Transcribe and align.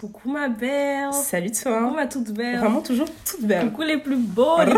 Coucou 0.00 0.30
ma 0.30 0.48
belle. 0.48 1.12
Salut 1.12 1.50
Coucou 1.50 1.62
toi. 1.64 1.92
ma 1.94 2.06
toute 2.06 2.30
belle. 2.30 2.58
Vraiment 2.58 2.80
toujours 2.82 3.08
toute 3.24 3.42
belle. 3.42 3.70
Coucou 3.70 3.82
les 3.82 3.98
plus 3.98 4.16
beaux. 4.16 4.58
les 4.64 4.72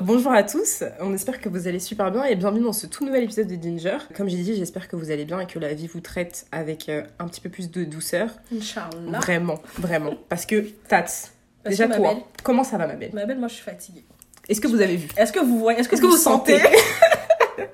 Bonjour 0.00 0.32
à 0.32 0.42
tous, 0.42 0.82
on 1.00 1.14
espère 1.14 1.40
que 1.40 1.48
vous 1.48 1.68
allez 1.68 1.78
super 1.78 2.10
bien 2.10 2.24
et 2.24 2.34
bienvenue 2.34 2.64
dans 2.64 2.72
ce 2.72 2.86
tout 2.88 3.04
nouvel 3.04 3.22
épisode 3.24 3.46
de 3.46 3.54
Ginger. 3.62 3.98
Comme 4.16 4.28
j'ai 4.28 4.38
dit, 4.38 4.56
j'espère 4.56 4.88
que 4.88 4.96
vous 4.96 5.10
allez 5.12 5.24
bien 5.24 5.38
et 5.40 5.46
que 5.46 5.58
la 5.60 5.72
vie 5.74 5.86
vous 5.86 6.00
traite 6.00 6.46
avec 6.50 6.88
euh, 6.88 7.02
un 7.20 7.28
petit 7.28 7.40
peu 7.40 7.50
plus 7.50 7.70
de 7.70 7.84
douceur. 7.84 8.30
Inch'Allah. 8.52 9.18
Vraiment, 9.20 9.60
vraiment. 9.78 10.14
Parce 10.28 10.44
que, 10.44 10.60
Tats, 10.88 11.02
Parce 11.02 11.76
déjà 11.76 11.86
que 11.86 11.94
toi, 11.96 12.14
belle- 12.14 12.22
comment 12.42 12.64
ça 12.64 12.78
va 12.78 12.88
ma 12.88 12.94
belle? 12.94 13.10
Ma 13.14 13.24
belle, 13.26 13.38
moi 13.38 13.46
je 13.48 13.54
suis 13.54 13.64
fatiguée. 13.64 14.04
Est-ce 14.48 14.60
que 14.60 14.66
vous 14.66 14.80
avez 14.80 14.96
vu? 14.96 15.06
Est-ce 15.16 15.32
que 15.32 15.38
vous 15.38 15.60
voyez 15.60 15.78
Est-ce 15.78 15.88
que, 15.88 15.94
Est-ce 15.94 16.02
que 16.02 16.06
vous 16.08 16.16
sentez? 16.16 16.58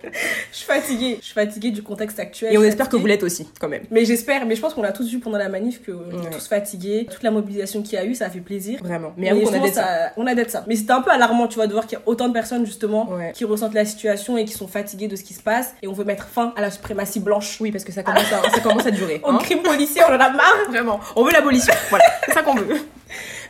Je 0.53 0.57
suis 0.57 0.67
fatiguée. 0.67 1.17
Je 1.21 1.25
suis 1.25 1.35
fatiguée 1.35 1.71
du 1.71 1.83
contexte 1.83 2.19
actuel. 2.19 2.53
Et 2.53 2.59
on 2.59 2.63
espère 2.63 2.89
que 2.89 2.97
vous 2.97 3.07
l'êtes 3.07 3.23
aussi, 3.23 3.49
quand 3.61 3.69
même. 3.69 3.83
Mais 3.91 4.05
j'espère, 4.05 4.47
mais 4.47 4.55
je 4.57 4.61
pense 4.61 4.75
qu'on 4.75 4.83
l'a 4.83 4.93
tous 4.93 5.09
vu 5.11 5.19
pendant 5.21 5.39
la 5.39 5.49
manif 5.49 5.83
que 5.83 5.93
on 5.93 6.23
est 6.27 6.31
tous 6.31 6.47
fatigués. 6.49 7.07
Toute 7.11 7.23
la 7.23 7.31
mobilisation 7.31 7.83
qu'il 7.83 7.95
y 7.95 7.97
a 7.97 8.05
eu, 8.05 8.15
ça 8.15 8.27
a 8.27 8.31
fait 8.31 8.41
plaisir. 8.41 8.81
Vraiment. 8.83 9.13
Mais 9.17 9.33
Mais 9.33 9.43
qu'on 9.43 9.53
a 9.63 9.67
ça. 9.69 9.73
ça- 9.75 10.13
on 10.17 10.27
a 10.27 10.35
d'être 10.35 10.51
ça. 10.51 10.65
Mais 10.67 10.77
c'était 10.77 10.93
un 10.93 11.03
peu 11.03 11.11
alarmant, 11.11 11.49
tu 11.49 11.57
vois, 11.57 11.67
de 11.67 11.73
voir 11.73 11.87
qu'il 11.87 11.99
y 11.99 12.01
a 12.01 12.05
autant 12.07 12.29
de 12.29 12.33
personnes 12.33 12.65
justement 12.67 13.09
Ouais. 13.11 13.33
qui 13.35 13.45
ressentent 13.45 13.75
la 13.75 13.85
situation 13.85 14.37
et 14.37 14.45
qui 14.45 14.53
sont 14.55 14.69
fatiguées 14.69 15.09
de 15.09 15.17
ce 15.17 15.23
qui 15.25 15.35
se 15.35 15.43
passe. 15.43 15.75
Et 15.83 15.89
on 15.89 15.93
veut 15.93 16.05
mettre 16.05 16.27
fin 16.29 16.53
à 16.57 16.61
la 16.61 16.71
suprématie 16.71 17.21
blanche. 17.21 17.59
Oui, 17.61 17.71
parce 17.73 17.85
que 17.85 17.93
ça 17.93 18.03
commence 18.03 18.33
à, 18.33 18.51
ça 18.51 18.61
commence 18.61 18.87
à 18.87 18.91
durer. 18.91 19.21
Au 19.25 19.31
hein. 19.31 19.39
crime 19.43 19.63
policier, 19.63 20.03
on 20.09 20.13
en 20.13 20.21
a 20.21 20.31
marre. 20.31 20.57
Vraiment. 20.69 21.01
On 21.17 21.25
veut 21.25 21.33
l'abolition. 21.33 21.73
Voilà, 21.91 22.05
c'est 22.27 22.33
ça 22.33 22.43
qu'on 22.43 22.55
veut. 22.55 22.77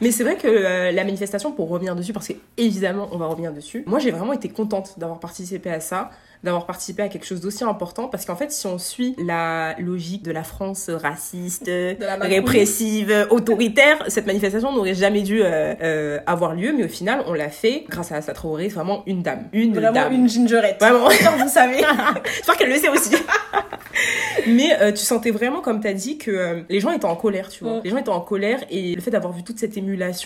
Mais 0.00 0.10
c'est 0.10 0.24
vrai 0.24 0.36
que 0.36 0.48
euh, 0.48 0.92
la 0.92 1.04
manifestation, 1.04 1.52
pour 1.52 1.68
revenir 1.68 1.96
dessus, 1.96 2.12
parce 2.12 2.28
que 2.28 2.34
évidemment 2.56 3.08
on 3.12 3.18
va 3.18 3.26
revenir 3.26 3.52
dessus, 3.52 3.82
moi 3.86 3.98
j'ai 3.98 4.10
vraiment 4.10 4.32
été 4.32 4.48
contente 4.48 4.98
d'avoir 4.98 5.20
participé 5.20 5.70
à 5.70 5.80
ça, 5.80 6.10
d'avoir 6.44 6.66
participé 6.66 7.02
à 7.02 7.08
quelque 7.08 7.26
chose 7.26 7.40
d'aussi 7.40 7.64
important, 7.64 8.08
parce 8.08 8.24
qu'en 8.24 8.36
fait 8.36 8.52
si 8.52 8.66
on 8.66 8.78
suit 8.78 9.14
la 9.18 9.74
logique 9.78 10.22
de 10.22 10.30
la 10.30 10.44
France 10.44 10.88
raciste, 10.88 11.68
la 11.68 12.16
répressive, 12.16 13.26
autoritaire, 13.30 14.04
cette 14.08 14.26
manifestation 14.26 14.72
n'aurait 14.72 14.94
jamais 14.94 15.22
dû 15.22 15.42
euh, 15.42 15.74
euh, 15.82 16.18
avoir 16.26 16.54
lieu, 16.54 16.72
mais 16.76 16.84
au 16.84 16.88
final 16.88 17.22
on 17.26 17.32
l'a 17.32 17.48
fait 17.48 17.84
grâce 17.88 18.12
à 18.12 18.22
sa 18.22 18.32
Traoré, 18.32 18.68
c'est 18.68 18.76
vraiment 18.76 19.02
une 19.06 19.22
dame. 19.22 19.48
Une 19.52 19.74
Vraiment 19.74 19.92
dame. 19.92 20.12
une 20.12 20.28
gingerette. 20.28 20.78
Vraiment. 20.80 21.08
Vous 21.38 21.48
savez. 21.48 21.78
J'espère 22.36 22.56
qu'elle 22.56 22.70
le 22.70 22.76
sait 22.76 22.88
aussi. 22.88 23.14
Mais 24.46 24.80
euh, 24.80 24.92
tu 24.92 25.04
sentais 25.04 25.30
vraiment, 25.30 25.60
comme 25.60 25.80
tu 25.80 25.88
as 25.88 25.92
dit, 25.92 26.18
que 26.18 26.64
les 26.68 26.80
gens 26.80 26.90
étaient 26.90 27.04
en 27.04 27.16
colère, 27.16 27.48
tu 27.48 27.64
vois. 27.64 27.78
Mm. 27.78 27.80
Les 27.84 27.90
gens 27.90 27.96
étaient 27.96 28.08
en 28.10 28.20
colère 28.20 28.60
et 28.70 28.94
le 28.94 29.00
fait 29.00 29.10
d'avoir 29.10 29.32
vu 29.32 29.42
toute 29.42 29.58
cette 29.58 29.76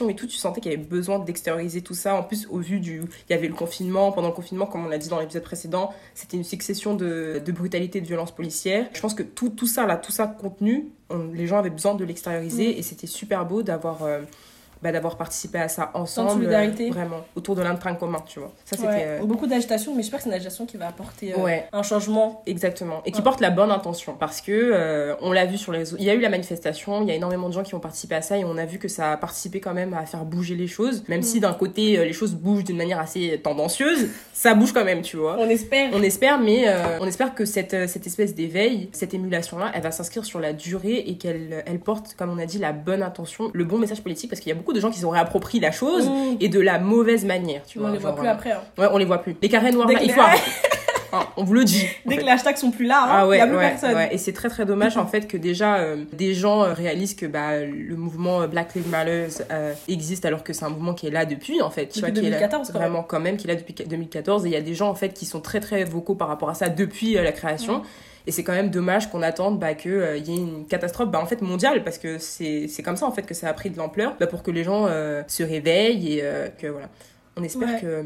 et 0.09 0.15
tout, 0.15 0.27
tu 0.27 0.37
sentais 0.37 0.61
qu'il 0.61 0.71
y 0.73 0.75
avait 0.75 0.83
besoin 0.85 1.19
d'extérioriser 1.19 1.81
tout 1.83 1.95
ça. 1.95 2.15
En 2.17 2.23
plus, 2.23 2.47
au 2.51 2.59
vu 2.59 2.81
du. 2.81 3.03
Il 3.29 3.33
y 3.33 3.35
avait 3.35 3.49
le 3.49 3.55
confinement. 3.55 4.13
Pendant 4.13 4.29
le 4.29 4.35
confinement, 4.35 4.67
comme 4.67 4.85
on 4.87 4.89
l'a 4.89 4.99
dit 4.99 5.09
dans 5.09 5.21
l'épisode 5.21 5.43
précédent, 5.43 5.93
c'était 6.15 6.37
une 6.37 6.45
succession 6.45 6.95
de, 6.95 7.41
de 7.45 7.53
brutalité, 7.53 8.01
de 8.01 8.07
violences 8.07 8.35
policières. 8.35 8.87
Je 8.93 9.01
pense 9.01 9.15
que 9.15 9.23
tout, 9.23 9.51
tout 9.51 9.67
ça, 9.67 9.87
là, 9.87 9.97
tout 9.97 10.13
ça 10.13 10.27
contenu, 10.27 10.89
on- 11.11 11.31
les 11.33 11.47
gens 11.47 11.59
avaient 11.59 11.71
besoin 11.71 11.95
de 11.95 12.05
l'extérioriser 12.05 12.69
Mm. 12.75 12.79
et 12.79 12.83
c'était 12.83 13.07
super 13.07 13.45
beau 13.47 13.63
d'avoir. 13.63 14.03
euh, 14.03 14.21
bah, 14.83 14.93
d'avoir 14.93 15.17
participé 15.17 15.59
à 15.59 15.69
ça 15.69 15.91
ensemble, 15.95 16.31
solidarité. 16.33 16.89
euh, 16.89 16.93
vraiment, 16.93 17.21
autour 17.37 17.55
de 17.55 17.63
l'intérêt 17.63 17.97
commun, 17.97 18.19
tu 18.27 18.41
vois. 18.41 18.53
Ça, 18.65 18.77
c'était 18.77 18.89
Ouais. 18.89 19.05
euh, 19.07 19.25
Beaucoup 19.25 19.47
d'agitation, 19.47 19.95
mais 19.95 20.03
j'espère 20.03 20.19
que 20.19 20.25
c'est 20.25 20.29
une 20.31 20.35
agitation 20.35 20.67
qui 20.67 20.77
va 20.77 20.89
apporter 20.89 21.35
euh, 21.35 21.39
Ouais. 21.43 21.67
un 21.73 21.83
changement. 21.83 22.43
Exactement. 22.47 23.01
Et 23.07 23.13
qui 23.13 23.19
Ouais. 23.19 23.25
porte 23.25 23.41
la 23.41 23.51
bonne 23.51 23.71
intention. 23.71 24.15
Parce 24.19 24.41
que, 24.41 24.51
euh, 24.53 25.15
on 25.21 25.33
l'a 25.33 25.47
vu 25.47 25.57
sur 25.59 25.73
les 25.73 25.79
réseaux. 25.79 25.97
Il 25.99 26.05
y 26.05 26.11
a 26.11 26.15
eu 26.15 26.21
la 26.21 26.29
manifestation, 26.29 27.03
il 27.03 27.09
y 27.09 27.11
a 27.13 27.15
énormément 27.15 27.49
de 27.49 27.55
gens 27.55 27.63
qui 27.63 27.75
ont 27.75 27.81
participé 27.81 28.15
à 28.17 28.23
ça 28.23 28.37
et 28.37 28.45
on 28.45 28.57
a 28.59 28.65
vu 28.67 28.79
que 28.79 28.89
ça 28.89 29.13
a 29.13 29.17
participé 29.17 29.61
quand 29.61 29.75
même 29.75 29.95
à 29.95 30.05
faire 30.07 30.25
bouger 30.25 30.55
les 30.57 30.67
choses. 30.67 31.05
Même 31.09 31.21
Mm. 31.21 31.25
si 31.25 31.41
d'un 31.41 31.55
côté, 31.55 31.97
les 32.05 32.13
choses 32.13 32.35
bougent 32.35 32.65
d'une 32.65 32.77
manière 32.77 32.99
assez 33.01 33.41
tendancieuse, 33.43 34.09
ça 34.33 34.55
bouge 34.55 34.73
quand 34.73 34.85
même, 34.85 35.03
tu 35.03 35.17
vois. 35.17 35.37
On 35.39 35.49
espère. 35.49 35.91
On 35.93 36.03
espère, 36.03 36.41
mais 36.41 36.65
euh, 36.69 36.99
on 37.01 37.07
espère 37.07 37.35
que 37.35 37.45
cette, 37.45 37.89
cette 37.89 38.07
espèce 38.07 38.35
d'éveil, 38.35 38.89
cette 38.93 39.15
émulation-là, 39.15 39.71
elle 39.75 39.83
va 39.83 39.91
s'inscrire 39.91 40.25
sur 40.25 40.41
la 40.41 40.53
durée 40.53 40.97
et 41.07 41.17
qu'elle 41.17 41.63
elle 41.67 41.79
porte, 41.79 42.15
comme 42.19 42.31
on 42.31 42.39
a 42.39 42.47
dit, 42.47 42.59
la 42.59 42.73
bonne 42.73 43.03
intention, 43.03 43.51
le 43.53 43.65
bon 43.65 43.79
message 43.79 44.03
politique, 44.03 44.31
parce 44.31 44.41
qu'il 44.41 44.49
y 44.51 44.53
a 44.53 44.57
beaucoup 44.57 44.72
de 44.73 44.81
gens 44.81 44.91
qui 44.91 44.97
se 44.97 45.03
sont 45.03 45.11
réappropriés 45.11 45.61
la 45.61 45.73
chose 45.73 46.09
Mmh. 46.09 46.37
et 46.41 46.49
de 46.49 46.61
la 46.61 46.79
mauvaise 46.79 47.25
manière, 47.25 47.63
tu 47.67 47.79
on 47.79 47.83
vois. 47.83 47.91
les 47.91 47.99
voit 47.99 48.15
plus 48.17 48.27
euh, 48.27 48.31
après. 48.33 48.53
hein. 48.53 48.61
Ouais, 48.79 48.87
on 48.93 48.99
les 48.99 49.05
voit 49.05 49.19
plus. 49.19 49.37
Les 49.43 49.49
carrés 49.49 49.73
noirs, 49.73 49.89
là, 49.89 49.99
il 50.03 50.11
faut 50.13 50.21
arrêter. 50.23 50.43
Hein, 51.15 51.27
on 51.37 51.45
vous 51.45 51.53
le 51.53 51.63
dit. 51.65 51.85
Dès 52.07 52.15
fait. 52.15 52.21
que 52.23 52.25
les 52.27 52.31
hashtags 52.31 52.57
sont 52.57 52.71
plus 52.71 52.87
là, 52.87 53.03
hein, 53.05 53.09
Ah 53.11 53.23
il 53.25 53.29
ouais, 53.29 53.37
y 53.37 53.41
a 53.43 53.47
plus 53.47 53.57
ouais, 53.57 53.69
personne. 53.69 53.95
ouais. 53.95 54.15
Et 54.15 54.17
c'est 54.19 54.33
très 54.33 54.49
très 54.49 54.65
dommage 54.65 54.97
en 54.97 55.07
fait 55.07 55.29
que 55.29 55.37
déjà 55.37 55.77
euh, 55.77 56.05
des 56.15 56.33
gens 56.33 56.63
euh, 56.65 56.73
réalisent 56.73 57.15
que 57.15 57.27
bah, 57.27 57.59
le 57.61 57.97
mouvement 57.97 58.47
Black 58.49 58.75
Lives 58.75 58.89
Matter 58.89 59.27
euh, 59.51 59.75
existe 59.89 60.25
alors 60.25 60.43
que 60.43 60.55
c'est 60.55 60.65
un 60.65 60.71
mouvement 60.71 60.95
qui 60.95 61.07
est 61.07 61.11
là 61.11 61.27
depuis 61.27 61.61
en 61.61 61.69
fait. 61.69 61.89
Tu 61.89 62.01
Depuis 62.01 62.13
vois, 62.13 62.21
qui 62.23 62.27
est 62.27 62.31
là- 62.31 62.37
2014, 62.39 62.73
même. 62.73 62.83
Vraiment 62.83 63.03
quand 63.03 63.21
même, 63.21 63.37
qui 63.37 63.47
est 63.47 63.53
là 63.53 63.57
depuis 63.57 63.75
2014. 63.75 64.47
Et 64.47 64.49
il 64.49 64.53
y 64.53 64.57
a 64.57 64.63
des 64.63 64.73
gens 64.75 64.89
en 64.89 64.95
fait 64.95 65.11
qui 65.11 65.27
sont 65.27 65.43
très 65.43 65.61
très 65.61 65.85
vocaux 65.85 66.15
par 66.15 66.29
rapport 66.29 66.49
à 66.49 66.55
ça 66.55 66.71
depuis 66.71 67.19
euh, 67.19 67.23
la 67.23 67.33
création. 67.33 67.79
Mm. 67.81 67.83
Et 68.27 68.33
c'est 68.33 68.45
quand 68.45 68.53
même 68.53 68.71
dommage 68.71 69.11
qu'on 69.11 69.23
attende 69.23 69.59
bah, 69.59 69.75
qu'il 69.75 69.91
y 69.93 70.33
ait 70.33 70.37
une 70.37 70.67
catastrophe 70.67 71.11
bah, 71.11 71.21
en 71.21 71.27
fait 71.27 71.43
mondiale 71.43 71.83
parce 71.85 71.99
que 71.99 72.19
c'est 72.19 72.69
c'est 72.69 72.83
comme 72.83 72.97
ça 72.97 73.07
en 73.07 73.13
fait 73.13 73.23
que 73.23 73.35
ça 73.35 73.49
a 73.49 73.53
pris 73.53 73.71
de 73.71 73.77
l'ampleur 73.79 74.17
bah, 74.21 74.27
pour 74.27 74.43
que 74.43 74.51
les 74.51 74.63
gens 74.65 74.87
euh, 74.89 75.23
se 75.27 75.43
réveillent 75.43 76.19
et 76.19 76.21
euh, 76.23 76.49
que 76.49 76.67
voilà. 76.69 76.89
On 77.37 77.43
espère 77.43 77.69
Ouais. 77.69 77.81
que. 77.81 78.05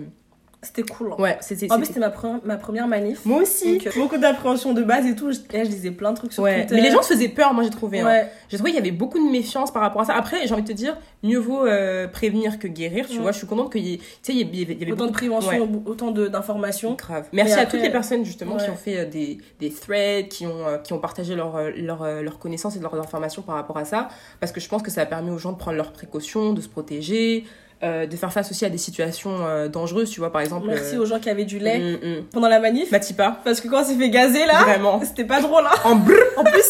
C'était 0.66 0.82
cool. 0.82 1.12
hein. 1.12 1.16
Ouais, 1.22 1.36
c'était. 1.40 1.70
En 1.70 1.76
plus, 1.76 1.86
c'était- 1.86 2.00
ma, 2.00 2.08
pre- 2.08 2.40
ma 2.44 2.56
première 2.56 2.88
manif. 2.88 3.24
Moi 3.24 3.42
aussi! 3.42 3.78
Donc, 3.78 3.86
euh, 3.86 3.90
beaucoup 3.96 4.16
d'appréhension 4.18 4.72
de 4.74 4.82
base 4.82 5.06
et 5.06 5.14
tout. 5.14 5.30
Je, 5.30 5.38
là, 5.56 5.62
je 5.64 5.68
lisais 5.70 5.90
plein 5.92 6.10
de 6.10 6.16
trucs 6.16 6.32
sur 6.32 6.42
Ouais, 6.42 6.60
Twitter. 6.62 6.74
mais 6.74 6.80
les 6.82 6.90
gens 6.90 7.02
se 7.02 7.14
faisaient 7.14 7.28
peur, 7.28 7.54
moi 7.54 7.62
j'ai 7.62 7.70
trouvé. 7.70 8.00
hein. 8.00 8.06
Ouais. 8.06 8.28
J'ai 8.48 8.56
trouvé 8.56 8.72
qu'il 8.72 8.80
y 8.80 8.82
avait 8.86 8.96
beaucoup 8.96 9.18
de 9.24 9.30
méfiance 9.30 9.70
par 9.72 9.82
rapport 9.82 10.02
à 10.02 10.04
ça. 10.06 10.14
Après, 10.16 10.46
j'ai 10.46 10.52
envie 10.52 10.62
de 10.62 10.68
te 10.68 10.72
dire, 10.72 10.96
mieux 11.22 11.38
vaut 11.38 11.64
euh, 11.64 12.08
prévenir 12.08 12.58
que 12.58 12.66
guérir, 12.66 13.06
tu 13.06 13.16
Ouais. 13.16 13.22
vois. 13.22 13.32
Je 13.32 13.38
suis 13.38 13.46
contente 13.46 13.70
qu'il 13.72 13.86
y 13.86 13.94
ait, 13.94 13.98
tu 13.98 14.04
sais, 14.22 14.32
il 14.34 14.54
y 14.58 14.62
avait, 14.82 14.92
Autant 14.92 15.06
de 15.06 15.12
prévention, 15.12 15.82
autant 15.86 16.10
de- 16.10 16.26
d'informations. 16.28 16.94
Grave. 16.94 17.26
Merci 17.32 17.54
à 17.54 17.66
toutes 17.66 17.80
les 17.82 17.90
personnes 17.90 18.24
justement 18.24 18.56
qui 18.56 18.64
Ouais. 18.64 18.70
ont 18.70 18.76
fait 18.76 18.98
euh, 18.98 19.06
des, 19.06 19.38
des 19.60 19.70
threads, 19.70 20.28
qui 20.28 20.46
ont, 20.46 20.66
euh, 20.66 20.78
qui 20.78 20.92
ont 20.92 20.98
partagé 20.98 21.34
leurs 21.36 21.70
leurs, 21.76 22.02
euh, 22.02 22.22
leurs 22.22 22.38
connaissances 22.38 22.76
et 22.76 22.80
leurs 22.80 22.94
informations 22.94 23.42
par 23.42 23.54
rapport 23.54 23.78
à 23.78 23.84
ça. 23.84 24.08
Parce 24.40 24.52
que 24.52 24.60
je 24.60 24.68
pense 24.68 24.82
que 24.82 24.90
ça 24.90 25.02
a 25.02 25.06
permis 25.06 25.30
aux 25.30 25.38
gens 25.38 25.52
de 25.52 25.58
prendre 25.58 25.76
leurs 25.76 25.92
précautions, 25.92 26.52
de 26.52 26.60
se 26.60 26.68
protéger, 26.68 27.44
euh, 27.82 28.06
de 28.06 28.16
faire 28.16 28.32
face 28.32 28.50
aussi 28.50 28.64
à 28.64 28.70
des 28.70 28.78
situations 28.78 29.46
euh, 29.46 29.68
dangereuses, 29.68 30.10
tu 30.10 30.20
vois, 30.20 30.32
par 30.32 30.40
exemple. 30.40 30.66
Merci 30.66 30.96
euh, 30.96 31.00
aux 31.00 31.04
gens 31.04 31.18
qui 31.18 31.28
avaient 31.28 31.44
du 31.44 31.58
lait 31.58 31.78
mm, 31.78 31.92
mm. 31.92 32.22
pendant 32.32 32.48
la 32.48 32.58
manif. 32.58 32.90
Matipa, 32.90 33.38
Parce 33.44 33.60
que 33.60 33.68
quand 33.68 33.82
on 33.82 33.84
s'est 33.84 33.96
fait 33.96 34.08
gazer 34.08 34.46
là, 34.46 34.62
vraiment. 34.62 34.98
c'était 35.04 35.26
pas 35.26 35.42
drôle. 35.42 35.64
Hein. 35.66 35.76
En 35.84 35.94
brr. 35.96 36.14
En 36.38 36.44
plus, 36.44 36.68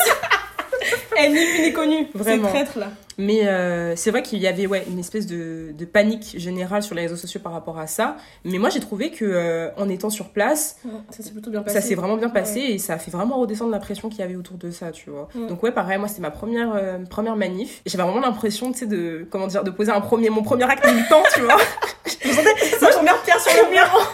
elle 1.19 1.33
n'est 1.33 1.47
plus 1.55 1.63
ni 1.63 1.73
connue. 1.73 2.07
Vraiment. 2.15 2.49
traître 2.49 2.79
là. 2.79 2.89
Mais 3.19 3.47
euh, 3.47 3.97
c'est 3.97 4.11
vrai 4.11 4.23
qu'il 4.23 4.39
y 4.41 4.47
avait 4.47 4.67
ouais, 4.67 4.85
une 4.91 4.99
espèce 4.99 5.27
de, 5.27 5.73
de 5.77 5.85
panique 5.87 6.35
générale 6.39 6.83
sur 6.83 6.95
les 6.95 7.03
réseaux 7.03 7.17
sociaux 7.17 7.41
par 7.43 7.53
rapport 7.53 7.79
à 7.79 7.87
ça. 7.87 8.17
Mais 8.45 8.59
moi, 8.59 8.69
j'ai 8.69 8.81
trouvé 8.81 9.11
que 9.11 9.25
euh, 9.25 9.71
en 9.79 9.89
étant 9.89 10.11
sur 10.11 10.29
place, 10.31 10.79
Ça 11.11 11.23
s'est 11.23 11.31
plutôt 11.31 11.51
bien 11.51 11.63
passé. 11.63 11.81
ça 11.81 11.87
s'est 11.87 11.95
vraiment 11.95 12.17
bien 12.17 12.29
passé 12.29 12.61
et 12.61 12.79
ça 12.79 12.95
a 12.95 12.99
fait 12.99 13.11
vraiment 13.11 13.39
redescendre 13.39 13.71
la 13.71 13.79
pression 13.79 14.11
qu'il 14.11 14.21
y 14.21 14.23
avait 14.23 14.37
autour 14.37 14.59
de 14.59 14.71
ça, 14.71 14.91
tu 14.91 15.11
vois. 15.11 15.29
Donc 15.49 15.63
ouais, 15.63 15.73
pareil, 15.73 15.99
moi, 15.99 16.09
c'était 16.09 16.21
ma 16.21 16.31
première 16.31 16.75
euh, 16.75 16.99
première 17.09 17.37
manif. 17.37 17.81
J'avais 17.87 18.05
vraiment 18.05 18.21
l'impression, 18.21 18.71
tu 18.73 18.81
sais, 18.81 18.87
de 18.87 19.27
comment 19.31 19.47
dire, 19.47 19.65
de 19.65 19.71
poser 19.71 19.93
un 19.93 20.01
premier 20.01 20.29
mon 20.29 20.43
premier 20.43 20.65
acte 20.65 20.87
militant, 20.87 21.23
tu 21.35 21.41
vois. 21.41 21.57
je 22.23 22.29
me 22.29 22.33
sentais, 22.35 22.55
Ça, 22.79 23.03
mets 23.03 23.11
pierre 23.25 23.41
sur 23.41 23.65
le 23.65 23.71
mur. 23.71 24.13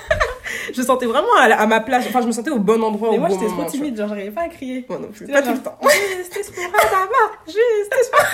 Je 0.75 0.83
sentais 0.83 1.07
vraiment 1.07 1.35
à, 1.39 1.49
la- 1.49 1.61
à 1.61 1.67
ma 1.67 1.81
place. 1.81 2.05
Enfin, 2.09 2.21
je 2.23 2.27
me 2.27 2.33
sentais 2.33 2.51
au 2.51 2.59
bon 2.59 2.83
endroit 2.83 3.11
Mais 3.11 3.17
au 3.17 3.21
moi, 3.21 3.29
bon 3.29 3.39
j'étais 3.39 3.51
trop 3.53 3.65
timide, 3.65 3.97
genre, 3.97 4.09
j'arrivais 4.09 4.31
pas 4.31 4.43
à 4.43 4.49
crier. 4.49 4.85
Moi 4.89 4.99
non 4.99 5.09
plus, 5.09 5.27
pas 5.27 5.33
là, 5.35 5.43
tout 5.43 5.49
le 5.51 5.55
genre, 5.57 5.65
temps. 5.65 5.79
Justice 6.19 6.51
pour 6.51 6.65
Adama, 6.65 7.33
justice 7.47 8.11
pour... 8.11 8.25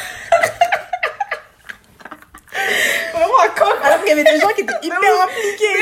Vraiment 3.12 3.40
un 3.44 3.48
con. 3.48 3.70
Alors 3.84 3.98
qu'il 4.00 4.08
y 4.08 4.12
avait 4.12 4.24
des 4.24 4.38
gens 4.40 4.48
qui 4.48 4.62
étaient 4.62 4.72
hyper 4.82 4.98
impliqués. 5.24 5.74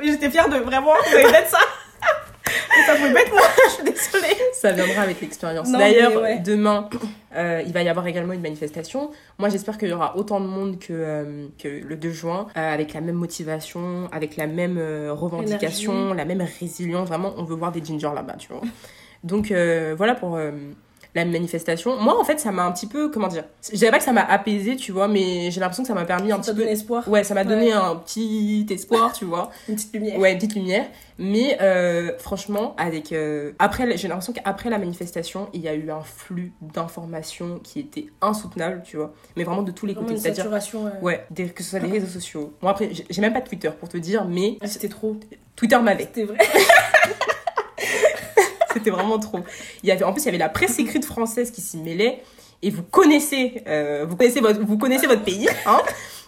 Mais 0.00 0.06
J'étais 0.06 0.30
fière 0.30 0.48
de 0.48 0.58
vraiment 0.58 0.94
d'être 1.12 1.48
ça. 1.50 1.58
Et 2.78 2.82
ça 2.86 2.94
pouvait 2.96 3.12
pas 3.12 3.20
être 3.22 3.32
moi, 3.32 3.42
je 3.66 3.70
suis 3.70 3.82
désolée. 3.84 4.19
Ça 4.60 4.72
viendra 4.72 5.02
avec 5.02 5.22
l'expérience. 5.22 5.72
D'ailleurs, 5.72 6.20
ouais. 6.20 6.38
demain, 6.38 6.90
euh, 7.34 7.62
il 7.64 7.72
va 7.72 7.82
y 7.82 7.88
avoir 7.88 8.06
également 8.06 8.34
une 8.34 8.42
manifestation. 8.42 9.10
Moi, 9.38 9.48
j'espère 9.48 9.78
qu'il 9.78 9.88
y 9.88 9.92
aura 9.92 10.18
autant 10.18 10.38
de 10.38 10.44
monde 10.44 10.78
que, 10.78 10.92
euh, 10.92 11.46
que 11.58 11.68
le 11.68 11.96
2 11.96 12.10
juin, 12.10 12.46
euh, 12.58 12.74
avec 12.74 12.92
la 12.92 13.00
même 13.00 13.14
motivation, 13.14 14.10
avec 14.12 14.36
la 14.36 14.46
même 14.46 14.78
revendication, 15.08 16.12
la 16.12 16.26
même 16.26 16.46
résilience. 16.60 17.08
Vraiment, 17.08 17.32
on 17.38 17.44
veut 17.44 17.56
voir 17.56 17.72
des 17.72 17.82
gingers 17.82 18.12
là-bas, 18.14 18.34
tu 18.38 18.48
vois. 18.52 18.60
Donc, 19.24 19.50
voilà 19.96 20.14
pour 20.14 20.38
la 21.14 21.24
manifestation. 21.24 21.96
Moi, 22.00 22.18
en 22.20 22.24
fait, 22.24 22.38
ça 22.38 22.52
m'a 22.52 22.64
un 22.64 22.72
petit 22.72 22.86
peu, 22.86 23.08
comment 23.10 23.28
dire, 23.28 23.44
je 23.70 23.76
dirais 23.76 23.90
pas 23.90 23.98
que 23.98 24.04
ça 24.04 24.12
m'a 24.12 24.22
apaisé, 24.24 24.76
tu 24.76 24.92
vois, 24.92 25.08
mais 25.08 25.50
j'ai 25.50 25.60
l'impression 25.60 25.82
que 25.82 25.88
ça 25.88 25.94
m'a 25.94 26.04
permis 26.04 26.30
un 26.32 26.36
Ça 26.42 26.52
petit 26.52 26.58
donne 26.58 26.66
peu. 26.66 26.72
espoir, 26.72 27.08
Ouais, 27.08 27.24
ça 27.24 27.34
m'a 27.34 27.44
donné 27.44 27.66
Ouais. 27.66 27.72
un 27.72 27.96
petit 27.96 28.66
espoir, 28.70 29.12
tu 29.12 29.24
vois. 29.24 29.50
une 29.68 29.74
petite 29.76 29.92
lumière. 29.94 30.18
Ouais, 30.18 30.32
une 30.32 30.38
petite 30.38 30.54
lumière. 30.54 30.86
Mais 31.18 31.58
euh, 31.60 32.16
franchement, 32.18 32.74
avec 32.78 33.12
euh, 33.12 33.52
après, 33.58 33.96
j'ai 33.98 34.08
l'impression 34.08 34.32
qu'après 34.32 34.70
la 34.70 34.78
manifestation, 34.78 35.48
il 35.52 35.60
y 35.60 35.68
a 35.68 35.74
eu 35.74 35.90
un 35.90 36.00
flux 36.00 36.52
d'informations 36.62 37.58
qui 37.62 37.80
était 37.80 38.06
insoutenable, 38.22 38.82
tu 38.84 38.96
vois. 38.96 39.12
Mais 39.36 39.44
vraiment 39.44 39.62
de 39.62 39.70
tous 39.72 39.84
les 39.86 39.94
côtés. 39.94 40.16
C'est-à-dire, 40.16 40.44
saturation. 40.44 40.90
ouais, 41.02 41.26
des- 41.30 41.48
que 41.50 41.62
ce 41.62 41.70
soit 41.70 41.80
des 41.80 41.90
réseaux 41.90 42.06
sociaux. 42.06 42.54
Bon, 42.62 42.68
après, 42.68 42.88
j'ai 42.92 43.04
j'ai 43.10 43.20
même 43.20 43.32
pas 43.34 43.40
de 43.40 43.48
Twitter 43.48 43.70
pour 43.78 43.88
te 43.90 43.98
dire, 43.98 44.24
mais 44.24 44.56
ah, 44.62 44.66
C'était 44.66 44.88
trop. 44.88 45.16
Twitter 45.56 45.78
m'avait. 45.78 46.04
C'était 46.04 46.24
vrai. 46.24 46.38
C'était 48.80 48.90
vraiment 48.90 49.18
trop. 49.18 49.40
Il 49.82 49.88
y 49.88 49.92
avait, 49.92 50.04
en 50.04 50.12
plus, 50.12 50.22
il 50.22 50.26
y 50.26 50.28
avait 50.28 50.38
la 50.38 50.48
presse 50.48 50.78
écrite 50.78 51.04
française 51.04 51.50
qui 51.50 51.60
s'y 51.60 51.78
mêlait. 51.78 52.22
Et 52.62 52.70
vous 52.70 52.82
connaissez, 52.82 53.62
euh, 53.66 54.04
vous 54.06 54.16
connaissez 54.16 54.40
votre, 54.40 54.60
vous 54.60 54.76
connaissez 54.76 55.06
votre 55.06 55.22
pays, 55.22 55.48
hein. 55.66 55.80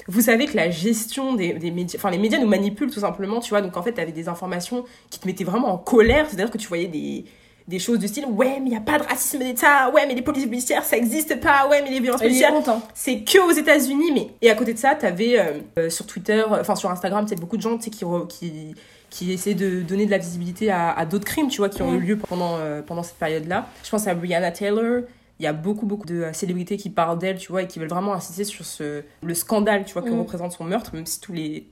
Vous 0.09 0.23
savez 0.23 0.47
que 0.47 0.57
la 0.57 0.69
gestion 0.69 1.35
des, 1.35 1.53
des 1.53 1.71
médias, 1.71 1.97
enfin 1.99 2.11
les 2.11 2.19
médias 2.19 2.39
nous 2.39 2.49
manipulent 2.49 2.91
tout 2.91 3.01
simplement, 3.01 3.39
tu 3.39 3.51
vois. 3.51 3.61
Donc 3.61 3.77
en 3.77 3.83
fait, 3.83 3.93
t'avais 3.93 4.13
des 4.13 4.29
informations 4.29 4.85
qui 5.11 5.21
te 5.21 5.27
mettaient 5.27 5.45
vraiment 5.45 5.73
en 5.73 5.79
colère. 5.79 6.27
C'est-à-dire 6.27 6.51
que 6.51 6.59
tu 6.59 6.67
voyais 6.67 6.89
des, 6.89 7.25
des 7.69 7.79
choses 7.79 7.99
du 7.99 8.09
style 8.09 8.27
ouais 8.27 8.59
mais 8.61 8.71
il 8.71 8.73
y 8.73 8.77
a 8.77 8.81
pas 8.81 8.99
de 8.99 9.05
racisme 9.05 9.39
d'État 9.39 9.91
ouais 9.91 10.07
mais 10.07 10.15
les 10.15 10.23
polices 10.23 10.47
policières 10.47 10.85
ça 10.85 10.97
existe 10.97 11.41
pas 11.41 11.69
ouais 11.69 11.83
mais 11.83 11.91
les 11.91 12.01
violences 12.01 12.21
policières 12.21 12.53
content. 12.53 12.83
c'est 12.95 13.21
que 13.21 13.39
aux 13.39 13.53
États-Unis 13.53 14.13
mais 14.13 14.29
et 14.43 14.51
à 14.51 14.55
côté 14.55 14.75
de 14.75 14.79
ça 14.79 14.95
t'avais 14.95 15.39
euh, 15.39 15.61
euh, 15.79 15.91
sur 15.91 16.07
Twitter 16.07 16.43
enfin 16.49 16.75
sur 16.75 16.91
Instagram 16.91 17.27
sais 17.29 17.37
beaucoup 17.37 17.57
de 17.57 17.63
gens 17.63 17.79
tu 17.79 17.85
sais 17.85 17.91
qui 17.91 18.75
qui 19.13 19.31
essaient 19.33 19.55
de 19.55 19.83
donner 19.83 20.07
de 20.07 20.11
la 20.11 20.19
visibilité 20.19 20.71
à, 20.71 20.91
à 20.91 21.05
d'autres 21.07 21.27
crimes 21.27 21.49
tu 21.49 21.59
vois 21.59 21.69
qui 21.69 21.83
ont 21.83 21.93
Mm. 21.93 21.97
eu 21.97 22.01
lieu 22.01 22.17
pendant 22.17 22.57
euh, 22.57 22.81
pendant 22.83 23.03
cette 23.03 23.19
période 23.19 23.47
là 23.47 23.69
je 23.85 23.91
pense 23.91 24.07
à 24.07 24.15
Breonna 24.15 24.51
Taylor 24.51 25.03
il 25.39 25.45
y 25.45 25.47
a 25.47 25.53
beaucoup 25.53 25.87
beaucoup 25.87 26.07
de 26.07 26.23
euh, 26.23 26.33
célébrités 26.33 26.77
qui 26.79 26.89
parlent 26.91 27.19
d'elle 27.19 27.37
tu 27.39 27.53
vois 27.53 27.63
et 27.63 27.67
qui 27.67 27.79
veulent 27.79 27.89
vraiment 27.89 28.15
insister 28.15 28.45
sur 28.45 28.65
ce 28.65 29.03
le 29.23 29.35
scandale 29.35 29.85
tu 29.85 29.93
vois 29.93 30.03
que 30.03 30.11
Mm. 30.11 30.19
représente 30.21 30.53
son 30.53 30.65
meurtre 30.65 30.95
même 30.95 31.07
si 31.07 31.21
tous 31.21 31.33
les 31.35 31.69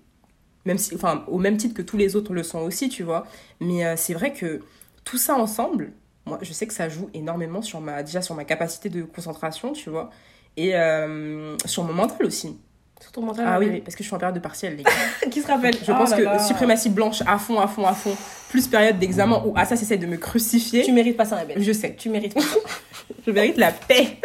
même 0.66 0.76
si 0.78 0.94
enfin 0.94 1.24
au 1.28 1.38
même 1.38 1.56
titre 1.56 1.74
que 1.74 1.82
tous 1.82 1.96
les 1.96 2.14
autres 2.16 2.34
le 2.34 2.42
sont 2.42 2.60
aussi 2.60 2.88
tu 2.90 3.02
vois 3.02 3.26
mais 3.60 3.84
euh, 3.86 3.94
c'est 3.96 4.14
vrai 4.14 4.32
que 4.34 4.60
tout 5.04 5.16
ça 5.18 5.34
ensemble 5.34 5.92
moi 6.26 6.38
je 6.42 6.52
sais 6.52 6.66
que 6.66 6.74
ça 6.74 6.90
joue 6.90 7.08
énormément 7.14 7.62
sur 7.62 7.80
ma 7.80 8.02
déjà 8.02 8.20
sur 8.20 8.34
ma 8.34 8.44
capacité 8.44 8.90
de 8.90 9.02
concentration 9.02 9.72
tu 9.72 9.88
vois 9.88 10.10
et 10.58 10.74
euh, 10.76 11.56
sur 11.64 11.84
mon 11.84 11.94
mental 11.94 12.26
aussi 12.26 12.58
Sur 13.00 13.12
ton 13.12 13.22
mental. 13.22 13.46
ah 13.48 13.58
oui, 13.58 13.80
parce 13.80 13.94
que 13.96 14.02
je 14.02 14.08
suis 14.08 14.14
en 14.14 14.18
période 14.18 14.34
de 14.36 14.40
partiel 14.40 14.76
les 14.76 14.82
gars 14.84 14.90
Qui 15.30 15.40
se 15.40 15.46
rappelle 15.46 15.74
je 15.74 15.90
Oh 15.90 15.94
pense 15.96 16.10
là 16.10 16.16
que 16.18 16.22
là. 16.22 16.38
suprématie 16.38 16.90
blanche 16.90 17.22
à 17.26 17.38
fond 17.38 17.58
à 17.58 17.66
fond 17.66 17.86
à 17.86 17.94
fond 17.94 18.14
plus 18.50 18.66
période 18.68 18.98
d'examen 18.98 19.42
où 19.46 19.52
Assas 19.56 19.80
essaie 19.80 19.96
de 19.96 20.06
me 20.06 20.16
crucifier 20.16 20.82
Tu 20.82 20.92
mérites 20.92 21.16
pas 21.16 21.24
ça, 21.24 21.36
Rebelle. 21.36 21.62
je 21.62 21.72
sais 21.72 21.94
Tu 21.96 22.08
mérites 22.10 22.34
pas. 22.34 22.40
je 23.26 23.30
mérite 23.30 23.56
la 23.56 23.72
paix. 23.72 24.18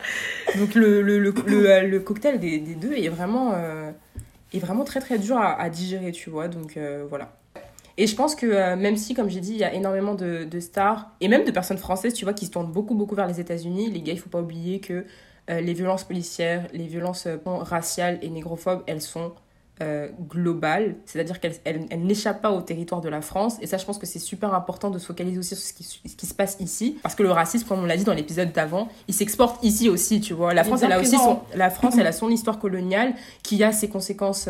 Donc 0.58 0.74
le, 0.74 1.02
le, 1.02 1.18
le, 1.18 1.30
le, 1.46 1.70
euh, 1.70 1.82
le 1.82 2.00
cocktail 2.00 2.38
des, 2.40 2.58
des 2.58 2.74
deux 2.74 2.92
est 2.94 3.08
vraiment, 3.08 3.52
euh, 3.54 3.90
est 4.52 4.58
vraiment 4.58 4.84
très 4.84 5.00
très 5.00 5.18
dur 5.18 5.36
à, 5.36 5.60
à 5.60 5.68
digérer, 5.68 6.10
tu 6.12 6.30
vois. 6.30 6.48
Donc 6.48 6.76
euh, 6.76 7.04
voilà. 7.08 7.32
Et 7.98 8.06
je 8.06 8.14
pense 8.14 8.34
que 8.34 8.46
euh, 8.46 8.76
même 8.76 8.96
si, 8.96 9.12
comme 9.14 9.28
j'ai 9.28 9.40
dit, 9.40 9.52
il 9.52 9.58
y 9.58 9.64
a 9.64 9.74
énormément 9.74 10.14
de, 10.14 10.44
de 10.44 10.60
stars 10.60 11.10
et 11.20 11.28
même 11.28 11.44
de 11.44 11.50
personnes 11.50 11.78
françaises, 11.78 12.14
tu 12.14 12.24
vois, 12.24 12.32
qui 12.32 12.46
se 12.46 12.50
tournent 12.50 12.70
beaucoup 12.72 12.94
beaucoup 12.94 13.14
vers 13.14 13.26
les 13.26 13.40
États-Unis, 13.40 13.90
les 13.90 14.00
gars, 14.00 14.12
il 14.12 14.18
faut 14.18 14.30
pas 14.30 14.40
oublier 14.40 14.80
que 14.80 15.04
euh, 15.50 15.60
les 15.60 15.72
violences 15.74 16.04
policières, 16.04 16.66
les 16.72 16.86
violences 16.86 17.26
euh, 17.26 17.36
raciales 17.44 18.18
et 18.22 18.28
négrophobes, 18.30 18.82
elles 18.86 19.00
sont 19.02 19.32
euh, 19.80 20.08
globales, 20.28 20.96
c'est-à-dire 21.06 21.38
qu'elles 21.38 21.54
elles, 21.64 21.86
elles 21.90 22.02
n'échappent 22.02 22.42
pas 22.42 22.50
au 22.50 22.60
territoire 22.62 23.00
de 23.00 23.08
la 23.08 23.20
France. 23.20 23.58
Et 23.62 23.68
ça, 23.68 23.76
je 23.78 23.84
pense 23.84 23.96
que 23.96 24.06
c'est 24.06 24.18
super 24.18 24.52
important 24.52 24.90
de 24.90 24.98
se 24.98 25.06
focaliser 25.06 25.38
aussi 25.38 25.54
sur 25.54 25.64
ce 25.64 25.72
qui, 25.72 25.84
ce 25.84 26.16
qui 26.16 26.26
se 26.26 26.34
passe 26.34 26.56
ici, 26.58 26.98
parce 27.02 27.14
que 27.14 27.22
le 27.22 27.30
racisme, 27.30 27.66
comme 27.68 27.80
on 27.80 27.86
l'a 27.86 27.96
dit 27.96 28.02
dans 28.04 28.12
l'épisode 28.14 28.50
d'avant, 28.52 28.88
il 29.06 29.14
s'exporte 29.14 29.62
ici 29.64 29.88
aussi, 29.88 30.20
tu 30.20 30.34
vois. 30.34 30.52
La 30.52 30.64
France, 30.64 30.82
elle 30.82 30.90
a 30.92 30.98
aussi 31.00 31.16
son, 31.16 31.40
la 31.54 31.70
France, 31.70 31.94
elle 31.96 32.08
a 32.08 32.12
son 32.12 32.28
histoire 32.38 32.58
coloniale 32.58 33.14
qui 33.44 33.62
a 33.62 33.70
ses 33.70 33.88
conséquences 33.88 34.48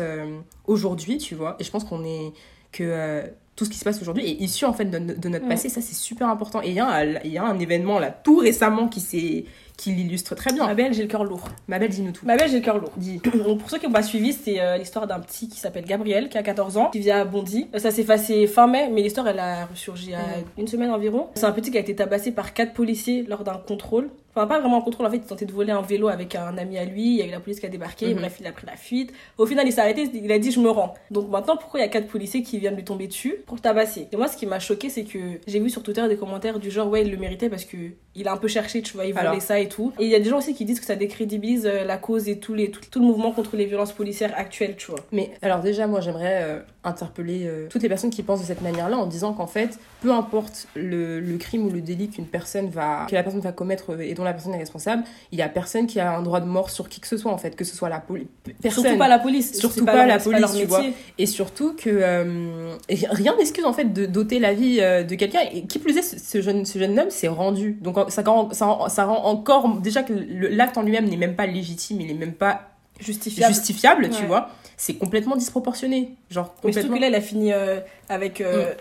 aujourd'hui, 0.65 1.17
tu 1.17 1.35
vois. 1.35 1.55
Et 1.59 1.63
je 1.63 1.71
pense 1.71 1.83
qu'on 1.83 2.03
est 2.03 2.33
que 2.71 3.23
tout 3.55 3.65
ce 3.65 3.69
qui 3.69 3.77
se 3.77 3.83
passe 3.83 4.01
aujourd'hui 4.01 4.25
est 4.25 4.35
issu 4.41 4.65
en 4.65 4.73
fait 4.73 4.85
de, 4.85 4.97
de 4.97 5.29
notre 5.29 5.45
Mm. 5.45 5.49
passé. 5.49 5.69
Ça, 5.69 5.81
c'est 5.81 5.95
super 5.95 6.29
important. 6.29 6.61
Et 6.61 6.69
il 6.69 6.73
y, 6.75 6.79
a 6.79 6.87
un- 6.87 7.19
il 7.23 7.31
y 7.31 7.37
a 7.37 7.43
un 7.43 7.59
événement 7.59 7.99
là 7.99 8.09
tout 8.09 8.37
récemment 8.37 8.87
qui 8.87 9.01
s'est 9.01 9.45
qui 9.79 9.91
l'illustre 9.91 10.35
très 10.35 10.51
bien. 10.51 10.67
Ma 10.67 10.75
belle, 10.75 10.93
j'ai 10.93 11.03
le 11.03 11.07
cœur 11.07 11.23
lourd. 11.23 11.47
Ma 11.69 11.79
belle, 11.79 11.89
dis-nous 11.89 12.11
tout. 12.11 12.25
Ma 12.25 12.35
belle, 12.35 12.49
j'ai 12.49 12.59
le 12.59 12.65
cœur 12.65 12.77
lourd. 12.77 12.91
Dis. 12.97 13.21
Donc, 13.45 13.59
pour 13.59 13.69
ceux 13.69 13.79
qui 13.79 13.85
n'ont 13.87 13.93
pas 13.93 14.03
suivi, 14.03 14.33
c'est 14.33 14.59
euh, 14.59 14.77
l'histoire 14.77 15.07
d'un 15.07 15.19
petit 15.21 15.47
qui 15.47 15.57
s'appelle 15.57 15.85
Gabriel, 15.85 16.27
qui 16.27 16.37
a 16.37 16.43
14 16.43 16.75
ans, 16.75 16.89
qui 16.91 16.99
vit 16.99 17.11
à 17.11 17.23
Bondy. 17.23 17.67
Euh, 17.73 17.79
Ça 17.79 17.89
s'est 17.89 18.03
passé 18.03 18.45
fin 18.45 18.67
mai, 18.67 18.89
mais 18.91 19.01
l'histoire, 19.01 19.27
elle 19.29 19.39
a 19.39 19.65
ressurgi 19.67 20.13
à 20.13 20.19
une 20.57 20.67
semaine 20.67 20.91
environ. 20.91 21.27
C'est 21.35 21.45
un 21.45 21.53
petit 21.53 21.71
qui 21.71 21.77
a 21.77 21.79
été 21.79 21.95
tabassé 21.95 22.31
par 22.31 22.53
quatre 22.53 22.73
policiers 22.73 23.23
lors 23.23 23.45
d'un 23.45 23.55
contrôle. 23.55 24.09
Enfin, 24.35 24.47
pas 24.47 24.59
vraiment 24.59 24.77
un 24.77 24.81
contrôle, 24.81 25.05
en 25.05 25.09
fait, 25.09 25.17
il 25.17 25.23
tentait 25.23 25.45
de 25.45 25.51
voler 25.51 25.71
un 25.71 25.81
vélo 25.81 26.07
avec 26.07 26.35
un 26.35 26.57
ami 26.57 26.77
à 26.77 26.85
lui. 26.85 27.01
Il 27.01 27.15
y 27.15 27.21
a 27.21 27.25
eu 27.25 27.31
la 27.31 27.39
police 27.39 27.59
qui 27.59 27.65
a 27.65 27.69
débarqué. 27.69 28.13
Mhm. 28.13 28.19
Bref, 28.19 28.37
il 28.39 28.47
a 28.47 28.51
pris 28.51 28.65
la 28.67 28.75
fuite. 28.75 29.11
Au 29.37 29.45
final, 29.45 29.67
il 29.67 29.71
s'est 29.73 29.81
arrêté. 29.81 30.09
Il 30.13 30.31
a 30.31 30.39
dit 30.39 30.51
Je 30.51 30.59
me 30.59 30.69
rends. 30.69 30.93
Donc, 31.11 31.29
maintenant, 31.29 31.57
pourquoi 31.57 31.79
il 31.79 31.83
y 31.83 31.85
a 31.85 31.89
quatre 31.89 32.07
policiers 32.07 32.43
qui 32.43 32.59
viennent 32.59 32.75
lui 32.75 32.83
tomber 32.83 33.07
dessus 33.07 33.35
pour 33.45 33.59
tabasser? 33.61 34.07
Et 34.11 34.17
moi, 34.17 34.27
ce 34.27 34.37
qui 34.37 34.45
m'a 34.45 34.59
choqué, 34.59 34.89
c'est 34.89 35.03
que 35.03 35.19
j'ai 35.47 35.59
vu 35.59 35.69
sur 35.69 35.83
Twitter 35.83 36.07
des 36.07 36.17
commentaires 36.17 36.59
du 36.59 36.71
genre 36.71 36.89
Ouais, 36.89 37.01
il 37.03 37.11
le 37.11 37.17
méritait 37.17 37.49
parce 37.49 37.65
que 37.65 37.77
il 38.15 38.27
a 38.27 38.33
un 38.33 38.37
peu 38.37 38.47
cherché, 38.47 38.81
tu 38.81 38.93
vois, 38.93 39.05
il 39.05 39.13
voulait 39.13 39.27
Alors. 39.27 39.41
ça 39.41 39.59
et 39.59 39.69
tout. 39.69 39.93
Et 39.99 40.03
il 40.05 40.09
y 40.09 40.15
a 40.15 40.19
des 40.19 40.29
gens 40.29 40.39
aussi 40.39 40.53
qui 40.53 40.65
disent 40.65 40.79
que 40.79 40.85
ça 40.85 40.95
décrédibilise 40.95 41.65
euh, 41.65 41.83
la 41.85 41.97
cause 41.97 42.27
et 42.27 42.39
tout, 42.39 42.53
les, 42.53 42.69
tout, 42.71 42.81
tout 42.89 42.99
le 42.99 43.05
mouvement 43.05 43.31
contre 43.31 43.55
les 43.55 43.65
violences 43.65 43.93
policières 43.93 44.33
actuelles, 44.35 44.75
tu 44.77 44.91
vois. 44.91 44.99
Mais 45.11 45.31
alors 45.41 45.61
déjà, 45.61 45.87
moi, 45.87 46.01
j'aimerais 46.01 46.41
euh, 46.43 46.59
interpeller 46.83 47.45
euh, 47.45 47.67
toutes 47.69 47.83
les 47.83 47.87
personnes 47.89 48.09
qui 48.09 48.23
pensent 48.23 48.41
de 48.41 48.45
cette 48.45 48.61
manière-là 48.61 48.97
en 48.97 49.05
disant 49.05 49.33
qu'en 49.33 49.47
fait, 49.47 49.79
peu 50.01 50.11
importe 50.11 50.67
le, 50.75 51.19
le 51.19 51.37
crime 51.37 51.65
ou 51.65 51.69
le 51.69 51.81
délit 51.81 52.09
qu'une 52.09 52.25
personne 52.25 52.69
va, 52.69 53.05
que 53.09 53.15
la 53.15 53.23
personne 53.23 53.41
va 53.41 53.51
commettre 53.51 53.99
et 54.01 54.13
dont 54.19 54.25
la 54.25 54.33
personne 54.33 54.53
est 54.53 54.59
responsable, 54.59 55.03
il 55.31 55.39
y 55.39 55.41
a 55.41 55.49
personne 55.49 55.87
qui 55.87 55.99
a 55.99 56.17
un 56.17 56.21
droit 56.21 56.39
de 56.39 56.45
mort 56.45 56.69
sur 56.69 56.89
qui 56.89 56.99
que 56.99 57.07
ce 57.07 57.17
soit 57.17 57.31
en 57.31 57.37
fait, 57.37 57.55
que 57.55 57.63
ce 57.63 57.75
soit 57.75 57.89
la 57.89 57.99
police. 57.99 58.27
Surtout 58.69 58.97
pas 58.97 59.07
la 59.07 59.19
police. 59.19 59.57
Surtout 59.57 59.85
pas 59.85 60.05
la 60.05 60.17
pas 60.17 60.23
police, 60.23 60.53
tu 60.53 60.65
vois. 60.65 60.83
Et 61.17 61.25
surtout 61.25 61.73
que 61.75 61.89
euh, 61.89 62.75
rien 62.89 63.35
n'excuse 63.37 63.65
en 63.65 63.73
fait 63.73 63.85
de 63.85 64.05
doter 64.05 64.39
la 64.39 64.53
vie 64.53 64.79
euh, 64.81 65.03
de 65.03 65.15
quelqu'un. 65.15 65.39
Et 65.53 65.63
qui 65.63 65.79
plus 65.79 65.97
est, 65.97 66.01
ce, 66.01 66.41
jeune, 66.41 66.65
ce 66.65 66.77
jeune 66.77 66.99
homme 66.99 67.09
s'est 67.09 67.27
rendu. 67.27 67.77
Donc 67.81 67.97
ça 68.09 68.21
rend, 68.21 68.51
ça, 68.51 68.65
rend, 68.65 68.89
ça 68.89 69.05
rend 69.05 69.25
encore 69.25 69.69
déjà 69.79 70.03
que 70.03 70.13
l'acte 70.51 70.77
en 70.77 70.83
lui-même 70.83 71.07
n'est 71.09 71.17
même 71.17 71.35
pas 71.35 71.45
légitime, 71.47 72.01
il 72.01 72.07
n'est 72.07 72.13
même 72.13 72.33
pas 72.33 72.69
Justifiable. 72.99 73.53
justifiable, 73.53 74.09
tu 74.09 74.25
vois. 74.25 74.49
C'est 74.75 74.95
complètement 74.95 75.35
disproportionné. 75.35 76.15
Genre 76.29 76.53
Mais 76.63 76.71
surtout 76.71 76.87
complètement. 76.87 76.95
que 76.97 77.01
là, 77.01 77.07
il 77.07 77.15
a 77.15 77.21
fini 77.21 77.53
euh, 77.53 77.79
avec 78.07 78.41
euh, 78.41 78.73
un 78.73 78.75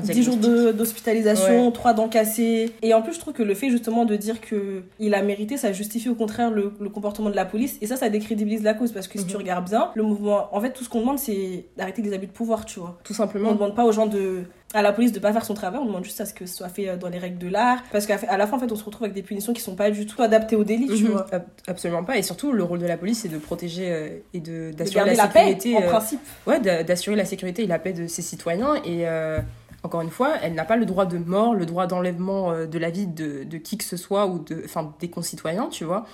10 0.00 0.22
jours 0.22 0.36
d'hospitalisation, 0.36 1.70
3 1.70 1.92
dents 1.94 2.08
cassées. 2.08 2.72
Et 2.82 2.94
en 2.94 3.02
plus, 3.02 3.14
je 3.14 3.20
trouve 3.20 3.34
que 3.34 3.42
le 3.42 3.54
fait 3.54 3.70
justement 3.70 4.04
de 4.04 4.16
dire 4.16 4.40
que 4.40 4.82
il 4.98 5.14
a 5.14 5.22
mérité, 5.22 5.56
ça 5.56 5.72
justifie 5.72 6.08
au 6.08 6.14
contraire 6.14 6.50
le, 6.50 6.72
le 6.80 6.88
comportement 6.88 7.30
de 7.30 7.36
la 7.36 7.44
police. 7.44 7.78
Et 7.80 7.86
ça, 7.86 7.96
ça 7.96 8.08
décrédibilise 8.08 8.62
la 8.62 8.74
cause. 8.74 8.92
Parce 8.92 9.08
que 9.08 9.18
si 9.18 9.24
Mhm. 9.24 9.30
tu 9.30 9.36
regardes 9.36 9.68
bien, 9.68 9.90
le 9.94 10.02
mouvement. 10.02 10.48
En 10.54 10.60
fait, 10.60 10.70
tout 10.72 10.84
ce 10.84 10.88
qu'on 10.88 11.00
demande, 11.00 11.18
c'est 11.18 11.66
d'arrêter 11.76 12.02
les 12.02 12.12
abus 12.12 12.26
de 12.26 12.32
pouvoir, 12.32 12.64
tu 12.64 12.80
vois. 12.80 12.98
Tout 13.04 13.12
On 13.12 13.16
simplement. 13.16 13.52
demande 13.52 13.74
pas 13.74 13.84
aux 13.84 13.92
gens 13.92 14.06
de. 14.06 14.42
à 14.74 14.80
la 14.80 14.92
police 14.94 15.12
de 15.12 15.18
pas 15.18 15.34
faire 15.34 15.44
son 15.44 15.52
travail, 15.52 15.80
on 15.82 15.84
demande 15.86 16.04
juste 16.04 16.20
à 16.22 16.24
ce 16.24 16.32
que 16.32 16.46
ce 16.46 16.56
soit 16.56 16.70
fait 16.70 16.88
euh, 16.88 16.96
dans 16.96 17.10
les 17.10 17.18
règles 17.18 17.36
de 17.36 17.48
l'art. 17.48 17.82
Parce 17.92 18.06
qu'à 18.06 18.16
la 18.38 18.46
fin, 18.46 18.56
en 18.56 18.60
fait, 18.60 18.72
on 18.72 18.76
se 18.76 18.84
retrouve 18.84 19.04
avec 19.04 19.14
des 19.14 19.20
punitions 19.22 19.52
qui 19.52 19.60
sont 19.60 19.76
pas 19.76 19.90
du 19.90 20.06
tout 20.06 20.22
adaptées 20.22 20.56
au 20.56 20.64
délit, 20.64 20.86
tu 20.86 21.04
Mhm. 21.04 21.10
vois. 21.10 21.26
Ab- 21.34 21.44
Absolument 21.66 22.02
pas. 22.04 22.16
Et 22.16 22.22
surtout, 22.22 22.52
le 22.52 22.62
rôle 22.64 22.78
de 22.78 22.86
la 22.86 22.96
police, 22.96 23.20
c'est 23.20 23.28
de 23.28 23.36
protéger 23.36 23.92
euh, 23.92 24.08
et 24.32 24.40
de 24.40 24.70
d'assurer 24.72 25.04
la, 25.10 25.14
la, 25.14 25.26
paix, 25.28 25.40
sécurité. 25.48 25.76
en 25.76 25.82
euh, 25.82 25.88
principe. 25.88 26.20
ouais, 26.46 26.58
d'a- 26.60 26.82
d'assurer 26.82 27.16
la 27.16 27.26
sécurité 27.26 27.64
et 27.64 27.66
la 27.66 27.78
paix 27.78 27.92
de 27.92 28.06
ses 28.06 28.22
citoyens. 28.22 28.76
Et 28.86 29.06
euh, 29.06 29.40
encore 29.82 30.00
une 30.00 30.10
fois, 30.10 30.36
elle 30.42 30.54
n'a 30.54 30.64
pas 30.64 30.76
le 30.76 30.86
droit 30.86 31.06
de 31.06 31.18
mort, 31.18 31.54
le 31.54 31.66
droit 31.66 31.86
d'enlèvement 31.86 32.52
euh, 32.52 32.66
de 32.66 32.78
la 32.78 32.90
vie 32.90 33.06
de, 33.06 33.44
de 33.44 33.58
qui 33.58 33.78
que 33.78 33.84
ce 33.84 33.96
soit 33.96 34.26
ou 34.26 34.38
de, 34.38 34.62
enfin, 34.64 34.94
des 35.00 35.10
concitoyens, 35.10 35.68
tu 35.68 35.84
vois. 35.84 36.06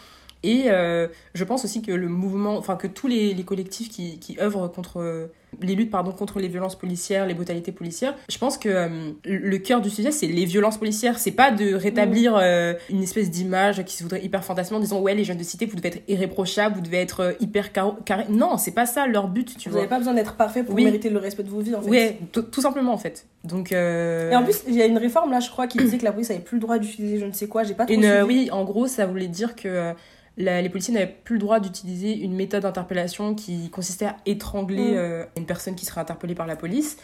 Et 0.43 0.65
euh, 0.71 1.09
je 1.35 1.45
pense 1.45 1.65
aussi 1.65 1.83
que 1.83 1.93
le 1.93 2.09
mouvement, 2.09 2.57
enfin 2.57 2.77
que 2.77 2.87
tous 2.87 3.09
les, 3.09 3.35
les 3.35 3.45
collectifs 3.45 3.91
qui, 3.91 4.19
qui 4.21 4.39
œuvrent 4.41 4.71
contre 4.71 5.31
les 5.63 5.75
luttes 5.75 5.91
pardon 5.91 6.13
contre 6.13 6.41
les 6.41 6.49
violences 6.49 6.77
policières, 6.77 7.27
les 7.27 7.35
brutalités 7.35 7.73
policières, 7.73 8.15
je 8.31 8.39
pense 8.39 8.59
que 8.59 8.69
euh, 8.69 8.89
le 9.25 9.59
cœur 9.59 9.81
du 9.81 9.91
sujet 9.91 10.11
c'est 10.11 10.27
les 10.27 10.45
violences 10.45 10.79
policières, 10.79 11.19
c'est 11.19 11.31
pas 11.33 11.51
de 11.51 11.75
rétablir 11.75 12.37
euh, 12.41 12.75
une 12.91 13.03
espèce 13.03 13.31
d'image 13.31 13.85
qui 13.85 13.97
se 13.97 14.03
voudrait 14.03 14.23
hyper 14.25 14.45
fantasmée 14.45 14.77
en 14.77 14.81
disant 14.81 15.01
ouais 15.01 15.15
les 15.15 15.25
jeunes 15.25 15.39
de 15.39 15.43
cité 15.45 15.67
vous 15.67 15.77
devez 15.77 15.89
être 15.89 16.03
irréprochables, 16.09 16.75
vous 16.77 16.81
devez 16.83 16.99
être 16.99 17.21
euh, 17.21 17.33
hyper 17.41 17.73
car- 17.73 17.97
carré. 18.05 18.25
Non, 18.29 18.57
c'est 18.59 18.73
pas 18.73 18.87
ça 18.87 19.07
leur 19.07 19.29
but, 19.29 19.57
tu 19.57 19.69
Vous 19.69 19.73
vois. 19.73 19.81
n'avez 19.83 19.89
pas 19.91 19.99
besoin 19.99 20.15
d'être 20.15 20.35
parfait 20.35 20.63
pour 20.63 20.75
Oui. 20.75 20.85
mériter 20.85 21.11
le 21.11 21.19
respect 21.19 21.43
de 21.43 21.49
vos 21.51 21.61
vies, 21.61 21.75
en 21.75 21.83
fait. 21.83 21.89
Ouais, 21.89 22.19
tout 22.33 22.61
simplement 22.61 22.93
en 22.93 22.99
fait. 22.99 23.27
Donc 23.45 23.73
euh, 23.73 24.31
Et 24.31 24.37
en 24.37 24.43
plus, 24.45 24.63
il 24.69 24.75
y 24.75 24.83
a 24.83 24.87
une 24.87 24.99
réforme 24.99 25.31
là, 25.31 25.41
je 25.41 25.49
crois, 25.51 25.67
qui 25.67 25.79
disait 25.79 25.99
que 25.99 26.05
la 26.05 26.13
police 26.13 26.31
avait 26.31 26.41
plus 26.41 26.57
le 26.57 26.61
droit 26.61 26.79
d'utiliser 26.79 27.19
je 27.19 27.25
ne 27.25 27.33
sais 27.33 27.47
quoi. 27.47 27.63
J'ai 27.65 27.75
pas 27.75 27.87
trop 27.87 27.95
Une, 27.95 28.23
oui, 28.27 28.49
en 28.53 28.65
gros, 28.65 28.87
ça 28.87 29.07
voulait 29.07 29.29
dire 29.29 29.55
que 29.57 29.93
la- 30.39 30.63
les 30.63 30.69
policiers 30.71 30.95
n'avaient 30.95 31.15
plus 31.25 31.35
le 31.35 31.41
droit 31.41 31.61
d'utiliser 31.61 32.17
une 32.17 32.35
méthode 32.35 32.63
d'interpellation 32.63 33.35
qui 33.35 33.69
consistait 33.71 34.07
à 34.07 34.17
étrangler 34.25 34.93
Mm. 34.93 34.97
euh, 34.97 35.25
une 35.37 35.45
personne 35.47 35.75
qui 35.75 35.85
serait 35.85 36.01
interpellée 36.01 36.35
par 36.35 36.47
la 36.47 36.57
police. 36.57 36.97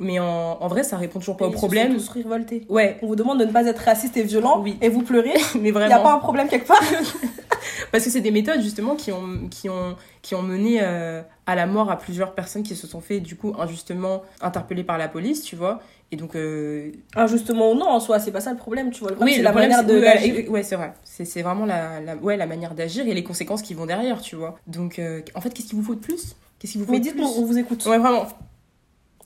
Mais 0.00 0.18
en, 0.18 0.24
en 0.60 0.66
vrai, 0.68 0.82
ça 0.82 0.96
répond 0.96 1.20
toujours 1.20 1.36
pas 1.36 1.44
Et 1.44 1.48
au 1.48 1.50
ils 1.50 1.54
se 1.54 1.58
problème. 1.58 1.92
sont 1.92 1.98
tous 1.98 2.08
révoltés. 2.08 2.64
Ouais, 2.68 2.98
On 3.02 3.06
vous 3.06 3.14
demande 3.16 3.38
de 3.38 3.44
ne 3.44 3.52
pas 3.52 3.66
être 3.66 3.78
raciste 3.78 4.16
et 4.16 4.22
violent 4.24 4.60
Oui. 4.60 4.76
et 4.80 4.88
vous 4.88 5.02
pleurez. 5.02 5.32
mais 5.54 5.60
Il 5.60 5.62
n'y 5.62 5.68
a 5.70 5.72
vraiment. 5.72 6.02
pas 6.02 6.12
un 6.14 6.18
problème 6.18 6.48
quelque 6.48 6.66
part. 6.66 6.82
Parce 7.92 8.04
que 8.04 8.10
c'est 8.10 8.20
des 8.20 8.30
méthodes 8.30 8.60
justement 8.62 8.96
qui 8.96 9.12
ont, 9.12 9.48
qui 9.50 9.68
ont, 9.68 9.96
qui 10.22 10.34
ont 10.34 10.42
mené 10.42 10.78
euh, 10.82 11.22
à 11.46 11.54
la 11.54 11.66
mort 11.66 11.90
à 11.90 11.98
plusieurs 11.98 12.34
personnes 12.34 12.62
qui 12.62 12.74
se 12.74 12.86
sont 12.86 13.00
fait 13.00 13.20
du 13.20 13.36
coup 13.36 13.54
injustement 13.58 14.22
interpellées 14.40 14.82
par 14.84 14.98
la 14.98 15.08
police, 15.08 15.42
tu 15.42 15.56
vois. 15.56 15.80
Et 16.12 16.16
donc, 16.16 16.36
euh, 16.36 16.92
Injustement 17.16 17.72
ou 17.72 17.74
non, 17.74 17.88
en 17.88 17.98
soi, 17.98 18.20
c'est 18.20 18.30
pas 18.32 18.40
ça 18.40 18.50
le 18.50 18.58
problème, 18.58 18.90
tu 18.90 19.00
vois. 19.00 19.10
Le 19.10 19.16
problème, 19.16 19.32
oui, 19.32 19.36
c'est 19.38 19.42
la 19.42 19.52
manière 19.52 19.82
de 19.82 19.98
ouais, 19.98 20.46
ouais, 20.46 20.62
c'est 20.62 20.76
vrai. 20.76 20.92
C'est 21.04 21.24
c'est 21.24 21.40
vraiment 21.40 21.64
la, 21.64 22.00
la, 22.00 22.16
ouais, 22.16 22.36
la 22.36 22.46
manière 22.46 22.74
d'agir 22.74 23.08
et 23.08 23.14
les 23.14 23.24
conséquences 23.24 23.62
qui 23.62 23.72
vont 23.72 23.86
derrière, 23.86 24.20
tu 24.20 24.36
vois. 24.36 24.58
Donc, 24.66 24.98
euh, 24.98 25.22
en 25.34 25.40
fait, 25.40 25.48
qu'est-ce 25.54 25.68
qu'il 25.68 25.78
vous 25.78 25.84
faut 25.84 25.94
de 25.94 26.00
plus? 26.00 26.36
Qu'est-ce 26.58 26.72
qu'il 26.72 26.82
vous 26.82 26.86
faut 26.86 26.92
Mais 26.92 27.00
dites-nous, 27.00 27.26
on 27.26 27.46
vous 27.46 27.56
écoute. 27.56 27.84
Ouais, 27.86 27.96
vraiment. 27.96 28.26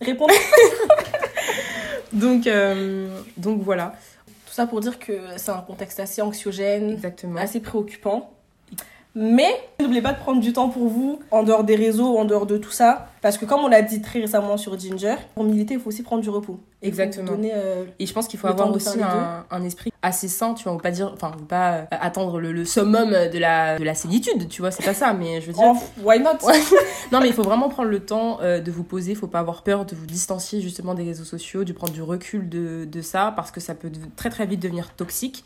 Répondez. 0.01 0.35
Donc, 2.13 2.47
euh, 2.47 3.09
donc 3.37 3.63
voilà, 3.63 3.95
Tout 4.47 4.53
ça 4.53 4.67
pour 4.67 4.81
dire 4.81 4.99
que 4.99 5.13
c'est 5.37 5.51
un 5.51 5.61
contexte 5.63 5.99
assez 5.99 6.23
anxiogène, 6.23 6.93
exactement. 6.93 7.41
assez 7.41 7.61
préoccupant. 7.61 8.33
Mais 9.19 9.49
n'oubliez 9.81 10.03
pas 10.03 10.13
de 10.13 10.19
prendre 10.19 10.43
du 10.43 10.53
temps 10.53 10.69
pour 10.69 10.89
vous, 10.89 11.21
en 11.31 11.43
dehors 11.43 11.65
des 11.65 11.75
réseaux, 11.75 12.19
en 12.19 12.27
dehors 12.27 12.45
de 12.45 12.59
tout 12.59 12.71
ça. 12.71 13.09
Parce 13.23 13.39
que 13.39 13.47
comme 13.47 13.61
on 13.61 13.69
l'a 13.69 13.81
dit 13.81 14.03
très 14.03 14.21
récemment 14.21 14.59
sur 14.59 14.79
Ginger, 14.79 15.15
pour 15.35 15.43
militer, 15.43 15.73
il 15.73 15.81
faut 15.81 15.89
aussi 15.89 16.03
prendre 16.03 16.23
du 16.23 16.29
repos. 16.29 16.61
Exactement. 16.83 17.33
Donner, 17.33 17.53
euh, 17.55 17.87
Et 17.99 18.05
je 18.05 18.13
pense 18.13 18.29
qu'il 18.29 18.39
faut 18.39 18.47
avoir 18.47 18.71
aussi 18.71 19.01
un, 19.03 19.47
un, 19.51 19.65
esprit 19.65 19.91
assez 20.03 20.29
sain, 20.29 20.53
tu 20.53 20.65
vois, 20.65 20.75
on 20.75 20.77
pas 20.77 20.91
dire, 20.91 21.11
enfin, 21.15 21.33
pas 21.49 21.73
euh, 21.73 21.85
attendre 21.93 22.39
le, 22.39 22.53
le, 22.53 22.67
summum 22.67 23.11
de 23.11 23.39
la, 23.39 23.79
de 23.79 23.85
la 23.85 23.95
sénitude, 23.95 24.49
tu 24.51 24.61
vois, 24.61 24.71
c'est 24.71 24.85
pas 24.85 24.93
ça, 24.93 25.15
mais 25.15 25.41
je 25.41 25.47
veux 25.47 25.55
dire. 25.55 25.65
Oh, 25.65 25.79
why 26.05 26.21
not? 26.21 26.39
Non, 27.11 27.21
mais 27.21 27.29
il 27.29 27.33
faut 27.33 27.43
vraiment 27.43 27.71
prendre 27.71 27.89
le 27.89 28.01
temps 28.01 28.41
euh, 28.43 28.61
de 28.61 28.71
vous 28.71 28.85
poser, 28.85 29.13
il 29.13 29.17
faut 29.17 29.29
pas 29.29 29.41
avoir 29.41 29.63
peur 29.63 29.87
de 29.87 29.95
vous 29.95 30.07
distancier 30.07 30.61
justement 30.61 30.93
des 30.93 31.05
réseaux 31.05 31.25
sociaux, 31.25 31.65
de 31.65 31.73
prendre 31.73 31.93
du 31.95 32.03
recul 32.03 32.51
de, 32.51 32.85
de 32.85 33.01
ça, 33.01 33.33
parce 33.35 33.51
que 33.51 33.61
ça 33.61 33.75
peut 33.75 33.91
très 34.15 34.29
très 34.29 34.45
vite 34.45 34.61
devenir 34.61 34.91
toxique. 34.91 35.43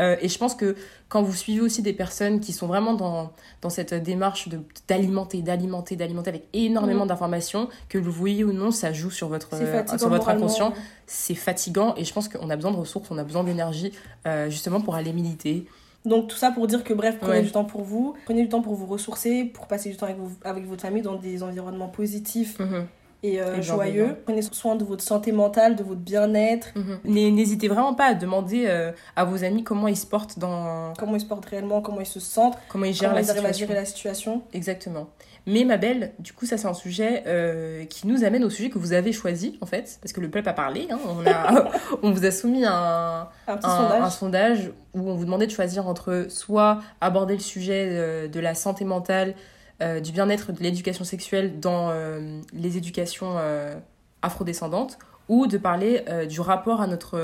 Euh, 0.00 0.16
et 0.20 0.28
je 0.28 0.38
pense 0.38 0.54
que 0.54 0.76
quand 1.08 1.22
vous 1.22 1.34
suivez 1.34 1.60
aussi 1.60 1.82
des 1.82 1.92
personnes 1.92 2.40
qui 2.40 2.52
sont 2.52 2.66
vraiment 2.66 2.94
dans, 2.94 3.32
dans 3.62 3.70
cette 3.70 3.94
démarche 3.94 4.48
d'alimenter, 4.88 5.42
d'alimenter, 5.42 5.96
d'alimenter 5.96 6.30
avec 6.30 6.44
énormément 6.52 7.04
mmh. 7.04 7.08
d'informations, 7.08 7.68
que 7.88 7.98
vous 7.98 8.10
voyez 8.10 8.44
ou 8.44 8.52
non, 8.52 8.70
ça 8.70 8.92
joue 8.92 9.10
sur 9.10 9.28
votre, 9.28 9.50
sur 9.98 10.08
votre 10.08 10.28
inconscient. 10.28 10.72
C'est 11.06 11.34
fatigant 11.34 11.94
et 11.96 12.04
je 12.04 12.12
pense 12.12 12.28
qu'on 12.28 12.50
a 12.50 12.56
besoin 12.56 12.70
de 12.72 12.76
ressources, 12.76 13.10
on 13.10 13.18
a 13.18 13.24
besoin 13.24 13.44
d'énergie 13.44 13.92
euh, 14.26 14.48
justement 14.48 14.80
pour 14.80 14.94
aller 14.94 15.12
militer. 15.12 15.66
Donc 16.06 16.28
tout 16.28 16.36
ça 16.36 16.50
pour 16.50 16.66
dire 16.66 16.82
que 16.82 16.94
bref, 16.94 17.18
prenez 17.20 17.42
du 17.42 17.50
temps 17.50 17.64
pour 17.64 17.82
vous, 17.82 18.16
prenez 18.24 18.42
du 18.42 18.48
temps 18.48 18.62
pour 18.62 18.74
vous 18.74 18.86
ressourcer, 18.86 19.44
pour 19.44 19.66
passer 19.66 19.90
du 19.90 19.96
temps 19.96 20.06
avec, 20.06 20.18
vous, 20.18 20.30
avec 20.44 20.66
votre 20.66 20.80
famille 20.80 21.02
dans 21.02 21.16
des 21.16 21.42
environnements 21.42 21.88
positifs. 21.88 22.58
Mmh 22.58 22.86
et, 23.22 23.40
euh, 23.40 23.60
joyeux. 23.60 24.16
Prenez 24.24 24.42
soin 24.42 24.76
de 24.76 24.84
votre 24.84 25.02
santé 25.02 25.32
mentale, 25.32 25.76
de 25.76 25.82
votre 25.82 26.00
bien-être. 26.00 26.68
Mhm. 26.74 27.00
N'hésitez 27.34 27.68
vraiment 27.68 27.94
pas 27.94 28.06
à 28.06 28.14
demander 28.14 28.64
euh, 28.66 28.92
à 29.16 29.24
vos 29.24 29.44
amis 29.44 29.62
comment 29.62 29.88
ils 29.88 29.96
se 29.96 30.06
portent 30.06 30.38
dans... 30.38 30.92
Comment 30.98 31.16
ils 31.16 31.20
se 31.20 31.26
portent 31.26 31.44
réellement, 31.46 31.82
comment 31.82 32.00
ils 32.00 32.06
se 32.06 32.20
sentent. 32.20 32.56
Comment 32.68 32.86
ils 32.86 32.94
gèrent, 32.94 33.14
la, 33.14 33.22
situation. 33.22 33.48
À 33.48 33.52
gérer 33.52 33.74
la 33.74 33.84
situation. 33.84 34.42
Exactement. 34.52 35.10
Mais 35.46 35.64
ma 35.64 35.76
belle, 35.76 36.12
du 36.18 36.32
coup, 36.32 36.46
ça 36.46 36.56
c'est 36.56 36.66
un 36.66 36.74
sujet 36.74 37.24
euh, 37.26 37.84
qui 37.86 38.06
nous 38.06 38.24
amène 38.24 38.44
au 38.44 38.50
sujet 38.50 38.70
que 38.70 38.78
vous 38.78 38.92
avez 38.92 39.12
choisi, 39.12 39.58
en 39.60 39.66
fait, 39.66 39.98
parce 40.00 40.12
que 40.12 40.20
le 40.20 40.30
peuple 40.30 40.48
a 40.48 40.52
parlé. 40.52 40.88
Hein, 40.90 40.98
on, 41.06 41.26
a, 41.26 41.70
on 42.02 42.12
vous 42.12 42.24
a 42.24 42.30
soumis 42.30 42.64
un, 42.64 43.28
un, 43.46 43.56
petit 43.56 43.70
sondage. 43.70 44.02
un, 44.02 44.10
sondage. 44.10 44.72
où 44.94 45.10
on 45.10 45.14
vous 45.14 45.24
demandait 45.24 45.46
de 45.46 45.52
choisir 45.52 45.86
entre 45.86 46.26
soit 46.28 46.80
aborder 47.00 47.34
le 47.34 47.40
sujet 47.40 48.28
de 48.28 48.40
la 48.40 48.54
santé 48.54 48.84
mentale 48.84 49.34
euh, 49.82 50.00
du 50.00 50.12
bien-être 50.12 50.52
de 50.52 50.62
l'éducation 50.62 51.04
sexuelle 51.04 51.58
dans 51.58 51.88
euh, 51.90 52.40
les 52.52 52.76
éducations 52.76 53.36
euh, 53.38 53.74
afrodescendantes 54.20 54.98
ou 55.28 55.46
de 55.46 55.56
parler 55.56 56.04
du 56.28 56.40
rapport 56.40 56.80
à 56.80 56.88
notre... 56.88 57.16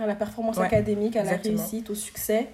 à 0.00 0.06
la 0.06 0.16
performance 0.16 0.58
académique, 0.58 1.14
à 1.14 1.22
la 1.22 1.36
réussite, 1.36 1.88
au 1.88 1.94
succès. 1.94 2.48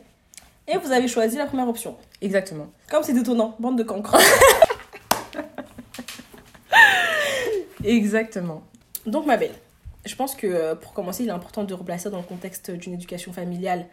Et 0.68 0.76
vous 0.76 0.92
avez 0.92 1.08
choisi 1.08 1.38
la 1.38 1.46
première 1.46 1.68
option. 1.68 1.96
Exactement. 2.20 2.66
Comme 2.90 3.02
c'est 3.02 3.16
étonnant, 3.16 3.56
bande 3.58 3.78
de 3.78 3.82
cancres. 3.82 4.14
Exactement. 7.84 8.62
Donc 9.06 9.24
ma 9.24 9.38
belle, 9.38 9.54
je 10.04 10.14
pense 10.16 10.34
que 10.34 10.74
pour 10.74 10.92
commencer, 10.92 11.22
il 11.22 11.30
est 11.30 11.32
important 11.32 11.64
de 11.64 11.72
replacer 11.72 12.10
dans 12.10 12.18
le 12.18 12.24
contexte 12.24 12.70
d'une 12.70 12.92
éducation 12.92 13.32
familiale 13.32 13.86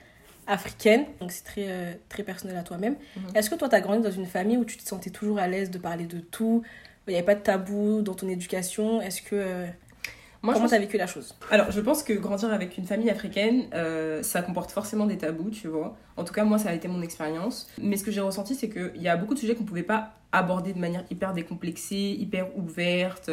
africaine, 0.47 1.05
donc 1.19 1.31
c'est 1.31 1.43
très, 1.43 1.65
euh, 1.67 1.93
très 2.09 2.23
personnel 2.23 2.57
à 2.57 2.63
toi-même. 2.63 2.95
Mhm. 3.15 3.35
Est-ce 3.35 3.49
que 3.49 3.55
toi, 3.55 3.69
tu 3.69 3.75
as 3.75 3.81
grandi 3.81 4.01
dans 4.03 4.11
une 4.11 4.25
famille 4.25 4.57
où 4.57 4.65
tu 4.65 4.77
te 4.77 4.87
sentais 4.87 5.09
toujours 5.09 5.39
à 5.39 5.47
l'aise 5.47 5.69
de 5.71 5.77
parler 5.77 6.05
de 6.05 6.19
tout 6.19 6.63
Il 7.07 7.11
n'y 7.11 7.17
avait 7.17 7.25
pas 7.25 7.35
de 7.35 7.41
tabou 7.41 8.01
dans 8.01 8.13
ton 8.13 8.27
éducation? 8.27 9.01
Est-ce 9.01 9.21
que... 9.21 9.35
Euh, 9.35 9.67
Moi, 10.41 10.53
Comment 10.53 10.67
tu 10.67 10.73
as 10.73 10.79
vécu 10.79 10.97
la 10.97 11.07
chose? 11.07 11.35
Alors, 11.49 11.71
je 11.71 11.79
pense 11.81 12.03
que 12.03 12.13
grandir 12.13 12.51
avec 12.51 12.77
une 12.77 12.85
famille 12.85 13.09
africaine, 13.09 13.65
euh, 13.73 14.23
ça 14.23 14.41
comporte 14.41 14.71
forcément 14.71 15.05
des 15.05 15.17
tabous, 15.17 15.51
tu 15.51 15.67
vois. 15.67 15.95
En 16.17 16.23
tout 16.23 16.33
cas, 16.33 16.43
moi, 16.43 16.57
ça 16.57 16.69
a 16.69 16.73
été 16.73 16.87
mon 16.87 17.01
expérience. 17.01 17.69
Mais 17.81 17.97
ce 17.97 18.03
que 18.03 18.11
j'ai 18.11 18.21
ressenti, 18.21 18.55
c'est 18.55 18.69
qu'il 18.69 19.01
y 19.01 19.07
a 19.07 19.17
beaucoup 19.17 19.33
de 19.33 19.39
sujets 19.39 19.55
qu'on 19.55 19.63
ne 19.63 19.67
pouvait 19.67 19.83
pas 19.83 20.13
aborder 20.31 20.73
de 20.73 20.79
manière 20.79 21.03
hyper 21.09 21.33
décomplexée, 21.33 22.15
hyper 22.19 22.57
ouverte. 22.57 23.29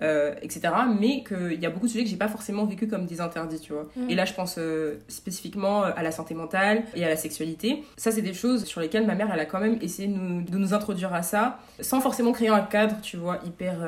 Euh, 0.00 0.32
etc. 0.42 0.72
Mais 0.96 1.24
qu'il 1.24 1.60
y 1.60 1.66
a 1.66 1.70
beaucoup 1.70 1.86
de 1.86 1.90
sujets 1.90 2.04
que 2.04 2.10
j'ai 2.10 2.16
pas 2.16 2.28
forcément 2.28 2.64
vécu 2.64 2.86
comme 2.86 3.04
des 3.04 3.20
interdits, 3.20 3.58
tu 3.58 3.72
vois. 3.72 3.88
Mm. 3.96 4.10
Et 4.10 4.14
là, 4.14 4.24
je 4.26 4.32
pense 4.32 4.54
euh, 4.56 5.00
spécifiquement 5.08 5.84
euh, 5.84 5.90
à 5.96 6.04
la 6.04 6.12
santé 6.12 6.34
mentale 6.34 6.84
et 6.94 7.04
à 7.04 7.08
la 7.08 7.16
sexualité. 7.16 7.82
Ça, 7.96 8.12
c'est 8.12 8.22
des 8.22 8.32
choses 8.32 8.64
sur 8.64 8.80
lesquelles 8.80 9.06
ma 9.06 9.16
mère, 9.16 9.28
elle 9.32 9.40
a 9.40 9.44
quand 9.44 9.58
même 9.58 9.76
essayé 9.82 10.06
de 10.06 10.14
nous, 10.14 10.42
de 10.42 10.56
nous 10.56 10.72
introduire 10.72 11.12
à 11.14 11.22
ça, 11.22 11.58
sans 11.80 12.00
forcément 12.00 12.30
créer 12.30 12.48
un 12.48 12.60
cadre, 12.60 12.94
tu 13.02 13.16
vois, 13.16 13.40
hyper 13.44 13.78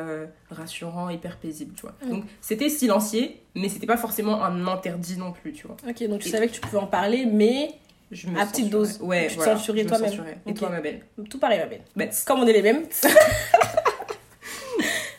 rassurant, 0.50 1.10
hyper 1.10 1.36
paisible, 1.36 1.74
tu 1.76 1.82
vois. 1.82 1.94
Mm. 2.04 2.10
Donc, 2.10 2.24
c'était 2.40 2.70
silencieux, 2.70 3.28
mais 3.54 3.68
c'était 3.68 3.86
pas 3.86 3.96
forcément 3.96 4.42
un 4.42 4.66
interdit 4.66 5.16
non 5.16 5.30
plus, 5.30 5.52
tu 5.52 5.68
vois. 5.68 5.76
Ok, 5.88 6.08
donc 6.08 6.22
tu 6.22 6.28
savais 6.28 6.48
que 6.48 6.54
tu 6.54 6.60
pouvais 6.60 6.78
en 6.78 6.88
parler, 6.88 7.24
mais 7.24 7.70
je 8.10 8.26
me 8.26 8.36
à 8.36 8.46
petite 8.46 8.68
dose. 8.68 8.98
Ouais, 9.00 9.28
tu 9.28 9.36
voilà, 9.36 9.54
toi-même. 9.54 10.24
Et 10.44 10.54
toi, 10.54 10.70
ma 10.70 10.80
belle 10.80 11.02
Tout 11.28 11.38
pareil, 11.38 11.60
ma 11.60 11.66
belle. 11.66 12.10
Comme 12.26 12.40
on 12.40 12.46
est 12.48 12.52
les 12.52 12.62
mêmes. 12.62 12.82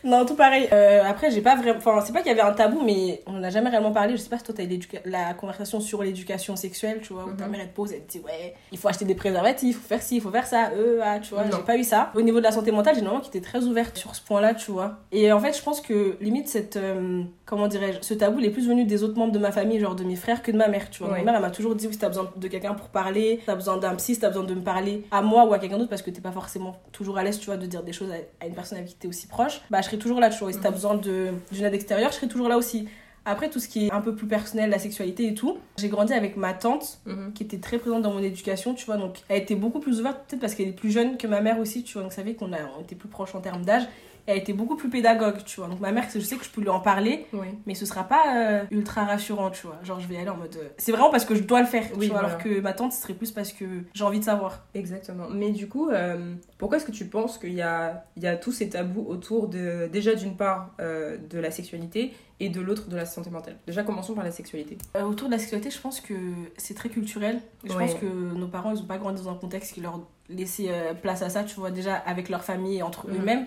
Non, 0.03 0.25
tout 0.25 0.35
pareil. 0.35 0.67
Euh, 0.71 1.03
après, 1.05 1.31
j'ai 1.31 1.41
pas 1.41 1.55
vraiment. 1.55 1.77
Enfin, 1.77 2.01
c'est 2.05 2.13
pas 2.13 2.21
qu'il 2.21 2.29
y 2.29 2.31
avait 2.31 2.41
un 2.41 2.53
tabou, 2.53 2.81
mais 2.83 3.21
on 3.27 3.37
en 3.37 3.43
a 3.43 3.49
jamais 3.49 3.69
réellement 3.69 3.91
parlé. 3.91 4.13
Je 4.13 4.21
sais 4.21 4.29
pas 4.29 4.37
si 4.37 4.43
toi, 4.43 4.53
t'as 4.57 4.63
eu 4.63 4.79
la 5.05 5.33
conversation 5.33 5.79
sur 5.79 6.03
l'éducation 6.03 6.55
sexuelle, 6.55 6.99
tu 7.01 7.13
vois, 7.13 7.25
où 7.25 7.33
ta 7.33 7.45
mhm. 7.45 7.51
mère, 7.51 7.61
elle 7.61 7.69
te 7.69 7.75
pose, 7.75 7.91
elle 7.91 8.03
te 8.05 8.11
dit, 8.11 8.19
ouais, 8.19 8.55
il 8.71 8.77
faut 8.77 8.87
acheter 8.87 9.05
des 9.05 9.15
préservatifs, 9.15 9.77
il 9.77 9.79
faut 9.79 9.87
faire 9.87 10.01
ci, 10.01 10.15
il 10.15 10.21
faut 10.21 10.31
faire 10.31 10.45
ça, 10.45 10.71
euh, 10.75 10.99
ah, 11.03 11.19
tu 11.19 11.33
vois. 11.33 11.43
J'ai 11.51 11.63
pas 11.63 11.77
eu 11.77 11.83
ça. 11.83 12.11
Au 12.15 12.21
niveau 12.21 12.39
de 12.39 12.43
la 12.43 12.51
santé 12.51 12.71
mentale, 12.71 12.95
j'ai 12.95 13.01
une 13.01 13.07
maman 13.07 13.19
qui 13.19 13.29
était 13.29 13.41
très 13.41 13.63
ouverte 13.65 13.97
sur 13.97 14.15
ce 14.15 14.21
point-là, 14.21 14.53
tu 14.53 14.71
vois. 14.71 14.99
Et 15.11 15.31
en 15.31 15.39
fait, 15.39 15.57
je 15.57 15.61
pense 15.61 15.81
que 15.81 16.17
limite, 16.21 16.47
cette. 16.47 16.77
Euh, 16.77 17.23
comment 17.45 17.67
dirais-je 17.67 17.99
Ce 18.01 18.13
tabou, 18.13 18.39
il 18.39 18.45
est 18.45 18.51
plus 18.51 18.67
venu 18.67 18.85
des 18.85 19.03
autres 19.03 19.17
membres 19.17 19.33
de 19.33 19.39
ma 19.39 19.51
famille, 19.51 19.79
genre 19.79 19.95
de 19.95 20.03
mes 20.03 20.15
frères, 20.15 20.41
que 20.41 20.51
de 20.51 20.57
ma 20.57 20.67
mère, 20.67 20.89
tu 20.89 21.03
vois. 21.03 21.11
Ma 21.11 21.23
mère, 21.23 21.35
elle 21.35 21.41
m'a 21.41 21.51
toujours 21.51 21.75
dit, 21.75 21.87
oui, 21.87 21.93
si 21.93 21.99
t'as 21.99 22.07
besoin 22.07 22.31
de 22.35 22.47
quelqu'un 22.47 22.73
pour 22.73 22.87
parler, 22.87 23.41
t'as 23.45 23.55
besoin 23.55 23.77
d'un 23.77 23.95
psy, 23.95 24.15
si 24.15 24.21
t'as 24.21 24.29
besoin 24.29 24.43
de 24.43 24.53
me 24.53 24.61
parler 24.61 25.05
à 25.11 25.21
moi 25.21 25.45
ou 25.45 25.53
à 25.53 25.59
quelqu'un 25.59 25.77
d'autre, 25.77 25.89
parce 25.89 26.01
que 26.01 26.09
t'es 26.09 26.21
pas 26.21 26.31
forcément 26.31 26.77
toujours 26.91 27.17
à 27.17 27.23
l'aise, 27.23 27.39
tu 27.39 27.47
vois, 27.47 27.57
de 27.57 27.65
dire 27.65 27.83
des 27.83 27.93
choses 27.93 28.09
à, 28.11 28.45
une 28.45 28.53
personne 28.53 28.77
avec 28.77 28.89
qui 28.89 28.95
t'es 28.95 29.07
aussi 29.07 29.27
proche, 29.27 29.61
bah, 29.69 29.81
je 29.81 29.90
serai 29.91 30.01
toujours 30.01 30.19
là, 30.19 30.29
tu 30.29 30.39
vois 30.39 30.71
besoin 30.71 30.95
d'une 30.95 31.63
aide 31.63 31.73
extérieure, 31.73 32.11
je 32.11 32.17
serai 32.17 32.27
toujours 32.27 32.49
là 32.49 32.57
aussi. 32.57 32.87
Après, 33.23 33.49
tout 33.49 33.59
ce 33.59 33.67
qui 33.67 33.85
est 33.85 33.91
un 33.91 34.01
peu 34.01 34.15
plus 34.15 34.25
personnel, 34.25 34.71
la 34.71 34.79
sexualité 34.79 35.27
et 35.27 35.35
tout, 35.35 35.59
j'ai 35.77 35.89
grandi 35.89 36.13
avec 36.13 36.37
ma 36.37 36.53
tante 36.53 36.99
mhm. 37.05 37.33
qui 37.33 37.43
était 37.43 37.59
très 37.59 37.77
présente 37.77 38.01
dans 38.01 38.11
mon 38.11 38.23
éducation, 38.23 38.73
tu 38.73 38.85
vois. 38.85 38.97
Donc, 38.97 39.17
elle 39.29 39.43
était 39.43 39.55
beaucoup 39.55 39.79
plus 39.79 39.99
ouverte, 39.99 40.21
peut-être 40.27 40.41
parce 40.41 40.55
qu'elle 40.55 40.69
est 40.69 40.73
plus 40.73 40.89
jeune 40.89 41.17
que 41.17 41.27
ma 41.27 41.41
mère 41.41 41.59
aussi, 41.59 41.83
tu 41.83 41.93
vois. 41.93 42.01
Donc, 42.01 42.13
ça 42.13 42.23
fait 42.23 42.33
qu'on 42.33 42.51
on 42.51 42.81
était 42.81 42.95
plus 42.95 43.09
proches 43.09 43.35
en 43.35 43.41
termes 43.41 43.63
d'âge 43.63 43.83
elle 44.27 44.37
était 44.37 44.53
beaucoup 44.53 44.75
plus 44.75 44.89
pédagogue, 44.89 45.43
tu 45.45 45.59
vois. 45.59 45.69
Donc 45.69 45.79
ma 45.79 45.91
mère, 45.91 46.05
je 46.13 46.19
sais 46.19 46.35
que 46.35 46.45
je 46.45 46.49
peux 46.49 46.61
lui 46.61 46.69
en 46.69 46.79
parler, 46.79 47.25
mais 47.65 47.75
ce 47.75 47.85
sera 47.85 48.03
pas 48.03 48.35
euh, 48.35 48.63
ultra 48.71 49.05
rassurant, 49.05 49.49
tu 49.51 49.67
vois. 49.67 49.79
Genre 49.83 49.99
je 49.99 50.07
vais 50.07 50.17
aller 50.17 50.29
en 50.29 50.37
mode... 50.37 50.55
Euh, 50.55 50.69
c'est 50.77 50.91
vraiment 50.91 51.09
parce 51.09 51.25
que 51.25 51.35
je 51.35 51.43
dois 51.43 51.61
le 51.61 51.67
faire, 51.67 51.83
oui, 51.95 52.07
tu 52.07 52.11
vois, 52.11 52.19
alors 52.19 52.37
que 52.37 52.59
ma 52.59 52.73
tante, 52.73 52.93
ce 52.93 53.01
serait 53.01 53.13
plus 53.13 53.31
parce 53.31 53.53
que 53.53 53.65
j'ai 53.93 54.03
envie 54.03 54.19
de 54.19 54.23
savoir. 54.23 54.65
Exactement. 54.73 55.27
Mais 55.29 55.51
du 55.51 55.67
coup, 55.67 55.89
euh, 55.89 56.33
pourquoi 56.57 56.77
est-ce 56.77 56.85
que 56.85 56.91
tu 56.91 57.05
penses 57.05 57.37
qu'il 57.37 57.53
y 57.53 57.61
a, 57.61 58.05
il 58.17 58.23
y 58.23 58.27
a 58.27 58.35
tous 58.35 58.51
ces 58.51 58.69
tabous 58.69 59.05
autour 59.07 59.47
de, 59.47 59.89
déjà 59.91 60.15
d'une 60.15 60.35
part, 60.35 60.71
de 60.79 61.39
la 61.39 61.51
sexualité 61.51 62.13
et 62.39 62.49
de 62.49 62.59
l'autre 62.61 62.89
de 62.89 62.95
la 62.95 63.05
santé 63.05 63.29
mentale? 63.29 63.57
Déjà, 63.67 63.83
commençons 63.83 64.13
par 64.13 64.23
la 64.23 64.31
sexualité. 64.31 64.77
autour 64.95 65.27
de 65.27 65.33
la 65.33 65.39
sexualité, 65.39 65.69
je 65.71 65.79
pense 65.79 65.99
que 65.99 66.13
c'est 66.57 66.73
très 66.73 66.89
culturel. 66.89 67.39
Je 67.63 67.73
pense 67.73 67.95
que 67.95 68.05
nos 68.05 68.47
parents, 68.47 68.71
ils 68.71 68.81
ont 68.81 68.85
pas 68.85 68.97
grandi 68.97 69.21
dans 69.23 69.31
un 69.31 69.35
contexte 69.35 69.73
qui 69.73 69.81
leur 69.81 69.99
laissait 70.29 70.69
place 71.01 71.21
à 71.21 71.29
ça, 71.29 71.43
tu 71.43 71.55
vois, 71.55 71.71
déjà 71.71 71.95
avec 71.95 72.29
leur 72.29 72.43
famille 72.43 72.77
et 72.77 72.83
entre 72.83 73.07
mhm. 73.07 73.17
eux-mêmes. 73.17 73.45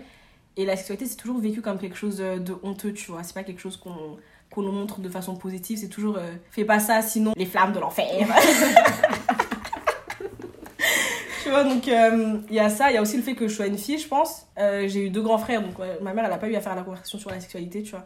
Et 0.56 0.64
la 0.64 0.76
sexualité, 0.76 1.06
c'est 1.06 1.16
toujours 1.16 1.38
vécu 1.38 1.60
comme 1.60 1.78
quelque 1.78 1.96
chose 1.96 2.18
de 2.18 2.54
honteux, 2.62 2.92
tu 2.92 3.10
vois. 3.10 3.22
C'est 3.22 3.34
pas 3.34 3.42
quelque 3.42 3.60
chose 3.60 3.76
qu'on 3.76 4.18
qu'on 4.54 4.62
nous 4.62 4.72
montre 4.72 5.00
de 5.00 5.08
façon 5.08 5.34
positive. 5.34 5.78
C'est 5.78 5.88
toujours 5.88 6.16
euh, 6.16 6.32
fais 6.50 6.64
pas 6.64 6.78
ça, 6.78 7.02
sinon 7.02 7.32
les 7.36 7.46
flammes 7.46 7.72
de 7.72 7.80
l'enfer. 7.80 8.06
tu 11.42 11.50
vois, 11.50 11.64
donc 11.64 11.86
il 11.86 11.92
euh, 11.92 12.38
y 12.50 12.60
a 12.60 12.68
ça. 12.70 12.90
Il 12.90 12.94
y 12.94 12.96
a 12.96 13.02
aussi 13.02 13.16
le 13.16 13.22
fait 13.22 13.34
que 13.34 13.48
je 13.48 13.54
sois 13.54 13.66
une 13.66 13.78
fille, 13.78 13.98
je 13.98 14.08
pense. 14.08 14.46
Euh, 14.58 14.86
j'ai 14.88 15.06
eu 15.06 15.10
deux 15.10 15.22
grands 15.22 15.38
frères, 15.38 15.60
donc 15.60 15.74
ma 16.00 16.14
mère, 16.14 16.24
elle 16.24 16.32
a 16.32 16.38
pas 16.38 16.48
eu 16.48 16.54
à 16.54 16.60
faire 16.60 16.76
la 16.76 16.82
conversation 16.82 17.18
sur 17.18 17.30
la 17.30 17.40
sexualité, 17.40 17.82
tu 17.82 17.90
vois. 17.90 18.04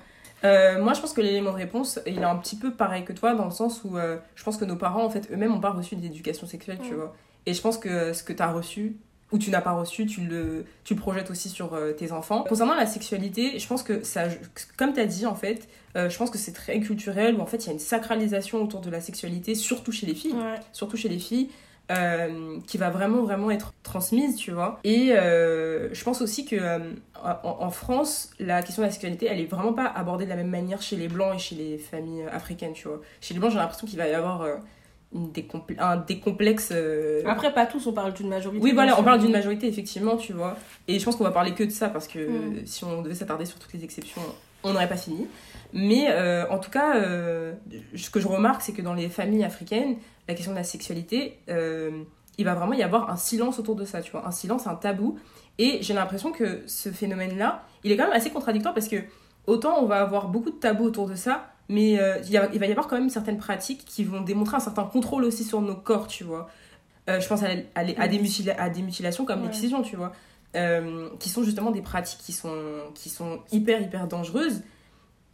moi, 0.79 0.95
je 0.95 1.01
pense 1.01 1.13
que 1.13 1.21
l'élément 1.21 1.53
de 1.53 1.57
réponse, 1.57 2.01
il 2.07 2.19
est 2.19 2.25
un 2.25 2.37
petit 2.37 2.57
peu 2.57 2.73
pareil 2.73 3.05
que 3.05 3.13
toi, 3.13 3.35
dans 3.35 3.45
le 3.45 3.51
sens 3.51 3.85
où 3.85 3.97
je 4.35 4.43
pense 4.43 4.57
que 4.57 4.65
nos 4.65 4.77
parents, 4.77 5.05
en 5.05 5.11
fait, 5.11 5.31
eux-mêmes, 5.31 5.51
n'ont 5.51 5.61
pas 5.61 5.71
reçu 5.71 5.97
d'éducation 5.97 6.47
sexuelle, 6.47 6.79
tu 6.83 6.95
vois. 6.95 7.15
Et 7.47 7.55
je 7.55 7.63
pense 7.63 7.79
que 7.79 8.13
ce 8.13 8.23
que 8.23 8.33
tu 8.33 8.43
as 8.43 8.53
reçu, 8.53 8.97
ou 9.33 9.39
tu 9.39 9.51
n'as 9.51 9.61
pas 9.61 9.73
reçu, 9.73 10.07
tu 10.07 10.23
le, 10.23 10.65
tu 10.85 10.95
le 10.95 11.01
projettes 11.01 11.31
aussi 11.31 11.49
sur 11.49 11.75
euh, 11.75 11.93
tes 11.93 12.13
enfants. 12.13 12.45
Concernant 12.49 12.75
la 12.75 12.87
sexualité, 12.87 13.59
je 13.59 13.67
pense 13.67 13.83
que 13.83 14.03
ça, 14.03 14.25
comme 14.77 14.95
tu 14.95 15.01
as 15.01 15.07
dit 15.07 15.27
en 15.27 15.35
fait, 15.35 15.69
euh, 15.97 16.09
je 16.09 16.17
pense 16.17 16.31
que 16.31 16.39
c'est 16.39 16.53
très 16.53 16.81
culturel 16.81 17.35
où 17.35 17.41
en 17.41 17.47
fait 17.47 17.59
il 17.59 17.67
y 17.67 17.71
a 17.71 17.73
une 17.73 17.79
sacralisation 17.79 18.63
autour 18.63 18.81
de 18.81 18.91
la 18.91 19.01
sexualité, 19.01 19.55
surtout 19.55 19.93
chez 19.93 20.07
les 20.07 20.15
filles, 20.15 20.35
surtout 20.73 20.97
chez 20.97 21.09
les 21.09 21.19
filles. 21.19 21.49
Euh, 21.91 22.59
qui 22.67 22.77
va 22.77 22.91
vraiment 22.91 23.23
vraiment 23.23 23.51
être 23.51 23.73
transmise 23.83 24.37
tu 24.37 24.51
vois 24.51 24.79
et 24.85 25.07
je 25.09 26.05
pense 26.05 26.21
aussi 26.21 26.45
que 26.45 26.59
en, 27.15 27.71
France 27.71 28.29
la 28.39 28.63
question 28.63 28.83
de 28.83 28.89
la 28.89 28.93
sexualité 28.93 29.25
elle 29.25 29.41
est 29.41 29.47
vraiment 29.47 29.73
pas 29.73 29.87
abordée 29.87 30.27
de 30.27 30.29
la 30.29 30.37
même 30.37 30.51
manière 30.51 30.83
chez 30.83 30.97
les 30.97 31.09
blancs 31.09 31.37
et 31.37 31.39
chez 31.39 31.55
les 31.55 31.79
familles 31.79 32.27
africaines 32.31 32.75
tu 32.75 32.89
vois 32.89 33.01
chez 33.23 33.33
les 33.33 33.41
blancs 33.41 33.53
j'ai 33.53 33.57
l'impression 33.57 33.87
qu'il 33.87 33.97
va 33.97 34.07
y 34.07 34.13
avoir 34.13 34.47
un 35.15 35.97
décomplexe. 35.97 36.71
Euh, 36.73 37.23
Après, 37.27 37.53
pas 37.53 37.67
tous, 37.67 37.87
on 37.87 37.93
parle 37.93 38.13
d'une 38.13 38.29
majorité. 38.29 38.63
Oui, 38.63 38.73
voilà, 38.73 38.99
on 38.99 39.03
parle 39.03 39.21
d'une 39.21 39.33
majorité, 39.33 39.67
effectivement, 39.67 40.17
tu 40.17 40.33
vois. 40.33 40.57
Et 40.87 40.99
je 40.99 41.05
pense 41.05 41.17
qu'on 41.17 41.25
va 41.25 41.31
parler 41.31 41.55
que 41.55 41.65
de 41.65 41.71
ça 41.71 41.89
parce 41.89 42.07
que 42.09 42.19
mm. 42.19 42.67
si 42.67 42.85
on 42.85 43.03
devait 43.03 43.15
s'attarder 43.15 43.47
sur 43.47 43.59
toutes 43.59 43.73
les 43.73 43.85
exceptions, 43.85 44.23
on 44.63 44.73
n'aurait 44.73 44.89
pas 44.89 44.97
fini. 44.97 45.27
Mais 45.73 46.09
euh, 46.11 46.49
en 46.51 46.59
tout 46.59 46.71
cas, 46.71 46.97
euh, 46.97 47.55
ce 47.95 48.11
que 48.11 48.21
je 48.21 48.29
remarque, 48.29 48.63
c'est 48.63 48.73
que 48.73 48.83
dans 48.83 48.95
les 48.95 49.09
familles 49.09 49.45
africaines, 49.45 49.97
la 50.29 50.35
question 50.35 50.53
de 50.53 50.59
la 50.59 50.65
sexualité, 50.65 51.39
il 51.49 52.45
va 52.45 52.55
vraiment 52.55 52.75
y 52.75 52.83
avoir 52.83 53.11
un 53.11 53.17
silence 53.17 53.59
autour 53.59 53.77
de 53.77 53.85
ça, 53.85 54.03
tu 54.03 54.13
vois, 54.13 54.27
un 54.27 54.31
silence, 54.31 54.67
un 54.67 54.75
tabou. 54.75 55.19
Et 55.59 55.79
j'ai 55.81 55.95
l'impression 55.95 56.33
que 56.33 56.63
ce 56.67 56.91
phénomène-là, 56.91 57.65
il 57.83 57.91
est 57.91 57.97
quand 57.97 58.05
même 58.05 58.13
assez 58.13 58.31
contradictoire 58.31 58.75
parce 58.75 58.89
que 58.89 58.97
autant 59.47 59.83
on 59.83 59.87
va 59.87 60.01
avoir 60.01 60.29
beaucoup 60.29 60.51
de 60.51 60.57
tabous 60.57 60.85
autour 60.85 61.09
de 61.09 61.17
ça, 61.17 61.51
mais 61.69 61.99
euh, 61.99 62.19
il, 62.29 62.59
va 62.59 62.67
y 62.67 62.71
avoir 62.71 62.89
quand 62.89 62.99
même 62.99 63.11
certaines 63.11 63.39
pratiques 63.39 63.85
qui 63.85 64.05
vont 64.05 64.23
démontrer 64.23 64.57
un 64.57 64.61
certain 64.61 64.85
contrôle 64.85 65.25
aussi 65.25 65.45
sur 65.45 65.61
nos 65.61 65.77
corps, 65.77 66.07
tu 66.07 66.25
vois. 66.25 66.49
Euh, 67.09 67.21
je 67.21 67.29
pense 67.29 67.43
à, 67.43 67.49
à, 67.75 67.85
des, 67.85 67.95
à 67.97 68.09
des, 68.09 68.83
mutilations 68.83 69.25
comme 69.25 69.43
l'excision, 69.43 69.83
tu 69.83 69.97
vois. 69.97 70.13
Euh, 70.57 71.11
qui 71.21 71.29
sont 71.29 71.43
justement 71.43 71.71
des 71.71 71.83
pratiques 71.83 72.21
qui 72.21 72.33
sont, 72.33 72.57
qui 72.95 73.11
sont 73.11 73.41
hyper, 73.53 73.83
hyper 73.83 74.07
dangereuses. 74.07 74.63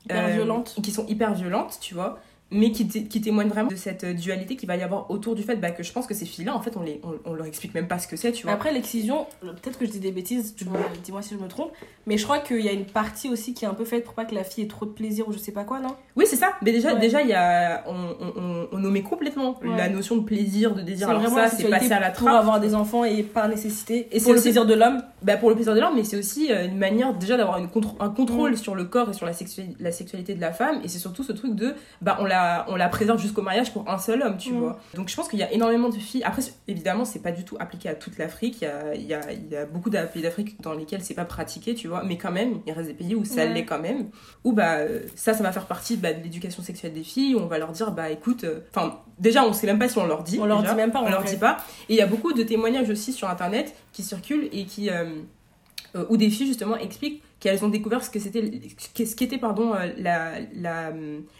Hyper 0.04 0.28
violentes. 0.28 0.74
Qui 0.82 0.90
sont 0.90 1.06
hyper 1.06 1.34
violentes, 1.34 1.78
tu 1.80 1.94
vois 1.94 2.18
mais 2.50 2.70
qui, 2.70 2.86
qui 2.86 3.20
témoigne 3.20 3.48
vraiment 3.48 3.70
de 3.70 3.76
cette 3.76 4.04
euh, 4.04 4.14
dualité 4.14 4.56
qu'il 4.56 4.68
va 4.68 4.76
y 4.76 4.82
avoir 4.82 5.10
autour 5.10 5.34
du 5.34 5.42
fait 5.42 5.56
bah, 5.56 5.70
que 5.70 5.82
je 5.82 5.92
pense 5.92 6.06
que 6.06 6.14
ces 6.14 6.26
filles-là, 6.26 6.54
en 6.54 6.60
fait, 6.60 6.76
on, 6.76 6.82
les, 6.82 7.00
on, 7.24 7.34
leur 7.34 7.46
explique 7.46 7.74
même 7.74 7.88
pas 7.88 7.98
ce 7.98 8.06
que 8.06 8.16
c'est, 8.16 8.32
tu 8.32 8.44
vois. 8.44 8.52
Après, 8.52 8.72
l'excision, 8.72 9.26
peut-être 9.40 9.78
que 9.78 9.86
je 9.86 9.90
dis 9.90 10.00
des 10.00 10.12
bêtises, 10.12 10.54
dis-moi 10.54 11.22
si 11.22 11.34
je 11.34 11.40
me 11.40 11.48
trompe, 11.48 11.72
mais 12.06 12.18
je 12.18 12.24
crois 12.24 12.38
qu'il 12.38 12.60
y 12.60 12.68
a 12.68 12.72
une 12.72 12.84
partie 12.84 13.28
aussi 13.28 13.54
qui 13.54 13.64
est 13.64 13.68
un 13.68 13.74
peu 13.74 13.84
faite 13.84 14.04
pour 14.04 14.14
pas 14.14 14.24
que 14.24 14.34
la 14.34 14.44
fille 14.44 14.64
ait 14.64 14.68
trop 14.68 14.86
de 14.86 14.90
plaisir 14.90 15.26
ou 15.28 15.32
je 15.32 15.38
sais 15.38 15.52
pas 15.52 15.64
quoi, 15.64 15.80
non? 15.80 15.96
Oui, 16.16 16.26
c'est 16.28 16.36
ça. 16.36 16.52
Mais 16.62 16.72
déjà, 16.72 16.94
déjà 16.94 17.22
il 17.22 17.28
y 17.28 17.32
a, 17.32 17.84
on, 17.88 18.14
on, 18.20 18.68
on 18.72 19.02
complètement 19.02 19.58
la 19.62 19.88
notion 19.88 20.16
de 20.16 20.22
plaisir, 20.22 20.74
de 20.74 20.82
désir. 20.82 21.08
Alors 21.08 21.28
ça, 21.28 21.48
c'est 21.48 21.68
passé 21.68 21.92
à 21.92 22.00
la 22.00 22.10
trappe. 22.10 22.28
Pour 22.28 22.38
avoir 22.38 22.60
des 22.60 22.74
enfants 22.74 23.04
et 23.04 23.22
par 23.22 23.48
nécessité. 23.48 24.08
Et 24.12 24.20
pour 24.20 24.32
le 24.32 24.40
plaisir 24.40 24.66
de 24.66 24.74
l'homme? 24.74 25.02
Bah, 25.22 25.36
Pour 25.36 25.48
le 25.48 25.54
plaisir 25.54 25.74
de 25.74 25.80
l'homme, 25.80 25.94
mais 25.96 26.04
c'est 26.04 26.18
aussi 26.18 26.52
euh, 26.52 26.66
une 26.66 26.78
manière 26.78 27.14
déjà 27.14 27.36
d'avoir 27.36 27.56
un 27.56 28.08
contrôle 28.08 28.56
sur 28.56 28.74
le 28.74 28.84
corps 28.84 29.10
et 29.10 29.12
sur 29.12 29.26
la, 29.26 29.32
la 29.80 29.92
sexualité 29.92 30.34
de 30.34 30.40
la 30.40 30.52
femme. 30.52 30.80
Et 30.84 30.88
c'est 30.88 30.98
surtout 30.98 31.22
ce 31.22 31.32
truc 31.32 31.54
de, 31.54 31.74
bah, 32.02 32.18
on 32.20 32.24
la, 32.34 32.66
on 32.68 32.76
la 32.76 32.88
préserve 32.88 33.20
jusqu'au 33.20 33.42
mariage 33.42 33.72
pour 33.72 33.88
un 33.88 33.98
seul 33.98 34.22
homme, 34.22 34.36
tu 34.36 34.52
mm. 34.52 34.58
vois. 34.58 34.80
Donc 34.94 35.08
je 35.08 35.16
pense 35.16 35.28
qu'il 35.28 35.38
y 35.38 35.42
a 35.42 35.52
énormément 35.52 35.88
de 35.88 35.94
filles. 35.94 36.22
Après, 36.24 36.42
évidemment, 36.68 37.04
c'est 37.04 37.22
pas 37.22 37.32
du 37.32 37.44
tout 37.44 37.56
appliqué 37.60 37.88
à 37.88 37.94
toute 37.94 38.18
l'Afrique. 38.18 38.58
Il 38.60 38.64
y 38.64 38.66
a, 38.66 38.94
il 38.94 39.06
y, 39.06 39.14
a, 39.14 39.32
il 39.32 39.48
y 39.48 39.56
a 39.56 39.66
beaucoup 39.66 39.90
de 39.90 39.98
pays 40.06 40.22
d'Afrique 40.22 40.60
dans 40.60 40.72
lesquels 40.72 41.02
c'est 41.02 41.14
pas 41.14 41.24
pratiqué, 41.24 41.74
tu 41.74 41.88
vois. 41.88 42.02
Mais 42.04 42.18
quand 42.18 42.32
même, 42.32 42.60
il 42.66 42.72
reste 42.72 42.88
des 42.88 42.94
pays 42.94 43.14
où 43.14 43.24
ça 43.24 43.44
l'est 43.44 43.64
quand 43.64 43.80
même. 43.80 44.08
Où 44.44 44.52
bah, 44.52 44.78
ça, 45.14 45.34
ça 45.34 45.42
va 45.42 45.52
faire 45.52 45.66
partie 45.66 45.96
bah, 45.96 46.12
de 46.12 46.22
l'éducation 46.22 46.62
sexuelle 46.62 46.92
des 46.92 47.04
filles. 47.04 47.34
Où 47.34 47.38
on 47.38 47.46
va 47.46 47.58
leur 47.58 47.72
dire, 47.72 47.92
bah 47.92 48.10
écoute, 48.10 48.44
euh, 48.44 48.60
enfin, 48.74 49.00
déjà, 49.18 49.44
on 49.44 49.52
sait 49.52 49.66
même 49.66 49.78
pas 49.78 49.88
si 49.88 49.98
on 49.98 50.06
leur 50.06 50.22
dit. 50.22 50.38
On 50.40 50.46
leur 50.46 50.62
dit 50.62 50.74
même 50.74 50.90
pas, 50.90 51.02
on, 51.02 51.08
leur 51.08 51.24
dit 51.24 51.36
pas. 51.36 51.58
Et 51.88 51.94
il 51.94 51.96
y 51.96 52.02
a 52.02 52.06
beaucoup 52.06 52.32
de 52.32 52.42
témoignages 52.42 52.90
aussi 52.90 53.12
sur 53.12 53.28
internet 53.28 53.74
qui 53.92 54.02
circulent 54.02 54.48
et 54.52 54.64
qui. 54.64 54.90
Euh, 54.90 55.04
euh, 55.96 56.04
où 56.08 56.16
des 56.16 56.28
filles 56.28 56.48
justement 56.48 56.76
expliquent 56.76 57.22
qu'elles 57.44 57.62
ont 57.62 57.68
découvert 57.68 58.02
ce 58.02 58.08
que 58.08 58.18
c'était 58.18 58.62
ce 59.04 59.14
qu'était 59.14 59.36
pardon 59.36 59.74
euh, 59.74 59.92
la 59.98 60.92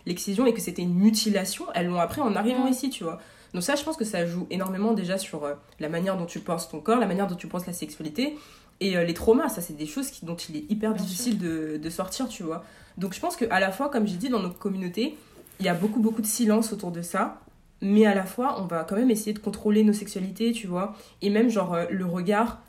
l'excision 0.05 0.45
et 0.45 0.53
que 0.53 0.61
c'était 0.61 0.83
une 0.83 0.95
mutilation 0.95 1.65
elles 1.75 1.87
l'ont 1.87 1.99
appris 1.99 2.21
en 2.21 2.37
arrivant 2.37 2.67
ici 2.67 2.91
tu 2.91 3.05
vois. 3.05 3.21
Donc 3.55 3.63
ça 3.63 3.75
je 3.75 3.83
pense 3.83 3.97
que 3.97 4.05
ça 4.05 4.27
joue 4.27 4.47
énormément 4.51 4.93
déjà 4.93 5.17
sur 5.17 5.45
euh, 5.45 5.55
la 5.81 5.89
manière 5.89 6.19
dont 6.19 6.27
tu 6.27 6.41
penses 6.41 6.69
ton 6.69 6.81
corps 6.81 6.99
la 6.99 7.07
manière 7.07 7.27
dont 7.27 7.37
tu 7.37 7.47
penses 7.47 7.67
la 7.67 7.73
sexualité 7.73 8.37
et 8.81 9.03
les 9.03 9.15
traumas. 9.15 9.49
Ça 9.49 9.63
c'est 9.63 9.73
des 9.73 9.87
choses 9.87 10.11
qui, 10.11 10.27
dont 10.27 10.37
il 10.37 10.57
est 10.57 10.71
hyper 10.71 10.93
difficile 10.93 11.39
de, 11.39 11.79
de, 11.83 11.91
sortir 11.91 12.29
tu 12.29 12.43
vois. 12.43 12.67
Donc 12.99 13.15
je 13.15 13.21
pense 13.21 13.35
que 13.35 13.47
à 13.49 13.59
la 13.59 13.73
fois 13.73 13.89
comme 13.89 14.07
j'ai 14.07 14.17
dit 14.17 14.29
dans 14.29 14.41
nos 14.41 14.51
communautés 14.51 15.17
il 15.59 15.65
y 15.65 15.71
a 15.71 15.75
beaucoup 15.75 16.01
beaucoup 16.01 16.21
de 16.21 16.27
silence 16.27 16.75
autour 16.75 16.91
de 16.91 17.01
ça 17.01 17.41
mais 17.81 18.05
à 18.05 18.15
la 18.15 18.25
fois 18.25 18.61
on 18.61 18.67
va 18.67 18.85
quand 18.85 18.97
même 18.97 19.11
essayer 19.11 19.33
de 19.33 19.39
contrôler 19.39 19.83
nos 19.85 19.95
sexualités 19.95 20.53
tu 20.53 20.67
vois. 20.67 20.95
Et 21.23 21.31
même 21.31 21.49
genre 21.49 21.79
le 21.91 22.05
regard 22.05 22.61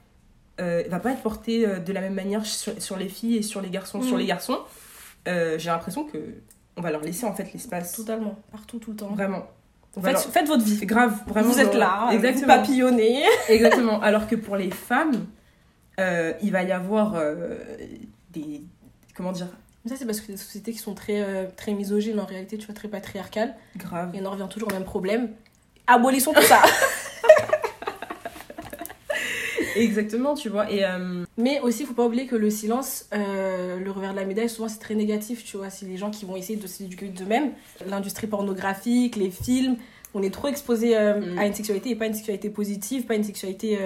euh, 0.62 0.84
va 0.88 1.00
pas 1.00 1.12
être 1.12 1.22
porté 1.22 1.68
euh, 1.68 1.80
de 1.80 1.92
la 1.92 2.02
même 2.02 2.14
manière 2.14 2.46
sur, 2.46 2.98
les 2.98 3.10
filles 3.10 3.38
et 3.38 3.42
sur 3.42 3.62
les 3.62 3.70
garçons. 3.70 4.02
Sur 4.02 4.16
mm. 4.16 4.20
les 4.20 4.26
garçons, 4.26 4.60
euh, 5.28 5.58
j'ai 5.58 5.70
l'impression 5.70 6.06
que 6.06 6.18
on 6.78 6.82
va 6.82 6.92
leur 6.92 7.02
laisser 7.02 7.26
en 7.26 7.34
fait 7.34 7.52
l'espace. 7.54 7.94
Totalement, 7.94 8.38
partout, 8.52 8.80
tout 8.80 8.92
le 8.92 8.98
temps. 8.98 9.14
Vraiment. 9.14 9.48
Faites, 10.02 10.18
faites, 10.20 10.48
votre 10.48 10.64
vie. 10.64 10.86
Grave, 10.86 11.18
vraiment. 11.28 11.50
Vous 11.50 11.60
êtes 11.60 11.74
là, 11.74 12.10
exactement. 12.12 12.42
vous 12.42 12.60
papillonnez. 12.60 13.24
exactement. 13.50 14.02
Alors 14.02 14.28
que 14.28 14.36
pour 14.36 14.58
les 14.58 14.72
femmes, 14.72 15.26
il 15.98 16.52
va 16.52 16.64
y 16.64 16.72
avoir 16.72 17.16
des. 18.32 18.62
Comment 19.16 19.32
dire? 19.32 19.48
Ça, 19.86 19.96
c'est 19.96 20.06
parce 20.06 20.20
que 20.20 20.32
des 20.32 20.38
sociétés 20.38 20.72
qui 20.72 20.80
sont 20.80 20.96
très, 20.96 21.48
très 21.56 21.74
misogynes 21.74 22.20
en 22.20 22.26
réalité, 22.26 22.58
tu 22.58 22.66
vois, 22.66 22.76
très 22.76 22.88
patriarcales. 22.88 23.56
Grave. 23.78 24.14
Et 24.16 24.22
on 24.22 24.26
en 24.26 24.32
revient 24.32 24.48
toujours 24.50 24.70
au 24.70 24.74
même 24.74 24.84
problème. 24.84 25.30
Abolissons 25.88 26.34
tout 26.34 26.42
ça 26.42 26.62
Exactement, 29.76 30.34
tu 30.34 30.50
vois. 30.50 30.72
Et, 30.72 30.86
euh, 30.86 31.26
Mais 31.38 31.60
aussi, 31.62 31.84
il 31.84 31.86
faut 31.86 31.94
pas 31.94 32.06
oublier 32.06 32.26
que 32.26 32.36
le 32.36 32.50
silence, 32.50 33.08
euh, 33.14 33.78
le 33.78 33.92
revers 33.92 34.12
de 34.12 34.18
la 34.18 34.26
médaille, 34.26 34.50
souvent 34.50 34.68
c'est 34.68 34.80
très 34.80 34.96
négatif, 34.96 35.44
tu 35.44 35.58
vois. 35.58 35.70
C'est 35.70 35.86
les 35.86 35.98
gens 35.98 36.12
qui 36.12 36.26
vont 36.26 36.36
essayer 36.36 36.58
de 36.58 36.68
s'éduquer 36.68 37.08
d'eux-mêmes. 37.08 37.52
L'industrie 37.86 38.28
pornographique, 38.28 39.16
les 39.16 39.30
films, 39.30 39.78
on 40.14 40.24
est 40.24 40.34
trop 40.34 40.48
exposé 40.48 40.98
euh, 40.98 41.20
mm. 41.20 41.38
à 41.38 41.46
une 41.46 41.54
sexualité 41.54 41.90
et 41.90 41.96
pas 41.96 42.08
une 42.08 42.14
sexualité 42.14 42.50
positive, 42.50 43.06
pas 43.06 43.16
une 43.16 43.24
sexualité 43.24 43.78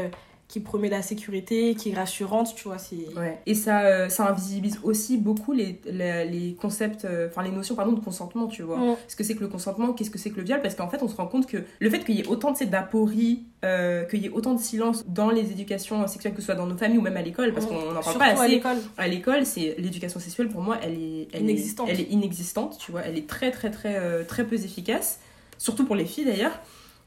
qui 0.50 0.60
promet 0.60 0.90
la 0.90 1.04
sécurité, 1.04 1.76
qui 1.76 1.92
est 1.92 1.94
rassurante, 1.94 2.56
tu 2.56 2.64
vois. 2.64 2.78
Ouais. 3.16 3.40
Et 3.46 3.54
ça, 3.54 3.82
euh, 3.82 4.10
ça 4.10 4.28
invisibilise 4.28 4.80
aussi 4.82 5.18
beaucoup 5.18 5.54
les, 5.54 5.80
les, 5.86 6.58
concepts, 6.60 7.06
euh, 7.06 7.28
enfin 7.30 7.44
les 7.44 7.52
notions 7.52 7.76
pardon, 7.76 7.92
de 7.92 8.00
consentement, 8.00 8.48
tu 8.48 8.64
vois. 8.64 8.78
Mm. 8.78 8.96
Ce 9.08 9.16
que 9.16 9.24
c'est 9.24 9.36
que 9.36 9.42
le 9.42 9.48
consentement, 9.48 9.94
qu'est-ce 9.94 10.10
que 10.10 10.18
c'est 10.18 10.32
que 10.32 10.38
le 10.38 10.44
viol, 10.44 10.60
parce 10.64 10.74
qu'en 10.74 10.90
fait 10.90 11.04
on 11.04 11.08
se 11.08 11.16
rend 11.16 11.28
compte 11.28 11.46
que 11.46 11.58
le 11.80 11.90
fait 11.92 12.00
qu'il 12.00 12.16
y 12.16 12.22
ait 12.22 12.28
autant 12.28 12.52
de 12.52 12.58
cette 12.58 12.72
d'aporie, 12.72 13.44
euh, 13.64 14.06
qu'il 14.06 14.24
y 14.24 14.26
ait 14.26 14.32
autant 14.32 14.56
de 14.56 14.60
silence 14.60 15.06
dans 15.08 15.30
les 15.30 15.52
éducations 15.52 16.08
sexuelles, 16.08 16.34
que 16.34 16.42
ce 16.42 16.48
soit 16.48 16.56
dans 16.56 16.66
nos 16.66 16.78
familles 16.78 16.98
ou 16.98 17.04
même 17.04 17.18
à 17.18 17.22
l'école, 17.22 17.54
parce 17.54 17.68
mm. 17.68 17.70
qu'on 17.70 17.92
n'en 17.94 18.02
parle 18.02 18.18
pas 18.18 18.26
assez. 18.26 18.42
à 18.42 18.48
l'école. 18.48 18.78
À 18.98 19.08
l'école, 19.08 19.46
c'est 19.46 19.76
l'éducation 19.78 20.20
sexuelle 20.20 20.50
pour 20.50 20.64
moi, 20.64 20.80
elle 20.82 21.00
est, 21.00 21.28
elle 21.32 21.44
inexistante. 21.44 21.90
Est, 21.90 21.92
elle 21.92 22.02
est 22.02 22.10
inexistante, 22.10 22.80
tu 22.80 22.92
vois. 22.92 23.02
Elle 23.02 23.20
est 23.20 23.28
très 23.28 23.52
très 23.52 23.70
très 23.70 24.26
très 24.26 24.48
peu 24.48 24.56
efficace, 24.56 25.20
surtout 25.60 25.86
pour 25.86 25.96
les 25.96 26.06
filles 26.06 26.26
d'ailleurs. 26.26 26.60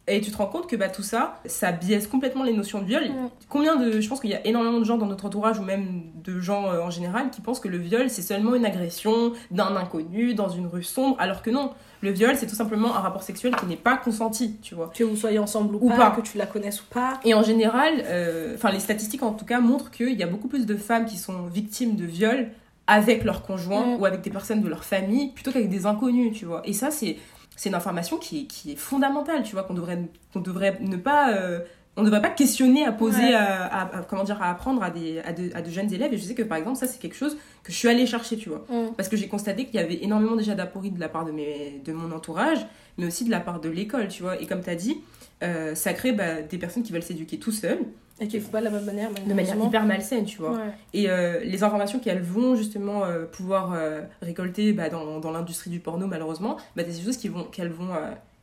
Et 0.08 0.20
tu 0.20 0.32
te 0.32 0.36
rends 0.36 0.46
compte 0.46 0.68
que 0.68 0.74
bah, 0.74 0.88
tout 0.88 1.04
ça, 1.04 1.40
ça 1.46 1.70
biaise 1.70 2.08
complètement 2.08 2.42
les 2.42 2.52
notions 2.52 2.80
de 2.80 2.86
viol. 2.86 3.04
Combien 3.48 3.76
de. 3.76 4.00
Je 4.00 4.08
pense 4.08 4.20
qu'il 4.20 4.30
y 4.30 4.34
a 4.34 4.44
énormément 4.46 4.80
de 4.80 4.84
gens 4.84 4.98
dans 4.98 5.06
notre 5.06 5.26
entourage, 5.26 5.60
ou 5.60 5.62
même 5.62 6.02
de 6.24 6.40
gens 6.40 6.70
euh, 6.70 6.80
en 6.80 6.90
général, 6.90 7.30
qui 7.30 7.40
pensent 7.40 7.60
que 7.60 7.68
le 7.68 7.78
viol, 7.78 8.10
c'est 8.10 8.22
seulement 8.22 8.56
une 8.56 8.66
agression 8.66 9.32
d'un 9.52 9.76
inconnu 9.76 10.34
dans 10.34 10.48
une 10.48 10.66
rue 10.66 10.82
sombre, 10.82 11.16
alors 11.20 11.42
que 11.42 11.50
non. 11.50 11.70
Le 12.00 12.10
viol, 12.10 12.34
c'est 12.36 12.48
tout 12.48 12.56
simplement 12.56 12.96
un 12.96 12.98
rapport 12.98 13.22
sexuel 13.22 13.54
qui 13.54 13.66
n'est 13.66 13.76
pas 13.76 13.96
consenti, 13.96 14.56
tu 14.60 14.74
vois. 14.74 14.90
Que 14.92 15.04
vous 15.04 15.14
soyez 15.14 15.38
ensemble 15.38 15.76
ou, 15.76 15.88
pas, 15.88 16.10
que 16.10 16.20
tu 16.20 16.36
la 16.36 16.46
connaisses 16.46 16.80
ou 16.82 16.86
pas. 16.90 17.20
Et 17.24 17.32
en 17.32 17.44
général, 17.44 18.02
euh, 18.06 18.56
enfin 18.56 18.72
les 18.72 18.80
statistiques 18.80 19.22
en 19.22 19.32
tout 19.32 19.44
cas 19.44 19.60
montrent 19.60 19.92
qu'il 19.92 20.14
y 20.14 20.22
a 20.24 20.26
beaucoup 20.26 20.48
plus 20.48 20.66
de 20.66 20.74
femmes 20.74 21.04
qui 21.04 21.16
sont 21.16 21.46
victimes 21.46 21.94
de 21.94 22.04
viol 22.04 22.48
avec 22.88 23.22
leur 23.22 23.42
conjoint 23.42 23.96
ou 23.96 24.04
avec 24.04 24.22
des 24.22 24.30
personnes 24.30 24.60
de 24.60 24.68
leur 24.68 24.84
famille 24.84 25.28
plutôt 25.28 25.52
qu'avec 25.52 25.68
des 25.68 25.86
inconnus, 25.86 26.36
tu 26.36 26.44
vois. 26.44 26.62
Et 26.64 26.72
ça, 26.72 26.90
c'est 26.90 27.16
c'est 27.56 27.68
une 27.68 27.74
information 27.74 28.18
qui 28.18 28.40
est, 28.40 28.44
qui 28.44 28.72
est 28.72 28.76
fondamentale, 28.76 29.42
tu 29.42 29.52
vois, 29.52 29.62
qu'on 29.64 29.74
devrait, 29.74 30.00
qu'on 30.32 30.40
devrait 30.40 30.78
ne 30.80 30.96
pas... 30.96 31.32
Euh, 31.34 31.60
on 31.94 32.00
ne 32.00 32.06
devrait 32.06 32.22
pas 32.22 32.30
questionner 32.30 32.86
à 32.86 32.92
poser, 32.92 33.34
à, 33.34 33.90
comment 34.08 34.24
dire, 34.24 34.40
à 34.40 34.50
apprendre 34.50 34.82
à, 34.82 34.88
des, 34.88 35.18
à, 35.18 35.34
de, 35.34 35.50
à 35.54 35.60
de 35.60 35.68
jeunes 35.68 35.92
élèves. 35.92 36.14
Et 36.14 36.16
je 36.16 36.22
sais 36.22 36.34
que 36.34 36.42
par 36.42 36.56
exemple, 36.56 36.78
ça, 36.78 36.86
c'est 36.86 36.98
quelque 36.98 37.16
chose 37.16 37.36
que 37.62 37.70
je 37.70 37.76
suis 37.76 37.88
allée 37.88 38.06
chercher, 38.06 38.38
tu 38.38 38.48
vois. 38.48 38.64
Mm. 38.70 38.94
Parce 38.96 39.10
que 39.10 39.16
j'ai 39.18 39.28
constaté 39.28 39.66
qu'il 39.66 39.74
y 39.74 39.78
avait 39.78 40.02
énormément 40.02 40.34
déjà 40.34 40.54
d'apories 40.54 40.90
de 40.90 40.98
la 40.98 41.10
part 41.10 41.26
de, 41.26 41.32
mes, 41.32 41.82
de 41.84 41.92
mon 41.92 42.10
entourage, 42.12 42.66
mais 42.96 43.04
aussi 43.04 43.26
de 43.26 43.30
la 43.30 43.40
part 43.40 43.60
de 43.60 43.68
l'école, 43.68 44.08
tu 44.08 44.22
vois. 44.22 44.40
Et 44.40 44.46
comme 44.46 44.62
tu 44.62 44.70
as 44.70 44.74
dit, 44.74 45.02
euh, 45.42 45.74
ça 45.74 45.92
crée 45.92 46.12
bah, 46.12 46.40
des 46.40 46.56
personnes 46.56 46.82
qui 46.82 46.92
veulent 46.92 47.02
s'éduquer 47.02 47.38
tout 47.38 47.52
seuls. 47.52 47.80
Et 48.22 48.28
qui 48.28 48.36
ne 48.36 48.42
font 48.42 48.50
pas 48.50 48.60
de 48.60 48.64
la 48.64 48.70
même 48.70 48.84
manière. 48.84 49.10
De 49.12 49.34
manière 49.34 49.56
hyper 49.56 49.84
malsaine, 49.84 50.24
tu 50.24 50.38
vois. 50.38 50.58
Et 50.94 51.10
euh, 51.10 51.40
les 51.40 51.62
informations 51.62 51.98
qu'elles 51.98 52.22
vont 52.22 52.54
justement 52.54 53.04
euh, 53.04 53.24
pouvoir 53.24 53.76
récolter 54.22 54.72
bah, 54.72 54.88
dans, 54.88 55.20
dans 55.20 55.30
l'industrie 55.30 55.70
du 55.70 55.80
porno, 55.80 56.06
malheureusement, 56.06 56.56
bah, 56.76 56.84
des 56.84 57.00
choses 57.00 57.16
qu'elles 57.16 57.32
vont, 57.32 57.44
qu'elles 57.44 57.72
vont, 57.72 57.90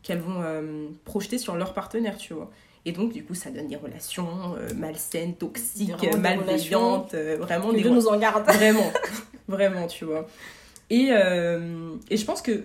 qu'elles 0.04 0.20
vont 0.20 0.44
projeter 1.06 1.38
sur 1.38 1.56
leurs 1.56 1.74
partenaires, 1.74 2.18
tu 2.18 2.34
vois. 2.34 2.50
Et 2.86 2.92
donc, 2.92 3.12
du 3.12 3.24
coup, 3.24 3.34
ça 3.34 3.50
donne 3.50 3.68
des 3.68 3.76
relations 3.76 4.28
malsaines, 4.76 5.36
toxiques, 5.36 6.16
malveillantes. 6.18 7.16
vraiment, 7.40 7.74
des 7.74 7.82
Dieu 7.82 7.90
nous 7.90 8.08
en 8.08 8.18
garde. 8.18 8.46
Vraiment, 8.48 8.92
vraiment, 9.48 9.88
tu 9.88 10.06
vois. 10.06 10.28
Et, 10.90 11.10
et 12.10 12.18
je 12.18 12.26
pense 12.26 12.42
que 12.42 12.64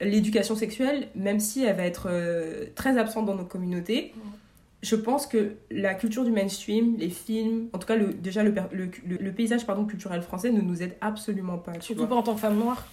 l'éducation 0.00 0.56
sexuelle, 0.56 1.08
même 1.14 1.40
si 1.40 1.64
elle 1.64 1.76
va 1.76 1.84
être 1.84 2.08
euh, 2.10 2.66
très 2.74 2.98
absente 2.98 3.26
dans 3.26 3.34
nos 3.34 3.44
communautés, 3.44 4.12
je 4.86 4.94
pense 4.94 5.26
que 5.26 5.56
la 5.70 5.94
culture 5.94 6.24
du 6.24 6.30
mainstream, 6.30 6.96
les 6.96 7.10
films, 7.10 7.68
en 7.72 7.78
tout 7.78 7.88
cas 7.88 7.96
le, 7.96 8.12
déjà 8.14 8.44
le, 8.44 8.54
le, 8.72 8.88
le, 9.04 9.32
paysage 9.32 9.66
pardon, 9.66 9.84
culturel 9.84 10.22
français 10.22 10.52
ne 10.52 10.60
nous 10.60 10.80
aide 10.80 10.94
absolument 11.00 11.58
pas. 11.58 11.72
Surtout 11.80 12.06
pas 12.06 12.14
en 12.14 12.22
tant 12.22 12.34
que 12.34 12.40
femme 12.40 12.56
noire 12.56 12.86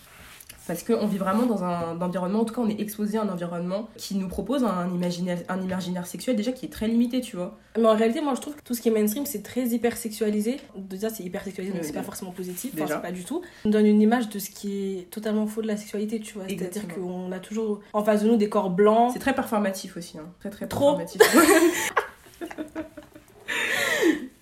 parce 0.68 0.84
qu'on 0.84 1.06
vit 1.08 1.18
vraiment 1.18 1.46
dans 1.46 1.64
un, 1.64 2.00
environnement, 2.00 2.42
en 2.42 2.46
tout 2.46 2.54
cas 2.54 2.62
on 2.62 2.70
est 2.70 2.80
exposé 2.80 3.18
à 3.18 3.24
un 3.24 3.30
environnement 3.30 3.90
qui 3.98 4.16
nous 4.16 4.28
propose 4.28 4.64
un 4.64 4.90
imaginaire, 4.94 5.40
un 5.50 5.62
imaginaire 5.62 6.08
sexuel 6.08 6.36
déjà 6.36 6.52
qui 6.52 6.66
est 6.66 6.70
très 6.70 6.88
limité, 6.88 7.22
tu 7.22 7.36
vois. 7.36 7.58
Mais 7.78 7.86
en 7.86 7.96
réalité, 7.96 8.22
moi 8.22 8.34
je 8.36 8.42
trouve 8.42 8.56
que 8.56 8.62
tout 8.62 8.74
ce 8.74 8.82
qui 8.82 8.90
est 8.90 8.92
mainstream 8.92 9.26
c'est 9.26 9.44
très 9.44 9.68
hyper 9.68 9.98
sexualisé. 9.98 10.58
Déjà 10.76 11.10
c'est 11.10 11.24
hyper 11.24 11.44
sexualisé, 11.44 11.76
mais 11.76 11.84
c'est 11.84 11.94
pas 11.94 12.04
forcément 12.04 12.32
positif, 12.32 12.74
enfin, 12.76 12.86
c'est 12.88 13.02
pas 13.02 13.12
du 13.12 13.24
tout. 13.26 13.42
On 13.66 13.70
donne 13.70 13.86
une 13.86 14.02
image 14.02 14.30
de 14.30 14.40
ce 14.40 14.50
qui 14.50 15.00
est 15.00 15.10
totalement 15.10 15.48
faux 15.48 15.62
de 15.62 15.68
la 15.68 15.78
sexualité, 15.78 16.20
tu 16.20 16.36
vois. 16.36 16.46
C'est-à-dire 16.48 16.88
qu'on 16.88 17.32
a 17.32 17.40
toujours 17.40 17.82
en 17.94 18.04
face 18.04 18.24
de 18.24 18.30
nous 18.30 18.38
des 18.38 18.50
corps 18.50 18.70
blancs. 18.70 19.12
C'est 19.14 19.20
très 19.20 19.36
performatif 19.36 19.98
aussi, 19.98 20.18
hein. 20.18 20.30
très 20.40 20.50
très 20.50 20.68
Trop. 20.68 20.98
performatif. 20.98 21.22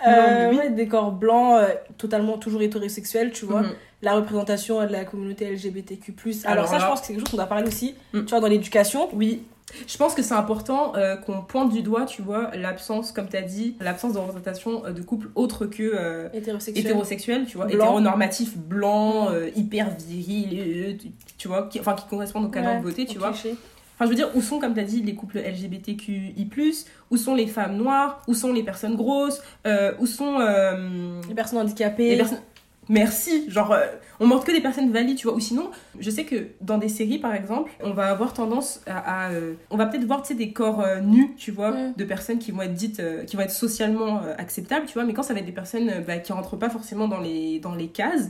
Euh, 0.08 0.70
des 0.70 0.88
corps 0.88 1.12
blancs, 1.12 1.60
euh, 1.62 1.76
totalement 1.98 2.38
toujours 2.38 2.62
hétérosexuels, 2.62 3.32
tu 3.32 3.46
vois. 3.46 3.62
Mhm. 3.62 3.74
La 4.02 4.16
représentation 4.16 4.82
de 4.86 4.92
la 4.92 5.06
communauté 5.06 5.50
LGBTQ. 5.54 6.14
Alors, 6.46 6.52
Alors 6.66 6.68
ça, 6.68 6.80
je 6.80 6.86
pense 6.86 7.02
que 7.02 7.06
c'est 7.08 7.14
quelque 7.14 7.22
chose 7.22 7.32
qu'on 7.32 7.38
doit 7.38 7.46
parler 7.46 7.68
aussi, 7.68 7.96
mm. 8.14 8.22
tu 8.26 8.30
vois, 8.30 8.40
dans 8.40 8.48
l'éducation. 8.48 9.10
Oui. 9.14 9.44
Je 9.88 9.96
pense 9.96 10.14
que 10.16 10.22
c'est 10.22 10.34
important 10.34 10.94
euh, 10.98 11.16
qu'on 11.16 11.42
pointe 11.44 11.72
du 11.72 11.82
doigt, 11.82 12.06
tu 12.06 12.22
vois, 12.22 12.52
l'absence, 12.56 13.14
comme 13.14 13.30
tu 13.30 13.38
as 13.38 13.42
dit, 13.42 13.78
l'absence 13.80 14.12
de 14.14 14.18
représentation 14.18 14.86
euh, 14.86 14.92
de 14.92 15.02
couples 15.02 15.30
autres 15.36 15.66
que 15.66 15.84
euh, 15.84 16.28
Hétérosexuel. 16.34 16.86
hétérosexuels, 16.86 17.46
tu 17.46 17.56
vois, 17.56 17.68
Blanc. 17.68 17.76
hétéronormatifs, 17.86 18.58
blancs, 18.58 19.30
euh, 19.32 19.50
hyper 19.56 19.92
virils, 19.98 20.98
tu, 21.38 21.48
vois, 21.48 21.68
qui, 21.70 21.80
enfin 21.80 21.94
qui 21.94 22.06
correspondent 22.08 22.46
au 22.46 22.50
canon 22.50 22.72
Ouais, 22.72 22.78
de 22.80 22.84
beauté, 22.84 23.06
tu 23.06 23.18
vois. 23.18 23.32
cliché. 23.32 23.56
Enfin, 23.96 24.06
je 24.06 24.10
veux 24.10 24.16
dire, 24.16 24.30
où 24.36 24.42
sont, 24.42 24.60
comme 24.60 24.74
tu 24.74 24.80
as 24.80 24.84
dit, 24.84 25.04
les 25.04 25.14
couples 25.14 25.38
LGBTQI+, 25.40 26.50
où 27.12 27.18
sont 27.18 27.36
les 27.36 27.48
femmes 27.48 27.78
noires, 27.78 28.22
où 28.28 28.34
sont 28.34 28.52
les 28.52 28.64
personnes 28.64 28.96
grosses, 28.96 29.42
euh, 29.68 29.94
où 30.00 30.06
sont 30.08 30.40
euh, 30.40 31.22
Les 31.30 31.36
personnes 31.36 31.60
handicapées? 31.60 32.10
les 32.10 32.18
personnes... 32.18 32.40
Merci, 32.92 33.50
genre, 33.50 33.72
euh, 33.72 33.86
on 34.20 34.28
montre 34.28 34.44
que 34.44 34.52
des 34.52 34.60
personnes 34.62 34.92
valides, 34.92 35.18
tu 35.18 35.28
vois. 35.28 35.36
Ou 35.36 35.40
sinon, 35.40 35.72
je 36.00 36.10
sais 36.10 36.26
que 36.26 36.48
dans 36.60 36.78
des 36.78 36.90
séries, 36.90 37.20
par 37.20 37.34
exemple, 37.34 37.72
on 37.82 37.92
va 37.94 38.10
avoir 38.12 38.34
tendance 38.34 38.82
à... 38.86 38.98
à, 39.28 39.32
euh, 39.32 39.54
on 39.70 39.78
va 39.78 39.86
peut-être 39.86 40.04
voir, 40.06 40.22
tu 40.22 40.28
sais, 40.30 40.34
des 40.36 40.52
corps 40.52 40.82
euh, 40.82 41.00
nus, 41.00 41.34
tu 41.38 41.52
vois, 41.52 41.72
Mm. 41.72 41.94
de 41.96 42.04
personnes 42.04 42.38
qui 42.40 42.52
vont 42.52 42.62
être 42.64 42.74
dites, 42.74 43.02
qui 43.28 43.36
vont 43.38 43.44
être 43.44 43.52
socialement 43.52 44.22
acceptables, 44.38 44.86
tu 44.88 44.94
vois. 44.96 45.06
Mais 45.06 45.14
quand 45.14 45.24
ça 45.24 45.34
va 45.34 45.40
être 45.40 45.46
des 45.46 45.52
personnes 45.54 46.04
bah, 46.06 46.18
qui 46.18 46.34
rentrent 46.34 46.58
pas 46.58 46.70
forcément 46.70 47.08
dans 47.08 47.20
les, 47.22 47.60
dans 47.60 47.74
les 47.76 47.88
cases, 47.88 48.30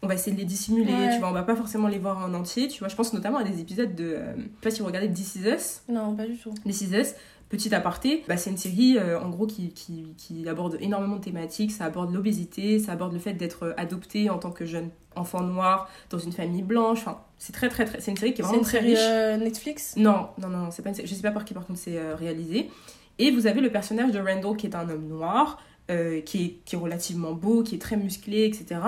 on 0.00 0.06
va 0.06 0.14
essayer 0.14 0.32
de 0.32 0.38
les 0.40 0.46
dissimuler, 0.46 0.92
Ouais. 0.92 1.10
tu 1.12 1.18
vois. 1.18 1.28
On 1.28 1.32
va 1.32 1.42
pas 1.42 1.56
forcément 1.56 1.88
les 1.88 1.98
voir 1.98 2.18
en 2.24 2.32
entier, 2.32 2.68
tu 2.68 2.78
vois. 2.78 2.88
Je 2.88 2.96
pense 2.96 3.12
notamment 3.12 3.38
à 3.38 3.44
des 3.44 3.60
épisodes 3.60 3.94
de... 3.94 4.16
je 4.36 4.42
sais 4.42 4.48
pas 4.62 4.70
si 4.70 4.80
vous 4.80 4.86
regardez 4.86 5.10
This 5.12 5.36
Is 5.36 5.48
Us, 5.48 5.82
Non, 5.88 6.14
pas 6.14 6.24
du 6.24 6.36
tout. 6.38 6.54
This 6.64 6.80
Is 6.82 6.94
Us, 6.96 7.14
petit 7.48 7.74
aparté, 7.74 8.24
bah, 8.28 8.36
c'est 8.36 8.50
une 8.50 8.56
série 8.56 8.98
euh, 8.98 9.20
en 9.20 9.28
gros 9.30 9.46
qui, 9.46 9.70
qui, 9.70 10.14
qui 10.16 10.48
aborde 10.48 10.76
énormément 10.80 11.16
de 11.16 11.22
thématiques. 11.22 11.72
Ça 11.72 11.84
aborde 11.86 12.12
l'obésité, 12.12 12.78
ça 12.78 12.92
aborde 12.92 13.12
le 13.12 13.18
fait 13.18 13.32
d'être 13.34 13.74
adopté 13.76 14.30
en 14.30 14.38
tant 14.38 14.50
que 14.50 14.64
jeune 14.66 14.90
enfant 15.16 15.42
noir 15.42 15.88
dans 16.10 16.18
une 16.18 16.32
famille 16.32 16.62
blanche. 16.62 16.98
Enfin, 17.00 17.20
c'est 17.38 17.52
très 17.52 17.68
très 17.68 17.84
très. 17.84 18.00
C'est 18.00 18.10
une 18.10 18.16
série 18.16 18.34
qui 18.34 18.42
est 18.42 18.44
vraiment 18.44 18.62
très 18.62 18.78
série 18.78 18.90
riche. 18.90 18.98
euh, 19.02 19.36
Netflix? 19.36 19.94
Non, 19.96 20.28
non, 20.38 20.48
non, 20.48 20.70
c'est 20.70 20.82
pas 20.82 20.90
une 20.90 20.94
série. 20.94 21.08
Je 21.08 21.14
sais 21.14 21.22
pas 21.22 21.30
par 21.30 21.44
qui 21.44 21.54
par 21.54 21.66
contre 21.66 21.78
c'est 21.78 21.96
euh, 21.98 22.14
réalisé. 22.14 22.70
Et 23.18 23.30
vous 23.30 23.46
avez 23.46 23.60
le 23.60 23.70
personnage 23.70 24.12
de 24.12 24.18
Randall 24.20 24.56
qui 24.56 24.66
est 24.66 24.76
un 24.76 24.88
homme 24.88 25.08
noir, 25.08 25.60
euh, 25.90 26.20
qui, 26.20 26.44
est, 26.44 26.56
qui 26.64 26.76
est 26.76 26.78
relativement 26.78 27.32
beau, 27.32 27.62
qui 27.64 27.74
est 27.74 27.78
très 27.80 27.96
musclé, 27.96 28.44
etc. 28.44 28.80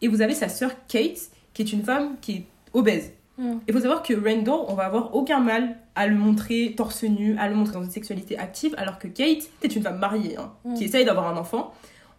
Et 0.00 0.08
vous 0.08 0.22
avez 0.22 0.34
sa 0.34 0.48
sœur 0.48 0.70
Kate, 0.88 1.18
qui 1.52 1.62
est 1.62 1.72
une 1.72 1.82
femme 1.82 2.16
qui 2.22 2.32
est 2.32 2.46
obèse. 2.72 3.10
Mm. 3.38 3.54
Il 3.66 3.74
faut 3.74 3.80
savoir 3.80 4.02
que 4.02 4.14
Randall, 4.14 4.64
on 4.68 4.74
va 4.74 4.84
avoir 4.84 5.14
aucun 5.14 5.40
mal 5.40 5.76
à 5.96 6.06
le 6.06 6.14
montrer 6.16 6.74
torse 6.76 7.02
nu, 7.04 7.36
à 7.38 7.48
le 7.48 7.54
montrer 7.54 7.74
dans 7.74 7.82
une 7.82 7.90
sexualité 7.90 8.38
active, 8.38 8.74
alors 8.78 8.98
que 8.98 9.08
Kate 9.08 9.48
est 9.62 9.74
une 9.76 9.82
femme 9.82 9.98
mariée, 9.98 10.36
hein, 10.38 10.52
Mm. 10.64 10.74
qui 10.74 10.84
essaye 10.84 11.04
d'avoir 11.04 11.26
un 11.28 11.36
enfant. 11.36 11.72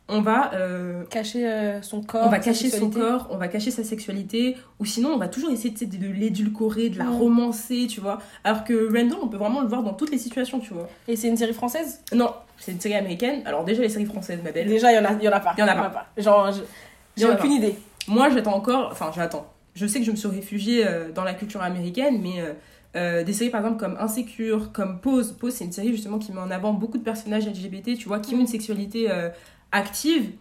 On 0.07 0.21
va, 0.21 0.51
euh, 0.53 1.03
Cacher 1.09 1.47
euh, 1.47 1.81
son 1.81 2.03
corps. 2.03 2.27
on 2.27 2.29
va 2.29 2.37
cacher 2.37 2.69
son 2.69 2.91
corps, 2.91 3.27
on 3.31 3.37
va 3.37 3.47
cacher 3.47 3.71
sa 3.71 3.83
sexualité, 3.83 4.55
ou 4.79 4.85
sinon 4.85 5.09
on 5.09 5.17
va 5.17 5.27
toujours 5.27 5.49
essayer 5.49 5.71
de, 5.73 5.85
de 5.97 6.07
l'édulcorer, 6.13 6.89
de 6.89 6.99
la 6.99 7.05
Mm. 7.05 7.15
romancer, 7.17 7.87
tu 7.89 8.01
vois. 8.01 8.19
Alors 8.43 8.63
que 8.65 8.73
Randall, 8.95 9.17
on 9.23 9.27
peut 9.27 9.37
vraiment 9.37 9.61
le 9.61 9.67
voir 9.67 9.81
dans 9.81 9.93
toutes 9.93 10.11
les 10.11 10.19
situations, 10.19 10.59
tu 10.59 10.73
vois. 10.75 10.87
Et 11.07 11.15
c'est 11.15 11.27
une 11.27 11.37
série 11.37 11.53
française? 11.55 12.01
Non, 12.13 12.31
c'est 12.59 12.73
une 12.73 12.79
série 12.79 12.93
américaine. 12.93 13.41
Alors 13.45 13.63
déjà 13.63 13.81
les 13.81 13.89
séries 13.89 14.05
françaises, 14.05 14.41
ma 14.43 14.51
belle. 14.51 14.67
Déjà, 14.67 14.91
il 14.91 14.95
y, 14.95 14.99
en 14.99 15.05
a- 15.05 15.13
y 15.23 15.27
en 15.27 15.31
a 15.31 15.39
pas. 15.39 15.53
Il 15.57 15.61
y 15.61 15.63
en 15.63 15.67
a 15.67 15.75
pas. 15.89 16.05
Genre, 16.17 16.49
Il 17.17 17.23
y 17.23 17.25
j'ai 17.25 17.31
aucune 17.31 17.53
idée. 17.53 17.75
Moi, 18.07 18.29
j'attends 18.29 18.53
encore. 18.55 18.89
Enfin, 18.91 19.09
j'attends. 19.15 19.47
Je 19.75 19.85
sais 19.85 19.99
que 19.99 20.05
je 20.05 20.11
me 20.11 20.15
suis 20.15 20.27
réfugiée 20.29 20.87
euh, 20.87 21.11
dans 21.11 21.23
la 21.23 21.33
culture 21.33 21.61
américaine, 21.61 22.19
mais 22.21 22.39
euh, 22.41 22.53
euh, 22.95 23.23
des 23.23 23.33
séries 23.33 23.49
par 23.49 23.59
exemple 23.61 23.77
comme 23.79 23.97
Insecure, 23.99 24.71
comme 24.71 24.99
Pose. 25.01 25.33
Pose, 25.33 25.53
c'est 25.53 25.65
une 25.65 25.71
série 25.73 25.91
justement 25.91 26.17
qui 26.17 26.31
met 26.31 26.39
en 26.39 26.49
avant 26.51 26.73
beaucoup 26.73 26.97
de 26.97 27.03
personnages 27.03 27.45
LGBT, 27.45 27.97
tu 27.97 28.07
vois, 28.07 28.19
qui 28.19 28.35
ont 28.35 28.39
une 28.39 28.47
sexualité 28.47 29.11
euh, 29.11 29.29
active, 29.73 30.31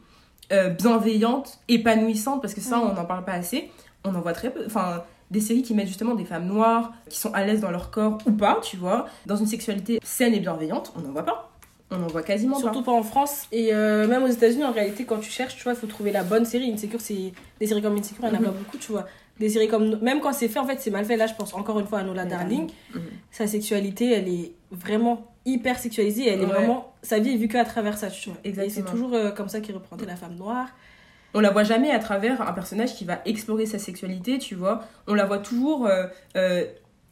euh, 0.52 0.68
bienveillante, 0.70 1.58
épanouissante, 1.68 2.40
parce 2.42 2.54
que 2.54 2.60
ça, 2.60 2.76
Mm. 2.78 2.82
on 2.90 2.94
n'en 2.94 3.04
parle 3.04 3.24
pas 3.24 3.32
assez. 3.32 3.70
On 4.04 4.14
en 4.14 4.20
voit 4.20 4.34
très 4.34 4.50
peu. 4.50 4.62
Enfin, 4.66 5.02
des 5.30 5.40
séries 5.40 5.62
qui 5.62 5.74
mettent 5.74 5.88
justement 5.88 6.14
des 6.14 6.24
femmes 6.26 6.46
noires, 6.46 6.92
qui 7.08 7.18
sont 7.18 7.32
à 7.32 7.44
l'aise 7.44 7.60
dans 7.60 7.70
leur 7.70 7.90
corps 7.90 8.18
ou 8.26 8.32
pas, 8.32 8.60
tu 8.62 8.76
vois, 8.76 9.06
dans 9.26 9.36
une 9.36 9.46
sexualité 9.46 9.98
saine 10.04 10.34
et 10.34 10.40
bienveillante, 10.40 10.92
on 10.96 11.00
n'en 11.00 11.10
voit 11.10 11.24
pas. 11.24 11.50
On 11.90 11.98
n'en 11.98 12.06
voit 12.06 12.22
quasiment 12.22 12.58
Surtout 12.58 12.82
pas 12.82 12.92
en 12.92 13.02
France. 13.02 13.46
Et 13.52 13.72
euh, 13.74 14.06
même 14.06 14.22
aux 14.22 14.28
États-Unis, 14.28 14.64
en 14.64 14.72
réalité, 14.72 15.04
quand 15.04 15.18
tu 15.18 15.30
cherches, 15.30 15.56
tu 15.56 15.62
vois, 15.64 15.72
il 15.72 15.78
faut 15.78 15.86
trouver 15.86 16.12
la 16.12 16.22
bonne 16.22 16.44
série. 16.44 16.70
Insecure, 16.72 17.00
c'est 17.00 17.32
des 17.60 17.66
séries 17.66 17.82
comme 17.82 17.96
Insecure, 17.96 18.24
il 18.24 18.30
n'y 18.30 18.36
en 18.36 18.38
a 18.38 18.40
Mhm. 18.40 18.44
pas 18.46 18.50
beaucoup, 18.58 18.78
tu 18.78 18.92
vois. 18.92 19.06
Séries 19.40 19.68
comme. 19.68 19.98
Même 20.00 20.20
quand 20.20 20.32
c'est 20.32 20.48
fait, 20.48 20.58
en 20.58 20.66
fait, 20.66 20.80
c'est 20.80 20.90
mal 20.90 21.04
fait. 21.04 21.16
Là, 21.16 21.26
je 21.26 21.34
pense 21.34 21.54
encore 21.54 21.80
une 21.80 21.86
fois 21.86 22.00
à 22.00 22.02
Nola. 22.02 22.24
Darling. 22.24 22.70
Mhm. 22.94 23.00
Sa 23.30 23.46
sexualité, 23.46 24.12
elle 24.12 24.28
est 24.28 24.52
vraiment 24.70 25.26
hyper 25.44 25.78
sexualisée. 25.78 26.28
Elle 26.28 26.42
est 26.42 26.46
vraiment. 26.46 26.94
Sa 27.02 27.18
vie 27.18 27.34
est 27.34 27.36
vue 27.36 27.48
qu'à 27.48 27.64
travers 27.64 27.98
ça, 27.98 28.08
tu 28.08 28.30
vois. 28.30 28.38
Et 28.44 28.70
c'est 28.70 28.84
toujours 28.84 29.12
euh, 29.14 29.30
comme 29.30 29.48
ça 29.48 29.60
qu'il 29.60 29.74
représentait 29.74 30.06
la 30.06 30.16
femme 30.16 30.36
noire. 30.36 30.68
On 31.36 31.40
la 31.40 31.50
voit 31.50 31.64
jamais 31.64 31.90
à 31.90 31.98
travers 31.98 32.40
un 32.40 32.52
personnage 32.52 32.94
qui 32.94 33.04
va 33.04 33.20
explorer 33.24 33.66
sa 33.66 33.80
sexualité, 33.80 34.38
tu 34.38 34.54
vois. 34.54 34.84
On 35.08 35.14
la 35.14 35.24
voit 35.24 35.38
toujours 35.38 35.86
euh, 35.86 36.06
euh, 36.36 36.64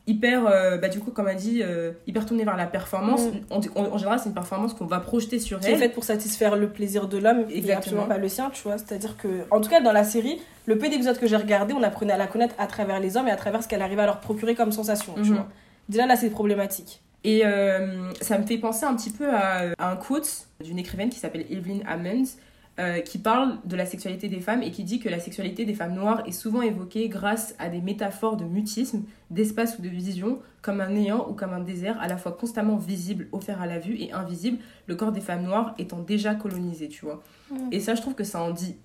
hyper, 0.07 0.47
euh, 0.47 0.79
bah, 0.79 0.88
du 0.88 0.99
coup, 0.99 1.11
comme 1.12 1.29
elle 1.29 1.37
dit, 1.37 1.61
euh, 1.62 1.93
hyper 2.07 2.27
tournée 2.27 2.45
vers 2.45 2.57
la 2.57 2.67
performance. 2.67 3.23
Mm. 3.27 3.55
En, 3.77 3.99
général, 3.99 4.19
c'est 4.19 4.29
une 4.29 4.35
performance 4.35 4.75
qu'on 4.75 4.87
va 4.87 4.99
projeter 5.01 5.38
sur 5.38 5.61
qui 5.61 5.69
est 5.69 5.73
elle. 5.73 5.79
faite 5.79 5.95
pour 5.95 6.05
satisfaire 6.05 6.57
le 6.57 6.69
plaisir 6.69 7.07
de 7.09 7.19
l'homme 7.19 7.41
et 7.51 7.59
Exactement. 7.59 7.79
absolument 7.79 8.07
pas 8.07 8.19
le 8.19 8.29
sien, 8.29 8.51
tu 8.51 8.62
vois. 8.65 8.79
C'est-à-dire 8.79 9.17
que, 9.17 9.29
en 9.51 9.61
tout 9.61 9.71
cas, 9.71 9.81
dans 9.81 9.93
la 9.93 10.05
série, 10.05 10.41
le 10.67 10.77
peu 10.79 10.88
d'épisodes 10.88 11.19
que 11.19 11.27
j'ai 11.27 11.37
regardé, 11.37 11.73
on 11.73 11.83
apprenait 11.83 12.12
à 12.12 12.19
la 12.19 12.27
connaître 12.27 12.55
à 12.59 12.67
travers 12.67 12.99
les 13.01 13.17
hommes 13.17 13.29
et 13.29 13.33
à 13.33 13.37
travers 13.37 13.62
ce 13.62 13.69
qu'elle 13.69 13.83
arrivait 13.83 14.03
à 14.03 14.07
leur 14.07 14.21
procurer 14.21 14.55
comme 14.55 14.73
sensation, 14.73 15.15
tu 15.15 15.21
Mhm. 15.31 15.35
vois. 15.35 15.49
Déjà 15.88 16.07
là, 16.07 16.17
c'est 16.17 16.31
problématique. 16.31 17.01
Et 17.25 17.43
euh, 17.47 18.11
ça 18.21 18.37
me 18.38 18.45
fait 18.45 18.59
penser 18.59 18.85
un 18.85 18.97
petit 18.97 19.11
peu 19.11 19.29
à, 19.33 19.67
à 19.79 19.91
un 19.93 19.97
quote 19.97 20.49
d'une 20.65 20.79
écrivaine 20.79 21.09
qui 21.11 21.21
s'appelle 21.21 21.47
Evelyn 21.51 21.79
Hammond, 21.87 22.25
euh, 22.78 23.00
qui 23.00 23.18
parle 23.18 23.58
de 23.66 23.76
la 23.76 23.85
sexualité 23.85 24.30
des 24.30 24.40
femmes 24.40 24.62
et 24.62 24.70
qui 24.70 24.82
dit 24.82 24.98
que 24.98 25.11
la 25.11 25.18
sexualité 25.18 25.66
des 25.66 25.74
femmes 25.74 25.92
noires 25.92 26.22
est 26.26 26.32
souvent 26.32 26.62
évoquée 26.62 27.11
grâce 27.11 27.54
à 27.58 27.68
des 27.68 27.82
métaphores 27.82 28.38
de 28.38 28.46
mutisme, 28.46 29.02
d'espace 29.28 29.78
ou 29.78 29.82
de 29.82 29.90
vision, 29.90 30.38
comme 30.62 30.80
un 30.80 30.88
néant 30.88 31.28
ou 31.28 31.35
comme 31.35 31.52
un 31.52 31.61
désert, 31.61 32.00
à 32.00 32.08
la 32.08 32.16
fois 32.16 32.32
constamment 32.32 32.76
visible, 32.78 33.28
offert 33.32 33.61
à 33.61 33.66
la 33.66 33.78
vue, 33.78 33.96
et 34.00 34.12
invisible, 34.12 34.56
le 34.87 34.96
corps 34.96 35.12
des 35.12 35.20
femmes 35.20 35.42
noires 35.42 35.74
étant 35.76 35.98
déjà 35.98 36.35
colonisé, 36.35 36.88
tu 36.88 37.04
vois. 37.04 37.22
Mm. 37.50 37.56
Et 37.72 37.80
ça, 37.80 37.94
je 37.94 38.00
trouve 38.00 38.14
que 38.14 38.24
ça 38.24 38.40
en 38.40 38.52
dit 38.52 38.76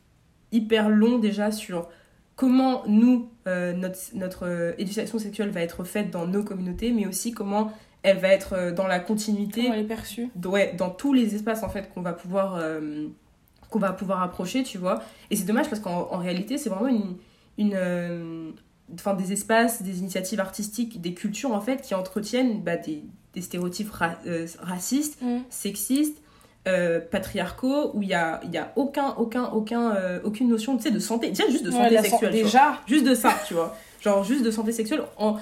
hyper 0.52 0.90
long 0.90 1.18
déjà 1.18 1.52
sur 1.52 1.88
comment 2.36 2.84
nous, 2.88 3.30
euh, 3.48 3.72
notre, 3.72 4.00
notre 4.16 4.46
euh, 4.48 4.74
éducation 4.78 5.18
sexuelle 5.18 5.52
va 5.52 5.62
être 5.62 5.86
faite 5.86 6.12
dans 6.12 6.28
nos 6.28 6.44
communautés, 6.44 6.92
mais 6.92 7.08
aussi 7.08 7.32
comment 7.32 7.72
elle 8.04 8.18
va 8.18 8.28
être 8.28 8.74
dans 8.76 8.86
la 8.86 9.00
continuité 9.00 9.62
Comment 9.62 9.76
elle 9.76 9.80
est 9.80 9.88
perçue 9.88 10.30
ouais, 10.44 10.76
dans 10.78 10.90
tous 10.90 11.14
les 11.14 11.36
espaces 11.36 11.64
en 11.64 11.70
fait 11.70 11.90
qu'on 11.94 12.02
va 12.02 12.12
pouvoir 12.12 12.62
qu'on 13.70 13.80
va 13.80 13.92
pouvoir 13.92 14.22
approcher 14.24 14.64
tu 14.64 14.78
vois 14.78 15.02
et 15.32 15.36
c'est 15.36 15.46
dommage 15.46 15.70
parce 15.70 15.82
qu'en 15.82 16.08
en 16.12 16.18
réalité 16.18 16.58
c'est 16.58 16.70
vraiment 16.70 16.88
une 16.88 17.16
une 17.58 17.74
euh, 17.76 18.50
enfin 18.94 19.14
des 19.14 19.34
espaces 19.34 19.82
des 19.82 20.00
initiatives 20.00 20.40
artistiques 20.40 21.02
des 21.02 21.14
cultures 21.14 21.52
en 21.54 21.62
fait 21.62 21.82
qui 21.82 21.94
entretiennent 21.96 22.62
bah, 22.62 22.78
des, 22.78 23.04
des 23.34 23.42
stéréotypes 23.42 23.92
ra- 23.92 24.18
euh, 24.26 24.46
racistes 24.62 25.22
Mm. 25.22 25.40
sexistes 25.50 26.22
euh, 26.68 27.00
patriarcaux 27.00 27.92
où 27.94 28.02
il 28.04 28.10
y 28.10 28.14
a 28.14 28.42
y 28.52 28.58
a 28.58 28.74
aucun 28.76 29.10
aucun 29.18 29.46
aucun 29.46 29.96
euh, 29.96 30.20
aucune 30.24 30.50
notion 30.50 30.76
de 30.76 31.00
santé 31.00 31.30
déjà 31.30 31.48
juste 31.50 31.64
de 31.66 31.72
santé 31.72 31.98
sexuelle. 32.02 32.32
Déjà, 32.34 32.82
Juste 32.88 33.06
de 33.08 33.16
ça, 33.16 33.34
tu 33.48 33.54
vois. 33.54 33.76
Genre 34.02 34.24
juste 34.24 34.44
de 34.44 34.52
santé 34.52 34.72
sexuelle. 34.74 35.02
En... 35.18 35.38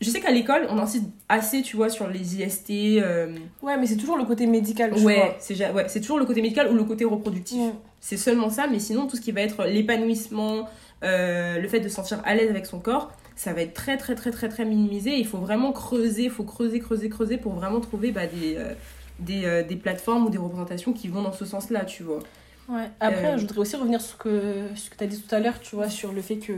Je 0.00 0.10
sais 0.10 0.20
qu'à 0.20 0.30
l'école, 0.30 0.66
on 0.70 0.78
insiste 0.78 1.06
assez, 1.28 1.62
tu 1.62 1.76
vois, 1.76 1.88
sur 1.88 2.08
les 2.08 2.36
IST. 2.40 2.70
euh, 3.02 3.34
ouais, 3.62 3.76
mais 3.76 3.86
c'est 3.86 3.96
toujours 3.96 4.16
le 4.16 4.24
côté 4.24 4.46
médical, 4.46 4.92
tu 4.94 5.02
Ouais, 5.02 5.36
c'est 5.40 5.56
ouais, 5.72 5.88
c'est 5.88 6.00
toujours 6.00 6.18
le 6.18 6.24
côté 6.24 6.40
médical 6.40 6.70
ou 6.70 6.74
le 6.74 6.84
côté 6.84 7.04
reproductif. 7.04 7.72
C'est 8.00 8.16
seulement 8.16 8.48
ça, 8.48 8.68
mais 8.68 8.78
sinon, 8.78 9.08
tout 9.08 9.16
ce 9.16 9.20
qui 9.20 9.32
va 9.32 9.40
être 9.40 9.64
l'épanouissement, 9.64 10.68
euh, 11.02 11.58
le 11.58 11.68
fait 11.68 11.80
de 11.80 11.88
se 11.88 11.96
sentir 11.96 12.20
à 12.24 12.34
l'aise 12.36 12.48
avec 12.48 12.66
son 12.66 12.78
corps, 12.78 13.10
ça 13.34 13.52
va 13.52 13.62
être 13.62 13.74
très, 13.74 13.96
très, 13.96 14.14
très, 14.14 14.30
très, 14.30 14.48
très 14.48 14.64
minimisé. 14.64 15.16
Il 15.18 15.26
faut 15.26 15.38
vraiment 15.38 15.72
creuser, 15.72 16.24
il 16.24 16.30
faut 16.30 16.44
creuser, 16.44 16.78
creuser, 16.78 17.08
creuser 17.08 17.36
pour 17.36 17.52
vraiment 17.54 17.80
trouver 17.80 18.12
bah, 18.12 18.26
des, 18.26 18.56
euh, 18.56 18.74
des, 19.18 19.64
des 19.68 19.76
plateformes 19.76 20.26
ou 20.26 20.30
des 20.30 20.38
représentations 20.38 20.92
qui 20.92 21.08
vont 21.08 21.22
dans 21.22 21.32
ce 21.32 21.44
sens-là, 21.44 21.84
tu 21.84 22.04
vois. 22.04 22.20
Ouais. 22.68 22.88
Après, 23.00 23.36
je 23.36 23.42
voudrais 23.42 23.60
aussi 23.60 23.76
revenir 23.76 24.00
sur 24.00 24.12
ce 24.12 24.16
que, 24.16 24.52
ce 24.76 24.90
que 24.90 24.96
tu 24.96 25.04
as 25.04 25.06
dit 25.06 25.20
tout 25.20 25.34
à 25.34 25.40
l'heure, 25.40 25.58
tu 25.60 25.74
vois, 25.74 25.88
sur 25.88 26.12
le 26.12 26.20
fait 26.22 26.36
que 26.36 26.52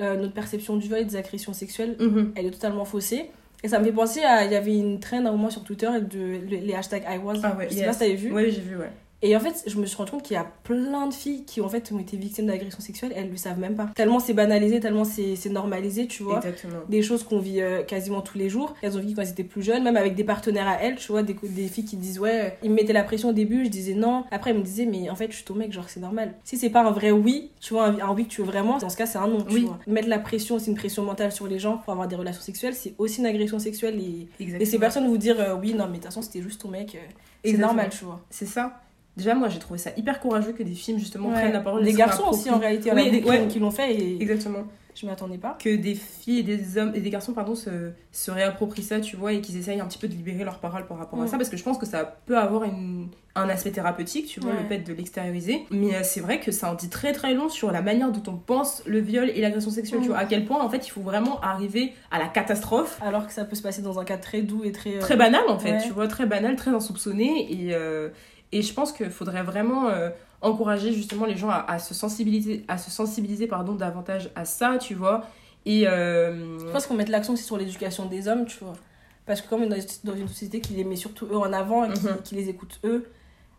euh, 0.00 0.16
notre 0.16 0.32
perception 0.34 0.76
du 0.76 0.86
viol 0.88 1.00
et 1.00 1.04
des 1.04 1.16
agressions 1.16 1.52
sexuelles, 1.52 1.96
Mhm. 2.00 2.32
elle 2.36 2.46
est 2.46 2.50
totalement 2.50 2.84
faussée. 2.84 3.30
Et 3.62 3.68
ça 3.68 3.78
me 3.78 3.84
fait 3.84 3.92
penser 3.92 4.20
à. 4.22 4.44
Il 4.44 4.52
y 4.52 4.56
avait 4.56 4.76
une 4.76 5.00
trend 5.00 5.24
à 5.24 5.28
un 5.28 5.32
moment 5.32 5.48
sur 5.50 5.64
Twitter 5.64 5.88
de 6.00 6.18
le- 6.18 6.56
les 6.66 6.74
hashtags 6.74 7.04
I 7.08 7.18
was. 7.18 7.34
Ah 7.42 7.56
ouais, 7.56 7.66
je 7.70 7.74
sais 7.74 7.80
yes. 7.80 7.86
pas 7.86 7.92
si 7.94 7.98
t'avais 8.00 8.14
vu. 8.14 8.32
Ouais, 8.32 8.50
j'ai 8.50 8.60
vu, 8.60 8.76
ouais. 8.76 8.90
Et 9.22 9.34
en 9.36 9.40
fait, 9.40 9.64
je 9.66 9.78
me 9.78 9.86
suis 9.86 9.96
rendu 9.96 10.10
compte 10.10 10.22
qu'il 10.22 10.34
y 10.34 10.38
a 10.38 10.46
plein 10.64 11.06
de 11.06 11.14
filles 11.14 11.44
qui 11.46 11.60
en 11.62 11.68
fait 11.68 11.90
ont 11.92 11.98
été 11.98 12.16
victimes 12.18 12.46
d'agressions 12.46 12.80
sexuelles, 12.80 13.12
elles 13.16 13.30
le 13.30 13.36
savent 13.38 13.58
même 13.58 13.74
pas. 13.74 13.88
Tellement 13.94 14.20
c'est 14.20 14.34
banalisé, 14.34 14.80
tellement 14.80 15.04
c'est 15.04 15.48
normalisé, 15.48 16.06
tu 16.06 16.22
vois. 16.22 16.36
Exactement. 16.38 16.80
Des 16.90 17.00
choses 17.00 17.22
qu'on 17.24 17.38
vit 17.38 17.62
euh, 17.62 17.82
quasiment 17.84 18.20
tous 18.20 18.36
les 18.36 18.50
jours. 18.50 18.74
Elles 18.82 18.96
ont 18.96 19.00
vécu 19.00 19.14
quand 19.14 19.22
elles 19.22 19.30
étaient 19.30 19.44
plus 19.44 19.62
jeunes, 19.62 19.82
même 19.82 19.96
avec 19.96 20.14
des 20.14 20.24
partenaires 20.24 20.68
à 20.68 20.74
elles, 20.82 20.96
tu 20.96 21.10
vois, 21.10 21.22
des, 21.22 21.34
des 21.42 21.68
filles 21.68 21.86
qui 21.86 21.96
disent 21.96 22.18
ouais, 22.18 22.58
ils 22.62 22.68
me 22.70 22.74
mettaient 22.74 22.92
la 22.92 23.04
pression 23.04 23.30
au 23.30 23.32
début, 23.32 23.64
je 23.64 23.70
disais 23.70 23.94
non. 23.94 24.24
Après, 24.30 24.50
ils 24.50 24.58
me 24.58 24.62
disaient 24.62 24.84
mais 24.86 25.08
en 25.08 25.14
fait, 25.16 25.30
je 25.30 25.36
suis 25.36 25.44
ton 25.44 25.54
mec, 25.54 25.72
genre 25.72 25.88
c'est 25.88 26.00
normal. 26.00 26.34
Si 26.44 26.58
c'est 26.58 26.68
pas 26.70 26.82
un 26.82 26.90
vrai 26.90 27.10
oui, 27.10 27.50
tu 27.60 27.72
vois, 27.72 27.86
un, 27.86 27.98
un 28.00 28.12
oui 28.12 28.24
que 28.24 28.30
tu 28.30 28.42
veux 28.42 28.46
vraiment, 28.46 28.76
dans 28.78 28.90
ce 28.90 28.96
cas, 28.96 29.06
c'est 29.06 29.18
un 29.18 29.28
non, 29.28 29.42
tu 29.42 29.54
Oui. 29.54 29.60
vois. 29.64 29.78
Mettre 29.86 30.08
la 30.08 30.18
pression, 30.18 30.58
c'est 30.58 30.70
une 30.70 30.76
pression 30.76 31.02
mentale 31.02 31.32
sur 31.32 31.46
les 31.46 31.58
gens 31.58 31.78
pour 31.78 31.92
avoir 31.92 32.08
des 32.08 32.16
relations 32.16 32.42
sexuelles, 32.42 32.74
c'est 32.74 32.94
aussi 32.98 33.20
une 33.20 33.26
agression 33.26 33.58
sexuelle 33.58 33.98
et, 34.00 34.28
et 34.60 34.64
ces 34.66 34.78
personnes 34.78 35.06
vous 35.08 35.16
dire 35.18 35.40
euh, 35.40 35.54
oui, 35.56 35.72
non, 35.72 35.84
mais 35.86 35.92
de 35.92 35.94
toute 35.94 36.04
façon, 36.04 36.20
c'était 36.20 36.42
juste 36.42 36.60
ton 36.60 36.68
mec, 36.68 36.94
euh, 36.94 36.98
c'est 37.42 37.56
normal, 37.56 37.88
tu 37.90 38.04
vois. 38.04 38.20
C'est 38.28 38.46
ça. 38.46 38.80
Déjà, 39.16 39.34
moi, 39.34 39.48
j'ai 39.48 39.58
trouvé 39.60 39.78
ça 39.78 39.90
hyper 39.96 40.20
courageux 40.20 40.52
que 40.52 40.62
des 40.62 40.74
films, 40.74 40.98
justement, 40.98 41.30
prennent 41.30 41.52
la 41.52 41.60
parole. 41.60 41.84
Des 41.84 41.92
garçons 41.92 42.28
aussi, 42.30 42.50
en 42.50 42.58
réalité, 42.58 42.90
oui, 42.92 43.10
des, 43.10 43.22
ouais. 43.22 43.46
qui 43.48 43.58
l'ont 43.58 43.70
fait. 43.70 43.94
Et... 43.94 44.20
Exactement. 44.20 44.64
Je 44.94 45.06
m'attendais 45.06 45.38
pas. 45.38 45.56
Que 45.58 45.74
des 45.74 45.96
filles 45.96 46.40
et 46.40 46.42
des 46.44 46.78
hommes 46.78 46.92
et 46.94 47.00
des 47.00 47.10
garçons, 47.10 47.32
pardon, 47.32 47.56
se, 47.56 47.90
se 48.12 48.30
réapproprient 48.30 48.84
ça, 48.84 49.00
tu 49.00 49.16
vois, 49.16 49.32
et 49.32 49.40
qu'ils 49.40 49.56
essayent 49.56 49.80
un 49.80 49.86
petit 49.86 49.98
peu 49.98 50.06
de 50.06 50.12
libérer 50.12 50.44
leurs 50.44 50.60
paroles 50.60 50.86
par 50.86 50.98
rapport 50.98 51.20
à 51.20 51.26
ça, 51.26 51.36
parce 51.36 51.48
que 51.48 51.56
je 51.56 51.64
pense 51.64 51.78
que 51.78 51.86
ça 51.86 52.18
peut 52.26 52.38
avoir 52.38 52.62
une, 52.62 53.08
un 53.34 53.48
aspect 53.48 53.72
thérapeutique, 53.72 54.26
tu 54.26 54.38
vois, 54.38 54.52
le 54.52 54.68
fait 54.68 54.78
de 54.78 54.92
l'extérioriser. 54.92 55.66
Mais 55.72 55.96
euh, 55.96 56.00
c'est 56.04 56.20
vrai 56.20 56.38
que 56.38 56.52
ça 56.52 56.70
en 56.70 56.74
dit 56.74 56.90
très 56.90 57.12
très 57.12 57.34
long 57.34 57.48
sur 57.48 57.72
la 57.72 57.82
manière 57.82 58.12
dont 58.12 58.32
on 58.32 58.36
pense 58.36 58.84
le 58.86 59.00
viol 59.00 59.30
et 59.30 59.40
l'agression 59.40 59.70
sexuelle, 59.70 60.00
tu 60.00 60.08
vois, 60.08 60.18
à 60.18 60.26
quel 60.26 60.44
point, 60.44 60.62
en 60.62 60.68
fait, 60.68 60.86
il 60.86 60.90
faut 60.90 61.02
vraiment 61.02 61.40
arriver 61.40 61.92
à 62.12 62.20
la 62.20 62.28
catastrophe. 62.28 63.00
Alors 63.02 63.26
que 63.26 63.32
ça 63.32 63.44
peut 63.44 63.56
se 63.56 63.62
passer 63.62 63.82
dans 63.82 63.98
un 63.98 64.04
cas 64.04 64.16
très 64.16 64.42
doux 64.42 64.62
et 64.62 64.70
très. 64.70 64.96
Euh, 64.96 65.00
très 65.00 65.16
banal, 65.16 65.42
en 65.48 65.58
fait, 65.58 65.78
tu 65.78 65.90
vois, 65.90 66.06
très 66.06 66.26
banal, 66.26 66.54
très 66.54 66.70
insoupçonné, 66.70 67.48
et. 67.50 67.74
Euh, 67.74 68.10
et 68.52 68.62
je 68.62 68.72
pense 68.72 68.92
qu'il 68.92 69.10
faudrait 69.10 69.42
vraiment 69.42 69.88
euh, 69.88 70.10
encourager 70.40 70.92
justement 70.92 71.26
les 71.26 71.36
gens 71.36 71.50
à, 71.50 71.78
se 71.78 71.94
sensibiliser, 71.94 72.64
à 72.68 72.78
se 72.78 72.90
sensibiliser 72.90 73.46
pardon, 73.46 73.74
davantage 73.74 74.30
à 74.34 74.44
ça, 74.44 74.78
tu 74.78 74.94
vois. 74.94 75.26
Et 75.66 75.88
euh... 75.88 76.58
Je 76.58 76.70
pense 76.70 76.86
qu'on 76.86 76.94
met 76.94 77.04
l'accent 77.06 77.32
aussi 77.32 77.44
sur 77.44 77.56
l'éducation 77.56 78.06
des 78.06 78.28
hommes, 78.28 78.44
tu 78.46 78.62
vois. 78.62 78.74
Parce 79.26 79.40
que 79.40 79.48
comme 79.48 79.62
on 79.62 79.70
est 79.70 80.04
dans 80.04 80.14
une 80.14 80.28
société 80.28 80.60
qui 80.60 80.74
les 80.74 80.84
met 80.84 80.96
surtout 80.96 81.26
eux 81.26 81.36
en 81.36 81.52
avant 81.52 81.84
et 81.84 81.92
qui, 81.94 82.04
mhm. 82.04 82.22
qui 82.22 82.34
les 82.34 82.50
écoute 82.50 82.78
eux, 82.84 83.10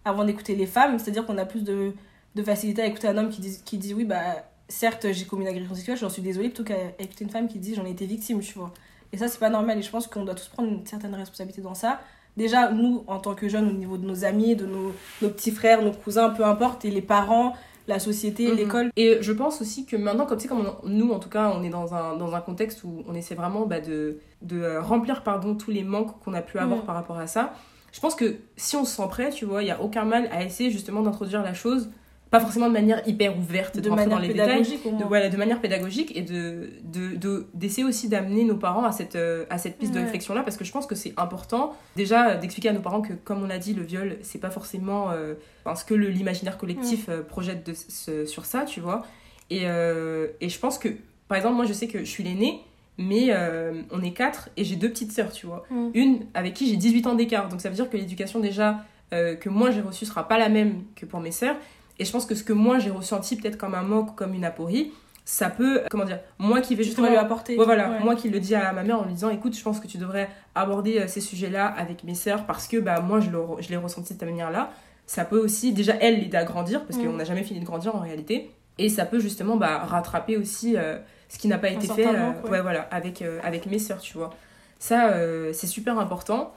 avant 0.05 0.23
d'écouter 0.23 0.55
les 0.55 0.67
femmes, 0.67 0.99
c'est-à-dire 0.99 1.25
qu'on 1.25 1.39
a 1.39 1.45
plus 1.45 1.63
de, 1.63 1.93
de, 2.35 2.43
facilité 2.43 2.83
à 2.83 2.85
écouter 2.85 3.07
un 3.07 3.17
homme 3.17 3.29
qui 3.29 3.41
dit, 3.41 3.59
qui 3.65 3.79
dit 3.79 3.95
oui, 3.95 4.05
bah 4.05 4.45
certes 4.67 5.11
j'ai 5.11 5.25
commis 5.25 5.43
une 5.43 5.49
agression 5.49 5.73
sexuelle, 5.73 5.97
j'en 5.97 6.09
suis 6.09 6.21
désolée, 6.21 6.49
plutôt 6.49 6.63
qu'à 6.63 6.77
écouter 6.99 7.23
une 7.23 7.31
femme 7.31 7.47
qui 7.47 7.57
dit 7.57 7.73
j'en 7.73 7.85
ai 7.85 7.91
été 7.91 8.05
victime, 8.05 8.41
tu 8.41 8.53
vois. 8.59 8.71
Et 9.11 9.17
ça, 9.17 9.27
c'est 9.27 9.39
pas 9.39 9.49
normal. 9.49 9.79
Et 9.79 9.81
je 9.81 9.89
pense 9.89 10.07
qu'on 10.07 10.25
doit 10.25 10.35
tous 10.35 10.47
prendre 10.49 10.69
une 10.69 10.85
certaine 10.85 11.15
responsabilité 11.15 11.61
dans 11.61 11.73
ça 11.73 12.01
déjà, 12.37 12.71
nous, 12.71 13.03
en 13.07 13.19
tant 13.19 13.35
que 13.35 13.47
jeunes, 13.47 13.69
au 13.69 13.73
niveau 13.73 13.97
de 13.97 14.05
nos 14.05 14.25
amis, 14.25 14.55
de 14.55 14.65
nos, 14.65 14.93
nos 15.21 15.29
petits 15.29 15.51
frères, 15.51 15.81
nos 15.81 15.91
cousins, 15.91 16.29
peu 16.29 16.45
importe, 16.45 16.85
et 16.85 16.91
les 16.91 17.01
parents, 17.01 17.53
la 17.87 17.99
société, 17.99 18.47
mhm. 18.47 18.55
l'école. 18.55 18.91
Et 18.95 19.17
je 19.21 19.31
pense 19.31 19.61
aussi 19.61 19.85
que 19.85 19.95
maintenant, 19.95 20.25
comme, 20.25 20.39
comme 20.41 20.73
nous, 20.85 21.11
en 21.11 21.19
tout 21.19 21.29
cas, 21.29 21.51
on 21.55 21.63
est 21.63 21.69
dans 21.69 21.93
un, 21.93 22.15
dans 22.17 22.33
un 22.33 22.41
contexte 22.41 22.83
où 22.83 23.03
on 23.07 23.13
essaie 23.13 23.35
vraiment 23.35 23.65
bah, 23.65 23.79
de, 23.79 24.19
de 24.41 24.61
euh, 24.61 24.81
remplir 24.81 25.23
pardon, 25.23 25.55
tous 25.55 25.71
les 25.71 25.83
manques 25.83 26.19
qu'on 26.23 26.33
a 26.33 26.41
pu 26.41 26.57
avoir 26.57 26.79
mhm. 26.79 26.85
par 26.85 26.95
rapport 26.95 27.17
à 27.17 27.27
ça. 27.27 27.53
Je 27.91 28.01
pense 28.01 28.15
que 28.15 28.35
si 28.57 28.75
on 28.75 28.83
se 28.83 28.95
sent 28.97 29.07
prêt, 29.09 29.29
tu 29.29 29.45
vois, 29.45 29.61
il 29.61 29.65
n'y 29.65 29.71
a 29.71 29.81
aucun 29.81 30.03
mal 30.03 30.27
à 30.31 30.43
essayer 30.43 30.69
justement 30.69 31.01
d'introduire 31.01 31.41
la 31.43 31.53
chose 31.53 31.89
pas 32.35 32.41
forcément 32.41 32.67
de 32.67 32.73
manière 32.73 33.01
hyper 33.07 33.37
ouverte 33.37 33.79
de, 33.79 33.89
manière 33.89 34.09
dans 34.09 34.19
les 34.19 34.27
pédagogique 34.27 34.83
détails, 34.83 34.99
de, 34.99 35.03
voilà, 35.05 35.29
de 35.29 35.37
manière 35.37 35.61
pédagogique 35.61 36.15
et 36.17 36.21
de 36.21 36.69
d'essayer 37.53 37.83
de, 37.83 37.87
aussi 37.87 38.09
d'amener 38.09 38.43
nos 38.43 38.57
parents 38.57 38.83
à 38.83 38.91
cette 38.91 39.15
euh, 39.15 39.45
à 39.49 39.57
cette 39.57 39.77
piste 39.77 39.93
de 39.93 39.99
réflexion 39.99 40.33
là 40.33 40.43
parce 40.43 40.57
que 40.57 40.65
je 40.65 40.71
pense 40.71 40.85
que 40.85 40.95
c'est 40.95 41.13
important 41.15 41.75
déjà 41.95 42.35
d'expliquer 42.35 42.69
à 42.69 42.73
nos 42.73 42.81
parents 42.81 43.01
que 43.01 43.13
comme 43.13 43.41
on 43.41 43.49
a 43.49 43.57
dit 43.57 43.73
le 43.73 43.83
viol 43.83 44.17
c'est 44.21 44.39
pas 44.39 44.49
forcément 44.49 45.11
euh, 45.11 45.35
parce 45.63 45.85
que 45.85 45.93
l'imaginaire 45.93 46.57
collectif 46.57 47.07
euh, 47.07 47.21
projette 47.21 47.65
de, 47.65 48.25
sur 48.25 48.45
ça 48.45 48.65
tu 48.65 48.81
vois. 48.81 49.03
Et, 49.49 49.65
et 49.65 50.49
je 50.49 50.59
pense 50.59 50.79
que 50.79 50.89
par 51.27 51.37
exemple 51.37 51.55
moi 51.55 51.65
je 51.65 51.73
sais 51.73 51.87
que 51.87 51.99
je 51.99 52.09
suis 52.09 52.23
l'aînée 52.23 52.61
mais 52.97 53.31
on 53.91 54.01
est 54.01 54.11
quatre 54.11 54.49
et 54.57 54.63
j'ai 54.63 54.75
deux 54.75 54.89
petites 54.89 55.11
sœurs 55.11 55.31
tu 55.31 55.45
vois. 55.45 55.65
Une 55.93 56.25
avec 56.33 56.53
qui 56.55 56.67
j'ai 56.67 56.75
18 56.75 57.07
ans 57.07 57.15
d'écart 57.15 57.47
donc 57.47 57.61
ça 57.61 57.69
veut 57.69 57.75
dire 57.75 57.89
que 57.89 57.95
l'éducation 57.95 58.39
déjà 58.39 58.83
que 59.11 59.49
moi 59.49 59.69
j'ai 59.71 59.81
reçue 59.81 60.05
sera 60.05 60.27
pas 60.27 60.39
la 60.39 60.49
même 60.49 60.83
que 60.95 61.05
pour 61.05 61.19
mes 61.19 61.31
sœurs 61.31 61.55
et 61.99 62.05
je 62.05 62.11
pense 62.11 62.25
que 62.25 62.35
ce 62.35 62.43
que 62.43 62.53
moi 62.53 62.79
j'ai 62.79 62.89
ressenti 62.89 63.35
peut-être 63.35 63.57
comme 63.57 63.75
un 63.75 63.83
manque, 63.83 64.15
comme 64.15 64.33
une 64.33 64.45
aporie, 64.45 64.91
ça 65.25 65.49
peut, 65.49 65.81
comment 65.89 66.05
dire, 66.05 66.19
moi 66.37 66.61
qui 66.61 66.75
vais 66.75 66.83
justement 66.83 67.09
lui 67.09 67.17
apporter. 67.17 67.55
voilà, 67.55 67.99
moi 67.99 68.15
qui 68.15 68.29
le 68.29 68.39
dis 68.39 68.53
à 68.53 68.71
ma 68.71 68.83
mère 68.83 68.99
en 68.99 69.05
lui 69.05 69.13
disant, 69.13 69.31
écoute, 69.31 69.57
je 69.57 69.63
pense 69.63 69.79
que 69.79 69.87
tu 69.87 69.97
devrais 69.97 70.29
aborder 70.53 70.99
euh, 70.99 71.07
ces 71.07 71.19
sujets-là 71.19 71.65
avec 71.65 72.03
mes 72.03 72.13
sœurs 72.13 72.45
parce 72.45 72.67
que 72.67 72.77
bah 72.77 72.99
moi 73.01 73.19
je, 73.19 73.31
je 73.59 73.69
l'ai 73.69 73.77
ressenti 73.77 74.13
de 74.13 74.19
cette 74.19 74.27
manière-là. 74.27 74.69
Ça 75.07 75.25
peut 75.25 75.39
aussi, 75.39 75.73
déjà 75.73 75.93
elle 75.99 76.19
l'aider 76.19 76.37
à 76.37 76.43
grandir 76.43 76.85
parce 76.85 76.99
qu'on 76.99 77.11
mm. 77.11 77.17
n'a 77.17 77.23
jamais 77.23 77.43
fini 77.43 77.59
de 77.59 77.65
grandir 77.65 77.95
en 77.95 77.99
réalité. 77.99 78.51
Et 78.77 78.89
ça 78.89 79.05
peut 79.05 79.19
justement 79.19 79.55
bah, 79.57 79.79
rattraper 79.79 80.37
aussi 80.37 80.75
euh, 80.77 80.97
ce 81.29 81.39
qui 81.39 81.47
n'a 81.47 81.57
pas 81.57 81.69
été 81.69 81.87
fait 81.87 82.07
euh, 82.07 82.31
ouais. 82.49 82.61
voilà, 82.61 82.81
avec, 82.91 83.23
avec 83.41 83.65
mes 83.65 83.79
sœurs, 83.79 83.99
tu 83.99 84.17
vois. 84.17 84.29
Ça, 84.77 85.13
c'est 85.53 85.67
super 85.67 85.97
important. 85.97 86.53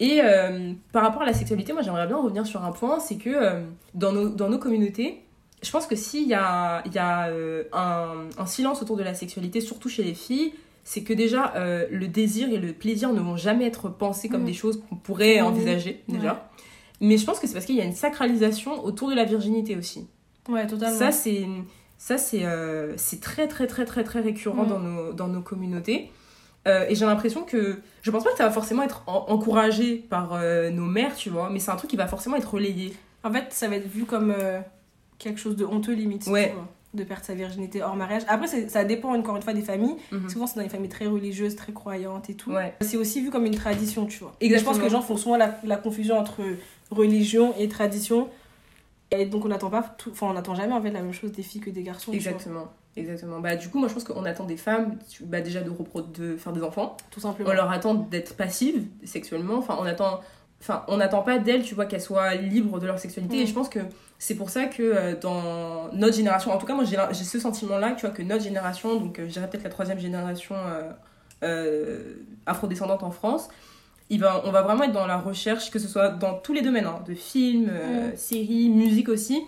Et 0.00 0.20
euh, 0.22 0.72
par 0.92 1.02
rapport 1.02 1.22
à 1.22 1.26
la 1.26 1.32
sexualité, 1.32 1.72
moi 1.72 1.82
j'aimerais 1.82 2.06
bien 2.06 2.16
revenir 2.16 2.46
sur 2.46 2.64
un 2.64 2.72
point, 2.72 2.98
c'est 2.98 3.16
que 3.16 3.30
euh, 3.30 3.62
dans, 3.94 4.12
nos, 4.12 4.28
dans 4.28 4.48
nos 4.48 4.58
communautés, 4.58 5.20
je 5.62 5.70
pense 5.70 5.86
que 5.86 5.96
s'il 5.96 6.26
y 6.26 6.34
a, 6.34 6.82
y 6.92 6.98
a 6.98 7.28
euh, 7.28 7.64
un, 7.72 8.26
un, 8.36 8.46
silence 8.46 8.82
autour 8.82 8.96
de 8.96 9.02
la 9.02 9.14
sexualité, 9.14 9.60
surtout 9.60 9.88
chez 9.88 10.02
les 10.02 10.14
filles, 10.14 10.52
c'est 10.82 11.02
que 11.02 11.14
déjà 11.14 11.54
le 11.90 12.08
désir 12.08 12.50
et 12.50 12.58
le 12.58 12.74
plaisir 12.74 13.14
ne 13.14 13.20
vont 13.20 13.38
jamais 13.38 13.64
être 13.64 13.88
pensés 13.88 14.28
comme 14.28 14.42
mm. 14.42 14.46
des 14.46 14.52
choses 14.52 14.82
qu'on 14.86 14.96
pourrait 14.96 15.40
mm. 15.40 15.46
envisager 15.46 16.02
déjà. 16.08 16.50
Mais 17.00 17.16
je 17.16 17.24
pense 17.24 17.38
que 17.38 17.46
c'est 17.46 17.54
parce 17.54 17.64
qu'il 17.64 17.76
y 17.76 17.80
a 17.80 17.84
une 17.84 17.94
sacralisation 17.94 18.84
autour 18.84 19.08
de 19.08 19.14
la 19.14 19.24
virginité 19.24 19.76
aussi. 19.76 20.06
Ouais, 20.46 20.66
totalement. 20.66 20.98
Ça, 20.98 21.10
c'est, 21.10 21.46
ça, 21.96 22.18
c'est, 22.18 22.44
c'est 22.96 23.20
très, 23.20 23.48
très, 23.48 23.66
très, 23.66 23.86
très, 23.86 24.04
très 24.04 24.20
récurrent 24.20 24.64
mm. 24.64 24.68
dans, 24.68 24.80
nos, 24.80 25.12
dans 25.14 25.28
nos 25.28 25.40
communautés. 25.40 26.10
Euh, 26.66 26.86
et 26.88 26.94
j'ai 26.94 27.04
l'impression 27.04 27.42
que 27.42 27.80
je 28.02 28.10
pense 28.10 28.24
pas 28.24 28.30
que 28.30 28.38
ça 28.38 28.44
va 28.44 28.50
forcément 28.50 28.82
être 28.82 29.02
encouragé 29.06 29.96
par 29.96 30.32
euh, 30.32 30.70
nos 30.70 30.86
mères, 30.86 31.14
tu 31.14 31.30
vois, 31.30 31.50
mais 31.50 31.58
c'est 31.58 31.70
un 31.70 31.76
truc 31.76 31.90
qui 31.90 31.96
va 31.96 32.06
forcément 32.06 32.36
être 32.36 32.54
relayé. 32.54 32.94
En 33.22 33.32
fait, 33.32 33.46
ça 33.50 33.68
va 33.68 33.76
être 33.76 33.88
vu 33.88 34.04
comme 34.04 34.34
euh, 34.36 34.60
quelque 35.18 35.38
chose 35.38 35.56
de 35.56 35.64
honteux 35.64 35.92
limite, 35.92 36.26
ouais. 36.26 36.54
de 36.94 37.04
perdre 37.04 37.24
sa 37.24 37.34
virginité 37.34 37.82
hors 37.82 37.96
mariage. 37.96 38.22
Après, 38.28 38.68
ça 38.68 38.84
dépend 38.84 39.14
encore 39.14 39.36
une 39.36 39.42
fois 39.42 39.52
des 39.52 39.62
familles. 39.62 39.96
Mhm. 40.10 40.28
Souvent, 40.28 40.46
c'est 40.46 40.56
dans 40.56 40.62
les 40.62 40.68
familles 40.68 40.90
très 40.90 41.06
religieuses, 41.06 41.56
très 41.56 41.72
croyantes 41.72 42.30
et 42.30 42.34
tout. 42.34 42.52
Ouais. 42.52 42.74
C'est 42.80 42.96
aussi 42.96 43.20
vu 43.20 43.30
comme 43.30 43.46
une 43.46 43.56
tradition, 43.56 44.06
tu 44.06 44.20
vois. 44.20 44.34
Et 44.40 44.56
je 44.56 44.64
pense 44.64 44.78
que 44.78 44.84
les 44.84 44.90
gens 44.90 45.02
font 45.02 45.16
souvent 45.16 45.36
la, 45.36 45.58
la 45.64 45.76
confusion 45.76 46.18
entre 46.18 46.42
religion 46.90 47.54
et 47.58 47.68
tradition. 47.68 48.28
Et 49.10 49.26
donc, 49.26 49.44
on 49.44 49.48
n'attend 49.48 49.70
pas, 49.70 49.96
enfin, 50.10 50.28
on 50.28 50.32
n'attend 50.32 50.54
jamais 50.54 50.72
en 50.72 50.82
fait 50.82 50.90
la 50.90 51.02
même 51.02 51.12
chose 51.12 51.32
des 51.32 51.42
filles 51.42 51.60
que 51.60 51.70
des 51.70 51.82
garçons. 51.82 52.12
Exactement. 52.12 52.68
Exactement. 52.96 53.40
Bah, 53.40 53.56
du 53.56 53.68
coup, 53.68 53.78
moi, 53.78 53.88
je 53.88 53.94
pense 53.94 54.04
qu'on 54.04 54.24
attend 54.24 54.44
des 54.44 54.56
femmes 54.56 54.96
bah, 55.22 55.40
déjà 55.40 55.60
de, 55.60 55.72
de 56.14 56.36
faire 56.36 56.52
des 56.52 56.62
enfants. 56.62 56.96
Tout 57.10 57.20
simplement. 57.20 57.50
On 57.50 57.52
leur 57.52 57.70
attend 57.70 57.94
d'être 57.94 58.36
passives 58.36 58.84
sexuellement. 59.04 59.56
Enfin, 59.56 59.76
on 59.80 59.84
attend. 59.84 60.20
Enfin, 60.60 60.84
on 60.88 60.96
n'attend 60.96 61.22
pas 61.22 61.38
d'elles, 61.38 61.62
tu 61.62 61.74
vois, 61.74 61.86
qu'elles 61.86 62.00
soient 62.00 62.34
libres 62.34 62.78
de 62.78 62.86
leur 62.86 62.98
sexualité. 62.98 63.42
Et 63.42 63.46
je 63.46 63.52
pense 63.52 63.68
que 63.68 63.80
c'est 64.18 64.36
pour 64.36 64.48
ça 64.48 64.64
que 64.66 64.82
euh, 64.82 65.14
dans 65.20 65.92
notre 65.92 66.16
génération, 66.16 66.52
en 66.52 66.58
tout 66.58 66.66
cas, 66.66 66.74
moi, 66.74 66.84
j'ai 66.84 67.24
ce 67.24 67.38
sentiment-là, 67.38 67.92
tu 67.92 68.06
vois, 68.06 68.10
que 68.14 68.22
notre 68.22 68.42
génération, 68.42 68.98
donc 68.98 69.18
euh, 69.18 69.26
je 69.26 69.32
dirais 69.32 69.50
peut-être 69.50 69.64
la 69.64 69.70
troisième 69.70 69.98
génération 69.98 70.54
euh, 70.56 70.90
euh, 71.42 72.14
afrodescendante 72.46 73.02
en 73.02 73.10
France, 73.10 73.48
il 74.10 74.20
va, 74.20 74.42
on 74.44 74.50
va 74.50 74.62
vraiment 74.62 74.84
être 74.84 74.92
dans 74.92 75.06
la 75.06 75.18
recherche, 75.18 75.70
que 75.70 75.78
ce 75.78 75.88
soit 75.88 76.10
dans 76.10 76.34
tous 76.34 76.52
les 76.52 76.62
domaines, 76.62 76.86
hein, 76.86 77.02
de 77.06 77.14
films, 77.14 77.70
séries, 78.16 78.68
musique 78.68 79.08
aussi, 79.08 79.42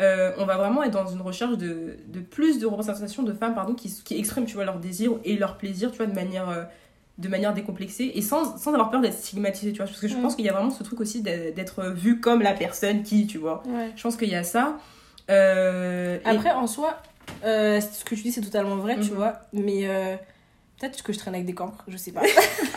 euh, 0.00 0.32
on 0.38 0.46
va 0.46 0.56
vraiment 0.56 0.82
être 0.82 0.92
dans 0.92 1.06
une 1.06 1.20
recherche 1.20 1.58
de, 1.58 1.98
de, 2.06 2.20
plus 2.20 2.58
de 2.58 2.66
représentation 2.66 3.22
de 3.22 3.34
femmes 3.34 3.54
pardon, 3.54 3.74
qui, 3.74 3.92
qui 4.02 4.18
expriment 4.18 4.46
tu 4.46 4.54
vois, 4.54 4.64
leur 4.64 4.78
désir 4.78 5.12
et 5.24 5.36
leur 5.36 5.58
plaisir 5.58 5.90
tu 5.90 5.98
vois, 5.98 6.06
de, 6.06 6.14
manière, 6.14 6.48
euh, 6.48 6.64
de 7.18 7.28
manière 7.28 7.52
décomplexée 7.52 8.10
et 8.14 8.22
sans, 8.22 8.56
sans 8.56 8.72
avoir 8.72 8.90
peur 8.90 9.02
d'être 9.02 9.18
stigmatisée. 9.18 9.72
Tu 9.72 9.78
vois, 9.78 9.86
parce 9.86 10.00
que 10.00 10.08
je 10.08 10.16
pense 10.16 10.36
qu'il 10.36 10.46
y 10.46 10.48
a 10.48 10.52
vraiment 10.52 10.70
ce 10.70 10.82
truc 10.82 11.00
aussi 11.00 11.20
d'être 11.20 11.90
vu 11.90 12.18
comme 12.18 12.40
la 12.40 12.54
personne 12.54 13.02
qui, 13.02 13.26
tu 13.26 13.36
vois. 13.36 13.62
Je 13.94 14.02
pense 14.02 14.16
qu'il 14.16 14.30
y 14.30 14.34
a 14.34 14.44
ça. 14.44 14.78
Euh, 15.30 16.18
Après, 16.24 16.50
en 16.50 16.66
soi, 16.66 17.02
ce 17.42 18.04
que 18.04 18.14
tu 18.14 18.22
dis, 18.22 18.32
c'est 18.32 18.40
totalement 18.40 18.76
vrai, 18.76 18.94
tu 19.00 19.10
mhm. 19.10 19.16
vois. 19.16 19.34
Mais 19.52 19.86
peut-être 20.78 21.02
que 21.02 21.12
je 21.12 21.18
traîne 21.18 21.34
avec 21.34 21.46
des 21.46 21.54
cancres, 21.54 21.84
je 21.88 21.96
sais 21.98 22.12
pas. 22.12 22.22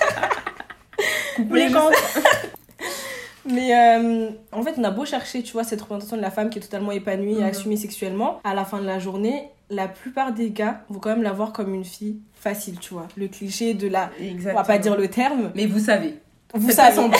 les 1.37 1.69
mais 3.45 3.75
euh, 3.75 4.29
en 4.51 4.63
fait, 4.63 4.75
on 4.77 4.83
a 4.83 4.91
beau 4.91 5.05
chercher, 5.05 5.43
tu 5.43 5.53
vois, 5.53 5.63
cette 5.63 5.81
représentation 5.81 6.17
de 6.17 6.21
la 6.21 6.31
femme 6.31 6.49
qui 6.49 6.59
est 6.59 6.61
totalement 6.61 6.91
épanouie 6.91 7.33
et 7.33 7.41
mhm. 7.41 7.43
assumée 7.43 7.77
sexuellement, 7.77 8.39
à 8.43 8.53
la 8.53 8.65
fin 8.65 8.79
de 8.79 8.85
la 8.85 8.99
journée, 8.99 9.49
la 9.69 9.87
plupart 9.87 10.33
des 10.33 10.51
gars 10.51 10.81
vont 10.89 10.99
quand 10.99 11.09
même 11.09 11.23
la 11.23 11.33
voir 11.33 11.51
comme 11.51 11.73
une 11.73 11.85
fille 11.85 12.17
facile, 12.33 12.79
tu 12.79 12.93
vois. 12.93 13.07
Le 13.15 13.27
cliché 13.27 13.73
de 13.73 13.87
la... 13.87 14.09
Exactement. 14.19 14.53
On 14.53 14.57
va 14.57 14.63
pas 14.63 14.77
dire 14.77 14.95
le 14.95 15.07
terme. 15.07 15.51
Mais 15.55 15.65
vous 15.65 15.79
savez. 15.79 16.19
Vous 16.53 16.71
savez. 16.71 17.01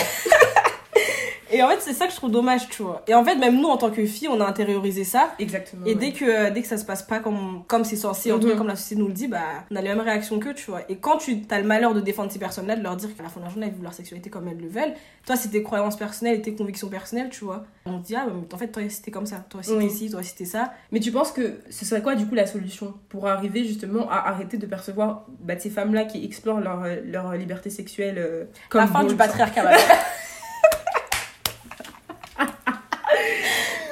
Et 1.54 1.62
en 1.62 1.70
fait, 1.70 1.80
c'est 1.80 1.94
ça 1.94 2.08
que 2.08 2.12
je 2.12 2.18
trouve 2.18 2.32
dommage, 2.32 2.68
tu 2.70 2.82
vois. 2.82 3.04
Et 3.08 3.14
en 3.14 3.24
fait, 3.24 3.36
même 3.36 3.62
nous, 3.62 3.68
en 3.68 3.78
tant 3.78 3.92
que 3.92 4.04
filles, 4.06 4.28
on 4.28 4.42
a 4.42 4.46
intériorisé 4.46 5.04
ça. 5.04 5.34
Exactement. 5.38 5.86
Et 5.86 5.94
dès, 5.94 6.12
que, 6.12 6.26
euh, 6.26 6.50
dès 6.50 6.62
que 6.64 6.68
ça 6.68 6.78
se 6.78 6.86
passe 6.86 7.04
pas 7.04 7.20
comme 7.20 7.64
comme 7.68 7.84
c'est 7.84 7.96
censé, 7.96 8.32
en 8.32 8.40
tout 8.40 8.48
cas 8.48 8.54
mhm. 8.54 8.58
comme 8.58 8.68
la 8.68 8.76
société 8.76 9.02
nous 9.02 9.08
le 9.08 9.14
dit, 9.14 9.28
bah, 9.28 9.40
on 9.70 9.76
a 9.76 9.82
les 9.82 9.90
mêmes 9.90 10.00
réactions 10.00 10.40
qu'eux, 10.40 10.56
tu 10.56 10.72
vois. 10.72 10.82
Et 10.90 10.96
quand 10.98 11.18
tu 11.18 11.42
as 11.50 11.62
le 11.62 11.68
malheur 11.68 11.94
de 11.94 12.02
défendre 12.02 12.32
ces 12.32 12.40
personnes-là, 12.40 12.76
de 12.76 12.84
leur 12.84 12.96
dire 12.96 13.16
qu'à 13.16 13.24
la 13.24 13.30
fin 13.30 13.40
de 13.40 13.46
la 13.46 13.52
journée, 13.52 13.68
elles 13.68 13.74
vivent 13.74 13.84
leur 13.84 13.94
sexualité 13.94 14.32
comme 14.32 14.48
elles 14.48 14.58
le 14.58 14.68
veulent, 14.68 14.94
toi, 15.26 15.36
c'est 15.36 15.50
tes 15.50 15.62
croyances 15.62 15.96
personnelles 15.96 16.40
et 16.40 16.42
tes 16.42 16.56
convictions 16.56 16.90
personnelles, 16.90 17.30
tu 17.30 17.46
vois. 17.46 17.66
On 17.86 18.00
te 18.00 18.08
dit, 18.08 18.16
ah, 18.16 18.26
mais 18.26 18.54
en 18.54 18.58
fait, 18.58 18.70
toi, 18.70 18.82
c'était 18.90 19.12
comme 19.12 19.28
ça. 19.28 19.46
Toi, 19.50 19.62
c'était 19.62 19.90
ci, 19.90 20.10
toi, 20.10 20.24
c'était 20.24 20.46
ça. 20.46 20.74
Mais 20.92 21.00
tu 21.00 21.12
penses 21.12 21.32
que 21.32 21.60
ce 21.70 21.86
serait 21.86 22.02
quoi, 22.02 22.16
du 22.16 22.26
coup, 22.26 22.36
la 22.36 22.48
solution 22.48 22.96
pour 23.10 23.28
arriver 23.28 23.64
justement 23.64 24.10
à 24.10 24.30
arrêter 24.30 24.58
de 24.58 24.66
percevoir 24.66 25.26
bah, 25.40 25.60
ces 25.60 25.70
femmes-là 25.70 26.06
qui 26.06 26.26
explorent 26.26 26.62
leur, 26.62 26.84
leur 27.06 27.34
liberté 27.34 27.70
sexuelle 27.70 28.16
euh, 28.18 28.46
comme 28.70 28.82
La 28.82 28.88
fin 28.88 29.04
du 29.04 29.16
patriarcat. 29.16 29.72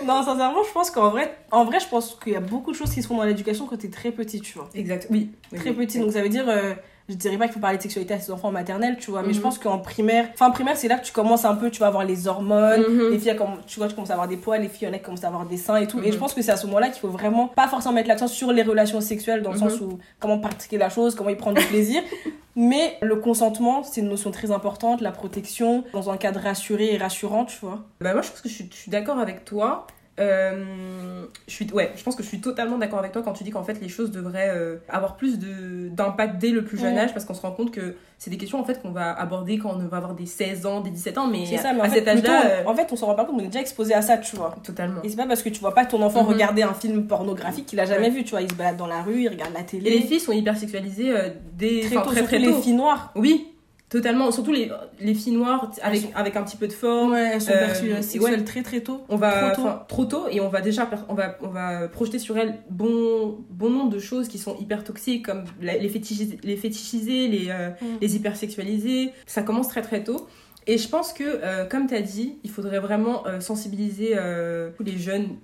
non, 0.06 0.24
sincèrement, 0.24 0.64
je 0.64 0.72
pense 0.72 0.92
qu'en 0.92 1.10
vrai, 1.10 1.38
en 1.52 1.66
vrai, 1.66 1.80
je 1.80 1.88
pense 1.88 2.18
qu'il 2.22 2.34
y 2.34 2.36
a 2.36 2.42
beaucoup 2.42 2.72
de 2.72 2.76
choses 2.76 2.92
qui 2.92 3.02
se 3.02 3.08
font 3.08 3.18
dans 3.18 3.24
l'éducation 3.24 3.68
quand 3.68 3.78
t'es 3.78 3.90
très 3.90 4.12
petit, 4.12 4.42
tu 4.42 4.58
vois. 4.58 4.70
Exact, 4.74 5.08
oui. 5.10 5.32
Très 5.56 5.74
petit, 5.74 6.00
donc 6.00 6.14
ça 6.14 6.22
veut 6.22 6.30
dire, 6.30 6.48
euh, 6.48 6.74
je 7.10 7.16
dirais 7.16 7.38
pas 7.38 7.46
qu'il 7.46 7.54
faut 7.54 7.60
parler 7.60 7.78
de 7.78 7.82
sexualité 7.84 8.14
à 8.14 8.20
ses 8.20 8.32
enfants 8.32 8.50
en 8.50 8.52
maternelle, 8.52 8.98
tu 9.00 9.12
vois, 9.12 9.22
mais 9.24 9.34
je 9.34 9.38
Mhm. 9.38 9.44
pense 9.44 9.60
qu'en 9.60 9.80
primaire, 9.80 10.28
enfin 10.34 10.48
en 10.48 10.52
primaire, 10.52 10.78
c'est 10.78 10.88
là 10.88 10.98
que 10.98 11.06
tu 11.06 11.12
commences 11.12 11.46
un 11.46 11.56
peu, 11.56 11.70
tu 11.70 11.80
vas 11.80 11.88
avoir 11.88 12.06
les 12.06 12.28
hormones, 12.28 12.82
Mhm. 12.82 13.10
les 13.12 13.20
filles, 13.20 13.30
elles 13.30 13.38
comm- 13.38 13.58
tu 13.68 13.80
vois, 13.80 13.88
tu 13.88 13.96
commences 13.96 14.12
à 14.12 14.14
avoir 14.14 14.28
des 14.28 14.38
poils, 14.38 14.62
les 14.62 14.70
filles, 14.70 14.88
il 14.88 14.88
y 14.88 14.92
en 14.92 14.94
a 14.94 14.98
qui 14.98 15.04
commencent 15.04 15.24
à 15.24 15.28
avoir 15.28 15.46
des 15.46 15.58
seins 15.58 15.76
et 15.78 15.88
tout. 15.88 16.00
Et 16.00 16.08
Mhm. 16.08 16.12
je 16.14 16.18
pense 16.18 16.34
que 16.34 16.42
c'est 16.42 16.52
à 16.52 16.58
ce 16.58 16.66
moment-là 16.68 16.90
qu'il 16.90 17.00
faut 17.02 17.10
vraiment 17.10 17.48
pas 17.48 17.68
forcément 17.68 17.94
mettre 17.96 18.08
l'accent 18.08 18.28
sur 18.28 18.52
les 18.54 18.64
relations 18.64 19.02
sexuelles, 19.02 19.42
dans 19.42 19.52
le 19.52 19.58
Mhm. 19.60 19.70
sens 19.70 19.82
où 19.82 20.00
comment 20.20 20.40
pratiquer 20.40 20.78
la 20.78 20.90
chose, 20.90 21.16
comment 21.16 21.30
y 21.30 21.36
prendre 21.36 21.60
du 21.60 21.66
plaisir. 21.68 22.02
Mais 22.56 22.98
le 23.02 23.16
consentement, 23.16 23.82
c'est 23.84 24.02
une 24.02 24.10
notion 24.10 24.30
très 24.32 24.52
importante, 24.52 25.00
la 25.02 25.12
protection, 25.12 25.86
dans 25.94 26.10
un 26.10 26.18
cadre 26.18 26.42
rassuré 26.42 26.94
et 26.94 26.98
rassurant, 26.98 27.46
tu 27.46 27.58
vois. 27.62 27.80
Bah 28.02 28.12
moi 28.14 28.22
je 28.22 28.30
pense 28.30 28.42
que 28.42 28.50
je 28.50 28.54
suis, 28.54 28.70
je 28.70 28.76
suis 28.76 28.92
d'accord 28.92 29.20
avec 29.20 29.46
toi. 29.46 29.88
Euh, 30.22 31.26
je 31.48 31.54
suis 31.54 31.68
ouais, 31.74 31.92
je 31.96 32.04
pense 32.04 32.16
que 32.16 32.24
je 32.24 32.28
suis 32.28 32.42
totalement 32.42 32.78
d'accord 32.78 33.00
avec 33.00 33.12
toi 33.12 33.22
quand 33.24 33.34
tu 33.34 33.44
dis 33.44 33.50
qu'en 33.52 33.64
fait 33.64 33.80
les 33.82 33.90
choses 33.90 34.12
devraient 34.12 34.52
euh, 34.56 34.78
avoir 34.90 35.16
plus 35.16 35.40
d'impact 35.40 36.38
dès 36.40 36.50
le 36.50 36.64
plus 36.64 36.78
jeune 36.78 36.98
âge 36.98 37.14
parce 37.14 37.26
qu'on 37.26 37.34
se 37.34 37.42
rend 37.42 37.52
compte 37.52 37.72
que 37.72 37.96
c'est 38.18 38.30
des 38.30 38.38
questions 38.38 38.60
en 38.60 38.64
fait 38.64 38.82
qu'on 38.82 38.92
va 38.92 39.12
aborder 39.20 39.58
quand 39.58 39.72
on 39.74 39.80
va 39.88 39.98
avoir 39.98 40.14
des 40.14 40.26
16 40.26 40.66
ans, 40.66 40.82
des 40.82 40.92
17 40.92 41.18
ans 41.18 41.28
mais, 41.28 41.46
C'est 41.46 41.58
ça, 41.58 41.74
mais 41.74 41.82
à 41.82 41.90
fait, 41.90 42.00
cet 42.00 42.08
âge-là 42.08 42.46
euh, 42.46 42.64
en 42.66 42.76
fait, 42.76 42.88
on 42.92 42.96
s'en 42.96 43.08
rend 43.08 43.16
pas 43.16 43.26
compte, 43.26 43.36
on 43.40 43.44
est 43.44 43.48
déjà 43.48 43.62
exposé 43.62 43.94
à 43.94 44.02
ça, 44.02 44.18
tu 44.18 44.36
vois. 44.36 44.56
totalement. 44.64 45.02
Et 45.04 45.10
c'est 45.10 45.16
pas 45.16 45.26
parce 45.26 45.42
que 45.42 45.50
tu 45.50 45.60
vois 45.60 45.74
pas 45.74 45.86
ton 45.86 46.02
enfant 46.02 46.24
Mhm. 46.24 46.30
regarder 46.30 46.64
un 46.64 46.74
film 46.74 47.08
pornographique 47.08 47.66
qu'il 47.66 47.80
a 47.80 47.86
jamais 47.86 48.10
vu, 48.10 48.24
tu 48.24 48.32
vois. 48.32 48.42
Il 48.42 48.50
se 48.50 48.56
balade 48.56 48.78
dans 48.78 48.88
la 48.88 49.02
rue, 49.02 49.22
il 49.24 49.30
regarde 49.30 49.54
la 49.54 49.62
Et 49.62 49.66
télé. 49.66 49.90
les 49.90 50.02
filles 50.02 50.20
sont 50.20 50.32
hyper 50.34 50.56
sexualisées 50.58 51.12
euh, 51.12 51.30
dès 51.58 51.82
très 51.82 51.96
tôt, 51.96 52.02
très, 52.12 52.24
très 52.24 52.38
les 52.40 52.50
tôt. 52.52 52.62
filles 52.62 52.74
noires. 52.74 53.12
Oui, 53.16 53.48
totalement, 53.91 54.32
surtout 54.32 54.51
les, 54.54 54.71
les 54.99 55.13
filles 55.13 55.34
noires 55.34 55.69
avec, 55.84 56.10
avec 56.15 56.36
un 56.38 56.43
petit 56.43 56.58
peu 56.58 56.67
de 56.67 56.73
forme. 56.73 57.12
Ouais, 57.12 57.32
elles 57.34 57.41
sont 57.41 57.51
Euh, 57.51 57.60
perçues 57.67 57.91
et 57.91 58.01
sexuelles 58.01 58.39
ouais. 58.39 58.43
très 58.45 58.63
très 58.63 58.80
tôt. 58.82 59.01
On 59.10 59.17
va 59.17 59.51
Trop 59.51 59.63
tôt. 59.63 59.69
trop 59.88 60.06
tôt 60.06 60.27
et 60.32 60.39
on 60.41 60.47
va 60.49 60.62
déjà 60.62 60.89
on 61.10 61.13
va 61.13 61.38
on 61.41 61.49
va 61.49 61.88
projeter 61.89 62.17
sur 62.17 62.38
elles 62.38 62.56
bon 62.69 63.38
bon 63.49 63.69
nombre 63.69 63.89
de 63.91 63.99
choses 63.99 64.27
qui 64.30 64.38
sont 64.39 64.56
hyper 64.58 64.84
toxiques 64.84 65.25
comme 65.25 65.43
la- 65.62 65.77
les 65.77 65.89
fétichisés 65.89 66.38
les 66.41 66.56
fétichisés 66.56 67.27
les 67.27 67.49
euh, 67.49 67.69
Mm. 67.82 67.86
les 68.01 68.15
hypersexualisés 68.15 69.12
ça 69.25 69.43
commence 69.43 69.67
très 69.67 69.82
très 69.82 70.04
tôt 70.04 70.27
et 70.67 70.77
je 70.77 70.88
pense 70.88 71.12
que 71.13 71.23
euh, 71.25 71.65
comme 71.65 71.88
tu 71.88 71.95
as 71.95 72.01
dit 72.01 72.38
il 72.43 72.49
faudrait 72.49 72.80
vraiment 72.80 73.27
euh, 73.27 73.39
sensibiliser 73.41 74.12
euh, 74.15 74.69
les 74.80 74.97
jeunes 74.97 75.36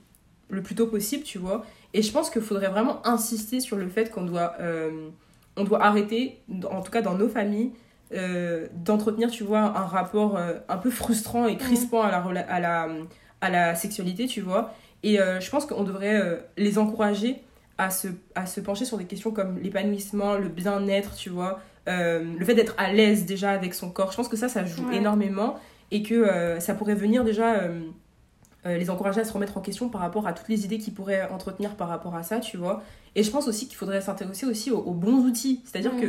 le 0.50 0.62
plus 0.62 0.76
tôt 0.76 0.88
possible 0.88 1.24
tu 1.24 1.38
vois 1.38 1.66
et 1.94 2.02
je 2.02 2.12
pense 2.12 2.30
qu'il 2.30 2.42
faudrait 2.42 2.70
vraiment 2.70 3.06
insister 3.06 3.60
sur 3.60 3.76
le 3.76 3.90
fait 3.90 4.10
qu'on 4.12 4.24
doit 4.24 4.54
euh, 4.62 5.10
on 5.58 5.64
doit 5.66 5.84
arrêter 5.84 6.40
en 6.72 6.82
tout 6.82 6.92
cas 6.92 7.02
dans 7.02 7.16
nos 7.16 7.28
familles 7.28 7.72
euh, 8.14 8.68
d'entretenir 8.74 9.30
tu 9.30 9.44
vois 9.44 9.60
un 9.60 9.86
rapport 9.86 10.38
euh, 10.38 10.54
un 10.70 10.78
peu 10.78 10.90
frustrant 10.90 11.46
et 11.48 11.58
crispant 11.58 12.02
à 12.04 12.12
la 12.12 12.20
à 12.50 12.60
la 12.60 12.88
à 13.42 13.50
la 13.50 13.76
sexualité 13.76 14.28
tu 14.28 14.42
vois 14.42 14.74
et 15.04 15.20
euh, 15.20 15.40
je 15.40 15.50
pense 15.50 15.66
qu'on 15.66 15.84
devrait 15.84 16.40
les 16.58 16.78
encourager 16.78 17.42
à 17.78 17.90
se, 17.92 18.08
à 18.34 18.46
se 18.48 18.60
pencher 18.62 18.86
sur 18.86 18.98
des 18.98 19.06
questions 19.06 19.30
comme 19.32 19.60
l'épanouissement, 19.60 20.34
le 20.36 20.48
bien-être, 20.50 21.16
tu 21.16 21.30
vois, 21.30 21.60
le 21.86 22.44
fait 22.44 22.56
d'être 22.56 22.74
à 22.80 22.92
l'aise 22.92 23.26
déjà 23.28 23.52
avec 23.52 23.76
son 23.76 23.92
corps. 23.92 24.12
Je 24.12 24.18
pense 24.18 24.28
que 24.28 24.36
ça, 24.36 24.50
ça 24.50 24.66
joue 24.66 24.88
Ouais. 24.88 24.96
énormément 24.98 25.60
et 25.92 26.02
que 26.02 26.28
ça 26.60 26.74
pourrait 26.74 26.96
venir 26.96 27.24
déjà 27.24 27.62
les 28.66 28.90
encourager 28.90 29.22
à 29.22 29.24
se 29.26 29.32
remettre 29.32 29.58
en 29.58 29.62
question 29.62 29.88
par 29.90 30.02
rapport 30.02 30.26
à 30.28 30.34
toutes 30.34 30.50
les 30.50 30.66
idées 30.66 30.80
qu'ils 30.80 30.94
pourraient 30.96 31.30
entretenir 31.30 31.76
par 31.76 31.88
rapport 31.88 32.16
à 32.16 32.24
ça, 32.24 32.40
tu 32.40 32.58
vois. 32.58 32.82
Et 33.16 33.22
je 33.22 33.30
pense 33.30 33.48
aussi 33.48 33.68
qu'il 33.68 33.78
faudrait 33.78 34.02
s'intéresser 34.02 34.46
aussi 34.48 34.72
aux, 34.72 34.80
aux 34.80 34.94
bons 34.94 35.20
outils. 35.26 35.62
C'est-à-dire 35.64 35.94
Mhm. 35.94 36.02
que 36.02 36.08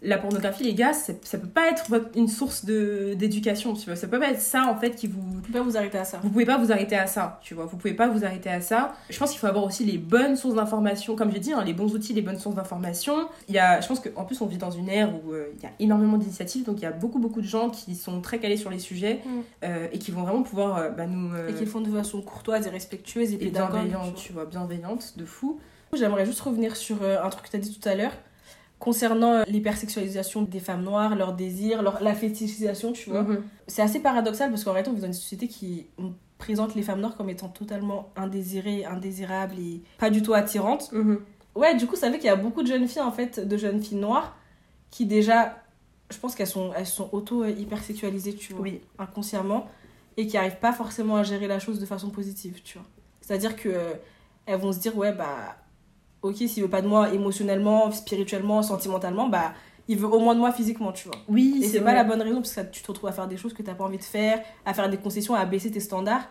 la 0.00 0.16
pornographie, 0.16 0.62
les 0.62 0.74
gars, 0.74 0.92
ça 0.92 1.12
peut 1.12 1.48
pas 1.48 1.68
être 1.70 1.86
une 2.14 2.28
source 2.28 2.64
d'éducation, 2.64 3.74
tu 3.74 3.86
vois. 3.86 3.96
Ça 3.96 4.06
peut 4.06 4.20
pas 4.20 4.30
être 4.30 4.40
ça, 4.40 4.66
en 4.66 4.76
fait, 4.76 4.92
qui 4.94 5.06
vous, 5.08 5.20
Vous 5.20 5.40
pouvez 5.40 5.58
pas 5.58 5.62
vous 5.64 5.76
arrêter 5.76 5.98
à 5.98 6.04
ça. 6.04 6.20
vous 6.22 6.30
pouvez 6.30 6.44
pas 6.46 6.56
vous 6.56 6.70
arrêter 6.70 6.96
à 6.96 7.06
ça, 7.06 7.40
tu 7.42 7.54
vois. 7.54 7.66
Vous 7.66 7.76
pouvez 7.76 7.94
pas 7.94 8.06
vous 8.08 8.24
arrêter 8.24 8.48
à 8.48 8.60
ça. 8.60 8.94
Je 9.10 9.18
pense 9.18 9.30
qu'il 9.30 9.40
faut 9.40 9.46
avoir 9.48 9.64
aussi 9.64 9.84
les 9.84 9.98
bonnes 9.98 10.36
sources 10.36 10.54
d'information, 10.54 11.16
comme 11.16 11.32
j'ai 11.32 11.40
dit, 11.40 11.52
hein, 11.52 11.64
les 11.64 11.74
bons 11.74 11.92
outils, 11.94 12.12
les 12.12 12.22
bonnes 12.22 12.38
sources 12.38 12.54
d'information. 12.54 13.28
Il 13.48 13.54
y 13.54 13.58
a, 13.58 13.80
je 13.80 13.88
pense 13.88 14.00
qu'en 14.00 14.24
plus 14.24 14.40
on 14.40 14.46
vit 14.46 14.58
dans 14.58 14.70
une 14.70 14.88
ère 14.88 15.12
où 15.14 15.32
euh, 15.32 15.48
il 15.56 15.62
y 15.62 15.66
a 15.66 15.70
énormément 15.80 16.16
d'initiatives, 16.16 16.64
donc 16.64 16.78
il 16.78 16.82
y 16.82 16.86
a 16.86 16.92
beaucoup 16.92 17.18
beaucoup 17.18 17.40
de 17.40 17.46
gens 17.46 17.70
qui 17.70 17.96
sont 17.96 18.20
très 18.20 18.38
calés 18.38 18.56
sur 18.56 18.70
les 18.70 18.78
sujets 18.78 19.20
Mm. 19.24 19.40
euh, 19.64 19.86
et 19.92 19.98
qui 19.98 20.10
vont 20.10 20.22
vraiment 20.22 20.42
pouvoir 20.42 20.76
euh, 20.76 20.90
bah, 20.90 21.06
nous 21.06 21.34
Et 21.48 21.52
le 21.52 21.66
font 21.66 21.80
de 21.80 21.90
façon 21.90 22.22
courtoise 22.22 22.66
et 22.66 22.70
respectueuse 22.70 23.32
et, 23.32 23.34
et 23.44 23.50
bienveillante, 23.50 24.14
tu 24.14 24.32
vois, 24.32 24.44
bienveillante, 24.44 25.14
de 25.16 25.24
fou. 25.24 25.58
J'aimerais 25.92 26.26
juste 26.26 26.40
revenir 26.40 26.76
sur 26.76 26.98
un 27.02 27.28
truc 27.30 27.46
que 27.46 27.50
tu 27.50 27.56
as 27.56 27.60
dit 27.60 27.78
tout 27.78 27.88
à 27.88 27.94
l'heure 27.94 28.12
concernant 28.78 29.32
euh, 29.32 29.42
l'hypersexualisation 29.48 30.42
des 30.42 30.60
femmes 30.60 30.82
noires, 30.84 31.16
leur 31.16 31.32
désir, 31.32 31.82
leur, 31.82 32.02
la 32.02 32.14
fétichisation, 32.14 32.92
tu 32.92 33.10
vois. 33.10 33.22
Mhm. 33.22 33.42
C'est 33.66 33.82
assez 33.82 34.00
paradoxal 34.00 34.50
parce 34.50 34.64
qu'en 34.64 34.72
réalité, 34.72 34.90
on 34.90 34.94
vit 34.94 35.00
dans 35.00 35.06
une 35.08 35.12
société 35.12 35.48
qui 35.48 35.86
présente 36.38 36.74
les 36.76 36.82
femmes 36.82 37.00
noires 37.00 37.16
comme 37.16 37.28
étant 37.30 37.48
totalement 37.48 38.10
indésirées, 38.16 38.84
indésirables 38.84 39.58
et 39.58 39.82
pas 39.98 40.10
du 40.10 40.22
tout 40.22 40.34
attirantes. 40.34 40.92
Mhm. 40.92 41.18
Ouais, 41.56 41.74
du 41.76 41.86
coup, 41.88 41.96
ça 41.96 42.10
fait 42.10 42.18
qu'il 42.18 42.26
y 42.26 42.30
a 42.30 42.36
beaucoup 42.36 42.62
de 42.62 42.68
jeunes 42.68 42.86
filles, 42.86 43.02
en 43.02 43.10
fait, 43.10 43.40
de 43.46 43.56
jeunes 43.56 43.82
filles 43.82 43.98
noires 43.98 44.36
qui 44.90 45.04
déjà, 45.06 45.56
je 46.10 46.16
pense 46.18 46.34
qu'elles 46.36 46.46
sont, 46.46 46.70
elles 46.76 46.86
sont 46.86 47.08
auto-hypersexualisées, 47.12 48.34
tu 48.36 48.52
vois, 48.52 48.62
Oui. 48.62 48.80
inconsciemment, 48.98 49.66
et 50.16 50.26
qui 50.26 50.36
arrivent 50.36 50.60
pas 50.60 50.72
forcément 50.72 51.16
à 51.16 51.24
gérer 51.24 51.46
la 51.48 51.58
chose 51.58 51.80
de 51.80 51.86
façon 51.86 52.10
positive, 52.10 52.62
tu 52.62 52.78
vois. 52.78 52.86
C'est-à-dire 53.20 53.56
que 53.56 53.68
euh, 53.68 53.92
elles 54.46 54.58
vont 54.60 54.72
se 54.72 54.78
dire, 54.78 54.96
ouais, 54.96 55.12
bah, 55.12 55.56
ok, 56.22 56.36
s'il 56.36 56.62
veut 56.62 56.68
pas 56.70 56.82
de 56.82 56.88
moi 56.88 57.12
émotionnellement, 57.12 57.90
spirituellement, 57.92 58.62
sentimentalement, 58.62 59.28
bah, 59.28 59.52
il 59.88 59.96
veut 59.98 60.06
au 60.06 60.18
moins 60.18 60.34
de 60.34 60.40
moi 60.40 60.52
physiquement, 60.52 60.92
tu 60.92 61.08
vois. 61.08 61.16
Oui, 61.28 61.60
Et 61.62 61.66
c'est 61.68 61.80
pas 61.80 61.94
la 61.94 62.04
bonne 62.04 62.20
raison 62.20 62.36
parce 62.36 62.52
que 62.54 62.60
tu 62.70 62.82
te 62.82 62.88
retrouves 62.88 63.08
à 63.08 63.12
faire 63.12 63.26
des 63.28 63.36
choses 63.36 63.54
que 63.54 63.62
t'as 63.62 63.74
pas 63.74 63.84
envie 63.84 63.98
de 63.98 64.02
faire, 64.02 64.40
à 64.66 64.74
faire 64.74 64.88
des 64.90 64.98
concessions, 64.98 65.34
à 65.34 65.44
baisser 65.46 65.70
tes 65.70 65.80
standards. 65.80 66.28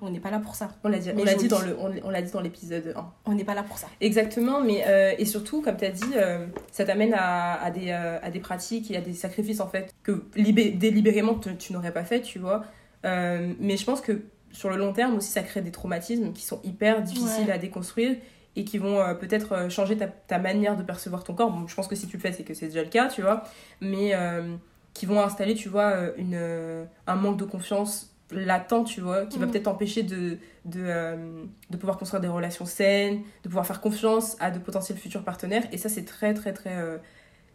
On 0.00 0.10
n'est 0.10 0.20
pas 0.20 0.30
là 0.30 0.38
pour 0.40 0.54
ça. 0.54 0.68
On 0.82 0.88
l'a 0.88 0.98
dit, 0.98 1.10
on 1.16 1.22
l'a 1.24 1.34
dit 1.34 1.48
dans 1.48 1.60
le, 1.60 1.76
on, 1.78 1.92
on 2.04 2.10
l'a 2.10 2.20
dit 2.20 2.30
dans 2.32 2.40
l'épisode 2.40 2.92
1. 2.96 3.06
On 3.26 3.32
n'est 3.34 3.44
pas 3.44 3.54
là 3.54 3.62
pour 3.62 3.78
ça. 3.78 3.86
Exactement, 4.00 4.60
mais 4.60 4.84
euh, 4.86 5.12
et 5.18 5.24
surtout, 5.24 5.62
comme 5.62 5.76
tu 5.76 5.84
as 5.84 5.90
dit, 5.90 6.02
euh, 6.16 6.46
ça 6.72 6.84
t'amène 6.84 7.14
à, 7.14 7.54
à, 7.62 7.70
des, 7.70 7.90
euh, 7.90 8.18
à 8.22 8.30
des 8.30 8.40
pratiques 8.40 8.90
et 8.90 8.96
à 8.96 9.00
des 9.00 9.12
sacrifices 9.14 9.60
en 9.60 9.68
fait 9.68 9.94
que 10.02 10.24
libé- 10.34 10.72
délibérément 10.72 11.34
tu, 11.36 11.56
tu 11.56 11.72
n'aurais 11.72 11.92
pas 11.92 12.04
fait, 12.04 12.20
tu 12.22 12.38
vois. 12.38 12.64
Mais 13.04 13.76
je 13.76 13.84
pense 13.84 14.00
que 14.00 14.22
sur 14.50 14.70
le 14.70 14.76
long 14.76 14.92
terme 14.92 15.16
aussi, 15.16 15.30
ça 15.30 15.42
crée 15.42 15.60
des 15.60 15.70
traumatismes 15.70 16.32
qui 16.32 16.42
sont 16.44 16.60
hyper 16.64 17.02
difficiles 17.02 17.46
Ouais. 17.46 17.52
à 17.52 17.58
déconstruire 17.58 18.16
et 18.56 18.64
qui 18.64 18.78
vont 18.78 19.00
euh, 19.00 19.14
peut-être 19.14 19.52
euh, 19.52 19.68
changer 19.68 19.96
ta, 19.96 20.06
ta 20.06 20.38
manière 20.38 20.76
de 20.76 20.82
percevoir 20.82 21.24
ton 21.24 21.34
corps. 21.34 21.50
Bon, 21.50 21.66
je 21.66 21.74
pense 21.74 21.88
que 21.88 21.96
si 21.96 22.06
tu 22.06 22.16
le 22.16 22.22
fais, 22.22 22.32
c'est 22.32 22.44
que 22.44 22.54
c'est 22.54 22.66
déjà 22.66 22.82
le 22.82 22.88
cas, 22.88 23.08
tu 23.08 23.22
vois. 23.22 23.42
Mais 23.80 24.14
euh, 24.14 24.54
qui 24.92 25.06
vont 25.06 25.20
installer, 25.20 25.54
tu 25.54 25.68
vois, 25.68 25.90
euh, 25.90 26.12
une, 26.16 26.34
euh, 26.34 26.84
un 27.06 27.16
manque 27.16 27.36
de 27.36 27.44
confiance 27.44 28.10
latent, 28.30 28.84
tu 28.84 29.00
vois, 29.00 29.26
qui 29.26 29.38
va 29.38 29.46
Mhm. 29.46 29.52
peut-être 29.52 29.64
t'empêcher 29.64 30.02
de, 30.02 30.38
de, 30.64 30.80
euh, 30.80 31.44
de 31.70 31.76
pouvoir 31.76 31.98
construire 31.98 32.20
des 32.20 32.28
relations 32.28 32.64
saines, 32.64 33.20
de 33.42 33.48
pouvoir 33.48 33.66
faire 33.66 33.80
confiance 33.80 34.36
à 34.40 34.50
de 34.50 34.58
potentiels 34.58 34.98
futurs 34.98 35.24
partenaires. 35.24 35.64
Et 35.72 35.78
ça, 35.78 35.88
c'est 35.88 36.04
très, 36.04 36.32
très, 36.32 36.52
très, 36.52 36.76
euh, 36.76 36.98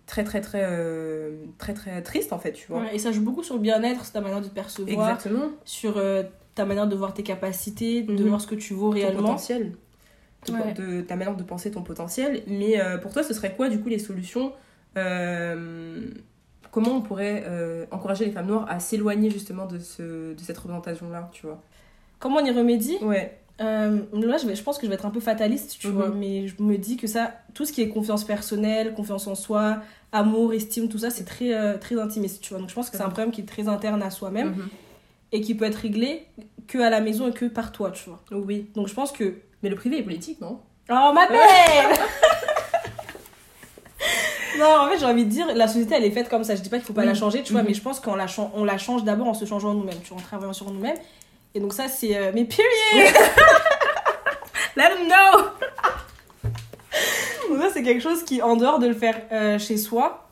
très, 0.06 0.24
très, 0.24 0.42
très, 0.42 0.62
euh, 0.64 1.46
très, 1.58 1.74
très 1.74 2.02
triste, 2.04 2.34
en 2.34 2.40
fait, 2.40 2.52
tu 2.54 2.68
vois. 2.72 2.82
Ouais, 2.82 2.96
et 2.96 3.00
ça 3.00 3.12
joue 3.12 3.24
beaucoup 3.24 3.44
sur 3.44 3.56
le 3.56 3.62
bien-être, 3.62 4.04
sur 4.04 4.14
ta 4.14 4.22
manière 4.22 4.42
de 4.42 4.48
te 4.48 4.54
percevoir, 4.54 5.10
Exactement. 5.10 5.50
sur 5.66 6.02
ta 6.56 6.66
manière 6.66 6.88
de 6.88 6.96
voir 6.96 7.14
tes 7.14 7.24
capacités, 7.24 8.02
de 8.04 8.12
Mhm. 8.24 8.28
voir 8.30 8.42
ce 8.42 8.48
que 8.48 8.56
tu 8.56 8.74
vaux 8.74 8.90
réellement. 8.90 9.22
potentiel. 9.24 9.74
De, 10.48 10.54
Ouais. 10.54 10.74
de 10.74 11.02
ta 11.02 11.16
manière 11.18 11.36
de 11.36 11.44
penser 11.44 11.70
ton 11.70 11.82
potentiel. 11.84 12.44
Mais 12.48 12.80
euh, 12.80 12.98
pour 12.98 13.12
toi, 13.12 13.24
ce 13.24 13.34
serait 13.34 13.54
quoi, 13.56 13.68
du 13.68 13.80
coup, 13.82 13.90
les 13.90 14.00
solutions 14.00 14.54
euh, 14.98 16.06
Comment 16.72 16.92
on 16.98 17.02
pourrait 17.02 17.44
euh, 17.48 17.86
encourager 17.90 18.26
les 18.26 18.32
femmes 18.32 18.46
noires 18.48 18.66
à 18.70 18.80
s'éloigner, 18.80 19.32
justement, 19.32 19.66
de, 19.66 19.80
ce, 19.80 20.34
de 20.34 20.40
cette 20.40 20.58
représentation-là, 20.58 21.30
tu 21.34 21.48
vois? 21.48 21.62
Comment 22.20 22.38
on 22.38 22.46
y 22.46 22.52
remédie 22.52 22.98
Ouais. 23.02 23.38
Là, 23.60 23.90
je, 24.38 24.46
vais, 24.48 24.56
je 24.56 24.64
pense 24.64 24.78
que 24.78 24.86
je 24.86 24.90
vais 24.90 24.96
être 24.96 25.06
un 25.06 25.10
peu 25.10 25.20
fataliste, 25.20 25.78
tu 25.80 25.88
Mhm. 25.88 25.94
vois, 25.94 26.10
mais 26.10 26.48
je 26.48 26.62
me 26.62 26.78
dis 26.78 26.96
que 26.96 27.08
ça, 27.08 27.34
tout 27.56 27.66
ce 27.66 27.74
qui 27.74 27.82
est 27.82 27.90
confiance 27.90 28.24
personnelle, 28.24 28.94
confiance 28.94 29.26
en 29.28 29.36
soi, 29.36 29.82
amour, 30.12 30.54
estime, 30.54 30.88
tout 30.90 31.00
ça, 31.00 31.10
c'est 31.10 31.26
très, 31.26 31.78
très 31.80 32.00
intimiste, 32.00 32.42
tu 32.42 32.50
vois. 32.52 32.60
Donc 32.60 32.70
je 32.70 32.76
pense 32.76 32.90
que 32.90 32.96
c'est 32.98 33.04
un 33.04 33.08
Mhm. 33.08 33.14
problème 33.14 33.32
qui 33.32 33.42
est 33.42 33.46
très 33.46 33.68
interne 33.68 34.02
à 34.04 34.12
soi-même 34.12 34.50
Mhm. 34.52 34.68
et 35.34 35.42
qui 35.42 35.56
peut 35.56 35.66
être 35.66 35.76
réglé 35.76 36.28
que 36.68 36.78
à 36.78 36.90
la 36.92 37.02
maison 37.02 37.28
et 37.28 37.34
que 37.34 37.46
par 37.46 37.72
toi, 37.74 37.92
tu 37.92 38.10
vois. 38.10 38.22
Oui. 38.32 38.70
Donc 38.76 38.88
je 38.88 38.94
pense 38.94 39.12
que. 39.12 39.34
Mais 39.64 39.70
le 39.70 39.76
privé 39.76 39.98
est 40.00 40.04
politique, 40.04 40.40
non? 40.42 40.60
Oh 40.90 41.12
ma 41.14 41.28
belle 41.28 41.38
Non, 44.58 44.66
en 44.82 44.90
fait, 44.90 45.00
j'ai 45.00 45.06
envie 45.06 45.26
de 45.26 45.30
dire, 45.30 45.48
la 45.56 45.68
société, 45.68 45.96
elle 45.96 46.04
est 46.06 46.12
faite 46.12 46.28
comme 46.30 46.44
ça. 46.44 46.56
Je 46.56 46.62
dis 46.62 46.70
pas 46.70 46.78
qu'il 46.78 46.86
faut 46.86 46.94
pas 46.94 47.02
Oui. 47.02 47.08
la 47.08 47.14
changer, 47.14 47.44
tu 47.44 47.54
vois, 47.54 47.62
Mhm. 47.62 47.68
mais 47.70 47.74
je 47.74 47.82
pense 47.82 48.00
qu'on 48.00 48.16
la, 48.16 48.26
on 48.56 48.64
la 48.66 48.78
change 48.78 49.04
d'abord 49.04 49.28
en 49.28 49.34
se 49.34 49.46
changeant 49.46 49.74
nous-mêmes, 49.74 50.00
tu 50.04 50.10
vois, 50.10 50.18
en 50.18 50.22
travaillant 50.22 50.54
sur 50.54 50.70
nous-mêmes. 50.72 50.98
Et 51.56 51.60
donc, 51.60 51.74
ça, 51.74 51.88
c'est. 51.88 52.16
euh, 52.18 52.32
mais 52.34 52.46
period 52.46 52.68
Let 54.76 54.84
them 54.90 55.08
know 55.08 55.46
Donc, 57.50 57.62
ça, 57.62 57.70
c'est 57.74 57.84
quelque 57.84 58.02
chose 58.02 58.24
qui, 58.24 58.42
en 58.42 58.56
dehors 58.56 58.80
de 58.80 58.88
le 58.88 58.94
faire 58.94 59.16
euh, 59.32 59.60
chez 59.60 59.78
soi, 59.78 60.28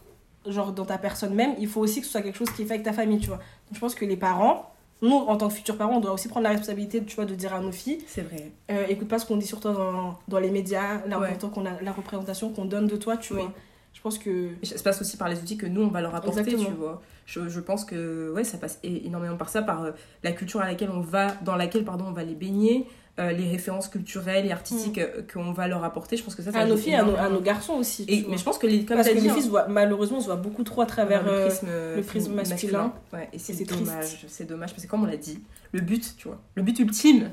genre 0.45 0.71
dans 0.71 0.85
ta 0.85 0.97
personne 0.97 1.33
même, 1.33 1.55
il 1.59 1.67
faut 1.67 1.81
aussi 1.81 1.99
que 2.01 2.05
ce 2.05 2.11
soit 2.13 2.21
quelque 2.21 2.37
chose 2.37 2.49
qui 2.51 2.61
est 2.63 2.65
fait 2.65 2.73
avec 2.75 2.85
ta 2.85 2.93
famille, 2.93 3.19
tu 3.19 3.27
vois. 3.27 3.37
Donc, 3.37 3.73
je 3.75 3.79
pense 3.79 3.95
que 3.95 4.05
les 4.05 4.17
parents, 4.17 4.71
nous, 5.01 5.13
en 5.13 5.37
tant 5.37 5.47
que 5.47 5.53
futurs 5.53 5.77
parents, 5.77 5.97
on 5.97 5.99
doit 5.99 6.13
aussi 6.13 6.27
prendre 6.27 6.43
la 6.45 6.49
responsabilité, 6.51 7.03
tu 7.03 7.15
vois, 7.15 7.25
de 7.25 7.35
dire 7.35 7.53
à 7.53 7.59
nos 7.59 7.71
filles 7.71 7.99
C'est 8.07 8.21
vrai. 8.23 8.51
euh, 8.71 8.85
écoute 8.89 9.07
pas 9.07 9.19
ce 9.19 9.25
qu'on 9.25 9.37
dit 9.37 9.45
sur 9.45 9.59
toi 9.59 9.73
dans, 9.73 10.17
dans 10.27 10.39
les 10.39 10.49
médias, 10.51 11.01
la, 11.07 11.19
Ouais. 11.19 11.27
représentation 11.33 11.49
qu'on 11.49 11.65
a- 11.65 11.81
la 11.81 11.91
représentation 11.91 12.49
qu'on 12.51 12.65
donne 12.65 12.87
de 12.87 12.95
toi, 12.97 13.17
tu 13.17 13.33
Oui. 13.33 13.41
vois. 13.41 13.53
Je 13.93 14.01
pense 14.01 14.17
que. 14.19 14.49
Ça 14.63 14.75
passe 14.83 15.01
aussi 15.01 15.17
par 15.17 15.27
les 15.29 15.39
outils 15.39 15.57
que 15.57 15.65
nous, 15.65 15.81
on 15.81 15.87
va 15.87 16.01
leur 16.01 16.13
apporter, 16.15 16.39
Exactement. 16.41 16.69
tu 16.69 16.75
vois. 16.75 17.01
Je, 17.25 17.47
je 17.49 17.59
pense 17.59 17.83
que 17.83 18.31
ouais, 18.33 18.43
ça 18.43 18.57
passe 18.57 18.79
énormément 18.83 19.37
par 19.37 19.49
ça, 19.49 19.61
par 19.61 19.83
euh, 19.83 19.91
la 20.23 20.31
culture 20.31 20.61
à 20.61 20.65
laquelle 20.67 20.91
on 20.91 21.01
va, 21.01 21.33
dans 21.43 21.55
laquelle 21.55 21.83
pardon, 21.83 22.05
on 22.07 22.11
va 22.13 22.23
les 22.23 22.35
baigner, 22.35 22.87
les 23.17 23.49
références 23.49 23.87
culturelles 23.87 24.45
et 24.45 24.51
artistiques 24.51 24.99
qu'on 25.31 25.51
va 25.51 25.67
leur 25.67 25.83
apporter. 25.83 26.17
Je 26.17 26.23
pense 26.23 26.35
que 26.35 26.43
ça, 26.43 26.51
ça 26.51 26.59
à 26.59 26.65
nos 26.65 26.77
filles, 26.77 26.95
à 26.95 27.29
nos, 27.29 27.41
garçons 27.41 27.73
aussi. 27.73 28.05
Et, 28.07 28.25
mais 28.29 28.37
je 28.37 28.43
pense 28.43 28.57
que 28.57 28.67
les, 28.67 28.85
comme 28.85 28.97
Parce 28.97 29.09
que 29.09 29.15
les 29.15 29.29
filles, 29.29 29.49
hein. 29.55 29.65
malheureusement, 29.69 30.19
se 30.19 30.25
voit 30.25 30.35
beaucoup 30.35 30.63
trop 30.63 30.81
à 30.81 30.85
travers 30.85 31.23
le 31.23 31.47
prisme, 31.47 31.67
le 31.95 32.01
prisme 32.01 32.33
masculin. 32.33 32.93
Ouais, 33.13 33.29
et 33.33 33.39
c'est 33.39 33.63
dommage. 33.63 34.25
C'est 34.27 34.45
dommage 34.45 34.71
parce 34.71 34.83
que, 34.83 34.89
comme 34.89 35.03
on 35.03 35.07
l'a 35.07 35.17
dit, 35.17 35.39
le 35.71 35.81
but, 35.81 36.15
tu 36.17 36.27
vois, 36.27 36.39
le 36.55 36.63
but 36.63 36.77
ultime, 36.79 37.31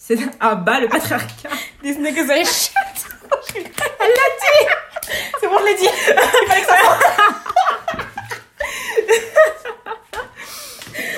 c'est 0.00 0.18
à 0.40 0.54
bas 0.56 0.80
le 0.80 0.88
patriarcat. 0.88 1.50
Disney 1.82 2.12
que 2.12 2.26
ça 2.26 2.34
Elle 3.54 3.62
l'a 3.62 4.28
dit 4.40 4.66
C'est 5.40 5.46
bon, 5.46 5.58
je 5.60 5.64
l'ai 5.66 5.74
dit 5.76 5.86
Il 5.86 6.48
fallait 6.48 6.60
que 6.60 6.66
ça 6.66 6.74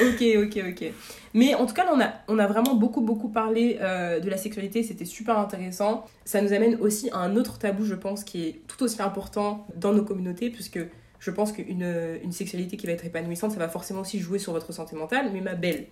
Ok, 0.02 0.20
ok, 0.44 0.64
ok. 0.70 0.92
Mais 1.34 1.54
en 1.54 1.66
tout 1.66 1.74
cas, 1.74 1.86
on 1.92 2.00
a, 2.00 2.12
on 2.28 2.38
a 2.38 2.46
vraiment 2.46 2.74
beaucoup, 2.74 3.00
beaucoup 3.00 3.28
parlé 3.28 3.78
euh, 3.80 4.20
de 4.20 4.28
la 4.28 4.36
sexualité. 4.36 4.82
C'était 4.82 5.04
super 5.04 5.38
intéressant. 5.38 6.04
Ça 6.24 6.40
nous 6.42 6.52
amène 6.52 6.76
aussi 6.76 7.08
à 7.10 7.18
un 7.18 7.36
autre 7.36 7.58
tabou, 7.58 7.84
je 7.84 7.94
pense, 7.94 8.22
qui 8.24 8.44
est 8.46 8.60
tout 8.68 8.82
aussi 8.84 9.00
important 9.00 9.66
dans 9.76 9.92
nos 9.92 10.04
communautés, 10.04 10.50
puisque 10.50 10.80
je 11.18 11.30
pense 11.30 11.52
qu'une 11.52 11.86
une 12.22 12.32
sexualité 12.32 12.76
qui 12.76 12.86
va 12.86 12.92
être 12.92 13.06
épanouissante, 13.06 13.52
ça 13.52 13.58
va 13.58 13.68
forcément 13.68 14.00
aussi 14.00 14.18
jouer 14.18 14.38
sur 14.38 14.52
votre 14.52 14.72
santé 14.72 14.96
mentale. 14.96 15.30
Mais 15.32 15.40
ma 15.40 15.54
belle, 15.54 15.86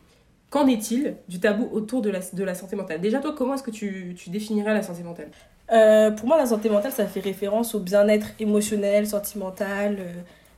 qu'en 0.51 0.66
est-il 0.66 1.16
du 1.28 1.41
tabou 1.41 1.68
autour 1.72 2.03
de 2.03 2.11
la, 2.11 2.20
de 2.32 2.45
la 2.45 2.55
santé 2.55 2.76
mentale? 2.76 3.01
Déjà, 3.01 3.20
toi, 3.20 3.34
comment 3.36 3.55
est-ce 3.55 3.62
que 3.62 3.70
tu, 3.70 4.14
tu 4.18 4.30
définirais 4.30 4.74
la 4.74 4.82
santé 4.82 5.03
mentale? 5.03 5.30
Euh, 5.72 6.11
Pour 6.11 6.26
moi, 6.26 6.36
la 6.36 6.47
santé 6.47 6.68
mentale, 6.68 6.91
ça 6.93 7.07
fait 7.07 7.20
référence 7.20 7.76
au 7.76 7.80
bien-être 7.80 8.26
émotionnel, 8.41 9.07
sentimental, 9.07 9.97
euh, 10.01 10.12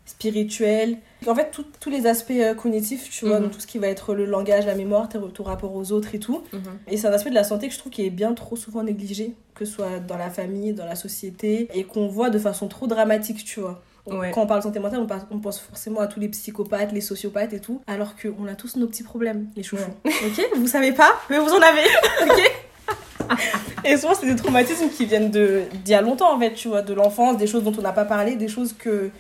spirituel. 0.04 0.98
En 1.26 1.34
fait, 1.34 1.56
tous 1.80 1.90
les 1.90 2.06
aspects 2.06 2.32
euh, 2.32 2.54
cognitifs, 2.54 3.08
tu 3.10 3.26
vois, 3.26 3.40
mhm. 3.40 3.50
tout 3.50 3.60
ce 3.60 3.66
qui 3.66 3.78
va 3.78 3.86
être 3.86 4.14
le 4.14 4.24
langage, 4.24 4.66
la 4.66 4.74
mémoire, 4.74 5.08
ton 5.08 5.44
rapport 5.44 5.74
aux 5.74 5.92
autres 5.92 6.14
et 6.14 6.18
tout. 6.18 6.42
Mhm. 6.52 6.60
Et 6.88 6.96
c'est 6.96 7.06
un 7.06 7.12
aspect 7.12 7.30
de 7.30 7.34
la 7.34 7.44
santé 7.44 7.68
que 7.68 7.74
je 7.74 7.78
trouve 7.78 7.92
qui 7.92 8.04
est 8.04 8.10
bien 8.10 8.34
trop 8.34 8.56
souvent 8.56 8.82
négligé, 8.82 9.34
que 9.54 9.64
ce 9.64 9.72
soit 9.72 10.00
dans 10.00 10.16
la 10.16 10.30
famille, 10.30 10.72
dans 10.72 10.86
la 10.86 10.96
société, 10.96 11.68
et 11.74 11.84
qu'on 11.84 12.08
voit 12.08 12.30
de 12.30 12.38
façon 12.38 12.66
trop 12.68 12.86
dramatique, 12.86 13.44
tu 13.44 13.60
vois. 13.60 13.82
Quand 14.04 14.42
on 14.42 14.46
parle 14.46 14.62
santé 14.62 14.80
mentale, 14.80 15.06
on, 15.30 15.38
pense 15.38 15.60
forcément 15.60 16.00
à 16.00 16.08
tous 16.08 16.18
les 16.18 16.28
psychopathes, 16.28 16.90
les 16.90 17.00
sociopathes 17.00 17.52
et 17.52 17.60
tout, 17.60 17.82
alors 17.86 18.16
qu'on 18.16 18.48
a 18.48 18.56
tous 18.56 18.74
nos 18.74 18.88
petits 18.88 19.04
problèmes, 19.04 19.46
les 19.54 19.62
chouchous. 19.62 19.84
ok? 20.04 20.48
Vous 20.56 20.66
savez 20.66 20.90
pas, 20.90 21.12
mais 21.30 21.38
vous 21.38 21.50
en 21.50 21.60
avez. 21.60 21.84
ok? 22.24 23.36
Et 23.84 23.96
souvent, 23.96 24.14
c'est 24.14 24.26
des 24.26 24.36
traumatismes 24.36 24.88
qui 24.88 25.06
viennent 25.06 25.30
d'il 25.30 25.68
y 25.88 25.94
a 25.94 26.02
longtemps, 26.02 26.34
en 26.34 26.38
fait, 26.38 26.54
tu 26.54 26.68
vois, 26.68 26.82
de 26.82 26.94
l'enfance, 26.94 27.36
des 27.36 27.46
choses 27.46 27.62
dont 27.62 27.72
on 27.76 27.82
n'a 27.82 27.92
pas 27.92 28.04
parlé, 28.04 28.36
des 28.36 28.48
choses 28.48 28.72
que 28.72 29.10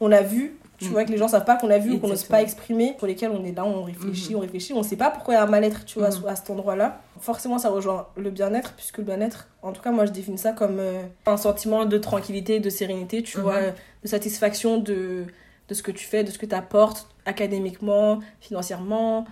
on 0.00 0.12
a 0.12 0.22
vues 0.22 0.56
tu 0.78 0.86
mm. 0.86 0.92
vois 0.92 1.04
que 1.04 1.10
les 1.10 1.18
gens 1.18 1.28
savent 1.28 1.44
pas 1.44 1.56
qu'on 1.56 1.70
a 1.70 1.78
vu 1.78 1.92
ou 1.92 1.98
qu'on 1.98 2.08
n'ose 2.08 2.24
pas 2.24 2.40
exprimer 2.40 2.94
pour 2.98 3.06
lesquels 3.06 3.30
on 3.30 3.44
est 3.44 3.52
là 3.52 3.64
on 3.64 3.82
réfléchit 3.82 4.32
mm-hmm. 4.32 4.36
on 4.36 4.40
réfléchit 4.40 4.72
on 4.72 4.82
sait 4.82 4.96
pas 4.96 5.10
pourquoi 5.10 5.34
il 5.34 5.36
y 5.36 5.40
a 5.40 5.44
un 5.44 5.46
mal-être 5.46 5.84
tu 5.84 5.98
vois 5.98 6.08
mm. 6.08 6.26
à 6.26 6.36
cet 6.36 6.50
endroit 6.50 6.76
là 6.76 7.00
forcément 7.20 7.58
ça 7.58 7.68
rejoint 7.68 8.08
le 8.16 8.30
bien-être 8.30 8.72
puisque 8.72 8.98
le 8.98 9.04
bien-être 9.04 9.48
en 9.62 9.72
tout 9.72 9.82
cas 9.82 9.90
moi 9.90 10.06
je 10.06 10.12
définis 10.12 10.38
ça 10.38 10.52
comme 10.52 10.78
euh, 10.78 11.02
un 11.26 11.36
sentiment 11.36 11.84
de 11.84 11.98
tranquillité 11.98 12.60
de 12.60 12.70
sérénité 12.70 13.22
tu 13.22 13.38
mm-hmm. 13.38 13.42
vois 13.42 13.60
de 14.02 14.08
satisfaction 14.08 14.78
de 14.78 15.24
de 15.68 15.74
ce 15.74 15.82
que 15.82 15.92
tu 15.92 16.06
fais 16.06 16.24
de 16.24 16.30
ce 16.30 16.38
que 16.38 16.46
tu 16.46 16.54
apportes 16.54 17.06
académiquement 17.26 18.20
financièrement 18.40 19.26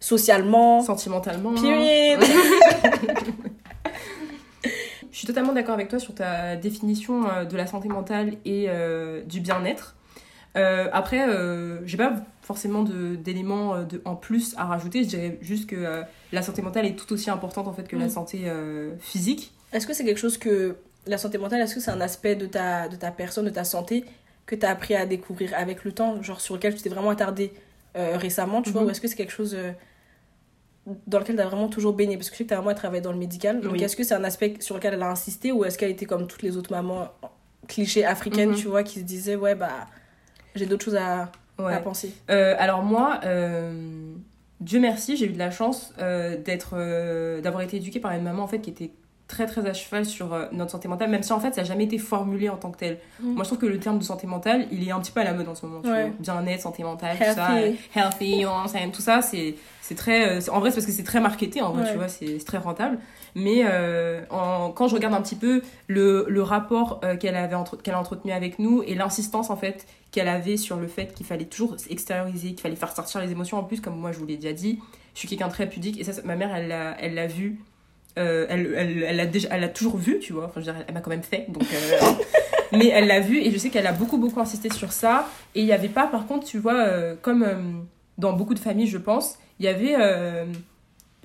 socialement 0.00 0.82
sentimentalement 0.82 1.54
period 1.54 2.20
Je 5.16 5.20
suis 5.20 5.26
totalement 5.26 5.54
d'accord 5.54 5.72
avec 5.72 5.88
toi 5.88 5.98
sur 5.98 6.14
ta 6.14 6.56
définition 6.56 7.26
euh, 7.26 7.46
de 7.46 7.56
la 7.56 7.66
santé 7.66 7.88
mentale 7.88 8.34
et 8.44 8.66
euh, 8.68 9.22
du 9.22 9.40
bien-être. 9.40 9.95
Euh, 10.56 10.88
après, 10.92 11.28
euh, 11.28 11.86
j'ai 11.86 11.96
pas 11.96 12.14
forcément 12.42 12.82
d'éléments 12.82 13.74
euh, 13.74 13.84
en 14.04 14.16
plus 14.16 14.54
à 14.56 14.64
rajouter. 14.64 15.04
Je 15.04 15.08
dirais 15.08 15.38
juste 15.42 15.68
que 15.68 15.76
euh, 15.76 16.02
la 16.32 16.42
santé 16.42 16.62
mentale 16.62 16.86
est 16.86 16.96
tout 16.96 17.12
aussi 17.12 17.30
importante 17.30 17.68
en 17.68 17.72
fait 17.72 17.86
que 17.86 17.96
la 17.96 18.06
mm. 18.06 18.10
santé 18.10 18.44
physique. 19.00 19.52
Est-ce 19.72 19.86
que 19.86 19.92
c'est 19.92 20.04
quelque 20.04 20.18
chose 20.20 20.38
que 20.38 20.76
la 21.06 21.18
santé 21.18 21.38
mentale, 21.38 21.60
est-ce 21.60 21.74
que 21.74 21.80
c'est 21.80 21.90
un 21.90 22.00
aspect 22.00 22.34
de 22.34 22.46
ta, 22.46 22.88
de 22.88 22.96
ta 22.96 23.10
personne, 23.10 23.44
de 23.44 23.50
ta 23.50 23.64
santé 23.64 24.04
que 24.46 24.54
tu 24.54 24.64
as 24.64 24.70
appris 24.70 24.94
à 24.94 25.06
découvrir 25.06 25.52
avec 25.56 25.84
le 25.84 25.92
temps, 25.92 26.22
genre 26.22 26.40
sur 26.40 26.54
lequel 26.54 26.74
tu 26.74 26.82
t'es 26.82 26.88
vraiment 26.88 27.10
attardé 27.10 27.52
récemment, 27.94 28.60
tu 28.60 28.70
vois, 28.70 28.82
mm-hmm. 28.82 28.86
ou 28.86 28.90
est-ce 28.90 29.00
que 29.00 29.08
c'est 29.08 29.16
quelque 29.16 29.32
chose 29.32 29.56
dans 31.06 31.18
lequel 31.18 31.36
tu 31.36 31.42
as 31.42 31.46
vraiment 31.46 31.68
toujours 31.68 31.94
baigné? 31.94 32.16
Parce 32.16 32.28
que 32.28 32.36
je 32.36 32.38
sais 32.38 32.46
que 32.46 32.52
as 32.52 32.58
vraiment 32.58 32.74
travaillé 32.74 33.00
dans 33.00 33.12
le 33.12 33.18
médical. 33.18 33.60
Donc 33.60 33.80
est-ce 33.80 33.96
que 33.96 34.04
c'est 34.04 34.14
un 34.14 34.24
aspect 34.24 34.54
sur 34.60 34.76
lequel 34.76 34.94
elle 34.94 35.02
a 35.02 35.10
insisté 35.10 35.52
ou 35.52 35.64
est-ce 35.64 35.78
qu'elle 35.78 35.90
était 35.90 36.06
comme 36.06 36.26
toutes 36.26 36.42
les 36.42 36.56
autres 36.56 36.72
mamans 36.72 37.08
clichés 37.68 38.04
africaines, 38.04 38.52
mm-hmm. 38.52 38.60
tu 38.60 38.68
vois, 38.68 38.82
qui 38.82 39.00
se 39.00 39.04
disaient, 39.04 39.36
ouais, 39.36 39.54
bah 39.54 39.86
j'ai 40.56 40.66
d'autres 40.66 40.84
choses 40.84 40.96
à, 40.96 41.30
à 41.58 41.78
penser. 41.78 42.12
Euh, 42.30 42.54
alors 42.58 42.82
moi, 42.82 43.20
euh, 43.24 44.12
Dieu 44.60 44.80
merci, 44.80 45.16
j'ai 45.16 45.26
eu 45.26 45.32
de 45.32 45.38
la 45.38 45.50
chance 45.50 45.92
euh, 45.98 46.36
d'être, 46.36 46.76
d'avoir 47.40 47.62
été 47.62 47.76
éduquée 47.76 48.00
par 48.00 48.12
une 48.12 48.22
maman 48.22 48.42
en 48.42 48.48
fait 48.48 48.60
qui 48.60 48.70
était 48.70 48.90
très 49.28 49.46
très 49.46 49.68
à 49.68 49.72
cheval 49.72 50.04
sur 50.04 50.36
notre 50.52 50.70
santé 50.70 50.88
mentale, 50.88 51.10
même 51.10 51.22
si 51.22 51.32
en 51.32 51.40
fait 51.40 51.54
ça 51.54 51.62
n'a 51.62 51.66
jamais 51.66 51.84
été 51.84 51.98
formulé 51.98 52.48
en 52.48 52.56
tant 52.56 52.70
que 52.70 52.78
tel. 52.78 52.98
Mm. 53.20 53.32
Moi 53.32 53.42
je 53.42 53.48
trouve 53.48 53.58
que 53.58 53.66
le 53.66 53.78
terme 53.78 53.98
de 53.98 54.04
santé 54.04 54.26
mentale, 54.26 54.66
il 54.70 54.86
est 54.86 54.92
un 54.92 55.00
petit 55.00 55.12
peu 55.12 55.20
à 55.20 55.24
la 55.24 55.32
mode 55.32 55.48
en 55.48 55.54
ce 55.54 55.66
moment. 55.66 55.82
Bien-être, 56.20 56.60
santé 56.60 56.82
mentale, 56.82 57.16
tout 57.16 57.34
ça. 57.34 57.50
Healthy, 57.94 58.44
tout 58.92 59.02
ça, 59.02 59.22
c'est, 59.22 59.56
c'est 59.80 59.94
très. 59.94 60.48
en 60.48 60.60
vrai, 60.60 60.70
c'est 60.70 60.76
parce 60.76 60.86
que 60.86 60.92
c'est 60.92 61.04
très 61.04 61.20
marketé 61.20 61.60
en 61.62 61.72
vrai, 61.72 61.90
tu 61.90 61.96
vois, 61.96 62.08
c'est, 62.08 62.38
très 62.44 62.58
rentable. 62.58 62.98
Mais 63.34 63.64
en, 64.30 64.70
quand 64.70 64.88
je 64.88 64.94
regarde 64.94 65.14
un 65.14 65.22
petit 65.22 65.36
peu 65.36 65.62
le, 65.88 66.26
le 66.28 66.42
rapport 66.42 67.00
qu'elle, 67.20 67.36
avait 67.36 67.56
entre, 67.56 67.76
qu'elle 67.76 67.94
a 67.94 68.00
entretenu 68.00 68.32
avec 68.32 68.58
nous 68.58 68.82
et 68.86 68.94
l'insistance 68.94 69.50
en 69.50 69.56
fait 69.56 69.86
qu'elle 70.16 70.28
avait 70.28 70.56
sur 70.56 70.76
le 70.76 70.86
fait 70.86 71.12
qu'il 71.14 71.26
fallait 71.26 71.44
toujours 71.44 71.76
extérioriser, 71.90 72.50
qu'il 72.50 72.60
fallait 72.60 72.76
faire 72.76 72.94
sortir 72.94 73.20
les 73.20 73.32
émotions. 73.32 73.58
En 73.58 73.64
plus, 73.64 73.80
comme 73.80 73.98
moi 73.98 74.12
je 74.12 74.18
vous 74.18 74.26
l'ai 74.26 74.36
déjà 74.36 74.54
dit, 74.54 74.80
je 75.14 75.18
suis 75.18 75.28
quelqu'un 75.28 75.48
de 75.48 75.52
très 75.52 75.68
pudique 75.68 76.00
et 76.00 76.04
ça, 76.04 76.12
ma 76.24 76.36
mère, 76.36 76.54
elle 76.54 76.68
l'a 76.68 76.96
elle 77.00 77.14
l'a 77.14 77.26
vu. 77.26 77.58
Euh, 78.18 78.46
elle, 78.48 78.72
elle, 78.74 79.02
elle, 79.02 79.20
a 79.20 79.26
déjà, 79.26 79.48
elle 79.50 79.64
a 79.64 79.68
toujours 79.68 79.96
vu, 79.96 80.18
tu 80.18 80.32
vois. 80.32 80.46
Enfin, 80.46 80.60
je 80.60 80.66
veux 80.66 80.72
dire, 80.72 80.84
elle 80.88 80.94
m'a 80.94 81.00
quand 81.00 81.10
même 81.10 81.22
fait. 81.22 81.46
Donc, 81.48 81.64
euh, 81.64 82.00
mais 82.72 82.88
elle 82.88 83.06
l'a 83.06 83.20
vu 83.20 83.38
et 83.38 83.50
je 83.50 83.58
sais 83.58 83.68
qu'elle 83.68 83.86
a 83.86 83.92
beaucoup, 83.92 84.16
beaucoup 84.16 84.40
insisté 84.40 84.72
sur 84.72 84.92
ça. 84.92 85.28
Et 85.54 85.60
il 85.60 85.66
n'y 85.66 85.72
avait 85.72 85.88
pas, 85.88 86.06
par 86.06 86.26
contre, 86.26 86.46
tu 86.46 86.58
vois, 86.58 86.76
euh, 86.76 87.14
comme 87.20 87.86
dans 88.18 88.32
beaucoup 88.32 88.54
de 88.54 88.58
familles, 88.58 88.86
je 88.86 88.98
pense, 88.98 89.38
il 89.60 89.66
y 89.66 89.68
avait 89.68 89.96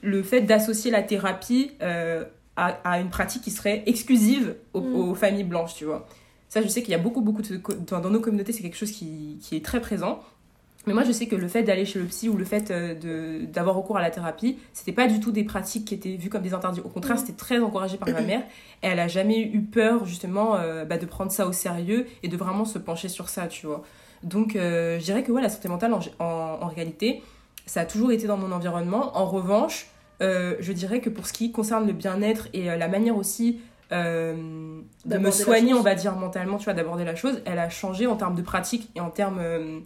le 0.04 0.24
fait 0.24 0.42
d'associer 0.42 0.92
la 0.92 1.02
thérapie 1.02 1.72
à, 1.82 2.68
à, 2.84 3.00
une 3.00 3.10
pratique 3.10 3.44
qui 3.44 3.52
serait 3.52 3.84
exclusive 3.86 4.56
aux, 4.74 4.82
mm. 4.82 4.96
aux 4.96 5.16
familles 5.16 5.44
blanches, 5.44 5.76
tu 5.76 5.86
vois. 5.86 6.08
Ça, 6.50 6.62
je 6.62 6.68
sais 6.68 6.82
qu'il 6.82 6.92
y 6.92 6.96
a 6.96 6.98
beaucoup, 6.98 7.22
beaucoup 7.22 7.42
de. 7.42 7.62
Dans, 7.88 8.10
nos 8.10 8.20
communautés, 8.20 8.52
c'est 8.52 8.62
quelque 8.62 8.76
chose 8.76 8.92
qui, 8.92 9.40
qui, 9.42 9.56
est 9.56 9.64
très 9.64 9.80
présent. 9.80 10.22
Mais 10.88 10.94
moi, 10.94 11.04
je 11.04 11.12
sais 11.12 11.28
que 11.28 11.36
le 11.36 11.48
fait 11.48 11.64
d'aller 11.64 11.86
chez 11.86 12.00
le 12.00 12.06
psy 12.06 12.28
ou 12.28 12.38
le 12.38 12.46
fait 12.46 12.72
euh, 12.72 13.46
d'avoir 13.46 13.76
recours 13.76 13.98
à 13.98 14.02
la 14.02 14.10
thérapie, 14.10 14.58
c'était 14.74 14.92
pas 14.92 15.08
du 15.08 15.20
tout 15.20 15.32
des 15.32 15.44
pratiques 15.44 15.86
qui 15.86 15.94
étaient 15.94 16.16
vues 16.16 16.30
comme 16.30 16.42
des 16.42 16.54
interdits. 16.54 16.82
Au 16.82 16.90
contraire, 16.90 17.20
c'était 17.20 17.34
très 17.34 17.60
encouragé 17.60 17.98
par 17.98 18.10
ma 18.10 18.22
mère. 18.22 18.42
Et 18.82 18.88
elle 18.88 19.00
a 19.00 19.08
jamais 19.08 19.40
eu 19.40 19.62
peur, 19.62 20.06
justement, 20.06 20.56
euh, 20.56 20.84
bah, 20.86 20.98
de 20.98 21.06
prendre 21.06 21.32
ça 21.32 21.46
au 21.46 21.52
sérieux 21.52 22.08
et 22.24 22.28
de 22.28 22.38
vraiment 22.38 22.66
se 22.66 22.80
pencher 22.80 23.10
sur 23.10 23.30
ça, 23.30 23.48
tu 23.48 23.68
vois. 23.68 23.84
Donc, 24.24 24.56
euh, 24.56 25.00
je 25.00 25.04
dirais 25.04 25.24
que 25.24 25.32
ouais, 25.32 25.42
la 25.42 25.50
santé 25.50 25.68
mentale, 25.68 25.94
en, 25.94 26.00
en, 26.20 26.68
réalité, 26.68 27.22
ça 27.66 27.82
a 27.82 27.86
toujours 27.86 28.12
été 28.12 28.28
dans 28.28 28.38
mon 28.38 28.52
environnement. 28.52 29.16
En 29.18 29.26
revanche, 29.26 29.88
je 30.20 30.72
dirais 30.72 31.00
que 31.00 31.10
pour 31.10 31.26
ce 31.26 31.34
qui 31.34 31.52
concerne 31.52 31.88
le 31.88 31.94
bien-être 31.94 32.48
et 32.54 32.66
la 32.66 32.88
manière 32.88 33.18
aussi 33.18 33.60
euh, 33.92 34.34
de 35.06 35.18
me 35.18 35.32
soigner, 35.32 35.74
on 35.74 35.82
va 35.82 35.96
dire, 35.96 36.16
mentalement, 36.16 36.58
tu 36.58 36.66
vois, 36.66 36.74
d'aborder 36.74 37.04
la 37.04 37.16
chose, 37.16 37.42
elle 37.46 37.60
a 37.60 37.70
changé 37.70 38.08
en 38.08 38.16
termes 38.16 38.36
de 38.36 38.42
pratique 38.42 38.90
et 38.96 39.02
en 39.02 39.10
termes, 39.10 39.40
euh, 39.40 39.80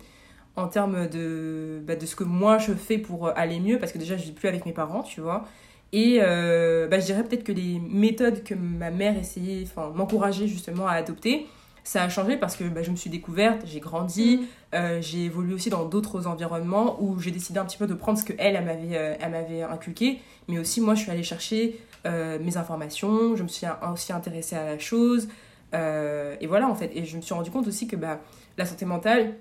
en 0.55 0.67
termes 0.67 1.07
de, 1.07 1.81
bah, 1.85 1.95
de 1.95 2.05
ce 2.05 2.15
que 2.15 2.23
moi 2.23 2.57
je 2.57 2.73
fais 2.73 2.97
pour 2.97 3.29
aller 3.37 3.59
mieux, 3.59 3.79
parce 3.79 3.91
que 3.91 3.97
déjà 3.97 4.17
je 4.17 4.23
vis 4.23 4.31
plus 4.31 4.47
avec 4.47 4.65
mes 4.65 4.73
parents, 4.73 5.03
tu 5.03 5.21
vois. 5.21 5.45
Et 5.91 6.19
euh, 6.21 6.87
bah, 6.87 6.99
je 6.99 7.05
dirais 7.05 7.23
peut-être 7.23 7.43
que 7.43 7.51
les 7.51 7.79
méthodes 7.79 8.43
que 8.43 8.53
ma 8.53 8.91
mère 8.91 9.17
essayait, 9.17 9.63
enfin, 9.63 9.91
m'encourageait 9.95 10.47
justement 10.47 10.87
à 10.87 10.93
adopter, 10.93 11.45
ça 11.83 12.03
a 12.03 12.09
changé 12.09 12.37
parce 12.37 12.55
que 12.55 12.63
bah, 12.63 12.81
je 12.81 12.91
me 12.91 12.95
suis 12.95 13.09
découverte, 13.09 13.61
j'ai 13.65 13.79
grandi, 13.79 14.47
mm. 14.73 15.01
j'ai 15.01 15.25
évolué 15.25 15.53
aussi 15.53 15.69
dans 15.69 15.85
d'autres 15.85 16.27
environnements 16.27 17.01
où 17.01 17.19
j'ai 17.19 17.31
décidé 17.31 17.59
un 17.59 17.65
petit 17.65 17.77
peu 17.77 17.87
de 17.87 17.93
prendre 17.93 18.17
ce 18.17 18.25
que 18.25 18.33
elle, 18.39 18.55
elle 18.55 18.65
m'avait, 18.65 19.17
elle 19.19 19.31
m'avait 19.31 19.61
inculqué, 19.61 20.19
mais 20.47 20.57
aussi 20.57 20.81
moi 20.81 20.95
je 20.95 21.01
suis 21.01 21.11
allée 21.11 21.23
chercher 21.23 21.79
euh, 22.05 22.37
mes 22.39 22.57
informations, 22.57 23.35
je 23.35 23.43
me 23.43 23.47
suis 23.47 23.65
aussi 23.91 24.13
intéressée 24.13 24.55
à 24.55 24.65
la 24.65 24.79
chose. 24.79 25.27
Euh, 25.73 26.35
et 26.39 26.47
voilà, 26.47 26.67
en 26.67 26.75
fait. 26.75 26.91
Et 26.93 27.05
je 27.05 27.17
me 27.17 27.21
suis 27.21 27.33
rendu 27.33 27.49
compte 27.49 27.67
aussi 27.67 27.87
que 27.87 27.95
bah, 27.95 28.19
la 28.57 28.65
santé 28.65 28.85
mentale, 28.85 29.35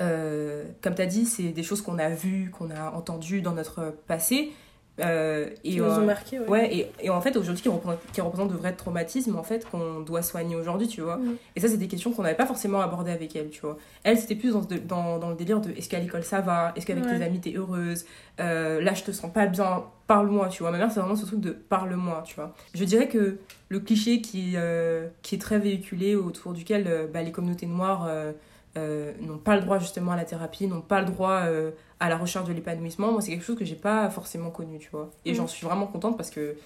euh, 0.00 0.64
comme 0.82 0.94
tu 0.94 1.02
as 1.02 1.06
dit, 1.06 1.26
c'est 1.26 1.50
des 1.50 1.62
choses 1.62 1.82
qu'on 1.82 1.98
a 1.98 2.08
vues, 2.08 2.50
qu'on 2.56 2.70
a 2.70 2.90
entendues 2.90 3.42
dans 3.42 3.52
notre 3.52 3.94
passé, 4.06 4.52
euh, 5.00 5.50
et, 5.62 5.72
qui 5.72 5.80
nous 5.80 5.86
ont 5.86 6.04
marqué, 6.04 6.40
ouais. 6.40 6.74
et, 6.74 6.90
et, 7.00 7.10
en 7.10 7.20
fait, 7.20 7.36
aujourd'hui, 7.36 7.62
qui 7.62 7.68
représentent, 7.68 8.48
qui 8.48 8.52
de 8.52 8.58
vrais 8.58 8.72
traumatismes, 8.72 9.36
en 9.36 9.44
fait, 9.44 9.68
qu'on 9.68 10.00
doit 10.00 10.22
soigner 10.22 10.56
aujourd'hui, 10.56 10.88
tu 10.88 11.02
vois. 11.02 11.20
Et 11.54 11.60
ça, 11.60 11.68
c'est 11.68 11.76
des 11.76 11.86
questions 11.86 12.10
qu'on 12.12 12.22
n'avait 12.22 12.36
pas 12.36 12.46
forcément 12.46 12.80
abordées 12.80 13.12
avec 13.12 13.34
elle, 13.36 13.50
tu 13.50 13.60
vois. 13.60 13.78
Elle, 14.02 14.18
c'était 14.18 14.34
plus 14.34 14.52
dans, 14.52 14.66
dans, 14.86 15.18
dans, 15.18 15.30
le 15.30 15.36
délire 15.36 15.60
de 15.60 15.70
est-ce 15.70 15.88
qu'à 15.88 16.00
l'école 16.00 16.24
ça 16.24 16.40
va? 16.40 16.72
Est-ce 16.74 16.86
qu'avec 16.86 17.04
tes 17.04 17.22
amis 17.22 17.40
t'es 17.40 17.54
heureuse? 17.54 18.04
Euh, 18.40 18.80
Là, 18.80 18.94
je 18.94 19.04
te 19.04 19.12
sens 19.12 19.32
pas 19.32 19.46
bien, 19.46 19.84
parle-moi, 20.06 20.48
tu 20.48 20.62
vois. 20.62 20.72
Ma 20.72 20.78
mère, 20.78 20.90
c'est 20.90 21.00
vraiment 21.00 21.16
ce 21.16 21.26
truc 21.26 21.40
de 21.40 21.50
parle-moi, 21.50 22.22
tu 22.26 22.34
vois. 22.34 22.54
Je 22.74 22.84
dirais 22.84 23.08
que 23.08 23.38
le 23.68 23.80
cliché 23.80 24.20
qui, 24.20 24.54
euh, 24.56 25.08
qui 25.22 25.36
est 25.36 25.38
très 25.38 25.58
véhiculé, 25.58 26.16
autour 26.16 26.52
duquel 26.52 27.08
bah, 27.12 27.22
les 27.22 27.32
communautés 27.32 27.66
noires 27.66 28.08
n'ont 29.20 29.38
pas 29.38 29.56
le 29.56 29.62
droit 29.62 29.78
justement 29.78 30.12
à 30.12 30.16
la 30.16 30.24
thérapie, 30.24 30.66
n'ont 30.66 30.80
pas 30.80 31.00
le 31.00 31.06
droit 31.06 31.44
à 32.00 32.08
la 32.08 32.16
recherche 32.16 32.48
de 32.48 32.52
l'épanouissement. 32.52 33.12
Moi, 33.12 33.20
c'est 33.20 33.30
quelque 33.30 33.44
chose 33.44 33.58
que 33.58 33.64
j'ai 33.64 33.76
pas 33.76 34.10
forcément 34.10 34.50
connu, 34.50 34.78
tu 34.78 34.88
vois. 34.90 35.10
Et 35.24 35.34
j'en 35.34 35.44
mm. 35.44 35.48
suis 35.48 35.66
vraiment 35.66 35.86
contente 35.86 36.16
parce 36.16 36.30
que 36.30 36.56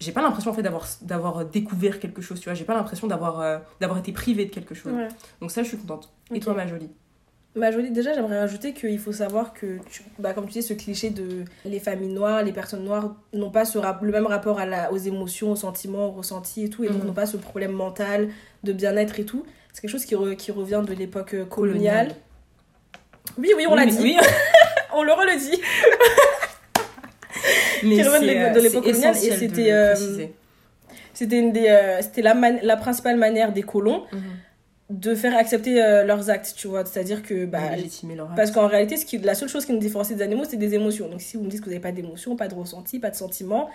j'ai 0.00 0.12
pas 0.12 0.22
l'impression 0.22 0.50
en 0.50 0.54
fait 0.54 0.62
d'avoir 0.62 0.86
d'avoir 1.02 1.44
découvert 1.44 2.00
quelque 2.00 2.22
chose, 2.22 2.40
tu 2.40 2.48
vois. 2.48 2.54
J'ai 2.54 2.64
pas 2.64 2.74
l'impression 2.74 3.06
d'avoir 3.06 3.62
d'avoir 3.80 3.98
été 3.98 4.12
privée 4.12 4.44
de 4.46 4.50
quelque 4.50 4.74
chose. 4.74 4.92
Donc 5.40 5.50
ça, 5.50 5.62
je 5.62 5.68
suis 5.68 5.78
contente. 5.78 6.12
Et 6.34 6.40
toi, 6.40 6.54
ma 6.54 6.66
jolie 6.66 6.90
Ma 7.54 7.70
jolie, 7.70 7.90
déjà, 7.90 8.14
j'aimerais 8.14 8.38
rajouter 8.38 8.72
qu'il 8.72 8.98
faut 8.98 9.12
savoir 9.12 9.52
que, 9.52 9.78
bah, 10.18 10.32
comme 10.32 10.46
tu 10.46 10.52
dis, 10.52 10.62
ce 10.62 10.72
cliché 10.72 11.10
de 11.10 11.44
les 11.66 11.80
familles 11.80 12.14
noires, 12.14 12.42
les 12.42 12.52
personnes 12.52 12.82
noires 12.82 13.14
n'ont 13.34 13.50
pas 13.50 13.66
ce 13.66 13.78
le 13.78 14.10
même 14.10 14.26
rapport 14.26 14.58
à 14.58 14.64
la, 14.64 14.90
aux 14.90 14.96
émotions, 14.96 15.52
aux 15.52 15.56
sentiments, 15.56 16.06
aux 16.06 16.12
ressentis 16.12 16.64
et 16.64 16.70
tout, 16.70 16.82
et 16.82 16.88
donc 16.88 17.02
mhm. 17.02 17.08
n'ont 17.08 17.12
pas 17.12 17.26
ce 17.26 17.36
problème 17.36 17.72
mental 17.72 18.30
de 18.64 18.72
bien-être 18.72 19.20
et 19.20 19.26
tout. 19.26 19.44
C'est 19.72 19.80
quelque 19.80 19.90
chose 19.90 20.04
qui, 20.04 20.16
qui 20.36 20.52
revient 20.52 20.82
de 20.86 20.92
l'époque 20.94 21.34
euh, 21.34 21.44
coloniale. 21.44 22.14
Oui, 23.38 23.52
oui, 23.56 23.66
on 23.68 23.74
l'a 23.74 23.86
dit. 23.86 23.98
Oui. 24.00 24.16
on 24.94 25.02
le 25.02 25.12
redit. 25.12 25.60
mais 27.84 27.96
qui 27.96 28.02
revient 28.02 28.54
de 28.54 28.60
l'époque 28.60 28.84
coloniale 28.84 29.16
et 29.16 29.36
c'était. 29.36 29.72
Euh, 29.72 29.94
c'était 31.14 31.38
une 31.38 31.52
des, 31.52 31.68
euh, 31.68 32.00
c'était 32.00 32.22
la, 32.22 32.34
la 32.34 32.76
principale 32.76 33.16
manière 33.16 33.52
des 33.52 33.62
colons. 33.62 34.04
Mhm 34.12 34.20
de 34.92 35.14
faire 35.14 35.36
accepter 35.36 35.82
euh, 35.82 36.04
leurs 36.04 36.30
actes, 36.30 36.54
tu 36.56 36.68
vois. 36.68 36.84
C'est-à-dire 36.84 37.22
que. 37.22 37.46
Bah, 37.46 37.60
parce 38.36 38.50
qu'en 38.50 38.66
réalité, 38.66 38.96
ce 38.96 39.06
qui, 39.06 39.18
la 39.18 39.34
seule 39.34 39.48
chose 39.48 39.64
qui 39.64 39.72
nous 39.72 39.78
différencie 39.78 40.16
des 40.16 40.22
animaux, 40.22 40.44
c'est 40.48 40.56
des 40.56 40.74
émotions. 40.74 41.08
Donc 41.08 41.20
si 41.20 41.36
vous 41.36 41.44
me 41.44 41.48
dites 41.48 41.60
que 41.60 41.64
vous 41.64 41.70
n'avez 41.70 41.82
pas 41.82 41.92
d'émotions, 41.92 42.36
pas 42.36 42.48
de 42.48 42.54
ressenti, 42.54 42.98
pas 42.98 43.10
de 43.10 43.16
sentiments, 43.16 43.70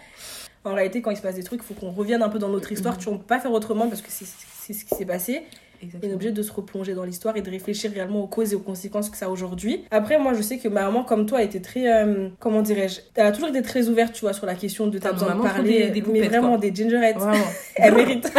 en 0.63 0.73
réalité, 0.73 1.01
quand 1.01 1.11
il 1.11 1.17
se 1.17 1.21
passe 1.21 1.35
des 1.35 1.43
trucs, 1.43 1.61
il 1.63 1.65
faut 1.65 1.73
qu'on 1.73 1.91
revienne 1.91 2.21
un 2.21 2.29
peu 2.29 2.39
dans 2.39 2.49
notre 2.49 2.71
histoire. 2.71 2.97
Tu 2.97 3.09
ne 3.09 3.17
peux 3.17 3.23
pas 3.23 3.39
faire 3.39 3.51
autrement 3.51 3.87
parce 3.87 4.01
que 4.01 4.09
c'est 4.11 4.73
ce 4.73 4.85
qui 4.85 4.95
s'est 4.95 5.05
passé. 5.05 5.43
On 5.81 6.07
est 6.07 6.13
obligé 6.13 6.31
de 6.31 6.41
se 6.41 6.51
replonger 6.51 6.93
dans 6.93 7.03
l'histoire 7.03 7.37
et 7.37 7.41
de 7.41 7.49
réfléchir 7.49 7.91
réellement 7.91 8.23
aux 8.23 8.27
causes 8.27 8.53
et 8.53 8.55
aux 8.55 8.61
conséquences 8.61 9.09
que 9.09 9.17
ça 9.17 9.27
a 9.27 9.29
aujourd'hui. 9.29 9.85
Après, 9.91 10.17
moi, 10.17 10.33
je 10.33 10.41
sais 10.41 10.57
que 10.57 10.67
ma 10.67 10.83
maman, 10.83 11.03
comme 11.03 11.25
toi, 11.25 11.43
était 11.43 11.59
très. 11.59 11.91
Euh, 11.91 12.29
comment 12.39 12.61
dirais-je 12.61 13.01
Elle 13.15 13.27
a 13.27 13.31
toujours 13.31 13.49
été 13.49 13.61
très 13.61 13.87
ouverte, 13.87 14.13
tu 14.13 14.21
vois, 14.21 14.33
sur 14.33 14.45
la 14.45 14.55
question 14.55 14.87
de 14.87 14.97
t'as 14.97 15.13
besoin 15.13 15.35
de 15.35 15.41
parler. 15.41 15.89
Des, 15.89 16.01
mais 16.01 16.21
vraiment, 16.21 16.57
des 16.57 16.73
gingerettes. 16.73 17.17
Elle 17.75 17.95
mérite. 17.95 18.31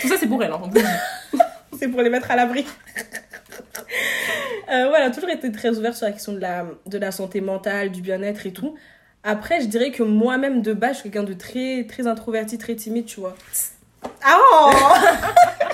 Tout 0.00 0.08
ça, 0.08 0.14
c'est 0.18 0.26
pour 0.26 0.42
elle, 0.42 0.52
hein, 0.52 0.60
c'est 1.78 1.88
pour 1.88 2.02
les 2.02 2.10
mettre 2.10 2.30
à 2.30 2.36
l'abri. 2.36 2.66
euh, 4.72 4.88
voilà, 4.88 5.10
toujours 5.10 5.30
été 5.30 5.50
très 5.52 5.76
ouverte 5.76 5.94
sur 5.94 6.06
la 6.06 6.12
question 6.12 6.32
de 6.32 6.38
la, 6.38 6.66
de 6.86 6.98
la 6.98 7.10
santé 7.10 7.40
mentale, 7.40 7.90
du 7.90 8.02
bien-être 8.02 8.46
et 8.46 8.52
tout. 8.52 8.76
Après, 9.22 9.60
je 9.60 9.66
dirais 9.66 9.90
que 9.90 10.02
moi-même, 10.02 10.62
de 10.62 10.72
base, 10.72 10.96
je 10.96 11.00
suis 11.00 11.10
quelqu'un 11.10 11.28
de 11.28 11.34
très, 11.34 11.84
très 11.86 12.06
introverti, 12.06 12.56
très 12.56 12.74
timide, 12.74 13.04
tu 13.04 13.20
vois. 13.20 13.36
Ah 14.22 14.38
oh 14.38 14.70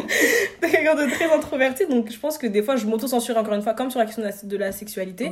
quelqu'un 0.72 0.94
de 0.94 1.10
très 1.10 1.30
introverti, 1.30 1.86
donc 1.86 2.10
je 2.10 2.18
pense 2.18 2.38
que 2.38 2.46
des 2.46 2.62
fois, 2.62 2.76
je 2.76 2.86
m'auto-censure 2.86 3.36
encore 3.36 3.54
une 3.54 3.62
fois, 3.62 3.74
comme 3.74 3.90
sur 3.90 4.00
la 4.00 4.06
question 4.06 4.22
de 4.44 4.56
la, 4.56 4.72
sexualité. 4.72 5.30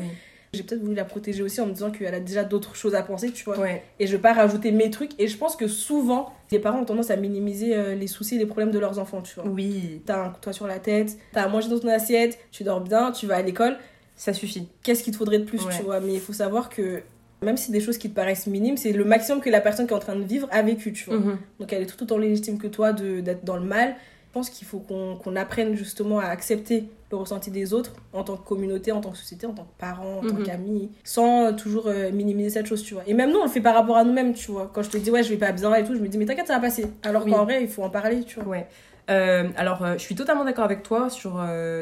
J'ai 0.53 0.65
peut-être 0.65 0.81
voulu 0.81 0.97
la 0.97 1.05
protéger 1.05 1.45
aussi 1.45 1.61
en 1.61 1.67
me 1.67 1.73
disant 1.73 1.93
qu'elle 1.93 2.13
a 2.13 2.19
déjà 2.19 2.43
d'autres 2.43 2.75
choses 2.75 2.97
à 2.97 3.03
penser, 3.03 3.31
tu 3.31 3.45
vois. 3.45 3.57
Et 4.01 4.07
je 4.07 4.13
vais 4.13 4.23
pas 4.23 4.33
rajouter 4.33 4.73
mes 4.73 4.91
trucs. 4.91 5.13
Et 5.21 5.29
je 5.29 5.37
pense 5.37 5.55
que 5.55 5.69
souvent, 5.69 6.35
les 6.51 6.59
parents 6.59 6.81
ont 6.81 6.85
tendance 6.85 7.11
à 7.11 7.17
minimiser 7.17 7.77
euh, 7.77 7.95
les 7.95 8.09
soucis 8.09 8.35
et 8.35 8.39
les 8.39 8.47
problèmes 8.47 8.73
de 8.73 8.79
leurs 8.81 8.99
enfants, 8.99 9.23
tu 9.23 9.37
vois. 9.37 9.47
Oui. 9.47 10.03
T'as 10.05 10.25
un 10.25 10.31
toit 10.31 10.53
sur 10.53 10.67
la 10.67 10.81
tête, 10.81 11.17
t'as 11.33 11.45
à 11.45 11.49
manger 11.49 11.69
dans 11.69 11.79
ton 11.79 11.89
assiette, 11.89 12.39
tu 12.51 12.65
dors 12.65 12.81
bien, 12.81 13.13
tu 13.13 13.27
vas 13.27 13.37
à 13.37 13.43
l'école. 13.43 13.77
Ça 14.17 14.33
suffit. 14.33 14.67
Qu'est-ce 14.83 15.05
qu'il 15.05 15.13
te 15.13 15.19
faudrait 15.19 15.39
de 15.39 15.45
plus, 15.45 15.61
tu 15.77 15.83
vois? 15.83 16.01
Mais 16.01 16.15
il 16.15 16.21
faut 16.21 16.33
savoir 16.33 16.69
que 16.69 17.03
même 17.43 17.57
si 17.57 17.71
des 17.71 17.81
choses 17.81 17.97
qui 17.97 18.11
te 18.11 18.15
paraissent 18.15 18.47
minimes, 18.47 18.77
c'est 18.77 18.93
le 18.93 19.05
maximum 19.05 19.41
que 19.41 19.51
la 19.51 19.61
personne 19.61 19.87
qui 19.87 19.93
est 19.93 19.97
en 19.97 20.01
train 20.01 20.17
de 20.17 20.25
vivre 20.25 20.49
a 20.51 20.63
vécu, 20.63 20.93
tu 20.93 21.05
vois. 21.07 21.19
Mhm. 21.19 21.39
Donc 21.59 21.73
elle 21.73 21.83
est 21.83 21.87
tout 21.87 22.03
autant 22.03 22.19
légitime 22.19 22.59
que 22.59 22.67
toi 22.67 22.93
d'être 22.93 23.45
dans 23.45 23.57
le 23.57 23.65
mal. 23.65 23.95
Je 24.31 24.35
pense 24.39 24.49
qu'il 24.49 24.65
faut 24.65 24.79
qu'on 24.79 25.35
apprenne 25.35 25.75
justement 25.75 26.21
à 26.21 26.27
accepter 26.27 26.85
le 27.11 27.17
ressenti 27.17 27.51
des 27.51 27.75
autres 27.75 27.95
en 28.13 28.23
tant 28.23 28.37
que 28.37 28.47
communauté, 28.47 28.93
en 28.93 29.01
tant 29.01 29.11
que 29.11 29.19
société, 29.19 29.45
en 29.45 29.53
tant 29.53 29.65
que 29.65 29.77
parents, 29.77 30.19
en 30.19 30.21
tant 30.21 30.35
mhm. 30.35 30.45
qu'amis, 30.45 30.93
sans 31.03 31.53
toujours 31.53 31.89
euh, 31.89 32.13
minimiser 32.13 32.51
cette 32.51 32.67
chose, 32.67 32.85
tu 32.85 32.95
vois. 32.95 33.03
Et 33.09 33.15
même 33.15 33.33
nous, 33.33 33.41
on 33.41 33.45
le 33.45 33.51
fait 33.51 33.61
par 33.61 33.75
rapport 33.75 33.97
à 33.97 34.05
nous-mêmes, 34.05 34.33
tu 34.33 34.53
vois. 34.53 34.71
Quand 34.73 34.83
je 34.83 34.91
te 34.91 34.99
dis, 34.99 35.11
ouais, 35.11 35.25
je 35.25 35.31
vais 35.31 35.37
pas 35.37 35.51
bien 35.51 35.75
et 35.75 35.83
tout, 35.83 35.97
je 35.97 36.01
me 36.01 36.07
dis, 36.07 36.17
mais 36.17 36.27
t'inquiète, 36.27 36.47
ça 36.47 36.55
va 36.55 36.61
passer. 36.61 36.87
Alors 37.03 37.25
qu'en 37.27 37.43
vrai, 37.43 37.61
il 37.61 37.69
faut 37.69 37.83
en 37.83 37.91
parler, 37.91 38.23
tu 38.23 38.37
vois. 38.37 38.47
Ouais. 38.47 38.69
Euh, 39.11 39.49
alors, 39.57 39.85
euh, 39.85 39.95
je 39.95 40.03
suis 40.03 40.15
totalement 40.15 40.45
d'accord 40.45 40.65
avec 40.65 40.85
toi 40.85 41.11
sur 41.11 41.33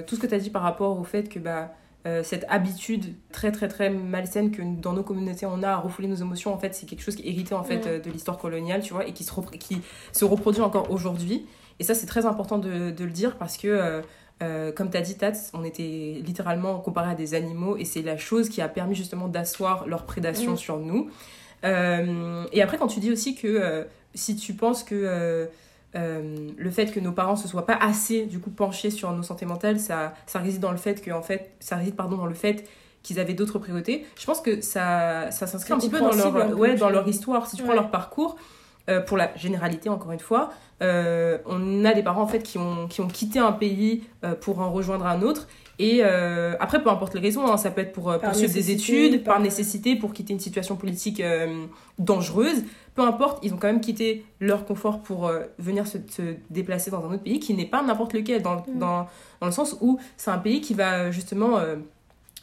tout 0.06 0.16
ce 0.16 0.20
que 0.20 0.26
tu 0.26 0.34
as 0.34 0.38
dit 0.38 0.48
par 0.48 0.62
rapport 0.62 0.98
au 0.98 1.04
fait 1.04 1.28
que 1.28 1.38
bah, 1.38 1.74
cette 2.22 2.46
habitude 2.48 3.14
très 3.30 3.52
très 3.52 3.68
très 3.68 3.90
malsaine 3.90 4.50
que 4.50 4.62
dans 4.62 4.94
nos 4.94 5.02
communautés 5.02 5.44
on 5.44 5.62
a 5.62 5.72
à 5.72 5.76
refouler 5.76 6.08
nos 6.08 6.16
émotions, 6.16 6.54
en 6.54 6.58
fait, 6.58 6.74
c'est 6.74 6.86
quelque 6.86 7.02
chose 7.02 7.16
qui 7.16 7.28
est 7.28 7.30
hérité 7.30 7.52
en 7.52 7.64
fait 7.64 8.02
de 8.02 8.10
l'histoire 8.10 8.38
coloniale, 8.38 8.80
tu 8.80 8.94
vois, 8.94 9.06
et 9.06 9.12
qui 9.12 9.24
se, 9.24 9.32
qui 9.58 9.82
se 10.12 10.24
reproduit 10.24 10.62
encore 10.62 10.90
aujourd'hui. 10.90 11.44
Et 11.80 11.84
ça, 11.84 11.94
c'est 11.94 12.06
très 12.06 12.26
important 12.26 12.58
de, 12.58 12.90
de, 12.90 13.04
le 13.04 13.10
dire 13.10 13.36
parce 13.36 13.56
que, 13.56 13.68
euh, 13.68 14.02
euh, 14.42 14.72
comme 14.72 14.90
tu 14.90 14.96
as 14.96 15.00
dit, 15.00 15.16
Tats, 15.16 15.32
on 15.52 15.64
était 15.64 16.20
littéralement 16.24 16.78
comparés 16.80 17.12
à 17.12 17.14
des 17.14 17.34
animaux 17.34 17.76
et 17.76 17.84
c'est 17.84 18.02
la 18.02 18.16
chose 18.16 18.48
qui 18.48 18.60
a 18.60 18.68
permis 18.68 18.94
justement 18.94 19.28
d'asseoir 19.28 19.86
leur 19.86 20.04
prédation 20.04 20.56
sur 20.56 20.78
nous. 20.78 21.10
Euh, 21.64 22.44
et 22.52 22.62
après, 22.62 22.78
quand 22.78 22.88
tu 22.88 23.00
dis 23.00 23.12
aussi 23.12 23.34
que 23.34 23.86
si 24.14 24.36
tu 24.36 24.54
penses 24.54 24.82
que 24.84 25.48
le 25.94 26.70
fait 26.70 26.92
que 26.92 27.00
nos 27.00 27.12
parents 27.12 27.36
se 27.36 27.48
soient 27.48 27.66
pas 27.66 27.78
assez 27.80 28.26
du 28.26 28.40
coup 28.40 28.50
penchés 28.50 28.90
sur 28.90 29.12
nos 29.12 29.22
santé 29.22 29.46
mentale, 29.46 29.78
ça, 29.78 30.14
ça 30.26 30.40
réside 30.40 30.60
dans 30.60 30.72
le 30.72 30.78
fait 30.78 31.00
que 31.00 31.10
en 31.10 31.22
fait, 31.22 31.52
ça 31.60 31.76
réside 31.76 31.94
pardon 31.94 32.16
dans 32.16 32.26
le 32.26 32.34
fait 32.34 32.68
qu'ils 33.02 33.20
avaient 33.20 33.34
d'autres 33.34 33.58
priorités. 33.58 34.06
Je 34.18 34.26
pense 34.26 34.40
que 34.40 34.60
ça, 34.60 35.30
ça 35.30 35.46
s'inscrit 35.46 35.72
un 35.72 35.78
petit 35.78 35.88
peu 35.88 36.00
dans 36.00 36.12
leur, 36.12 36.58
ouais, 36.58 36.74
dans 36.74 36.90
leur 36.90 37.06
histoire. 37.08 37.46
Si 37.46 37.56
tu 37.56 37.62
prends 37.62 37.74
leur 37.74 37.90
parcours, 37.90 38.36
pour 39.06 39.16
la 39.16 39.36
généralité 39.36 39.88
encore 39.88 40.12
une 40.12 40.20
fois, 40.20 40.50
euh, 40.80 41.38
on 41.44 41.84
a 41.84 41.92
des 41.92 42.02
parents 42.02 42.22
en 42.22 42.26
fait 42.26 42.42
qui 42.42 42.56
ont, 42.56 42.86
qui 42.86 43.00
ont 43.00 43.08
quitté 43.08 43.38
un 43.40 43.52
pays 43.52 44.04
euh, 44.24 44.34
pour 44.34 44.60
en 44.60 44.70
rejoindre 44.70 45.06
un 45.06 45.22
autre. 45.22 45.48
Et 45.80 46.00
euh, 46.02 46.54
après, 46.58 46.82
peu 46.82 46.90
importe 46.90 47.14
les 47.14 47.20
raisons, 47.20 47.46
hein, 47.46 47.56
ça 47.56 47.70
peut 47.70 47.80
être 47.80 47.92
pour 47.92 48.16
poursuivre 48.18 48.52
des 48.52 48.70
études, 48.72 49.22
par... 49.22 49.40
nécessité, 49.40 49.94
pour 49.94 50.12
quitter 50.12 50.32
une 50.32 50.40
situation 50.40 50.76
politique 50.76 51.22
dangereuse. 51.98 52.64
Peu 52.96 53.02
importe, 53.02 53.38
ils 53.44 53.54
ont 53.54 53.58
quand 53.58 53.68
même 53.68 53.80
quitté 53.80 54.24
leur 54.40 54.64
confort 54.64 55.02
pour 55.02 55.30
venir 55.60 55.86
se, 55.86 55.98
déplacer 56.50 56.90
dans 56.90 57.04
un 57.04 57.14
autre 57.14 57.22
pays 57.22 57.38
qui 57.38 57.54
n'est 57.54 57.66
pas 57.66 57.80
n'importe 57.80 58.12
lequel, 58.12 58.42
dans, 58.42 58.56
mm. 58.56 58.64
dans, 58.74 59.06
dans, 59.40 59.46
le 59.46 59.52
sens 59.52 59.76
où 59.80 60.00
c'est 60.16 60.32
un 60.32 60.38
pays 60.38 60.60
qui 60.60 60.74
va 60.74 61.12
justement 61.12 61.60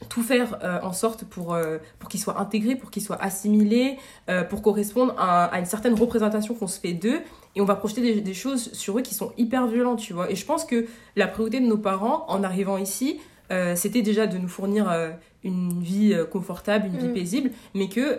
tout 0.10 0.24
faire 0.24 0.60
en 0.84 0.92
sorte 0.92 1.24
pour, 1.24 1.58
pour 2.00 2.10
qu'ils 2.10 2.20
soient 2.20 2.40
intégrés, 2.40 2.76
pour 2.76 2.92
qu'ils 2.92 3.02
soient 3.02 3.22
assimilés, 3.22 3.98
pour 4.50 4.62
correspondre 4.62 5.16
à, 5.18 5.46
à, 5.46 5.60
une 5.60 5.66
certaine 5.66 5.94
représentation 5.94 6.54
qu'on 6.54 6.68
se 6.68 6.80
fait 6.80 6.94
d'eux 6.94 7.22
et 7.56 7.62
on 7.62 7.66
va 7.66 7.76
projeter 7.76 8.22
des, 8.22 8.34
choses 8.34 8.72
sur 8.74 8.98
eux 8.98 9.02
qui 9.02 9.14
sont 9.14 9.32
hyper 9.38 9.68
violentes, 9.68 10.00
tu 10.00 10.14
vois. 10.14 10.30
Et 10.30 10.36
je 10.36 10.46
pense 10.46 10.66
que 10.66 10.86
la 11.16 11.28
priorité 11.28 11.60
de 11.62 11.66
nos 11.66 11.78
parents, 11.78 12.26
en 12.28 12.44
arrivant 12.44 12.78
ici, 12.78 13.20
euh, 13.52 13.76
c'était 13.76 14.02
déjà 14.02 14.28
de 14.28 14.38
nous 14.38 14.48
fournir 14.48 14.90
euh, 14.90 15.12
une 15.46 15.82
vie 15.82 16.14
euh, 16.14 16.26
confortable, 16.26 16.88
une 16.88 16.98
vie 16.98 17.08
mm. 17.08 17.14
paisible, 17.14 17.52
mais 17.74 17.88
que 17.88 18.18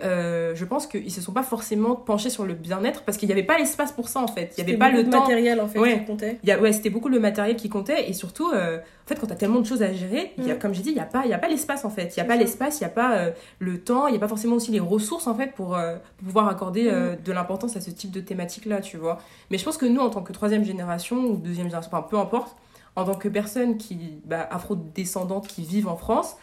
je 0.55 0.65
pense 0.65 0.87
qu'ils 0.87 1.11
se 1.11 1.21
sont 1.21 1.33
pas 1.33 1.43
forcément 1.43 1.95
penchés 1.95 2.29
sur 2.29 2.45
le 2.45 2.53
bien-être 2.53 3.03
parce 3.03 3.17
qu'il 3.17 3.27
n'y 3.27 3.33
avait 3.33 3.43
pas 3.43 3.57
l'espace 3.57 3.91
pour 3.91 4.09
ça 4.09 4.21
en 4.21 4.27
fait. 4.27 4.53
Il 4.57 4.61
y 4.61 4.67
avait 4.67 4.77
pas 4.77 4.89
le 4.89 5.03
temps. 5.03 5.21
matériel 5.21 5.59
en 5.59 5.67
fait 5.67 5.79
qui 5.79 6.05
comptait. 6.05 6.39
Y 6.43 6.51
a, 6.51 6.59
ouais, 6.59 6.71
c'était 6.71 6.89
beaucoup 6.89 7.09
le 7.09 7.19
matériel 7.19 7.55
qui 7.55 7.69
comptait 7.69 8.09
et 8.09 8.13
surtout, 8.13 8.47
en 8.47 9.07
fait, 9.07 9.19
quand 9.19 9.27
tu 9.27 9.33
as 9.33 9.35
tellement 9.35 9.59
de 9.59 9.65
choses 9.65 9.83
à 9.83 9.93
gérer, 9.93 10.33
y 10.37 10.49
a, 10.49 10.55
mm. 10.55 10.59
comme 10.59 10.73
j'ai 10.73 10.81
dit, 10.81 10.89
il 10.89 10.95
n'y 10.95 11.01
a 11.01 11.05
pas, 11.05 11.25
y 11.25 11.33
a 11.33 11.37
pas 11.37 11.49
l'espace 11.49 11.85
en 11.85 11.89
fait. 11.89 12.15
Il 12.15 12.19
n'y 12.19 12.25
a 12.25 12.25
pas 12.25 12.35
l'espace, 12.35 12.79
il 12.79 12.83
n'y 12.83 12.87
a 12.87 12.93
pas 12.93 13.27
le 13.59 13.79
temps, 13.79 14.07
il 14.07 14.11
n'y 14.11 14.17
a 14.17 14.21
pas 14.21 14.27
forcément 14.27 14.55
aussi 14.55 14.71
les 14.71 14.79
ressources 14.79 15.27
en 15.27 15.35
fait 15.35 15.53
pour, 15.53 15.77
pouvoir 16.23 16.47
accorder 16.47 16.89
mm. 16.91 17.23
de 17.23 17.31
l'importance 17.31 17.75
à 17.75 17.81
ce 17.81 17.91
type 17.91 18.11
de 18.11 18.21
thématique 18.21 18.65
là, 18.65 18.81
tu 18.81 18.97
vois. 18.97 19.19
Mais 19.51 19.57
je 19.57 19.65
pense 19.65 19.77
que 19.77 19.85
nous, 19.85 20.01
en 20.01 20.09
tant 20.09 20.21
que 20.21 20.33
troisième 20.33 20.63
génération 20.63 21.17
ou 21.17 21.37
deuxième 21.37 21.67
génération, 21.67 21.91
enfin 21.93 22.05
peu 22.07 22.17
importe, 22.17 22.55
en 22.97 23.05
tant 23.05 23.13
que 23.13 23.29
personne 23.29 23.77
qui 23.77 24.19
bah, 24.25 24.47
afro-descendante 24.49 25.47
qui 25.47 25.63
vivent 25.63 25.87
en 25.87 25.95
France, 25.95 26.35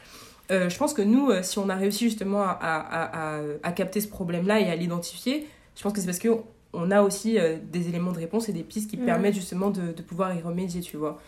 euh, 0.51 0.69
je 0.69 0.77
pense 0.77 0.93
que 0.93 1.03
nous, 1.03 1.31
euh, 1.31 1.43
si 1.43 1.59
on 1.59 1.69
a 1.69 1.75
réussi 1.75 2.05
justement 2.05 2.43
à, 2.43 2.59
à, 2.61 3.41
à, 3.63 3.73
capter 3.73 4.01
ce 4.01 4.09
problème-là 4.09 4.61
et 4.61 4.71
à 4.71 4.77
l'identifier, 4.77 5.47
je 5.75 5.83
pense 5.83 5.93
que 5.93 6.01
c'est 6.01 6.07
parce 6.07 6.19
qu'on 6.19 6.91
a 6.91 7.03
aussi 7.03 7.39
euh, 7.39 7.57
des 7.73 7.89
éléments 7.89 8.13
de 8.13 8.19
réponse 8.19 8.49
et 8.49 8.53
des 8.53 8.63
pistes 8.63 8.91
qui 8.91 8.97
permettent 8.97 9.35
justement 9.35 9.71
de, 9.71 9.93
de, 9.93 10.03
pouvoir 10.03 10.35
y 10.35 10.43
remédier, 10.43 10.83
tu 10.83 10.97
vois. 10.97 11.19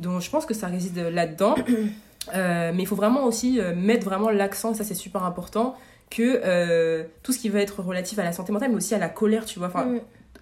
Donc 0.00 0.20
je 0.20 0.30
pense 0.30 0.44
que 0.44 0.54
ça 0.54 0.66
réside 0.66 0.98
là-dedans. 0.98 1.54
mais 2.34 2.78
il 2.78 2.86
faut 2.86 2.96
vraiment 2.96 3.24
aussi 3.24 3.60
mettre 3.76 4.06
vraiment 4.06 4.30
l'accent, 4.30 4.74
ça 4.74 4.82
c'est 4.82 4.94
super 4.94 5.24
important, 5.24 5.76
que 6.10 7.04
tout 7.22 7.32
ce 7.32 7.38
qui 7.38 7.48
va 7.48 7.60
être 7.60 7.82
relatif 7.82 8.18
à 8.18 8.24
la 8.24 8.32
santé 8.32 8.50
mentale, 8.50 8.70
mais 8.70 8.76
aussi 8.76 8.94
à 8.94 8.98
la 8.98 9.08
colère, 9.08 9.44
tu 9.44 9.58
vois, 9.58 9.68
enfin, 9.68 9.86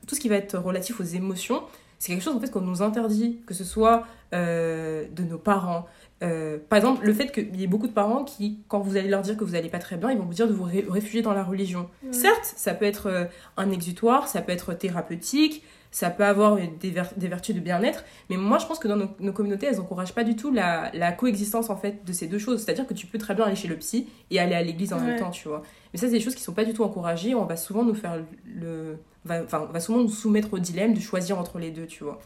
tout 0.06 0.14
ce 0.14 0.20
qui 0.20 0.28
va 0.28 0.36
être 0.36 0.56
relatif 0.56 1.00
aux 1.00 1.04
émotions, 1.04 1.62
c'est 1.98 2.12
quelque 2.12 2.22
chose 2.22 2.36
en 2.36 2.40
fait 2.40 2.50
qu'on 2.50 2.60
nous 2.60 2.82
interdit, 2.82 3.40
que 3.46 3.52
ce 3.52 3.64
soit 3.64 4.04
de 4.32 5.22
nos 5.28 5.38
parents. 5.38 5.86
Euh, 6.22 6.58
par 6.68 6.78
exemple, 6.78 7.04
le 7.04 7.12
fait 7.12 7.32
qu'il 7.32 7.56
y 7.56 7.64
ait 7.64 7.68
beaucoup 7.68 7.88
de 7.88 7.92
parents 7.92 8.24
qui, 8.24 8.60
quand 8.68 8.80
vous 8.80 8.96
allez 8.96 9.08
leur 9.08 9.22
dire 9.22 9.36
que 9.36 9.44
vous 9.44 9.52
n'allez 9.52 9.68
pas 9.68 9.78
très 9.78 9.96
bien, 9.96 10.10
ils 10.10 10.18
vont 10.18 10.24
vous 10.24 10.34
dire 10.34 10.46
de 10.46 10.52
vous 10.52 10.64
réfugier 10.64 11.22
dans 11.22 11.34
la 11.34 11.42
religion. 11.42 11.88
Certes, 12.12 12.52
ça 12.56 12.74
peut 12.74 12.84
être 12.84 13.06
euh, 13.06 13.24
un 13.56 13.70
exutoire, 13.70 14.28
ça 14.28 14.40
peut 14.40 14.52
être 14.52 14.74
thérapeutique, 14.74 15.64
ça 15.90 16.08
peut 16.08 16.24
avoir 16.24 16.56
des, 16.56 16.92
des 17.16 17.28
vertus 17.28 17.54
de 17.54 17.60
bien-être, 17.60 18.04
mais 18.30 18.38
moi 18.38 18.56
je 18.58 18.66
pense 18.66 18.78
que 18.78 18.88
dans 18.88 18.96
nos, 18.96 19.32
communautés, 19.32 19.66
elles 19.66 19.76
n'encouragent 19.76 20.14
pas 20.14 20.24
du 20.24 20.36
tout 20.36 20.50
la, 20.50 20.90
la, 20.94 21.12
coexistence 21.12 21.68
en 21.68 21.76
fait 21.76 22.02
de 22.06 22.12
ces 22.14 22.26
deux 22.26 22.38
choses. 22.38 22.64
C'est-à-dire 22.64 22.86
que 22.86 22.94
tu 22.94 23.06
peux 23.06 23.18
très 23.18 23.34
bien 23.34 23.44
aller 23.44 23.56
chez 23.56 23.68
le 23.68 23.76
psy 23.76 24.08
et 24.30 24.40
aller 24.40 24.54
à 24.54 24.62
l'église 24.62 24.94
en 24.94 25.00
même 25.00 25.18
temps, 25.18 25.30
tu 25.30 25.48
vois. 25.48 25.62
Mais 25.92 25.98
ça, 25.98 26.06
c'est 26.06 26.12
des 26.12 26.20
choses 26.20 26.34
qui 26.34 26.42
sont 26.42 26.54
pas 26.54 26.64
du 26.64 26.72
tout 26.72 26.82
encouragées. 26.82 27.34
On 27.34 27.44
va 27.44 27.56
souvent 27.56 27.84
nous 27.84 27.94
faire 27.94 28.18
le. 28.46 28.96
Va, 29.26 29.42
enfin, 29.42 29.66
on 29.68 29.72
va 29.72 29.80
souvent 29.80 29.98
nous 29.98 30.08
soumettre 30.08 30.54
au 30.54 30.58
dilemme 30.58 30.94
de 30.94 31.00
choisir 31.00 31.38
entre 31.38 31.58
les 31.58 31.70
deux, 31.70 31.86
tu 31.86 32.04
vois. 32.04 32.18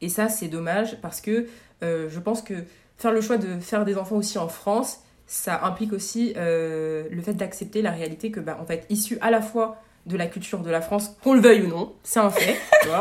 Et 0.00 0.08
ça, 0.08 0.28
c'est 0.28 0.48
dommage 0.48 1.00
parce 1.00 1.20
que 1.20 1.46
euh, 1.84 2.08
je 2.08 2.18
pense 2.18 2.42
que 2.42 2.54
faire 2.98 3.12
le 3.12 3.20
choix 3.20 3.36
de 3.36 3.58
faire 3.60 3.84
des 3.84 3.96
enfants 3.96 4.16
aussi 4.16 4.38
en 4.38 4.48
France, 4.48 5.00
ça 5.26 5.64
implique 5.64 5.92
aussi 5.92 6.32
euh, 6.36 7.04
le 7.10 7.20
fait 7.22 7.34
d'accepter 7.34 7.82
la 7.82 7.90
réalité 7.90 8.30
que 8.30 8.40
bah, 8.40 8.58
on 8.60 8.64
va 8.64 8.74
être 8.74 8.86
issu 8.90 9.18
à 9.20 9.30
la 9.30 9.42
fois 9.42 9.76
de 10.06 10.16
la 10.16 10.26
culture 10.26 10.60
de 10.60 10.70
la 10.70 10.80
France, 10.80 11.16
qu'on 11.22 11.34
le 11.34 11.40
veuille 11.40 11.62
ou 11.62 11.66
non, 11.68 11.92
c'est 12.04 12.20
un 12.20 12.30
fait, 12.30 12.56
tu 12.82 12.88
vois. 12.88 13.00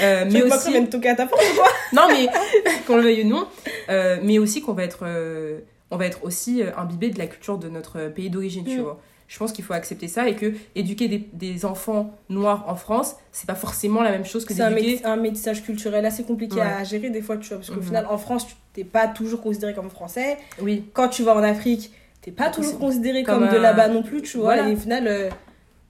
Euh, 0.00 0.24
mais 0.30 0.42
aussi 0.42 0.70
même 0.70 0.88
toquer 0.88 1.08
à 1.08 1.14
ta 1.16 1.26
porte 1.26 1.42
quoi? 1.56 1.66
Non 1.92 2.06
mais 2.08 2.28
qu'on 2.86 2.96
le 2.96 3.02
veuille 3.02 3.24
ou 3.24 3.28
non 3.28 3.48
euh, 3.88 4.18
mais 4.22 4.38
aussi 4.38 4.62
qu'on 4.62 4.72
va 4.74 4.84
être 4.84 5.04
on 5.90 5.96
va 5.96 6.06
être 6.06 6.22
aussi 6.22 6.62
imbibé 6.76 7.10
de 7.10 7.18
la 7.18 7.26
culture 7.26 7.58
de 7.58 7.68
notre 7.68 8.06
pays 8.06 8.30
d'origine 8.30 8.64
tu 8.64 8.78
Mm. 8.78 8.82
vois 8.82 9.00
je 9.28 9.38
pense 9.38 9.52
qu'il 9.52 9.64
faut 9.64 9.74
accepter 9.74 10.08
ça 10.08 10.26
et 10.28 10.34
que 10.34 10.52
éduquer 10.74 11.06
des, 11.06 11.28
des 11.34 11.64
enfants 11.64 12.12
noirs 12.30 12.64
en 12.66 12.74
France 12.76 13.14
c'est 13.30 13.46
pas 13.46 13.54
forcément 13.54 14.02
la 14.02 14.10
même 14.10 14.24
chose 14.24 14.44
que 14.44 14.54
c'est 14.54 14.62
un, 14.62 14.70
d'éduquer 14.70 14.96
métis- 14.96 15.06
un 15.06 15.16
métissage 15.16 15.62
culturel 15.62 16.04
assez 16.06 16.24
compliqué 16.24 16.56
Ouais. 16.56 16.62
à 16.62 16.82
gérer 16.82 17.10
des 17.10 17.20
fois 17.22 17.36
tu 17.36 17.48
vois 17.48 17.58
parce 17.58 17.70
qu'au 17.70 17.80
final 17.82 18.06
en 18.10 18.18
France 18.18 18.46
tu 18.48 18.54
t'es 18.72 18.84
pas 18.84 19.06
toujours 19.06 19.40
considéré 19.42 19.74
comme 19.74 19.90
français 19.90 20.38
oui 20.62 20.84
quand 20.94 21.08
tu 21.08 21.22
vas 21.22 21.34
en 21.36 21.42
Afrique 21.42 21.92
t'es 22.22 22.30
pas 22.32 22.44
Pas 22.46 22.50
toujours 22.50 22.78
considéré 22.78 23.22
Comme 23.22 23.40
comme, 23.44 23.52
de 23.54 23.58
là-bas 23.58 23.88
non 23.88 24.02
plus 24.02 24.22
tu 24.22 24.38
vois 24.38 24.54
Voilà. 24.56 24.68
et 24.68 24.72
au 24.72 24.76
final 24.76 25.06
euh, 25.06 25.28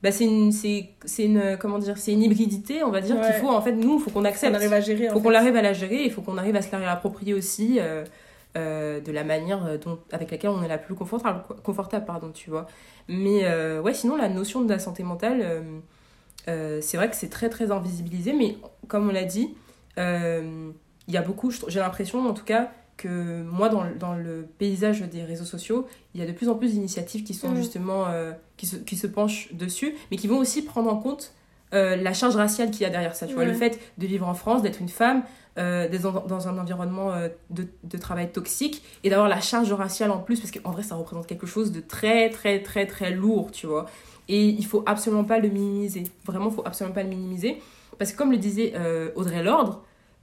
bah 0.03 0.11
c'est 0.12 0.24
une 0.24 0.53
c'est 0.53 0.91
c'est 1.05 1.24
une 1.24 1.57
comment 1.61 1.78
dire 1.78 1.97
c'est 1.99 2.12
une 2.12 2.22
hybridité 2.22 2.82
on 2.84 2.91
va 2.91 3.01
dire 3.01 3.16
Ouais. 3.16 3.22
qu'il 3.26 3.34
faut 3.34 3.49
en 3.49 3.61
fait 3.62 3.72
nous 3.72 3.99
faut 3.99 4.11
qu'on 4.11 4.22
on 4.22 4.24
accepte 4.24 4.55
arrive 4.55 4.72
à 4.72 4.80
gérer 4.80 5.11
en 5.11 5.12
faut 5.12 5.20
qu'on 5.20 5.34
arrive 5.34 5.57
à 5.57 5.62
la 5.62 5.72
gérer 5.72 6.05
et 6.05 6.11
faut 6.11 6.22
qu'on 6.22 6.39
arrive 6.39 6.55
à 6.57 6.62
se 6.62 6.70
la 6.72 6.78
réapproprier 6.78 7.34
aussi 7.34 7.78
euh, 7.80 8.05
euh, 8.59 9.00
de 9.00 9.11
la 9.12 9.24
manière 9.24 9.64
euh, 9.64 9.78
dont, 9.78 9.98
avec 10.12 10.30
laquelle 10.30 10.50
on 10.50 10.62
est 10.62 10.68
la 10.68 10.78
plus 10.78 10.94
confortable, 10.94 11.42
confortable 11.62 12.04
pardon, 12.04 12.30
tu 12.32 12.50
vois. 12.50 12.66
Mais 13.09 13.44
euh, 13.44 13.80
ouais, 13.80 13.94
sinon, 13.94 14.16
la 14.16 14.28
notion 14.28 14.61
de 14.62 14.68
la 14.68 14.78
santé 14.78 15.02
mentale, 15.04 15.40
euh, 16.48 16.80
c'est 16.82 16.96
vrai 16.96 17.09
que 17.11 17.16
c'est 17.16 17.28
très 17.30 17.48
très 17.48 17.70
invisibilisé, 17.70 18.32
mais 18.32 18.56
comme 18.88 19.09
on 19.09 19.12
l'a 19.12 19.24
dit, 19.24 19.54
il 19.96 21.14
y 21.14 21.16
a 21.16 21.22
beaucoup, 21.22 21.50
j'ai 21.68 21.80
l'impression 21.80 22.26
en 22.28 22.34
tout 22.34 22.44
cas, 22.44 22.70
que 22.96 23.42
moi, 23.44 23.68
dans, 23.68 23.84
le- 23.84 23.94
dans 23.94 24.14
le 24.14 24.46
paysage 24.59 25.02
des 25.02 25.22
réseaux 25.22 25.44
sociaux, 25.44 25.86
il 26.14 26.20
y 26.20 26.24
a 26.24 26.26
de 26.26 26.32
plus 26.32 26.48
en 26.48 26.56
plus 26.56 26.72
d'initiatives 26.72 27.22
qui 27.22 27.32
sont 27.34 27.50
Mm. 27.50 27.56
justement, 27.56 28.06
qui, 28.56 28.66
se, 28.66 28.76
qui 28.76 28.96
se 28.96 29.06
penchent 29.06 29.52
dessus, 29.54 29.94
mais 30.11 30.16
qui 30.16 30.26
vont 30.26 30.38
aussi 30.38 30.62
prendre 30.62 30.92
en 30.92 30.96
compte 30.96 31.32
la 31.72 32.12
charge 32.14 32.34
raciale 32.36 32.70
qu'il 32.70 32.82
y 32.82 32.86
a 32.86 32.90
derrière 32.90 33.14
ça. 33.14 33.26
Tu 33.26 33.34
vois, 33.34 33.44
le 33.44 33.52
fait 33.52 33.78
de 33.98 34.06
vivre 34.06 34.26
en 34.26 34.34
France, 34.34 34.62
d'être 34.62 34.80
une 34.80 34.88
femme, 34.88 35.22
euh, 35.59 35.88
dans 36.28 36.48
un 36.48 36.59
environnement 36.59 37.12
euh, 37.12 37.28
de, 37.50 37.66
de 37.84 37.98
travail 37.98 38.30
toxique 38.30 38.82
et 39.02 39.11
d'avoir 39.11 39.28
la 39.28 39.40
charge 39.40 39.72
raciale 39.72 40.11
en 40.11 40.18
plus, 40.18 40.40
parce 40.40 40.52
qu'en 40.52 40.70
vrai, 40.70 40.82
ça 40.82 40.94
représente 40.94 41.26
quelque 41.26 41.46
chose 41.46 41.72
de 41.72 41.80
très, 41.80 42.30
très, 42.30 42.62
très, 42.62 42.86
très 42.86 43.11
lourd, 43.11 43.50
tu 43.50 43.66
vois. 43.66 43.86
Et 44.28 44.44
il 44.44 44.64
faut 44.64 44.82
absolument 44.86 45.24
pas 45.24 45.38
le 45.38 45.48
minimiser. 45.48 46.04
Vraiment, 46.24 46.50
il 46.50 46.54
faut 46.54 46.66
absolument 46.66 46.94
pas 46.94 47.02
le 47.02 47.09
minimiser. 47.09 47.61
Parce 47.98 48.12
que 48.12 48.18
comme 48.18 48.30
le 48.30 48.36
disait 48.36 48.72
euh, 48.76 49.11
Audrey 49.16 49.42
Lorde, 49.42 49.78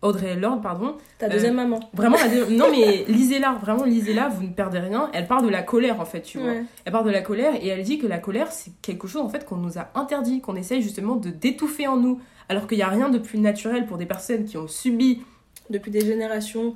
Audrey 0.05 0.35
Lorde, 0.35 0.61
pardon, 0.61 0.95
ta 1.19 1.27
deuxième 1.29 1.55
maman 1.55 1.79
Vraiment, 1.93 2.17
la 2.17 2.27
dé- 2.27 2.55
non 2.55 2.67
mais 2.71 3.03
lisez-la, 3.07 3.53
vraiment 3.61 3.83
lisez-la, 3.83 4.29
vous 4.29 4.43
ne 4.43 4.49
perdez 4.53 4.79
rien. 4.79 5.09
Elle 5.13 5.27
parle 5.27 5.43
de 5.45 5.49
la 5.49 5.61
colère 5.63 5.99
en 5.99 6.05
fait, 6.05 6.21
tu 6.21 6.37
vois. 6.39 6.49
Ouais. 6.51 6.63
Elle 6.85 6.91
parle 6.91 7.05
de 7.05 7.11
la 7.11 7.21
colère 7.21 7.53
et 7.61 7.67
elle 7.67 7.83
dit 7.83 7.97
que 7.97 8.07
la 8.07 8.19
colère 8.19 8.51
c'est 8.51 8.71
quelque 8.81 9.07
chose 9.07 9.21
en 9.21 9.29
fait 9.29 9.45
qu'on 9.45 9.57
nous 9.57 9.77
a 9.77 9.89
interdit, 9.95 10.41
qu'on 10.41 10.55
essaye 10.55 10.81
justement 10.81 11.15
de 11.15 11.29
d'étouffer 11.29 11.87
en 11.87 11.97
nous. 11.97 12.19
Alors 12.49 12.67
qu'il 12.67 12.77
n'y 12.77 12.83
a 12.83 12.87
rien 12.89 13.09
de 13.09 13.17
plus 13.17 13.39
naturel 13.39 13.85
pour 13.87 13.97
des 13.97 14.05
personnes 14.05 14.45
qui 14.45 14.57
ont 14.57 14.67
subi 14.67 15.21
depuis 15.69 15.89
des 15.91 16.01
générations 16.05 16.75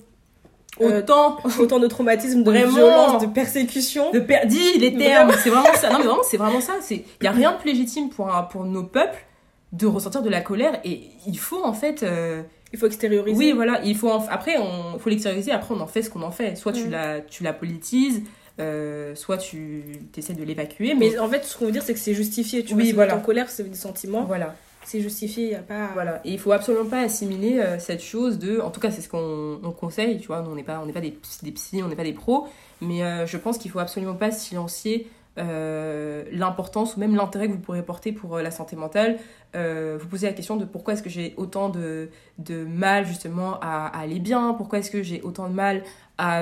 Euh, 0.81 0.99
autant 0.99 1.37
autant 1.59 1.79
de 1.79 1.87
traumatismes 1.87 2.43
de 2.43 2.49
Vraiment. 2.51 2.71
violence 2.73 3.21
de 3.21 3.27
persécution 3.27 4.11
de 4.11 4.19
per- 4.19 4.45
dis 4.45 4.77
les 4.79 4.95
termes, 4.97 5.31
c'est 5.43 5.49
vraiment 5.49 5.73
ça. 5.75 5.89
Non 5.89 5.97
mais 5.99 6.05
vraiment 6.05 6.23
c'est 6.23 6.37
vraiment 6.37 6.61
ça. 6.61 6.73
C'est 6.81 7.03
il 7.21 7.23
y 7.23 7.27
a 7.27 7.31
rien 7.31 7.51
de 7.53 7.57
plus 7.57 7.71
légitime 7.71 8.09
pour 8.09 8.33
un- 8.33 8.43
pour 8.43 8.63
nos 8.65 8.83
peuples 8.83 9.25
de 9.73 9.85
ressentir 9.85 10.21
de 10.23 10.29
la 10.29 10.41
colère 10.41 10.79
et 10.83 11.01
il 11.27 11.37
faut 11.37 11.63
en 11.63 11.73
fait 11.73 12.01
euh, 12.03 12.41
il 12.73 12.79
faut 12.79 12.85
extérioriser 12.87 13.37
Oui, 13.37 13.51
voilà, 13.53 13.81
il 13.83 13.95
faut 13.95 14.09
en- 14.09 14.25
après 14.27 14.57
on 14.57 14.97
faut 14.99 15.09
l'extérioriser, 15.09 15.51
après 15.51 15.73
on 15.75 15.79
en 15.81 15.87
fait 15.87 16.01
ce 16.03 16.09
qu'on 16.09 16.21
en 16.23 16.31
fait. 16.31 16.55
Soit 16.55 16.73
tu 16.73 16.85
Mm. 16.87 16.91
la 16.91 17.21
tu 17.21 17.43
la 17.43 17.53
politises, 17.53 18.21
euh, 18.59 19.15
soit 19.15 19.37
tu 19.37 19.83
essaies 20.17 20.33
de 20.33 20.43
l'évacuer, 20.43 20.93
mais, 20.93 21.11
mais 21.11 21.19
en 21.19 21.29
fait 21.29 21.43
ce 21.45 21.57
qu'on 21.57 21.65
veut 21.65 21.71
dire 21.71 21.83
c'est 21.83 21.93
que 21.93 21.99
c'est 21.99 22.13
justifié 22.13 22.63
tu 22.63 22.73
Oui, 22.75 22.91
vois 22.91 23.05
voilà. 23.05 23.17
en 23.17 23.21
colère 23.21 23.49
c'est 23.49 23.63
des 23.69 23.75
sentiments 23.75 24.23
voilà, 24.25 24.55
c'est 24.83 24.99
justifié 25.01 25.45
il 25.45 25.51
y 25.51 25.55
a 25.55 25.59
pas 25.59 25.89
voilà. 25.93 26.19
Et 26.25 26.31
il 26.33 26.39
faut 26.39 26.51
absolument 26.51 26.85
pas 26.89 26.99
assimiler 27.01 27.59
euh, 27.59 27.79
cette 27.79 28.03
chose 28.03 28.37
de, 28.37 28.59
en 28.59 28.69
tout 28.69 28.79
cas 28.81 28.91
c'est 28.91 29.01
ce 29.01 29.09
qu'on 29.09 29.59
on 29.63 29.71
conseille, 29.71 30.19
tu 30.19 30.27
vois, 30.27 30.43
on 30.49 30.55
n'est 30.55 30.63
pas 30.63 30.79
on 30.83 30.85
n'est 30.85 30.93
pas 30.93 30.99
des, 31.01 31.17
des 31.43 31.51
psys, 31.51 31.81
on 31.83 31.87
n'est 31.87 31.95
pas 31.95 32.03
des 32.03 32.13
pros, 32.13 32.47
mais 32.81 33.03
euh, 33.03 33.25
je 33.25 33.37
pense 33.37 33.57
qu'il 33.57 33.71
faut 33.71 33.79
absolument 33.79 34.15
pas 34.15 34.31
silencier 34.31 35.07
euh, 35.37 36.25
l'importance 36.31 36.97
ou 36.97 36.99
même 36.99 37.15
l'intérêt 37.15 37.47
que 37.47 37.53
vous 37.53 37.59
pourrez 37.59 37.83
porter 37.83 38.11
pour 38.11 38.35
euh, 38.35 38.41
la 38.41 38.51
santé 38.51 38.75
mentale. 38.75 39.19
Euh, 39.55 39.97
vous 39.99 40.07
posez 40.07 40.27
la 40.27 40.33
question 40.33 40.57
de 40.57 40.65
pourquoi 40.65 40.93
est-ce 40.93 41.03
que 41.03 41.09
j'ai 41.09 41.33
autant 41.37 41.69
de, 41.69 42.09
de 42.39 42.65
mal 42.65 43.05
justement 43.05 43.57
à, 43.61 43.85
aller 43.87 44.19
bien, 44.19 44.53
pourquoi 44.53 44.79
est-ce 44.79 44.91
que 44.91 45.01
j'ai 45.01 45.21
autant 45.21 45.47
de 45.47 45.53
mal 45.53 45.83
à, 46.17 46.41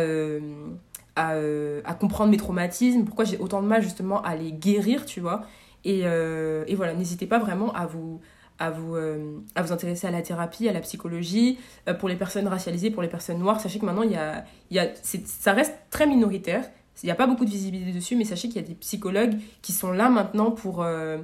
à, 1.16 1.94
comprendre 2.00 2.32
mes 2.32 2.38
traumatismes, 2.38 3.04
pourquoi 3.04 3.26
j'ai 3.26 3.38
autant 3.38 3.62
de 3.62 3.68
mal 3.68 3.84
justement 3.84 4.22
à 4.24 4.36
les 4.36 4.52
guérir, 4.52 5.06
tu 5.06 5.20
vois. 5.20 5.44
Et, 5.84 6.00
et 6.00 6.76
voilà, 6.76 6.94
n'hésitez 6.96 7.28
pas 7.28 7.38
vraiment 7.38 7.72
à 7.74 7.86
vous, 7.86 8.20
à, 8.58 8.72
vous, 8.72 8.96
à 8.96 9.62
vous 9.62 9.72
intéresser 9.72 10.08
à 10.08 10.12
la 10.12 10.24
thérapie, 10.24 10.68
à 10.68 10.74
la 10.74 10.82
psychologie, 10.82 11.60
pour 12.00 12.10
les 12.10 12.16
personnes 12.16 12.48
racialisées, 12.48 12.90
pour 12.90 13.04
les 13.04 13.08
personnes 13.08 13.38
noires. 13.38 13.60
Sachez 13.60 13.78
que 13.78 13.86
maintenant, 13.86 14.02
il 14.04 14.12
y 14.12 14.16
a, 14.16 14.46
y 14.72 14.80
a, 14.80 14.88
ça 15.04 15.54
reste 15.54 15.76
très 15.92 16.08
minoritaire. 16.08 16.64
Il 17.04 17.06
n'y 17.08 17.12
a 17.12 17.16
pas 17.16 17.28
beaucoup 17.28 17.46
de 17.46 17.50
visibilité 17.50 17.92
dessus, 17.92 18.16
mais 18.16 18.24
sachez 18.26 18.48
qu'il 18.50 18.62
y 18.62 18.66
a 18.66 18.68
des 18.68 18.76
psychologues 18.76 19.36
qui 19.62 19.72
sont 19.72 19.92
là 19.92 20.10
maintenant 20.10 20.52
pour, 20.52 20.82
euh, 20.84 21.18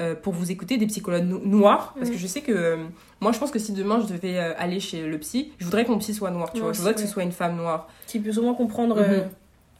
euh, 0.00 0.14
pour 0.14 0.32
vous 0.32 0.50
écouter, 0.50 0.76
des 0.76 0.86
psychologues 0.86 1.24
no- 1.24 1.40
noirs. 1.44 1.94
Parce 1.98 2.10
que 2.10 2.16
je 2.18 2.26
sais 2.26 2.40
que 2.42 2.52
euh, 2.52 2.76
moi, 3.20 3.32
je 3.32 3.38
pense 3.38 3.50
que 3.50 3.58
si 3.58 3.72
demain 3.72 4.00
je 4.00 4.12
devais 4.12 4.38
euh, 4.38 4.52
aller 4.58 4.78
chez 4.80 5.06
le 5.06 5.18
psy, 5.18 5.52
je 5.58 5.64
voudrais 5.64 5.84
que 5.84 5.90
mon 5.90 5.98
psy 5.98 6.14
soit 6.14 6.30
noir, 6.30 6.50
tu 6.52 6.58
Ouais, 6.58 6.64
vois. 6.64 6.72
Je 6.72 6.78
voudrais 6.78 6.94
que 6.94 7.00
ce 7.00 7.06
soit 7.06 7.22
une 7.24 7.32
femme 7.32 7.56
noire. 7.56 7.88
qui 8.06 8.20
peut 8.20 8.32
souvent 8.32 8.54
comprendre 8.54 8.96
Mhm. 9.00 9.24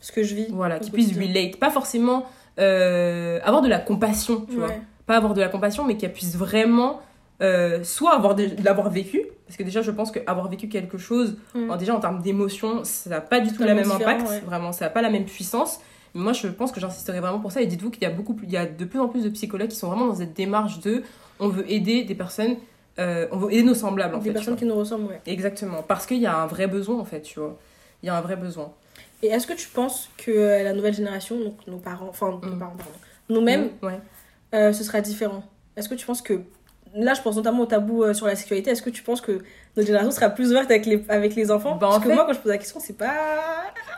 ce 0.00 0.12
que 0.12 0.22
je 0.22 0.34
vis 0.34 0.46
Voilà, 0.50 0.76
au 0.76 0.80
qui 0.80 0.90
puisse 0.90 1.16
relate. 1.16 1.56
Pas 1.56 1.70
forcément 1.70 2.26
avoir 2.58 3.62
de 3.62 3.68
la 3.68 3.78
compassion, 3.78 4.46
tu 4.48 4.56
vois 4.56 4.70
pas 5.06 5.16
avoir 5.18 5.34
de 5.34 5.40
la 5.40 5.48
compassion, 5.48 5.84
mais 5.84 5.96
qu'elle 5.96 6.12
puisse 6.12 6.34
vraiment 6.36 7.00
euh, 7.42 7.84
soit 7.84 8.14
avoir 8.14 8.34
de, 8.34 8.48
l'avoir 8.64 8.88
vécu, 8.90 9.22
parce 9.46 9.56
que 9.56 9.62
déjà 9.62 9.82
je 9.82 9.90
pense 9.90 10.10
qu'avoir 10.10 10.48
vécu 10.48 10.68
quelque 10.68 10.98
chose, 10.98 11.36
Mm. 11.54 11.76
déjà 11.76 11.94
en 11.94 12.00
termes 12.00 12.22
d'émotion, 12.22 12.82
ça 12.84 13.10
n'a 13.10 13.20
pas 13.20 13.40
du 13.40 13.52
tout 13.52 13.62
le 13.62 13.74
même 13.74 13.90
impact, 13.90 14.28
ouais. 14.28 14.40
vraiment, 14.40 14.72
ça 14.72 14.86
n'a 14.86 14.90
pas 14.90 15.02
la 15.02 15.10
même 15.10 15.24
puissance. 15.26 15.80
Mais 16.14 16.22
moi 16.22 16.32
je 16.32 16.48
pense 16.48 16.72
que 16.72 16.80
j'insisterai 16.80 17.20
vraiment 17.20 17.40
pour 17.40 17.52
ça, 17.52 17.60
et 17.60 17.66
dites-vous 17.66 17.90
qu'il 17.90 18.02
y 18.02 18.06
a 18.06 18.10
beaucoup 18.10 18.32
plus, 18.34 18.46
il 18.46 18.52
y 18.52 18.56
a 18.56 18.64
de 18.64 18.84
plus 18.86 18.98
en 19.00 19.08
plus 19.08 19.22
de 19.24 19.28
psychologues 19.28 19.68
qui 19.68 19.76
sont 19.76 19.88
vraiment 19.88 20.06
dans 20.06 20.14
cette 20.14 20.32
démarche 20.34 20.80
de, 20.80 21.02
on 21.40 21.48
veut 21.48 21.70
aider 21.70 22.04
des 22.04 22.14
personnes, 22.14 22.56
euh, 22.98 23.26
on 23.32 23.36
veut 23.36 23.52
aider 23.52 23.62
nos 23.64 23.74
semblables 23.74 24.14
en 24.14 24.18
des 24.18 24.30
fait. 24.30 24.32
personnes 24.32 24.56
qui 24.56 24.64
nous 24.64 24.74
ressemblent 24.76 25.04
ouais. 25.08 25.20
Exactement, 25.26 25.82
parce 25.82 26.06
qu'il 26.06 26.16
y 26.18 26.26
a 26.26 26.34
un 26.38 26.46
vrai 26.46 26.66
besoin 26.68 26.98
en 26.98 27.04
fait, 27.04 27.20
tu 27.20 27.38
vois. 27.38 27.58
Il 28.02 28.06
y 28.06 28.08
a 28.08 28.16
un 28.16 28.20
vrai 28.22 28.36
besoin. 28.36 28.72
et 29.22 29.26
est-ce 29.28 29.46
que 29.46 29.52
tu 29.52 29.68
penses 29.68 30.08
que 30.16 30.30
euh, 30.30 30.62
la 30.62 30.72
nouvelle 30.72 30.94
génération 30.94 31.38
donc 31.38 31.56
nos 31.66 31.76
parents 31.78 32.08
enfin 32.08 32.30
nos 32.30 32.36
Mm. 32.54 32.58
parents 32.58 32.76
pardon 32.76 32.92
nous-mêmes 33.28 33.68
Ouais. 33.82 33.98
euh, 34.54 34.72
ce 34.72 34.84
sera 34.84 35.00
différent? 35.02 35.42
Est-ce 35.76 35.88
que 35.90 35.94
tu 35.94 36.06
penses 36.06 36.22
que 36.22 36.40
là 36.96 37.14
je 37.14 37.22
pense 37.22 37.36
notamment 37.36 37.62
au 37.62 37.66
tabou 37.66 38.02
euh, 38.02 38.14
sur 38.14 38.26
la 38.26 38.34
sexualité 38.36 38.70
est-ce 38.70 38.82
que 38.82 38.90
tu 38.90 39.02
penses 39.02 39.20
que 39.20 39.32
notre 39.76 39.86
génération 39.86 40.10
sera 40.10 40.30
plus 40.30 40.50
ouverte 40.50 40.70
avec 40.70 40.86
les 40.86 41.04
avec 41.08 41.34
les 41.34 41.50
enfants? 41.50 41.76
Bah, 41.76 41.86
en 41.86 41.90
parce 41.90 42.02
que 42.02 42.08
fait- 42.08 42.14
moi 42.14 42.24
quand 42.26 42.32
je 42.32 42.38
pose 42.40 42.50
la 42.52 42.58
question 42.58 42.80
c'est 42.80 42.96
pas 42.96 43.14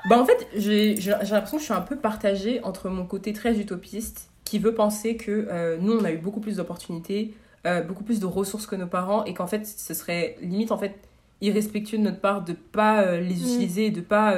Bah 0.09 0.19
en 0.19 0.25
fait, 0.25 0.47
j'ai 0.57 0.95
l'impression 0.97 1.57
que 1.57 1.59
je 1.61 1.65
suis 1.65 1.75
un 1.75 1.81
peu 1.81 1.97
partagée 1.97 2.61
entre 2.63 2.89
mon 2.89 3.05
côté 3.05 3.33
très 3.33 3.59
utopiste, 3.59 4.29
qui 4.45 4.59
veut 4.59 4.73
penser 4.75 5.17
que 5.17 5.49
euh, 5.51 5.77
nous, 5.81 5.93
on 5.99 6.05
a 6.05 6.13
eu 6.13 6.17
beaucoup 6.19 6.41
plus 6.41 6.57
d'opportunités, 6.57 7.35
euh, 7.67 7.83
beaucoup 7.83 8.05
plus 8.05 8.21
de 8.21 8.25
ressources 8.27 8.67
que 8.67 8.77
nos 8.77 8.87
parents, 8.87 9.25
et 9.25 9.35
qu'en 9.35 9.47
fait, 9.49 9.67
ce 9.67 9.93
serait 9.95 10.37
limite 10.41 10.71
en 10.73 10.79
fait 10.79 10.95
irrespectueux 11.41 11.99
de 11.99 12.03
notre 12.05 12.21
part 12.21 12.43
de 12.45 12.53
pas 12.55 13.03
euh, 13.03 13.21
les 13.21 13.35
Mm. 13.35 13.43
utiliser, 13.43 13.91
de 13.91 14.01
pas, 14.01 14.35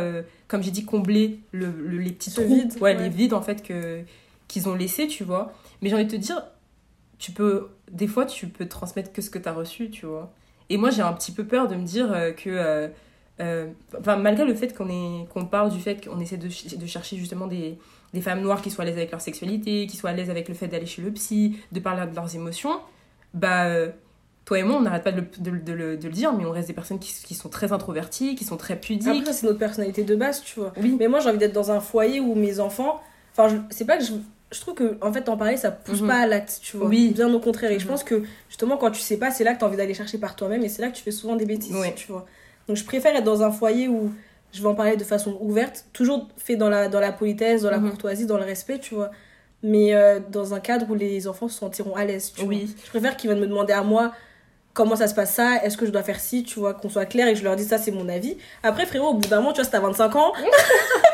comme 0.48 0.62
j'ai 0.62 0.70
dit, 0.72 0.84
combler 0.84 1.38
le, 1.52 1.66
le- 1.70 1.98
les 1.98 2.10
petits 2.12 2.32
trous, 2.32 2.44
vide, 2.46 2.72
ouais, 2.80 2.96
ouais. 2.96 3.02
les 3.04 3.08
vides 3.10 3.34
en 3.34 3.42
fait 3.42 3.62
que 3.62 4.00
qu'ils 4.48 4.68
ont 4.68 4.74
laissés, 4.74 5.06
tu 5.06 5.22
vois. 5.24 5.52
Mais 5.82 5.90
j'ai 5.90 5.94
envie 5.94 6.06
de 6.06 6.10
te 6.10 6.16
dire, 6.16 6.42
tu 7.18 7.30
peux, 7.32 7.68
des 7.90 8.06
fois, 8.06 8.26
tu 8.26 8.46
peux 8.48 8.66
transmettre 8.68 9.12
que 9.12 9.22
ce 9.22 9.30
que 9.30 9.38
tu 9.38 9.48
as 9.48 9.52
reçu, 9.52 9.90
tu 9.90 10.06
vois. 10.06 10.32
Et 10.68 10.76
moi, 10.76 10.90
j'ai 10.90 11.02
un 11.02 11.12
petit 11.12 11.32
peu 11.32 11.44
peur 11.44 11.68
de 11.68 11.74
me 11.74 11.84
dire 11.84 12.12
euh, 12.12 12.30
que 12.32 12.48
euh, 12.50 12.88
euh, 13.40 13.66
enfin, 13.98 14.16
malgré 14.16 14.44
le 14.44 14.54
fait 14.54 14.74
qu'on 14.76 15.44
parle 15.46 15.70
du 15.70 15.80
fait 15.80 16.04
qu'on 16.06 16.20
essaie 16.20 16.36
de, 16.36 16.48
ch- 16.48 16.76
de 16.78 16.86
chercher 16.86 17.16
justement 17.16 17.46
des, 17.46 17.78
des 18.14 18.20
femmes 18.20 18.40
noires 18.40 18.62
qui 18.62 18.70
soient 18.70 18.84
à 18.84 18.86
l'aise 18.86 18.96
avec 18.96 19.10
leur 19.10 19.20
sexualité, 19.20 19.86
qui 19.86 19.96
soient 19.96 20.10
à 20.10 20.12
l'aise 20.12 20.30
avec 20.30 20.48
le 20.48 20.54
fait 20.54 20.68
d'aller 20.68 20.86
chez 20.86 21.02
le 21.02 21.10
psy, 21.12 21.56
de 21.72 21.80
parler 21.80 22.08
de 22.10 22.14
leurs 22.14 22.34
émotions, 22.36 22.80
bah 23.34 23.66
toi 24.44 24.58
et 24.58 24.62
moi 24.62 24.76
on 24.76 24.80
n'arrête 24.82 25.04
pas 25.04 25.12
de 25.12 25.20
le, 25.20 25.26
de, 25.38 25.50
de 25.64 25.72
le- 25.72 25.96
de 25.96 26.06
le 26.08 26.12
dire, 26.12 26.32
mais 26.32 26.44
on 26.44 26.50
reste 26.50 26.68
des 26.68 26.74
personnes 26.74 26.98
qui, 26.98 27.12
qui 27.24 27.34
sont 27.34 27.48
très 27.48 27.72
introverties, 27.72 28.34
qui 28.34 28.44
sont 28.44 28.56
très 28.56 28.76
pudiques. 28.76 29.06
après 29.20 29.32
c'est 29.32 29.46
notre 29.46 29.58
personnalité 29.58 30.02
de 30.04 30.16
base 30.16 30.42
tu 30.42 30.58
vois 30.60 30.72
oui, 30.76 30.96
mais 30.98 31.08
moi 31.08 31.20
j'ai 31.20 31.28
envie 31.28 31.38
d'être 31.38 31.52
dans 31.52 31.70
un 31.70 31.80
foyer 31.80 32.20
où 32.20 32.34
mes 32.34 32.58
enfants 32.60 33.00
enfin 33.32 33.48
je- 33.48 33.56
c'est 33.70 33.84
pas 33.86 33.96
que 33.98 34.04
je 34.04 34.12
je 34.52 34.60
trouve 34.60 34.74
que 34.74 34.98
en 35.00 35.12
fait 35.12 35.22
t'en 35.22 35.36
parler 35.36 35.56
ça 35.56 35.70
pousse 35.70 36.00
Mhm. 36.00 36.06
pas 36.08 36.16
à 36.22 36.26
l'acte 36.26 36.58
tu 36.62 36.76
vois 36.76 36.88
Oui. 36.88 37.10
bien 37.14 37.32
au 37.32 37.38
contraire 37.40 37.70
et 37.70 37.78
je 37.78 37.84
Mhm. 37.84 37.90
pense 37.90 38.04
que 38.04 38.22
justement 38.48 38.76
quand 38.76 38.90
tu 38.90 39.00
sais 39.00 39.16
pas 39.16 39.30
c'est 39.30 39.44
là 39.44 39.54
que 39.54 39.60
t'as 39.60 39.66
envie 39.66 39.76
d'aller 39.76 39.94
chercher 39.94 40.18
par 40.18 40.34
toi-même 40.36 40.62
et 40.64 40.68
c'est 40.68 40.82
là 40.82 40.88
que 40.88 40.96
tu 40.96 41.02
fais 41.02 41.10
souvent 41.12 41.36
des 41.36 41.46
bêtises 41.46 41.76
tu 41.96 42.10
vois 42.10 42.26
donc 42.68 42.76
je 42.76 42.84
préfère 42.84 43.14
être 43.14 43.24
dans 43.24 43.42
un 43.42 43.50
foyer 43.50 43.88
où 43.88 44.10
je 44.52 44.60
vais 44.60 44.68
en 44.68 44.74
parler 44.74 44.96
de 44.96 45.04
façon 45.04 45.36
ouverte 45.40 45.84
toujours 45.92 46.26
fait 46.36 46.56
dans 46.56 46.68
la 46.68 46.88
dans 46.88 47.00
la 47.00 47.12
politesse 47.12 47.62
dans 47.62 47.70
la 47.70 47.78
Mhm. 47.78 47.90
courtoisie 47.90 48.26
dans 48.26 48.38
le 48.38 48.44
respect 48.44 48.78
tu 48.80 48.94
vois 48.96 49.10
mais 49.62 49.94
euh, 49.94 50.18
dans 50.30 50.54
un 50.54 50.60
cadre 50.60 50.86
où 50.90 50.94
les 50.94 51.28
enfants 51.28 51.46
se 51.48 51.58
sentiront 51.58 51.94
à 51.94 52.04
l'aise 52.04 52.32
tu 52.34 52.40
vois 52.40 52.48
oui, 52.48 52.74
je 52.84 52.88
préfère 52.90 53.16
qu'ils 53.16 53.30
viennent 53.30 53.40
me 53.42 53.46
demander 53.46 53.72
à 53.74 53.82
moi 53.82 54.12
comment 54.72 54.94
ça 54.96 55.08
se 55.08 55.14
passe 55.14 55.34
ça, 55.34 55.62
est-ce 55.64 55.76
que 55.76 55.84
je 55.84 55.90
dois 55.90 56.04
faire 56.04 56.20
ci, 56.20 56.44
tu 56.44 56.60
vois, 56.60 56.74
qu'on 56.74 56.88
soit 56.88 57.04
clair 57.04 57.26
et 57.26 57.32
que 57.32 57.38
je 57.40 57.42
leur 57.44 57.56
dise 57.56 57.68
ça, 57.68 57.76
c'est 57.76 57.90
mon 57.90 58.08
avis. 58.08 58.38
Après, 58.62 58.86
frérot, 58.86 59.08
au 59.08 59.14
bout 59.14 59.28
d'un 59.28 59.38
moment, 59.40 59.50
tu 59.52 59.56
vois, 59.56 59.64
si 59.64 59.70
t'as 59.72 59.80
25 59.80 60.14
ans, 60.14 60.32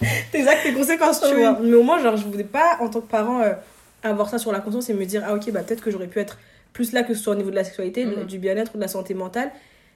t'es 0.32 0.38
exact 0.38 0.62
tes 0.62 0.72
conséquences, 0.72 1.20
tu 1.20 1.34
vois. 1.34 1.58
Mais 1.62 1.74
au 1.74 1.82
moins, 1.82 2.00
genre, 2.02 2.16
je 2.16 2.24
voulais 2.24 2.44
pas, 2.44 2.76
en 2.80 2.88
tant 2.88 3.00
que 3.00 3.10
parent, 3.10 3.40
euh, 3.40 3.52
avoir 4.02 4.28
ça 4.28 4.38
sur 4.38 4.52
la 4.52 4.60
conscience 4.60 4.90
et 4.90 4.94
me 4.94 5.04
dire, 5.04 5.22
ah 5.26 5.34
ok, 5.34 5.50
bah 5.52 5.62
peut-être 5.62 5.82
que 5.82 5.90
j'aurais 5.90 6.06
pu 6.06 6.18
être 6.20 6.38
plus 6.72 6.92
là 6.92 7.02
que 7.02 7.14
ce 7.14 7.22
soit 7.22 7.32
au 7.32 7.36
niveau 7.36 7.50
de 7.50 7.54
la 7.56 7.64
sexualité, 7.64 8.06
du 8.28 8.38
bien-être 8.38 8.72
ou 8.74 8.76
de 8.76 8.82
la 8.82 8.88
santé 8.88 9.14
mentale, 9.14 9.50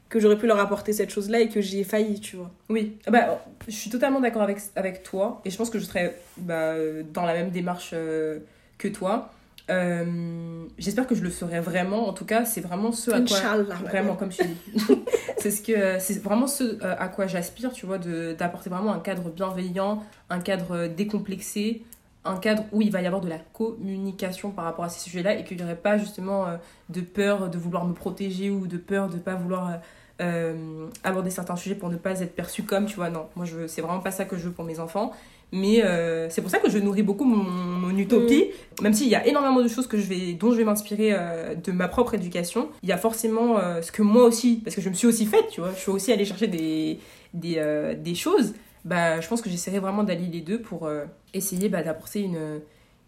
que 0.09 0.19
j'aurais 0.19 0.39
pu 0.39 0.47
leur 0.47 0.59
apporter 0.59 0.93
cette 0.93 1.11
chose-là 1.11 1.41
et 1.41 1.49
que 1.49 1.61
j'y 1.61 1.81
ai 1.81 1.85
failli, 1.85 2.19
tu 2.21 2.37
vois. 2.37 2.51
Oui, 2.71 2.97
Ah 3.07 3.11
bah, 3.11 3.45
je 3.69 3.73
suis 3.75 3.91
totalement 3.91 4.21
d'accord 4.21 4.43
avec, 4.43 4.59
avec 4.75 5.03
toi 5.03 5.41
et 5.45 5.51
je 5.51 5.57
pense 5.57 5.69
que 5.71 5.79
je 5.79 5.85
serais 5.85 6.17
bah, 6.39 6.73
dans 7.13 7.27
la 7.27 7.35
même 7.35 7.51
démarche 7.51 7.91
euh, 7.93 8.39
que 8.79 8.89
toi. 8.89 9.31
Euh, 9.71 10.65
J'espère 10.79 11.07
que 11.07 11.15
je 11.15 11.23
le 11.23 11.31
ferai 11.31 11.61
vraiment. 11.61 12.09
En 12.09 12.13
tout 12.13 12.25
cas, 12.25 12.45
c'est 12.45 12.61
vraiment 12.61 12.93
ce 12.93 13.11
à 13.11 13.21
quoi. 13.21 13.65
Vraiment, 13.85 14.17
comme 14.17 14.31
tu 14.31 14.43
dis. 14.45 14.57
c'est 15.39 15.51
ce 15.51 15.63
que 15.63 15.99
c'est 15.99 16.23
vraiment 16.23 16.47
ce 16.47 16.83
euh, 16.83 16.97
à 16.99 17.09
quoi 17.09 17.27
j'aspire, 17.27 17.73
tu 17.73 17.87
vois, 17.87 17.99
d'apporter 17.99 18.71
vraiment 18.71 18.93
un 18.93 19.01
cadre 19.01 19.31
bienveillant, 19.31 20.03
un 20.31 20.41
cadre 20.41 20.87
décomplexé, 20.87 21.83
un 22.25 22.37
cadre 22.37 22.65
où 22.73 22.83
il 22.83 22.91
va 22.91 23.01
y 23.01 23.07
avoir 23.07 23.23
de 23.23 23.29
la 23.29 23.39
communication 23.39 24.51
par 24.51 24.65
rapport 24.65 24.85
à 24.85 24.89
ces 24.89 25.01
sujets-là 25.01 25.35
et 25.35 25.45
qu'il 25.45 25.57
n'y 25.57 25.63
aurait 25.63 25.77
pas 25.77 25.97
justement 25.97 26.47
euh, 26.47 26.57
de 26.91 27.01
peur 27.01 27.49
de 27.49 27.59
vouloir 27.59 27.87
me 27.87 27.95
protéger 27.95 28.51
ou 28.51 28.67
de 28.67 28.77
peur 28.77 29.09
de 29.09 29.17
pas 29.17 29.35
vouloir 29.35 29.69
euh, 29.69 29.77
euh, 30.21 30.89
aborder 31.03 31.31
certains 31.31 31.57
sujets 31.57 31.75
pour 31.75 31.89
ne 31.89 31.97
pas 31.97 32.21
être 32.21 32.35
perçu 32.35 32.63
comme, 32.63 32.85
tu 32.85 32.97
vois, 32.97 33.09
non. 33.09 33.29
Moi, 33.37 33.47
je 33.47 33.67
c'est 33.67 33.81
vraiment 33.81 34.01
pas 34.01 34.11
ça 34.11 34.27
que 34.27 34.37
je 34.37 34.43
veux 34.49 34.53
pour 34.53 34.65
mes 34.65 34.79
enfants. 34.79 35.13
Mais 35.53 35.83
euh, 35.83 36.31
c'est 36.31 36.43
pour 36.43 36.51
ça 36.51 36.59
que 36.59 36.71
je 36.71 36.79
nourris 36.79 37.03
beaucoup 37.03 37.25
mon, 37.25 37.43
mon 37.43 37.97
utopie, 37.99 38.51
même 38.83 38.93
s'il 38.93 39.09
y 39.09 39.17
a 39.17 39.27
énormément 39.27 39.61
de 39.61 39.67
choses 39.67 39.89
que 39.89 39.99
je 39.99 40.07
vais, 40.07 40.35
dont 40.35 40.53
je 40.53 40.57
vais 40.57 40.65
m'inspirer 40.65 41.11
euh, 41.13 41.57
de 41.57 41.73
ma 41.73 41.89
propre 41.89 42.15
éducation. 42.15 42.69
Il 42.85 42.89
y 42.89 42.93
a 42.93 42.97
forcément 42.97 43.59
euh, 43.59 43.83
ce 43.83 43.91
que 43.91 44.03
moi 44.03 44.25
aussi, 44.25 44.61
parce 44.63 44.77
que 44.77 44.83
je 44.83 44.89
me 44.89 44.95
suis 44.95 45.09
aussi 45.09 45.27
faite, 45.27 45.49
tu 45.51 45.61
vois, 45.61 45.73
je 45.75 45.81
suis 45.81 45.91
aussi 45.91 46.13
allée 46.13 46.25
chercher 46.25 46.47
des, 46.47 47.01
des, 47.35 47.97
des 47.99 48.15
choses. 48.15 48.55
Bah, 48.85 49.21
je 49.21 49.29
pense 49.29 49.43
que 49.43 49.51
j'essaierai 49.51 49.81
vraiment 49.81 50.05
d'allier 50.05 50.29
les 50.33 50.41
deux 50.41 50.61
pour 50.61 50.89
essayer 51.35 51.69
bah, 51.69 51.83
d'apporter 51.83 52.21
une, 52.21 52.61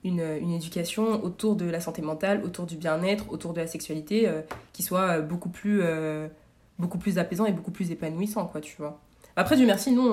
une, 0.02 0.20
une 0.40 0.50
éducation 0.52 1.24
autour 1.24 1.54
de 1.54 1.64
la 1.64 1.78
santé 1.80 2.02
mentale, 2.02 2.42
autour 2.44 2.66
du 2.66 2.76
bien-être, 2.76 3.26
autour 3.30 3.52
de 3.52 3.60
la 3.60 3.68
sexualité, 3.68 4.28
qui 4.72 4.82
soit 4.82 5.20
beaucoup 5.20 5.48
plus, 5.48 5.80
beaucoup 6.80 6.98
plus 6.98 7.18
apaisant 7.18 7.46
et 7.46 7.52
beaucoup 7.52 7.70
plus 7.70 7.92
épanouissant, 7.92 8.46
quoi, 8.46 8.60
tu 8.60 8.74
vois. 8.78 9.00
Après, 9.36 9.56
Dieu 9.56 9.64
merci, 9.64 9.92
non, 9.92 10.12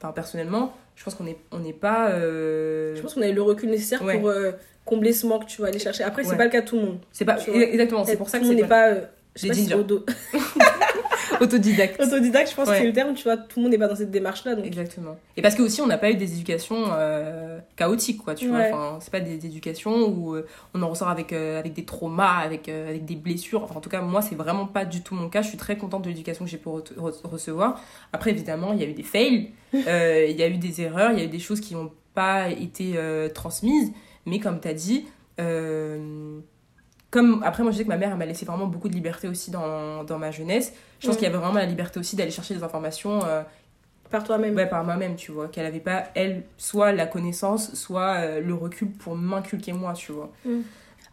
enfin, 0.00 0.12
personnellement, 0.12 0.72
je 0.96 1.04
pense 1.04 1.14
qu'on 1.14 1.24
n'est 1.24 1.38
on 1.50 1.58
n'est 1.60 1.72
pas... 1.72 2.10
euh, 2.10 2.94
Je 2.96 3.00
pense 3.02 3.14
qu'on 3.14 3.22
a 3.22 3.28
eu 3.28 3.32
le 3.34 3.42
recul 3.42 3.70
nécessaire 3.70 4.02
Ouais. 4.02 4.18
pour 4.18 4.28
euh, 4.28 4.52
combler 4.84 5.12
ce 5.12 5.26
manque, 5.26 5.46
tu 5.46 5.62
vas 5.62 5.68
aller 5.68 5.78
chercher. 5.78 6.02
Après, 6.04 6.24
c'est 6.24 6.30
Ouais. 6.30 6.36
pas 6.36 6.44
le 6.44 6.50
cas 6.50 6.60
de 6.62 6.66
tout 6.66 6.76
le 6.76 6.82
monde. 6.82 6.98
C'est 7.12 7.24
pas... 7.24 7.36
Exactement, 7.48 8.04
c'est 8.04 8.16
pour 8.16 8.28
ça 8.28 8.38
que 8.38 8.44
tout 8.44 8.50
le 8.50 8.56
c'est 8.56 8.62
monde 8.62 8.68
n'est 8.70 8.76
pas. 8.76 8.88
euh, 8.90 9.00
je 9.36 9.40
sais 9.42 9.48
pas 9.48 9.54
si 9.54 9.72
auto- 9.74 10.04
autodidacte. 11.40 12.00
autodidacte, 12.02 12.50
je 12.50 12.54
pense 12.56 12.68
Ouais. 12.68 12.74
que 12.74 12.80
c'est 12.80 12.86
le 12.86 12.92
terme, 12.92 13.14
tu 13.14 13.24
vois, 13.24 13.36
tout 13.36 13.58
le 13.58 13.62
monde 13.62 13.72
n'est 13.72 13.78
pas 13.78 13.88
dans 13.88 13.94
cette 13.96 14.10
démarche-là. 14.10 14.54
Donc, 14.56 14.66
Exactement. 14.66 15.16
Et 15.36 15.42
parce 15.42 15.54
que 15.54 15.62
aussi 15.62 15.80
on 15.80 15.86
n'a 15.86 15.98
pas 15.98 16.10
eu 16.10 16.14
des 16.16 16.32
éducations 16.34 16.84
euh, 16.92 17.58
chaotiques 17.76 18.18
quoi, 18.22 18.34
tu 18.34 18.48
vois. 18.48 18.58
Enfin, 18.60 18.98
c'est 19.00 19.10
pas 19.12 19.20
des 19.20 19.34
éducations 19.46 20.06
où 20.08 20.34
euh, 20.34 20.46
on 20.74 20.82
en 20.82 20.88
ressort 20.88 21.08
avec 21.08 21.32
euh, 21.32 21.58
avec 21.58 21.72
des 21.72 21.84
traumas, 21.84 22.38
avec 22.38 22.68
avec 22.68 23.04
des 23.04 23.16
blessures. 23.16 23.62
Enfin, 23.62 23.76
en 23.76 23.80
tout 23.80 23.90
cas, 23.90 24.02
moi 24.02 24.22
c'est 24.22 24.34
vraiment 24.34 24.66
pas 24.66 24.84
du 24.84 25.02
tout 25.02 25.14
mon 25.14 25.28
cas. 25.28 25.42
Je 25.42 25.48
suis 25.48 25.58
très 25.58 25.76
contente 25.76 26.02
de 26.04 26.08
l'éducation 26.08 26.44
que 26.44 26.50
j'ai 26.50 26.58
pu 26.58 26.68
re- 26.68 26.94
re- 26.96 27.26
recevoir. 27.26 27.80
Après 28.12 28.30
évidemment, 28.30 28.72
il 28.72 28.80
y 28.80 28.84
a 28.84 28.88
eu 28.88 28.94
des 28.94 29.02
fails, 29.02 29.50
il 29.72 29.80
y 30.36 30.42
a 30.42 30.48
eu 30.48 30.58
des 30.58 30.80
erreurs, 30.82 31.12
il 31.12 31.18
y 31.18 31.22
a 31.22 31.24
eu 31.24 31.28
des 31.28 31.38
choses 31.38 31.60
qui 31.60 31.74
n'ont 31.74 31.92
pas 32.14 32.48
été 32.50 32.94
transmises, 33.34 33.92
mais 34.26 34.40
comme 34.40 34.60
tu 34.60 34.68
as 34.68 34.74
dit 34.74 35.06
comme 37.10 37.42
après 37.44 37.62
moi 37.62 37.72
je 37.72 37.78
sais 37.78 37.84
que 37.84 37.88
ma 37.88 37.96
mère 37.96 38.12
elle 38.12 38.18
m'a 38.18 38.26
laissé 38.26 38.44
vraiment 38.44 38.66
beaucoup 38.66 38.88
de 38.88 38.94
liberté 38.94 39.28
aussi 39.28 39.50
dans, 39.50 40.04
dans 40.04 40.18
ma 40.18 40.30
jeunesse 40.30 40.72
je 41.00 41.06
pense 41.06 41.16
qu'il 41.16 41.24
y 41.24 41.28
avait 41.28 41.38
vraiment 41.38 41.58
la 41.58 41.66
liberté 41.66 41.98
aussi 41.98 42.14
d'aller 42.14 42.30
chercher 42.30 42.54
des 42.54 42.62
informations 42.62 43.24
euh, 43.24 43.42
par 44.10 44.22
toi-même. 44.22 44.54
Ouais, 44.54 44.66
par 44.66 44.84
moi-même, 44.84 45.16
tu 45.16 45.32
vois. 45.32 45.48
Qu'elle 45.48 45.66
avait 45.66 45.80
pas, 45.80 46.04
elle, 46.14 46.44
soit 46.58 46.92
la 46.92 47.06
connaissance, 47.06 47.74
soit 47.74 48.18
euh, 48.18 48.40
le 48.40 48.54
recul 48.54 48.90
pour 48.90 49.16
m'inculquer 49.16 49.72
moi, 49.72 49.94
tu 49.94 50.12
vois. 50.12 50.30
Mm. 50.44 50.60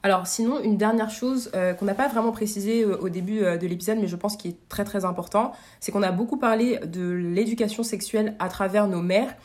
Alors, 0.04 0.28
sinon, 0.28 0.62
une 0.62 0.78
dernière 0.78 1.10
chose 1.10 1.52
euh, 1.56 1.74
qu'on 1.74 1.86
n'a 1.86 1.94
pas 1.94 2.08
vraiment 2.08 2.32
précisé 2.32 2.86
au 2.86 3.10
début 3.10 3.40
de 3.40 3.68
l'épisode, 3.68 3.98
mais 4.00 4.08
je 4.08 4.16
pense 4.16 4.36
qui 4.38 4.50
est 4.50 4.58
très 4.70 4.84
très 4.84 5.06
important, 5.06 5.54
c'est 5.80 5.92
qu'on 5.92 6.04
a 6.04 6.12
beaucoup 6.12 6.38
parlé 6.38 6.80
de 6.80 7.12
l'éducation 7.12 7.84
sexuelle 7.84 8.36
à 8.40 8.50
travers 8.50 8.88
nos 8.88 9.02
mères, 9.02 9.36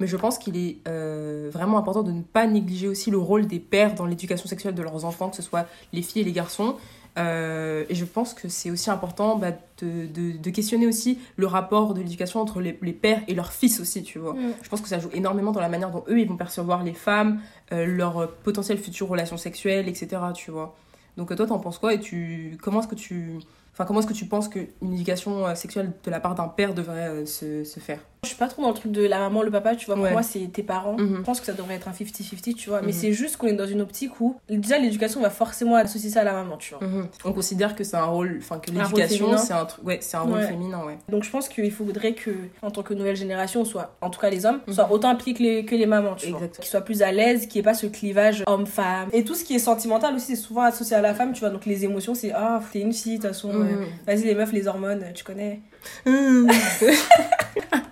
mais 0.00 0.06
je 0.06 0.16
pense 0.16 0.38
qu'il 0.38 0.56
est 0.56 0.78
euh, 0.88 1.50
vraiment 1.52 1.78
important 1.78 2.02
de 2.02 2.12
ne 2.12 2.22
pas 2.22 2.46
négliger 2.46 2.88
aussi 2.88 3.10
le 3.10 3.18
rôle 3.18 3.46
des 3.46 3.60
pères 3.60 3.94
dans 3.94 4.06
l'éducation 4.06 4.48
sexuelle 4.48 4.74
de 4.74 4.82
leurs 4.82 5.04
enfants, 5.04 5.30
que 5.30 5.36
ce 5.36 5.42
soit 5.42 5.66
les 5.92 6.02
filles 6.02 6.22
et 6.22 6.24
les 6.24 6.32
garçons. 6.32 6.76
Euh, 7.18 7.84
et 7.90 7.94
je 7.94 8.04
pense 8.04 8.32
que 8.32 8.48
c'est 8.48 8.70
aussi 8.70 8.90
important 8.90 9.36
bah, 9.36 9.50
de, 9.78 10.06
de, 10.06 10.36
de 10.38 10.50
questionner 10.50 10.86
aussi 10.86 11.18
le 11.36 11.46
rapport 11.46 11.92
de 11.92 12.00
l'éducation 12.00 12.40
entre 12.40 12.60
les, 12.60 12.78
les 12.80 12.92
pères 12.92 13.20
et 13.28 13.34
leurs 13.34 13.52
fils 13.52 13.80
aussi, 13.80 14.02
tu 14.02 14.18
vois. 14.18 14.34
Mm. 14.34 14.54
Je 14.62 14.68
pense 14.68 14.80
que 14.80 14.88
ça 14.88 14.98
joue 14.98 15.10
énormément 15.12 15.52
dans 15.52 15.60
la 15.60 15.68
manière 15.68 15.90
dont 15.90 16.04
eux, 16.08 16.18
ils 16.18 16.28
vont 16.28 16.36
percevoir 16.36 16.82
les 16.82 16.94
femmes, 16.94 17.40
euh, 17.72 17.84
leurs 17.86 18.32
potentielles 18.42 18.78
futures 18.78 19.08
relations 19.08 19.36
sexuelles, 19.36 19.88
etc., 19.88 20.22
tu 20.34 20.50
vois. 20.50 20.74
Donc 21.18 21.34
toi, 21.36 21.46
t'en 21.46 21.58
penses 21.58 21.78
quoi? 21.78 21.92
Et 21.92 22.00
tu... 22.00 22.56
Comment 22.62 22.80
est-ce 22.80 22.88
que 22.88 22.94
tu... 22.94 23.38
Enfin, 23.72 23.84
comment 23.84 24.00
est-ce 24.00 24.08
que 24.08 24.14
tu 24.14 24.26
penses 24.26 24.48
qu'une 24.48 24.94
éducation 24.94 25.46
euh, 25.46 25.54
sexuelle 25.54 25.92
de 26.04 26.10
la 26.10 26.20
part 26.20 26.34
d'un 26.34 26.48
père 26.48 26.74
devrait 26.74 27.26
se, 27.26 27.64
se 27.64 27.80
faire? 27.80 28.00
Je 28.24 28.28
suis 28.28 28.36
pas 28.38 28.46
trop 28.46 28.62
dans 28.62 28.68
le 28.68 28.74
truc 28.74 28.92
de 28.92 29.04
la 29.04 29.18
maman, 29.18 29.42
le 29.42 29.50
papa, 29.50 29.74
tu 29.74 29.86
vois. 29.86 29.96
Pour 29.96 30.04
Ouais. 30.04 30.12
moi, 30.12 30.22
c'est 30.22 30.46
tes 30.52 30.62
parents. 30.62 30.96
Mhm. 30.96 31.16
Je 31.16 31.22
pense 31.22 31.40
que 31.40 31.46
ça 31.46 31.54
devrait 31.54 31.74
être 31.74 31.88
un 31.88 31.92
50-50, 31.92 32.54
tu 32.54 32.68
vois. 32.68 32.80
Mais 32.80 32.92
Mhm. 32.92 32.92
c'est 32.92 33.12
juste 33.12 33.36
qu'on 33.36 33.48
est 33.48 33.52
dans 33.52 33.66
une 33.66 33.80
optique 33.80 34.20
où, 34.20 34.36
déjà, 34.48 34.78
l'éducation 34.78 35.20
va 35.20 35.28
forcément 35.28 35.74
associer 35.74 36.08
ça 36.08 36.20
à 36.20 36.24
la 36.24 36.32
maman, 36.32 36.56
tu 36.56 36.72
vois. 36.72 36.86
On 37.24 37.32
considère 37.32 37.74
que 37.74 37.82
c'est 37.82 37.96
un 37.96 38.04
rôle... 38.04 38.36
Enfin, 38.38 38.60
que 38.60 38.70
l'éducation, 38.70 39.36
c'est 39.38 39.52
un, 39.52 39.64
truc 39.64 39.84
ouais, 39.84 39.98
c'est 40.00 40.16
un 40.16 40.20
rôle 40.20 40.34
Ouais. 40.34 40.46
féminin, 40.46 40.84
ouais. 40.86 40.98
Donc 41.08 41.24
je 41.24 41.30
pense 41.32 41.48
qu'il 41.48 41.72
faudrait 41.72 42.12
que, 42.12 42.30
en 42.62 42.70
tant 42.70 42.84
que 42.84 42.94
nouvelle 42.94 43.16
génération, 43.16 43.64
soit, 43.64 43.96
en 44.00 44.08
tout 44.08 44.20
cas 44.20 44.30
les 44.30 44.46
hommes, 44.46 44.60
Mhm. 44.68 44.72
soient 44.74 44.92
autant 44.92 45.08
impliqués 45.08 45.34
que 45.34 45.42
les, 45.42 45.64
que 45.64 45.74
les 45.74 45.86
mamans, 45.86 46.14
tu 46.14 46.28
vois. 46.30 46.46
Qu'ils 46.46 46.64
soient 46.66 46.82
plus 46.82 47.02
à 47.02 47.10
l'aise, 47.10 47.48
qu'il 47.48 47.54
n'y 47.60 47.60
ait 47.62 47.70
pas 47.70 47.74
ce 47.74 47.86
clivage 47.86 48.44
homme-femme. 48.46 49.08
Et 49.12 49.24
tout 49.24 49.34
ce 49.34 49.42
qui 49.42 49.56
est 49.56 49.58
sentimental 49.58 50.14
aussi, 50.14 50.36
c'est 50.36 50.42
souvent 50.42 50.62
associé 50.62 50.94
à 50.94 51.00
la 51.00 51.12
femme, 51.12 51.32
tu 51.32 51.40
vois. 51.40 51.50
Donc 51.50 51.66
les 51.66 51.84
émotions, 51.84 52.14
c'est 52.14 52.30
ah, 52.30 52.60
t'es 52.72 52.82
une 52.82 52.92
fille, 52.92 53.16
de 53.18 53.22
toute 53.22 53.32
façon. 53.32 53.52
Mhm. 53.52 53.66
euh, 53.80 53.84
Vas-y, 54.06 54.26
les 54.26 54.36
meufs, 54.36 54.52
les 54.52 54.68
hormones, 54.68 55.06
tu 55.12 55.24
connais. 55.24 55.60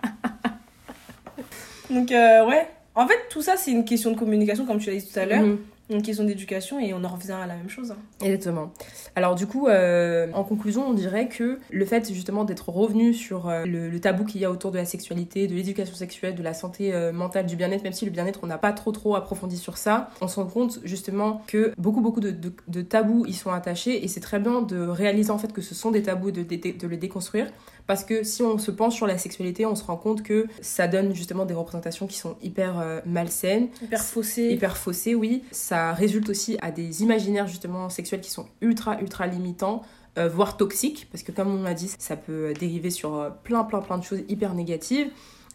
Donc 1.91 2.13
euh, 2.13 2.47
ouais. 2.47 2.67
En 2.95 3.07
fait, 3.07 3.19
tout 3.31 3.43
ça, 3.43 3.55
c'est 3.57 3.71
une 3.71 3.85
question 3.85 4.11
de 4.11 4.17
communication, 4.19 4.67
comme 4.67 4.79
tu 4.79 4.91
l'as 4.91 4.97
dit 4.97 5.07
tout 5.07 5.19
à 5.19 5.25
l'heure. 5.27 5.43
Mhm. 5.43 5.59
Une 5.93 6.03
question 6.03 6.23
d'éducation 6.23 6.79
et 6.79 6.95
on 6.95 7.03
en 7.03 7.09
revient 7.09 7.33
à 7.33 7.49
la 7.49 7.57
même 7.57 7.69
chose. 7.69 7.91
hein. 7.91 7.97
Exactement. 8.25 8.71
Alors 9.17 9.35
du 9.35 9.49
coup, 9.49 9.67
euh, 9.67 10.29
en 10.35 10.45
conclusion, 10.45 10.87
on 10.87 10.93
dirait 10.93 11.27
que 11.27 11.59
le 11.69 11.85
fait 11.85 12.13
justement 12.13 12.45
d'être 12.45 12.69
revenu 12.69 13.13
sur 13.13 13.49
euh, 13.49 13.65
le, 13.65 13.89
le 13.91 13.99
tabou 14.01 14.25
qu'il 14.25 14.41
y 14.41 14.45
a 14.45 14.53
autour 14.53 14.71
de 14.71 14.77
la 14.77 14.85
sexualité, 14.85 15.49
de 15.49 15.55
l'éducation 15.55 15.97
sexuelle, 15.97 16.37
de 16.37 16.45
la 16.45 16.55
santé 16.55 16.95
euh, 16.95 17.11
mentale, 17.13 17.47
du 17.47 17.57
bien-être, 17.57 17.83
même 17.83 17.93
si 17.93 18.05
le 18.05 18.13
bien-être, 18.13 18.39
on 18.45 18.47
n'a 18.47 18.59
pas 18.59 18.71
trop 18.73 18.93
trop 18.93 19.17
approfondi 19.17 19.57
sur 19.57 19.77
ça, 19.79 20.11
on 20.21 20.29
se 20.29 20.37
rend 20.39 20.47
compte 20.47 20.79
justement 20.85 21.43
que 21.49 21.73
beaucoup 21.77 22.01
beaucoup 22.01 22.21
de, 22.21 22.31
de- 22.31 22.53
de 22.69 22.83
tabous 22.83 23.27
y 23.27 23.33
sont 23.33 23.51
attachés 23.51 24.05
et 24.05 24.07
c'est 24.07 24.21
très 24.21 24.39
bien 24.39 24.63
de 24.63 24.79
réaliser 24.87 25.33
en 25.33 25.39
fait 25.39 25.53
que 25.53 25.61
ce 25.61 25.75
sont 25.75 25.91
des 25.91 26.05
tabous, 26.05 26.31
de, 26.31 26.45
de, 26.45 26.79
de 26.79 26.87
le 26.87 26.97
déconstruire. 26.99 27.49
Parce 27.91 28.05
que 28.05 28.23
si 28.23 28.41
on 28.45 28.57
se 28.57 28.71
penche 28.71 28.95
sur 28.95 29.09
la 29.09 29.19
sexualité, 29.19 29.67
on 29.67 29.75
se 29.75 29.83
rend 29.83 29.97
compte 29.97 30.23
que 30.23 30.47
ça 30.61 30.87
donne 30.87 31.13
justement 31.13 31.45
des 31.45 31.55
représentations 31.55 32.07
qui 32.07 32.19
sont 32.19 32.37
hyper 32.41 32.79
euh, 32.79 33.01
malsaines, 33.05 33.67
Hyper 33.83 34.01
faussé. 34.05 34.43
hyper 34.51 34.77
faussé, 34.77 35.17
oui. 35.17 35.43
Ça 35.51 35.93
résulte 35.93 36.29
aussi 36.29 36.57
à 36.63 36.71
des 36.71 37.03
imaginaires 37.03 37.49
justement 37.49 37.89
sexuels 37.89 38.21
qui 38.21 38.31
sont 38.31 38.47
ultra 38.61 39.01
ultra 39.01 39.27
limitants, 39.27 39.83
euh, 40.19 40.29
voire 40.29 40.57
toxiques, 40.57 41.09
parce 41.11 41.25
que 41.25 41.33
comme 41.33 41.53
on 41.53 41.65
l'a 41.65 41.75
dit, 41.75 41.91
ça 41.99 42.15
peut 42.15 42.55
dériver 42.61 42.91
sur 42.91 43.17
euh, 43.17 43.31
plein 43.43 43.65
plein 43.65 43.81
plein 43.81 43.99
de 43.99 44.05
choses 44.05 44.21
hyper 44.29 44.55
négatives. 44.55 45.09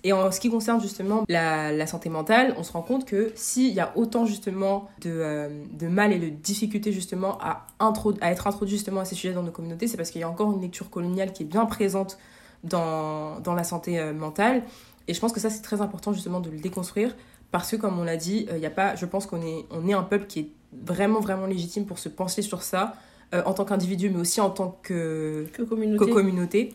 Et 0.07 0.13
en 0.13 0.31
ce 0.31 0.39
qui 0.39 0.49
concerne 0.51 0.79
justement 0.79 1.25
la, 1.29 1.71
la 1.71 1.87
santé 1.87 2.09
mentale, 2.09 2.53
on 2.59 2.63
se 2.63 2.71
rend 2.71 2.83
compte 2.83 3.05
que 3.05 3.31
s'il 3.35 3.73
y 3.73 3.79
a 3.79 3.91
autant 3.97 4.25
justement 4.27 4.87
de, 5.01 5.09
euh, 5.09 5.49
de 5.73 5.87
mal 5.87 6.13
et 6.13 6.19
de 6.19 6.29
difficultés 6.29 6.91
justement 6.91 7.39
à, 7.41 7.65
intro- 7.79 8.13
à 8.21 8.31
être 8.31 8.45
introduit 8.45 8.75
justement 8.75 8.99
à 9.01 9.05
ces 9.05 9.15
sujets 9.15 9.33
dans 9.33 9.41
nos 9.41 9.51
communautés, 9.51 9.87
c'est 9.87 9.97
parce 9.97 10.11
qu'il 10.11 10.21
y 10.21 10.23
a 10.23 10.29
encore 10.29 10.51
une 10.53 10.61
lecture 10.61 10.91
coloniale 10.91 11.33
qui 11.33 11.41
est 11.41 11.47
bien 11.47 11.65
présente 11.65 12.19
dans, 12.63 13.39
dans 13.39 13.55
la 13.55 13.63
santé 13.63 13.99
euh, 13.99 14.13
mentale. 14.13 14.61
Et 15.07 15.13
je 15.15 15.19
pense 15.19 15.31
que 15.33 15.39
ça, 15.39 15.49
c'est 15.49 15.61
très 15.63 15.81
important 15.81 16.13
justement 16.13 16.39
de 16.39 16.51
le 16.51 16.57
déconstruire 16.59 17.15
parce 17.51 17.71
que, 17.71 17.75
comme 17.75 17.97
on 17.99 18.03
l'a 18.03 18.17
dit, 18.17 18.47
il 18.51 18.59
y 18.59 18.65
a 18.67 18.69
pas, 18.71 18.95
je 18.95 19.05
pense 19.07 19.25
qu'on 19.25 19.41
est, 19.41 19.65
on 19.71 19.87
est 19.87 19.93
un 19.93 20.03
peuple 20.03 20.27
qui 20.27 20.39
est 20.39 20.49
vraiment, 20.85 21.19
vraiment 21.19 21.47
légitime 21.47 21.85
pour 21.87 21.97
se 21.99 22.09
pencher 22.09 22.43
sur 22.43 22.61
ça 22.61 22.93
euh, 23.33 23.41
en 23.45 23.53
tant 23.53 23.65
qu'individu, 23.65 24.09
mais 24.11 24.19
aussi 24.19 24.39
en 24.39 24.51
tant 24.51 24.77
que, 24.83 25.47
Que 25.53 25.63
communauté. 25.63 26.05
que 26.05 26.11
communauté, 26.11 26.73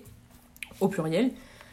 au 0.80 0.88
pluriel. 0.88 1.30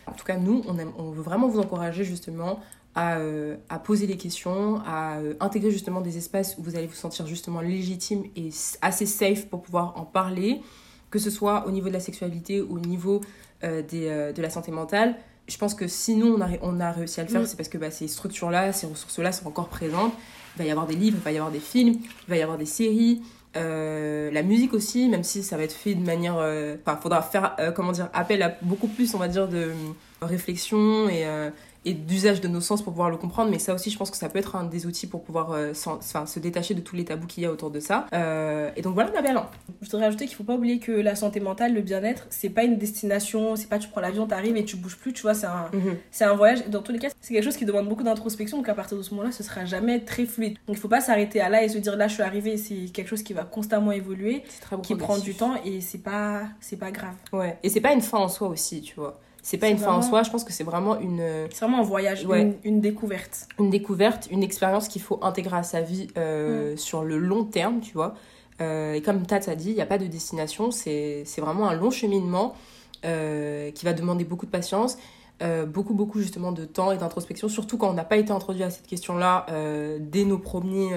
En 0.08 0.14
tout 0.14 0.26
cas, 0.26 0.38
nous, 0.38 0.64
on, 0.68 0.78
aime- 0.78 0.93
on 0.97 1.12
veut 1.12 1.22
vraiment 1.22 1.47
vous 1.47 1.60
encourager 1.60 2.03
justement 2.03 2.60
à, 2.95 3.18
euh, 3.18 3.58
à 3.70 3.78
poser 3.80 4.08
les 4.08 4.18
questions, 4.18 4.82
à 4.86 5.18
euh, 5.18 5.34
intégrer 5.39 5.70
justement 5.72 6.01
des 6.01 6.18
espaces 6.18 6.58
où 6.58 6.64
vous 6.64 6.76
allez 6.76 6.88
vous 6.88 6.95
sentir 6.95 7.28
justement 7.28 7.62
légitime 7.62 8.24
et 8.36 8.49
assez 8.82 9.05
safe 9.05 9.47
pour 9.47 9.62
pouvoir 9.62 9.97
en 9.97 10.05
parler, 10.05 10.62
que 11.12 11.20
ce 11.20 11.30
soit 11.30 11.68
au 11.68 11.72
niveau 11.72 11.88
de 11.89 11.93
la 11.93 11.99
sexualité 11.99 12.62
ou 12.62 12.76
au 12.78 12.80
niveau 12.80 13.22
euh, 13.64 13.82
des, 13.82 14.32
de 14.36 14.41
la 14.41 14.49
santé 14.49 14.72
mentale. 14.72 15.16
Je 15.47 15.58
pense 15.58 15.74
que 15.76 15.88
si 15.88 16.16
nous, 16.16 16.28
on 16.34 16.41
a, 16.41 16.45
ré- 16.45 16.60
on 16.62 16.80
a 16.82 16.91
réussi 16.91 17.20
à 17.22 17.24
le 17.24 17.30
faire, 17.30 17.41
Mm. 17.41 17.45
c'est 17.45 17.55
parce 17.58 17.70
que 17.70 17.78
bah, 17.78 17.91
ces 17.91 18.08
structures-là, 18.08 18.74
ces 18.74 18.88
ressources-là 18.88 19.32
sont 19.32 19.47
encore 19.47 19.70
présentes. 19.70 20.12
Il 20.55 20.60
va 20.60 20.66
y 20.66 20.72
avoir 20.72 20.88
des 20.88 20.95
livres, 20.95 21.18
il 21.22 21.24
va 21.24 21.32
y 21.32 21.38
avoir 21.38 21.51
des 21.51 21.60
films, 21.60 21.93
il 22.01 22.30
va 22.30 22.36
y 22.38 22.41
avoir 22.41 22.58
des 22.58 22.66
séries, 22.66 23.22
la 23.56 24.43
musique 24.43 24.74
aussi, 24.74 25.10
même 25.10 25.24
si 25.24 25.43
ça 25.43 25.58
va 25.58 25.64
être 25.64 25.74
fait 25.74 25.95
de 25.95 26.06
manière... 26.06 26.36
Enfin, 26.36 27.00
faudra 27.02 27.22
faire, 27.22 27.56
comment 27.76 27.91
dire, 27.91 28.10
appel 28.14 28.41
à 28.43 28.58
beaucoup 28.62 28.88
plus, 28.88 29.14
on 29.16 29.18
va 29.18 29.28
dire, 29.28 29.48
de 29.48 29.72
réflexion 30.22 31.10
et 31.10 31.26
et 31.88 31.94
d'usage 31.94 32.42
de 32.42 32.50
nos 32.50 32.60
sens 32.60 32.82
pour 32.82 32.92
pouvoir 32.92 33.10
le 33.10 33.16
comprendre. 33.16 33.50
Mais 33.50 33.60
ça 33.60 33.74
aussi, 33.74 33.90
je 33.90 33.98
pense 33.98 34.12
que 34.12 34.18
ça 34.18 34.28
peut 34.28 34.40
être 34.40 34.58
un 34.58 34.66
des 34.66 34.86
outils 34.86 35.08
pour 35.08 35.24
pouvoir 35.24 35.54
euh, 35.54 35.74
se 35.74 36.40
détacher 36.40 36.74
de 36.74 36.82
tous 36.82 36.98
les 36.98 37.06
tabous 37.06 37.28
qu'il 37.28 37.44
y 37.44 37.46
a 37.46 37.52
autour 37.52 37.72
de 37.72 37.80
ça. 37.80 38.08
Euh, 38.14 38.70
et 38.76 38.82
donc 38.82 38.94
voilà 38.94 39.10
ma 39.12 39.22
belle. 39.22 39.40
Je 39.82 39.90
voudrais 39.90 40.06
rajouter 40.06 40.26
qu'il 40.26 40.36
faut 40.36 40.44
pas 40.44 40.56
oublier 40.56 40.80
que 40.80 40.92
la 40.92 41.16
santé 41.16 41.40
mentale, 41.40 41.74
le 41.74 41.82
bien-être, 41.82 42.28
c'est 42.30 42.50
pas 42.50 42.64
une 42.64 42.78
destination, 42.78 43.56
c'est 43.56 43.70
pas 43.70 43.80
tu 43.80 43.88
prends 43.88 44.02
l'avion, 44.02 44.28
t'arrives 44.28 44.58
et 44.58 44.66
tu 44.66 44.76
bouges 44.76 44.98
plus, 44.98 45.14
tu 45.14 45.22
vois, 45.22 45.34
c'est 45.34 45.46
un, 45.46 45.72
c'est 46.12 46.26
un 46.26 46.36
voyage. 46.36 46.68
Dans 46.68 46.82
tous 46.82 46.92
les 46.92 47.00
cas, 47.00 47.08
c'est 47.22 47.34
quelque 47.34 47.44
chose 47.44 47.56
qui 47.56 47.66
demande 47.66 47.88
beaucoup 47.88 48.04
d'introspection, 48.04 48.58
donc 48.58 48.68
à 48.68 48.74
partir 48.74 48.98
de 48.98 49.04
ce 49.04 49.12
moment-là, 49.12 49.32
ce 49.32 49.44
sera 49.44 49.64
jamais 49.64 50.02
très 50.02 50.26
fluide. 50.26 50.58
Donc 50.68 50.76
il 50.76 50.80
faut 50.80 50.90
pas 50.90 51.02
s'arrêter 51.02 51.40
à 51.40 51.48
là 51.48 51.64
et 51.64 51.70
se 51.70 51.78
dire 51.78 51.96
là, 51.96 52.10
je 52.10 52.16
suis 52.16 52.24
arrivée, 52.24 52.58
c'est 52.58 52.92
quelque 52.94 53.08
chose 53.08 53.24
qui 53.24 53.32
va 53.32 53.44
constamment 53.44 53.94
évoluer, 53.94 54.44
qui 54.84 54.96
prend 54.96 55.18
du 55.18 55.36
temps 55.36 55.56
et 55.64 55.80
c'est 55.80 56.04
pas, 56.04 56.42
pas 56.80 56.92
grave. 56.92 57.16
Ouais, 57.32 57.58
et 57.64 57.70
c'est 57.70 57.82
pas 57.82 57.94
une 57.94 58.02
fin 58.02 58.18
en 58.18 58.28
soi 58.28 58.50
aussi, 58.50 58.82
tu 58.82 58.96
vois 58.96 59.20
c'est 59.48 59.58
pas 59.58 59.70
une 59.70 59.78
fin 59.78 59.93
en 59.93 60.02
soi, 60.02 60.24
je 60.24 60.30
pense 60.30 60.43
que 60.43 60.52
c'est 60.52 60.66
vraiment 60.66 61.00
une. 61.00 61.22
C'est 61.52 61.62
vraiment 61.62 61.80
un 61.80 61.84
voyage, 61.84 62.28
une, 62.66 62.82
découverte. 62.82 63.48
Une 63.58 63.70
découverte, 63.70 64.28
une 64.30 64.43
expérience 64.43 64.89
qu'il 64.89 65.02
faut 65.02 65.20
intégrer 65.22 65.56
à 65.56 65.64
sa 65.64 65.80
vie 65.80 66.10
euh, 66.18 66.74
mm. 66.74 66.78
sur 66.78 67.06
le 67.06 67.18
long 67.18 67.45
terme, 67.45 67.80
tu 67.80 67.93
vois. 67.93 68.16
Euh, 68.60 68.91
et 68.91 69.02
comme 69.02 69.26
Tats 69.26 69.50
a 69.50 69.56
dit, 69.56 69.70
il 69.70 69.76
n'y 69.76 69.82
a 69.82 69.86
pas 69.86 70.00
de 70.00 70.06
destination, 70.06 70.70
c'est 70.70 71.24
vraiment 71.38 71.70
un 71.70 71.76
long 71.76 71.91
cheminement 71.91 72.56
euh, 73.06 73.72
qui 73.72 73.86
va 73.86 73.93
demander 73.93 74.26
beaucoup 74.26 74.45
de 74.45 74.52
patience. 74.52 74.98
beaucoup 75.68 75.93
beaucoup 75.93 76.20
justement 76.20 76.52
de 76.52 76.66
temps 76.66 76.91
et 76.91 76.98
d'introspection 76.98 77.48
surtout 77.48 77.78
quand 77.78 77.89
on 77.89 77.93
n'a 77.93 78.04
pas 78.04 78.18
été 78.18 78.34
introduit 78.34 78.64
à 78.64 78.72
cette 78.72 78.88
question 78.88 79.16
là 79.16 79.45
dès 80.00 80.26
nos 80.26 80.39
premiers 80.39 80.89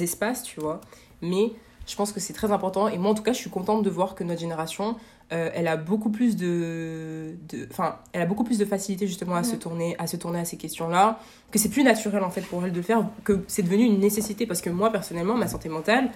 espaces 0.00 0.42
tu 0.42 0.58
vois 0.60 0.80
mais 1.22 1.52
je 1.86 1.94
pense 1.94 2.10
que 2.10 2.18
c'est 2.18 2.32
très 2.32 2.50
important 2.50 2.88
et 2.88 2.98
moi 2.98 3.12
en 3.12 3.14
tout 3.14 3.22
cas 3.22 3.32
je 3.32 3.38
suis 3.38 3.50
contente 3.50 3.84
de 3.84 3.90
voir 3.90 4.16
que 4.16 4.24
notre 4.24 4.40
génération 4.40 4.96
euh, 5.30 5.50
elle 5.54 5.68
a 5.68 5.76
beaucoup 5.76 6.08
plus 6.08 6.36
de, 6.36 7.34
enfin, 7.70 7.98
elle 8.14 8.22
a 8.22 8.26
beaucoup 8.26 8.44
plus 8.44 8.56
de 8.56 8.64
facilité 8.64 9.06
justement 9.06 9.34
à 9.34 9.42
se 9.42 9.56
tourner, 9.56 9.94
à 9.98 10.06
se 10.06 10.16
tourner 10.16 10.40
à 10.40 10.46
ces 10.46 10.56
questions-là, 10.56 11.20
que 11.50 11.58
c'est 11.58 11.68
plus 11.68 11.84
naturel 11.84 12.22
en 12.22 12.30
fait 12.30 12.40
pour 12.40 12.64
elle 12.64 12.72
de 12.72 12.76
le 12.78 12.82
faire, 12.82 13.04
que 13.24 13.40
c'est 13.46 13.62
devenu 13.62 13.84
une 13.84 14.00
nécessité 14.00 14.46
parce 14.46 14.62
que 14.62 14.70
moi 14.70 14.90
personnellement, 14.90 15.36
ma 15.36 15.46
santé 15.46 15.68
mentale, 15.68 16.10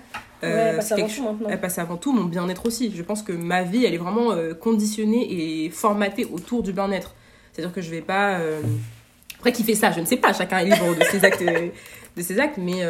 euh, 0.45 0.71
elle, 0.71 0.77
passe 0.77 0.93
avant 0.93 1.09
tout 1.09 1.47
elle 1.47 1.61
passe 1.61 1.79
avant 1.79 1.97
tout 1.99 2.13
mon 2.13 2.25
bien-être 2.25 2.65
aussi. 2.65 2.91
Je 2.95 3.03
pense 3.03 3.23
que 3.23 3.33
ma 3.33 3.65
vie, 3.65 3.85
elle 3.85 3.93
est 3.93 3.99
vraiment 3.99 4.33
euh, 4.33 4.55
conditionnée 4.55 5.65
et 5.65 5.69
formatée 5.69 6.25
autour 6.25 6.63
du 6.63 6.73
bien-être. 6.73 7.15
C'est-à-dire 7.53 7.75
que 7.75 7.83
je 7.83 7.91
vais 7.91 8.01
pas 8.01 8.41
après 9.39 9.53
qui 9.53 9.65
fait 9.65 9.75
ça, 9.75 9.91
je 9.91 9.99
ne 9.99 10.07
sais 10.07 10.17
pas, 10.17 10.33
chacun 10.33 10.59
est 10.59 10.67
libre 10.67 10.97
de 10.97 11.03
ses 11.03 11.25
actes, 11.25 11.43
de 12.17 12.23
ses 12.23 12.39
actes, 12.39 12.59
mais 12.59 12.85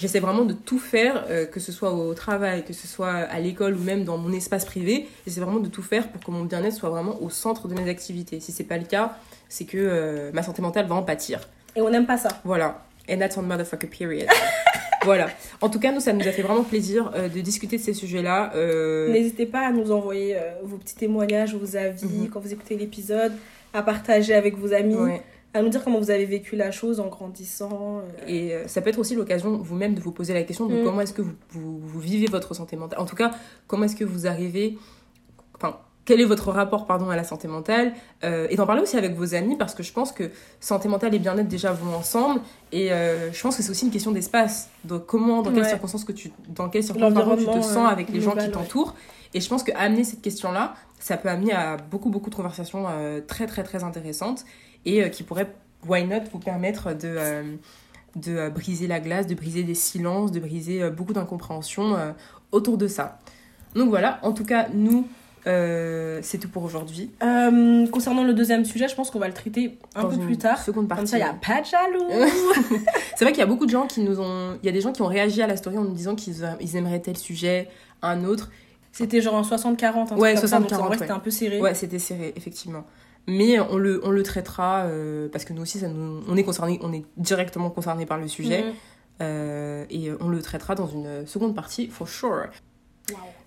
J'essaie 0.00 0.20
vraiment 0.20 0.46
de 0.46 0.54
tout 0.54 0.78
faire, 0.78 1.26
euh, 1.28 1.44
que 1.44 1.60
ce 1.60 1.72
soit 1.72 1.92
au 1.92 2.14
travail, 2.14 2.64
que 2.64 2.72
ce 2.72 2.88
soit 2.88 3.10
à 3.10 3.38
l'école 3.38 3.74
ou 3.74 3.82
même 3.82 4.04
dans 4.04 4.16
mon 4.16 4.32
espace 4.32 4.64
privé. 4.64 5.06
J'essaie 5.26 5.42
vraiment 5.42 5.60
de 5.60 5.68
tout 5.68 5.82
faire 5.82 6.08
pour 6.08 6.24
que 6.24 6.30
mon 6.30 6.44
bien-être 6.44 6.74
soit 6.74 6.88
vraiment 6.88 7.20
au 7.20 7.28
centre 7.28 7.68
de 7.68 7.74
mes 7.74 7.86
activités. 7.86 8.40
Si 8.40 8.50
c'est 8.50 8.64
pas 8.64 8.78
le 8.78 8.86
cas, 8.86 9.18
c'est 9.50 9.66
que 9.66 9.76
euh, 9.76 10.30
ma 10.32 10.42
santé 10.42 10.62
mentale 10.62 10.86
va 10.86 10.94
en 10.94 11.02
pâtir. 11.02 11.40
Et 11.76 11.82
on 11.82 11.90
n'aime 11.90 12.06
pas 12.06 12.16
ça. 12.16 12.30
Voilà. 12.44 12.82
And 13.10 13.18
that's 13.18 13.36
on 13.36 13.42
motherfucker 13.42 13.88
period. 13.88 14.26
voilà. 15.04 15.28
En 15.60 15.68
tout 15.68 15.80
cas, 15.80 15.92
nous, 15.92 16.00
ça 16.00 16.14
nous 16.14 16.26
a 16.26 16.32
fait 16.32 16.42
vraiment 16.42 16.64
plaisir 16.64 17.12
euh, 17.14 17.28
de 17.28 17.40
discuter 17.42 17.76
de 17.76 17.82
ces 17.82 17.92
sujets-là. 17.92 18.52
N'hésitez 19.10 19.44
pas 19.44 19.66
à 19.66 19.70
nous 19.70 19.92
envoyer 19.92 20.38
vos 20.62 20.78
petits 20.78 20.96
témoignages, 20.96 21.54
vos 21.54 21.76
avis 21.76 22.06
mhm. 22.06 22.30
quand 22.30 22.40
vous 22.40 22.54
écoutez 22.54 22.74
l'épisode, 22.74 23.32
à 23.74 23.82
partager 23.82 24.32
avec 24.32 24.56
vos 24.56 24.72
amis. 24.72 24.94
Ouais 24.94 25.22
à 25.52 25.62
nous 25.62 25.68
dire 25.68 25.82
comment 25.82 25.98
vous 25.98 26.10
avez 26.10 26.26
vécu 26.26 26.56
la 26.56 26.70
chose 26.70 27.00
en 27.00 27.08
grandissant. 27.08 27.98
Euh. 27.98 28.26
Et 28.26 28.54
euh, 28.54 28.68
ça 28.68 28.80
peut 28.80 28.90
être 28.90 28.98
aussi 28.98 29.14
l'occasion 29.14 29.58
vous-même 29.58 29.94
de 29.94 30.00
vous 30.00 30.12
poser 30.12 30.32
la 30.34 30.42
question 30.42 30.66
de 30.66 30.80
mm. 30.80 30.84
comment 30.84 31.00
est-ce 31.00 31.12
que 31.12 31.22
vous, 31.22 31.34
vous, 31.50 32.00
vivez 32.00 32.26
votre 32.26 32.54
santé 32.54 32.76
mentale. 32.76 33.00
En 33.00 33.06
tout 33.06 33.16
cas, 33.16 33.32
comment 33.66 33.84
est-ce 33.84 33.96
que 33.96 34.04
vous 34.04 34.26
arrivez... 34.26 34.78
Enfin, 35.56 35.78
quel 36.04 36.20
est 36.20 36.24
votre 36.24 36.50
rapport 36.50 36.86
pardon, 36.86 37.10
à 37.10 37.16
la 37.16 37.24
santé 37.24 37.46
mentale 37.46 37.92
euh, 38.24 38.46
Et 38.50 38.56
d'en 38.56 38.66
parler 38.66 38.82
aussi 38.82 38.96
avec 38.96 39.14
vos 39.14 39.34
amis 39.34 39.56
parce 39.56 39.74
que 39.74 39.82
je 39.82 39.92
pense 39.92 40.12
que 40.12 40.30
santé 40.58 40.88
mentale 40.88 41.14
et 41.14 41.18
bien-être 41.18 41.46
déjà 41.46 41.72
vont 41.72 41.94
ensemble. 41.94 42.40
Et 42.72 42.88
je 42.88 43.42
pense 43.42 43.56
que 43.56 43.62
c'est 43.62 43.70
aussi 43.70 43.84
une 43.84 43.92
question 43.92 44.10
d'espace. 44.10 44.70
Donc 44.84 45.06
comment, 45.06 45.42
dans 45.42 45.52
quelles 45.52 45.66
circonstances 45.66 46.04
que 46.04 46.12
tu, 46.12 46.32
dans 46.48 46.68
quelles 46.68 46.84
circonstances 46.84 47.38
tu 47.38 47.44
te 47.44 47.60
sens 47.60 47.90
avec 47.90 48.08
les 48.10 48.20
gens 48.20 48.34
qui 48.34 48.50
t'entourent. 48.50 48.94
Et 49.34 49.40
je 49.40 49.48
pense 49.48 49.62
que 49.62 49.72
amener 49.76 50.02
cette 50.02 50.22
question-là, 50.22 50.74
ça 50.98 51.16
peut 51.16 51.28
amener 51.28 51.52
à 51.52 51.76
beaucoup 51.76 52.08
beaucoup 52.08 52.30
de 52.30 52.34
conversations 52.34 52.86
très 53.28 53.46
très 53.46 53.62
très 53.62 53.84
intéressantes 53.84 54.44
et 54.84 55.02
euh, 55.02 55.08
qui 55.08 55.22
pourrait, 55.22 55.52
why 55.86 56.04
not, 56.04 56.24
vous 56.32 56.38
permettre 56.38 56.94
de, 56.94 57.14
euh, 57.16 57.42
de 58.16 58.36
euh, 58.36 58.50
briser 58.50 58.86
la 58.86 59.00
glace, 59.00 59.26
de 59.26 59.34
briser 59.34 59.62
des 59.62 59.74
silences, 59.74 60.32
de 60.32 60.40
briser 60.40 60.88
beaucoup 60.90 61.12
d'incompréhension 61.12 61.96
autour 62.52 62.78
de 62.78 62.86
ça. 62.86 63.18
Donc 63.74 63.88
voilà, 63.88 64.18
en 64.22 64.32
tout 64.32 64.44
cas, 64.44 64.68
nous, 64.72 65.06
c'est 65.44 66.38
tout 66.40 66.48
pour 66.48 66.64
aujourd'hui. 66.64 67.10
concernant 67.92 68.24
le 68.24 68.34
deuxième 68.34 68.64
sujet, 68.64 68.88
je 68.88 68.94
pense 68.94 69.10
qu'on 69.10 69.18
va 69.18 69.28
le 69.28 69.34
traiter 69.34 69.78
un 69.94 70.06
peu 70.06 70.18
plus 70.18 70.38
tard. 70.38 70.58
Seconde 70.58 70.88
partie. 70.88 71.02
Comme 71.02 71.06
ça, 71.06 71.18
il 71.18 71.22
n'y 71.22 71.28
a 71.28 71.34
pas 71.34 71.60
de 71.60 71.66
jaloux. 71.66 72.78
c'est 73.16 73.24
vrai 73.24 73.32
qu'il 73.32 73.40
y 73.40 73.44
a 73.44 73.46
beaucoup 73.46 73.66
de 73.66 73.70
gens 73.70 73.86
qui 73.86 74.00
nous 74.00 74.20
ont. 74.20 74.58
Il 74.62 74.66
y 74.66 74.68
a 74.68 74.72
des 74.72 74.80
gens 74.80 74.92
qui 74.92 75.02
ont 75.02 75.06
réagi 75.06 75.42
à 75.42 75.46
la 75.46 75.56
story 75.56 75.78
en 75.78 75.84
nous 75.84 75.94
disant 75.94 76.14
qu'ils 76.14 76.48
ils 76.60 76.76
aimeraient 76.76 77.00
tel 77.00 77.16
sujet, 77.16 77.68
un 78.02 78.24
autre. 78.24 78.50
C'était 78.92 79.20
genre 79.20 79.34
en 79.34 79.42
60-40. 79.42 80.16
Ouais, 80.16 80.34
60-40. 80.34 80.88
Ouais. 80.88 80.98
C'était 80.98 81.12
un 81.12 81.20
peu 81.20 81.30
serré. 81.30 81.60
Ouais, 81.60 81.74
c'était 81.74 82.00
serré, 82.00 82.32
effectivement 82.36 82.84
mais 83.26 83.60
on 83.60 83.76
le, 83.76 84.00
on 84.04 84.10
le 84.10 84.22
traitera 84.22 84.84
euh, 84.84 85.28
parce 85.30 85.44
que 85.44 85.52
nous 85.52 85.62
aussi 85.62 85.78
ça 85.78 85.88
nous, 85.88 86.22
on 86.26 86.36
est 86.36 86.44
concerné 86.44 86.78
on 86.82 86.92
est 86.92 87.04
directement 87.16 87.70
concerné 87.70 88.06
par 88.06 88.18
le 88.18 88.28
sujet. 88.28 88.64
Mhm. 88.64 88.72
euh, 89.22 89.84
et 89.90 90.10
on 90.20 90.28
le 90.28 90.42
traitera 90.42 90.74
dans 90.74 90.86
une 90.86 91.26
seconde 91.26 91.54
partie 91.54 91.88
for 91.88 92.08
sure. 92.08 92.48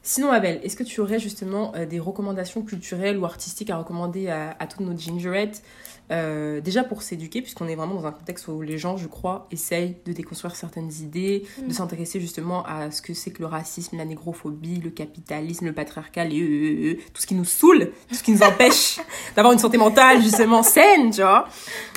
Sinon, 0.01 0.31
Abel, 0.31 0.59
est-ce 0.63 0.75
que 0.75 0.83
tu 0.83 0.99
aurais 0.99 1.19
justement 1.19 1.73
euh, 1.75 1.85
des 1.85 1.99
recommandations 1.99 2.61
culturelles 2.61 3.17
ou 3.17 3.25
artistiques 3.25 3.69
à 3.69 3.77
recommander 3.77 4.27
à, 4.27 4.55
à 4.59 4.67
toutes 4.67 4.81
nos 4.81 4.97
gingerettes? 4.97 5.63
Euh, 6.11 6.61
Déjà 6.61 6.83
pour 6.83 7.01
s'éduquer, 7.01 7.41
puisqu'on 7.41 7.67
est 7.67 7.75
vraiment 7.75 7.95
dans 7.95 8.05
un 8.05 8.11
contexte 8.11 8.47
où 8.47 8.61
les 8.61 8.77
gens, 8.77 8.97
je 8.97 9.07
crois, 9.07 9.47
essayent 9.51 9.97
de 10.05 10.13
déconstruire 10.13 10.55
certaines 10.55 10.91
idées, 11.01 11.45
de 11.59 11.67
mm. 11.67 11.71
s'intéresser 11.71 12.19
justement 12.19 12.65
à 12.65 12.91
ce 12.91 13.01
que 13.01 13.13
c'est 13.13 13.31
que 13.31 13.39
le 13.39 13.47
racisme, 13.47 13.97
la 13.97 14.05
négrophobie, 14.05 14.81
le 14.81 14.89
capitalisme, 14.89 15.65
le 15.65 15.73
patriarcat, 15.73 16.25
et 16.25 16.99
tout 17.13 17.21
ce 17.21 17.27
qui 17.27 17.35
nous 17.35 17.45
saoule, 17.45 17.91
tout 18.09 18.15
ce 18.15 18.23
qui 18.23 18.31
nous 18.31 18.43
empêche 18.43 18.99
d'avoir 19.35 19.53
une 19.53 19.59
santé 19.59 19.77
mentale 19.77 20.21
justement 20.21 20.63
saine, 20.63 21.11
tu 21.11 21.21
vois. 21.21 21.47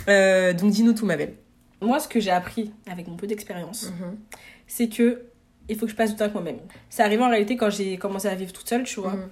Euh, 0.08 0.52
donc 0.52 0.70
dis-nous 0.70 0.92
tout, 0.92 1.06
ma 1.06 1.16
belle. 1.16 1.34
Moi, 1.80 2.00
ce 2.00 2.08
que 2.08 2.20
j'ai 2.20 2.30
appris 2.30 2.72
avec 2.90 3.06
mon 3.06 3.16
peu 3.16 3.26
d'expérience, 3.26 3.86
mm-hmm. 3.86 4.36
c'est 4.66 4.88
que 4.88 5.22
il 5.68 5.76
faut 5.76 5.86
que 5.86 5.92
je 5.92 5.96
passe 5.96 6.10
du 6.10 6.16
temps 6.16 6.24
avec 6.24 6.34
moi-même. 6.34 6.58
C'est 6.88 7.02
arrivé 7.02 7.22
en 7.22 7.28
réalité 7.28 7.56
quand 7.56 7.70
j'ai 7.70 7.96
commencé 7.96 8.28
à 8.28 8.34
vivre 8.34 8.52
toute 8.52 8.68
seule, 8.68 8.84
tu 8.84 9.00
vois. 9.00 9.14
Mhm. 9.14 9.28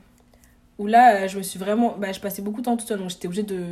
Où 0.79 0.87
là, 0.87 1.23
euh, 1.23 1.29
je 1.29 1.39
me 1.39 1.43
suis 1.43 1.59
vraiment. 1.59 1.97
Bah, 1.99 2.13
je 2.13 2.21
passais 2.21 2.43
beaucoup 2.43 2.61
de 2.61 2.65
temps 2.65 2.77
toute 2.77 2.89
seule, 2.89 2.99
donc 2.99 3.11
j'étais 3.11 3.27
obligée 3.27 3.45
de, 3.45 3.65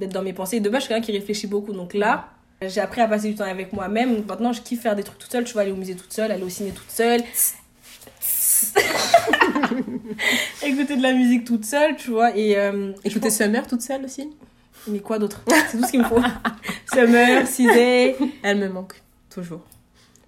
d'être 0.00 0.12
dans 0.12 0.22
mes 0.22 0.32
pensées. 0.32 0.60
de 0.60 0.68
base, 0.68 0.80
je 0.80 0.86
suis 0.86 0.88
quelqu'un 0.94 1.06
qui 1.06 1.12
réfléchit 1.12 1.46
beaucoup. 1.46 1.72
Donc 1.72 1.94
là, 1.94 2.28
j'ai 2.62 2.80
appris 2.80 3.00
à 3.00 3.08
passer 3.08 3.28
du 3.28 3.36
temps 3.36 3.44
avec 3.44 3.72
moi-même. 3.72 4.24
Maintenant, 4.26 4.52
je 4.52 4.60
kiffe 4.60 4.82
faire 4.82 4.96
des 4.96 5.02
trucs 5.02 5.18
toute 5.18 5.30
seule. 5.30 5.44
Tu 5.44 5.52
vois, 5.52 5.62
aller 5.62 5.72
au 5.72 5.76
musée 5.76 5.94
toute 5.94 6.12
seule, 6.12 6.32
aller 6.32 6.42
au 6.42 6.48
ciné 6.48 6.72
toute 6.72 6.90
seule. 6.90 7.22
Écouter 10.62 10.96
de 10.96 11.02
la 11.02 11.12
musique 11.12 11.44
toute 11.44 11.64
seule, 11.64 11.96
tu 11.96 12.10
vois. 12.10 12.36
Et, 12.36 12.58
euh, 12.58 12.92
Écouter 13.04 13.28
pense... 13.28 13.36
Summer 13.38 13.66
toute 13.66 13.80
seule 13.82 14.04
aussi? 14.04 14.28
Mais 14.86 15.00
quoi 15.00 15.18
d'autre? 15.18 15.42
C'est 15.70 15.78
tout 15.78 15.86
ce 15.86 15.90
qu'il 15.90 16.00
me 16.00 16.04
faut. 16.04 16.20
Summer, 16.92 17.46
Cisé. 17.46 18.16
Elle 18.42 18.58
me 18.58 18.68
manque, 18.68 19.00
toujours. 19.30 19.62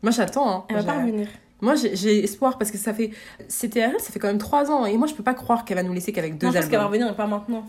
Moi, 0.02 0.12
j'attends. 0.12 0.50
Hein. 0.50 0.64
Elle 0.68 0.76
va 0.76 0.84
pas 0.84 0.98
revenir. 1.00 1.28
Moi, 1.60 1.74
j'ai 1.76 2.24
espoir 2.24 2.58
parce 2.58 2.70
que 2.70 2.78
ça 2.78 2.92
fait. 2.92 3.10
C'était 3.48 3.80
elle, 3.80 4.00
ça 4.00 4.10
fait 4.10 4.18
quand 4.18 4.26
même 4.26 4.38
trois 4.38 4.70
ans. 4.70 4.84
Et 4.84 4.96
moi, 4.96 5.06
je 5.06 5.14
peux 5.14 5.22
pas 5.22 5.34
croire 5.34 5.64
qu'elle 5.64 5.76
va 5.76 5.84
nous 5.84 5.92
laisser 5.92 6.12
qu'avec 6.12 6.36
deux 6.36 6.48
albums. 6.48 6.54
Je 6.54 6.60
pense 6.62 6.70
qu'elle 6.70 6.80
va 6.80 6.86
revenir, 6.86 7.06
mais 7.06 7.14
pas 7.14 7.26
maintenant. 7.26 7.64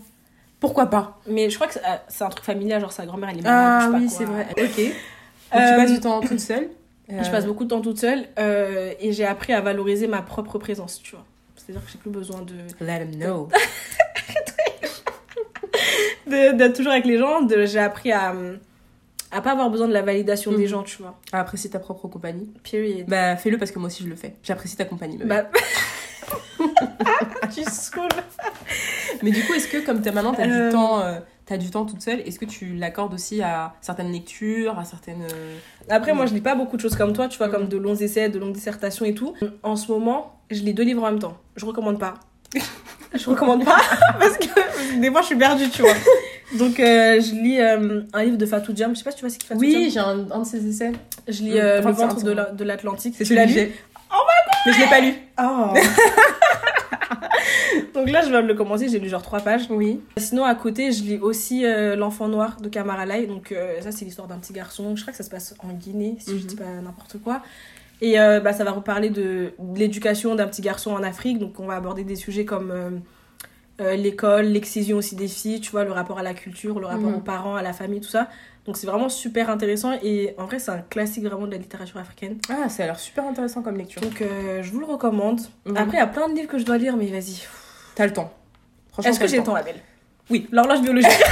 Pourquoi 0.64 0.86
pas 0.86 1.20
Mais 1.26 1.50
je 1.50 1.56
crois 1.56 1.66
que 1.66 1.74
c'est 2.08 2.24
un 2.24 2.30
truc 2.30 2.42
familial, 2.42 2.80
genre 2.80 2.90
sa 2.90 3.04
grand-mère, 3.04 3.28
elle 3.28 3.40
est 3.40 3.42
malade. 3.42 3.90
Ah 3.92 3.98
oui, 3.98 4.08
c'est 4.08 4.24
vrai. 4.24 4.46
Ok. 4.52 4.56
Donc, 4.56 4.72
tu 4.72 5.76
passes 5.76 5.92
du 5.92 6.00
temps 6.00 6.22
toute 6.22 6.40
seule 6.40 6.70
Je 7.10 7.30
passe 7.30 7.44
beaucoup 7.44 7.64
de 7.64 7.68
temps 7.68 7.82
toute 7.82 7.98
seule. 7.98 8.24
Euh, 8.38 8.94
et 8.98 9.12
j'ai 9.12 9.26
appris 9.26 9.52
à 9.52 9.60
valoriser 9.60 10.06
ma 10.06 10.22
propre 10.22 10.58
présence, 10.58 11.02
tu 11.02 11.10
vois. 11.10 11.26
C'est-à-dire 11.54 11.84
que 11.84 11.90
j'ai 11.90 11.98
plus 11.98 12.08
besoin 12.08 12.40
de. 12.40 12.54
Let 12.82 13.02
him 13.02 13.16
know. 13.16 13.50
D'être 16.26 16.74
toujours 16.74 16.92
avec 16.92 17.04
les 17.04 17.18
gens. 17.18 17.46
J'ai 17.46 17.78
appris 17.78 18.10
à 18.10 18.34
à 19.30 19.42
pas 19.42 19.50
avoir 19.50 19.68
besoin 19.68 19.86
de 19.86 19.92
la 19.92 20.00
validation 20.00 20.50
des 20.52 20.64
mm. 20.64 20.68
gens, 20.68 20.82
tu 20.82 21.02
vois. 21.02 21.20
À 21.30 21.40
apprécier 21.40 21.68
ta 21.68 21.78
propre 21.78 22.08
compagnie. 22.08 22.48
Period. 22.62 23.04
Bah, 23.06 23.36
fais-le 23.36 23.58
parce 23.58 23.70
que 23.70 23.78
moi 23.78 23.88
aussi 23.88 24.02
je 24.02 24.08
le 24.08 24.16
fais. 24.16 24.36
J'apprécie 24.42 24.76
ta 24.76 24.86
compagnie. 24.86 25.18
Bah. 25.18 25.50
tu 27.54 27.64
saoules. 27.64 28.08
Mais 29.22 29.30
du 29.30 29.42
coup, 29.44 29.54
est-ce 29.54 29.68
que 29.68 29.84
comme 29.84 30.00
t'es 30.00 30.12
maman, 30.12 30.32
t'as 30.32 30.46
du 30.46 30.52
euh. 30.52 30.72
temps. 30.72 31.00
Euh, 31.00 31.18
t'as 31.46 31.56
du 31.56 31.70
temps 31.70 31.84
toute 31.84 32.00
seule, 32.00 32.20
est-ce 32.20 32.38
que 32.38 32.44
tu 32.44 32.74
l'accordes 32.74 33.14
aussi 33.14 33.42
à 33.42 33.74
certaines 33.80 34.10
lectures, 34.10 34.78
à 34.78 34.84
certaines... 34.84 35.22
Euh, 35.22 35.56
Après, 35.90 36.14
moi, 36.14 36.26
je 36.26 36.34
lis 36.34 36.40
pas 36.40 36.54
beaucoup 36.54 36.76
de 36.76 36.82
choses 36.82 36.96
comme 36.96 37.12
toi, 37.12 37.28
tu 37.28 37.38
vois, 37.38 37.48
comme 37.48 37.64
mm. 37.64 37.68
de 37.68 37.76
longs 37.76 37.94
essais, 37.94 38.28
de 38.28 38.38
longues 38.38 38.54
dissertations 38.54 39.04
et 39.04 39.14
tout. 39.14 39.34
En 39.62 39.76
ce 39.76 39.90
moment, 39.92 40.38
je 40.50 40.62
lis 40.62 40.74
deux 40.74 40.84
livres 40.84 41.02
en 41.02 41.10
même 41.10 41.18
temps. 41.18 41.36
Je 41.56 41.66
recommande 41.66 41.98
pas. 41.98 42.14
je 43.14 43.28
recommande 43.28 43.64
pas, 43.64 43.80
parce 44.18 44.38
que 44.38 45.00
des 45.00 45.10
fois, 45.10 45.20
je 45.20 45.26
suis 45.26 45.36
perdue, 45.36 45.68
tu 45.68 45.82
vois. 45.82 45.94
Donc, 46.58 46.78
euh, 46.78 47.20
je 47.20 47.34
lis 47.34 47.60
euh, 47.60 48.02
un 48.12 48.24
livre 48.24 48.38
de 48.38 48.46
Fatou 48.46 48.72
Diam. 48.72 48.94
Je 48.94 48.98
sais 48.98 49.04
pas 49.04 49.10
si 49.10 49.16
tu 49.16 49.22
vois 49.22 49.30
ce 49.30 49.38
qu'il 49.38 49.48
fait 49.48 49.54
Oui, 49.56 49.90
j'ai 49.92 50.00
un, 50.00 50.16
de 50.16 50.44
ses 50.44 50.66
essais. 50.66 50.92
Je 51.28 51.42
lis 51.42 51.54
Le 51.54 51.90
ventre 51.90 52.22
de 52.22 52.64
l'Atlantique. 52.64 53.16
Tu 53.18 53.34
l'as 53.34 53.46
lu 53.46 53.72
Oh 54.16 54.20
Mais 54.66 54.72
je 54.72 54.78
l'ai 54.80 54.86
pas 54.86 55.00
lu. 55.00 55.14
Oh. 55.42 55.74
Donc 57.94 58.10
là, 58.10 58.22
je 58.22 58.28
viens 58.30 58.42
de 58.42 58.48
le 58.48 58.54
commencer, 58.54 58.88
j'ai 58.88 58.98
lu 58.98 59.08
genre 59.08 59.22
trois 59.22 59.40
pages. 59.40 59.66
Oui. 59.70 60.00
Sinon, 60.16 60.44
à 60.44 60.54
côté, 60.54 60.92
je 60.92 61.02
lis 61.02 61.18
aussi 61.18 61.64
euh, 61.64 61.96
L'enfant 61.96 62.28
noir 62.28 62.56
de 62.60 62.68
Kamara 62.68 63.06
Lai. 63.06 63.26
Donc 63.26 63.52
euh, 63.52 63.80
ça, 63.80 63.92
c'est 63.92 64.04
l'histoire 64.04 64.28
d'un 64.28 64.38
petit 64.38 64.52
garçon. 64.52 64.96
Je 64.96 65.02
crois 65.02 65.12
que 65.12 65.16
ça 65.16 65.24
se 65.24 65.30
passe 65.30 65.54
en 65.60 65.68
Guinée, 65.72 66.16
si 66.18 66.30
je 66.30 66.34
Mhm. 66.36 66.40
dis 66.46 66.56
pas 66.56 66.64
n'importe 66.82 67.18
quoi. 67.22 67.40
Et 68.00 68.18
euh, 68.20 68.40
bah, 68.40 68.52
ça 68.52 68.64
va 68.64 68.72
reparler 68.72 69.10
de, 69.10 69.52
de 69.58 69.78
l'éducation 69.78 70.34
d'un 70.34 70.46
petit 70.46 70.62
garçon 70.62 70.92
en 70.92 71.02
Afrique. 71.02 71.38
Donc 71.38 71.58
on 71.60 71.66
va 71.66 71.76
aborder 71.76 72.04
des 72.04 72.16
sujets 72.16 72.44
comme 72.44 73.00
l'école, 73.80 74.44
l'excision 74.46 74.98
aussi 74.98 75.16
des 75.16 75.26
filles, 75.28 75.60
tu 75.60 75.70
vois, 75.72 75.84
le 75.84 75.90
rapport 75.92 76.18
à 76.18 76.22
la 76.22 76.34
culture, 76.34 76.78
le 76.78 76.86
rapport 76.86 77.10
Mhm. 77.10 77.16
aux 77.16 77.20
parents, 77.20 77.56
à 77.56 77.62
la 77.62 77.72
famille, 77.72 78.00
tout 78.00 78.08
ça. 78.08 78.28
Donc 78.66 78.76
c'est 78.78 78.86
vraiment 78.86 79.08
super 79.10 79.50
intéressant. 79.50 79.92
Et 80.02 80.34
en 80.38 80.46
vrai, 80.46 80.58
c'est 80.58 80.70
un 80.70 80.78
classique 80.78 81.24
vraiment 81.24 81.46
de 81.46 81.52
la 81.52 81.58
littérature 81.58 81.98
africaine. 81.98 82.38
Ah, 82.48 82.68
ça 82.68 82.84
a 82.84 82.86
l'air 82.86 82.98
super 82.98 83.26
intéressant 83.26 83.62
comme 83.62 83.76
lecture. 83.76 84.00
Donc 84.00 84.22
euh, 84.22 84.62
je 84.62 84.70
vous 84.72 84.80
le 84.80 84.86
recommande. 84.86 85.40
Mhm. 85.66 85.76
Après, 85.76 85.96
il 85.96 86.00
y 86.00 86.02
a 86.02 86.06
plein 86.06 86.28
de 86.28 86.34
livres 86.34 86.48
que 86.48 86.58
je 86.58 86.64
dois 86.64 86.78
lire, 86.78 86.96
mais 86.96 87.06
vas-y. 87.06 87.42
T'as 87.94 88.06
le 88.06 88.12
temps. 88.12 88.32
Franchement, 88.92 89.10
Est-ce 89.10 89.20
que 89.20 89.26
j'ai 89.26 89.36
le 89.38 89.42
temps, 89.44 89.54
Abel? 89.54 89.74
Oui. 90.30 90.48
L'horloge 90.50 90.80
biologique. 90.80 91.10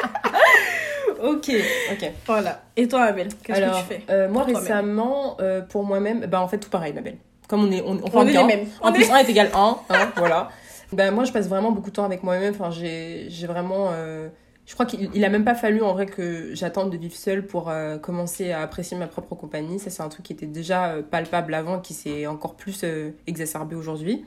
ok. 1.22 1.50
Ok. 1.92 2.10
Voilà. 2.26 2.62
Et 2.76 2.88
toi, 2.88 3.02
Abel, 3.04 3.28
qu'est-ce 3.42 3.60
que 3.60 3.78
tu 3.78 3.84
fais 3.88 4.02
euh, 4.10 4.28
moi 4.28 4.44
Pour 4.44 4.54
récemment, 4.56 5.36
euh, 5.40 5.62
pour 5.62 5.84
moi-même, 5.84 6.26
bah 6.26 6.40
en 6.40 6.48
fait 6.48 6.58
tout 6.58 6.70
pareil, 6.70 6.92
ma 6.92 7.00
belle. 7.00 7.16
Comme 7.48 7.64
on 7.64 7.70
est, 7.72 7.82
on, 7.82 7.92
on, 7.92 8.10
On 8.12 8.26
est 8.26 8.32
les 8.32 8.44
mêmes. 8.44 8.66
En 8.80 8.90
On 8.90 8.92
plus, 8.92 9.04
est- 9.04 9.10
1 9.12 9.16
est 9.18 9.28
égal 9.30 9.50
1, 9.54 9.78
hein, 9.90 10.12
voilà. 10.16 10.48
Ben, 10.92 11.10
moi, 11.12 11.24
je 11.24 11.32
passe 11.32 11.48
vraiment 11.48 11.72
beaucoup 11.72 11.90
de 11.90 11.94
temps 11.94 12.04
avec 12.04 12.22
moi-même. 12.22 12.54
Enfin, 12.58 12.70
j'ai 12.70 13.26
j'ai 13.28 13.46
vraiment. 13.46 13.88
euh, 13.92 14.28
je 14.66 14.74
crois 14.74 14.86
qu'il 14.86 15.10
il 15.14 15.24
a 15.24 15.28
même 15.28 15.44
pas 15.44 15.54
fallu 15.54 15.82
en 15.82 15.92
vrai 15.92 16.06
que 16.06 16.54
j'attende 16.54 16.90
de 16.90 16.96
vivre 16.96 17.14
seule 17.14 17.46
pour 17.46 17.68
euh, 17.68 17.98
commencer 17.98 18.50
à 18.52 18.62
apprécier 18.62 18.96
ma 18.96 19.06
propre 19.06 19.34
compagnie. 19.34 19.78
Ça, 19.78 19.90
c'est 19.90 20.02
un 20.02 20.08
truc 20.08 20.24
qui 20.24 20.32
était 20.32 20.46
déjà 20.46 20.86
euh, 20.86 21.02
palpable 21.02 21.52
avant, 21.54 21.80
qui 21.80 21.92
s'est 21.92 22.26
encore 22.26 22.54
plus 22.54 22.80
euh, 22.84 23.10
exacerbé 23.26 23.76
aujourd'hui. 23.76 24.24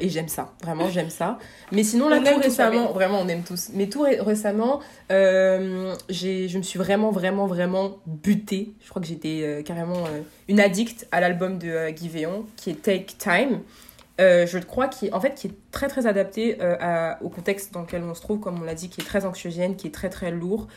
Et 0.00 0.10
j'aime 0.10 0.28
ça, 0.28 0.52
vraiment, 0.62 0.88
j'aime 0.90 1.10
ça. 1.10 1.38
Mais 1.72 1.82
sinon, 1.82 2.08
là, 2.10 2.18
On 2.20 2.22
tout 2.22 2.34
tous, 2.34 2.42
récemment, 2.42 2.92
vraiment, 2.92 3.18
on 3.18 3.26
aime 3.28 3.42
tous. 3.42 3.70
Mais 3.72 3.88
tout 3.88 4.02
ré- 4.02 4.20
récemment, 4.20 4.80
je 5.08 6.56
me 6.56 6.62
suis 6.62 6.78
vraiment, 6.78 7.10
vraiment, 7.10 7.46
vraiment 7.46 7.96
butée. 8.06 8.74
Je 8.84 8.88
crois 8.90 9.00
que 9.02 9.08
j'étais 9.08 9.62
carrément 9.64 10.04
une 10.48 10.60
addict 10.60 11.08
à 11.10 11.20
l'album 11.20 11.58
de 11.58 11.90
Guy 11.90 12.08
Véon, 12.08 12.44
qui 12.56 12.70
est 12.70 12.82
Take 12.82 13.14
Time. 13.18 13.60
Euh, 14.20 14.46
je 14.46 14.58
crois 14.58 14.86
qu'il 14.88 15.08
est, 15.08 15.12
en 15.12 15.20
fait, 15.20 15.34
qui 15.34 15.46
est 15.48 15.54
très, 15.72 15.88
très 15.88 16.06
adapté 16.06 16.58
euh, 16.60 16.76
à- 16.80 17.18
au 17.22 17.28
contexte 17.30 17.72
dans 17.72 17.80
lequel 17.80 18.02
on 18.04 18.14
se 18.14 18.20
trouve, 18.20 18.38
comme 18.38 18.60
on 18.60 18.64
l'a 18.64 18.74
dit, 18.74 18.88
qui 18.90 19.00
est 19.00 19.04
très 19.04 19.24
anxiogène, 19.24 19.76
qui 19.76 19.86
est 19.86 19.90
très, 19.94 20.10
très 20.10 20.30
lourd, 20.30 20.68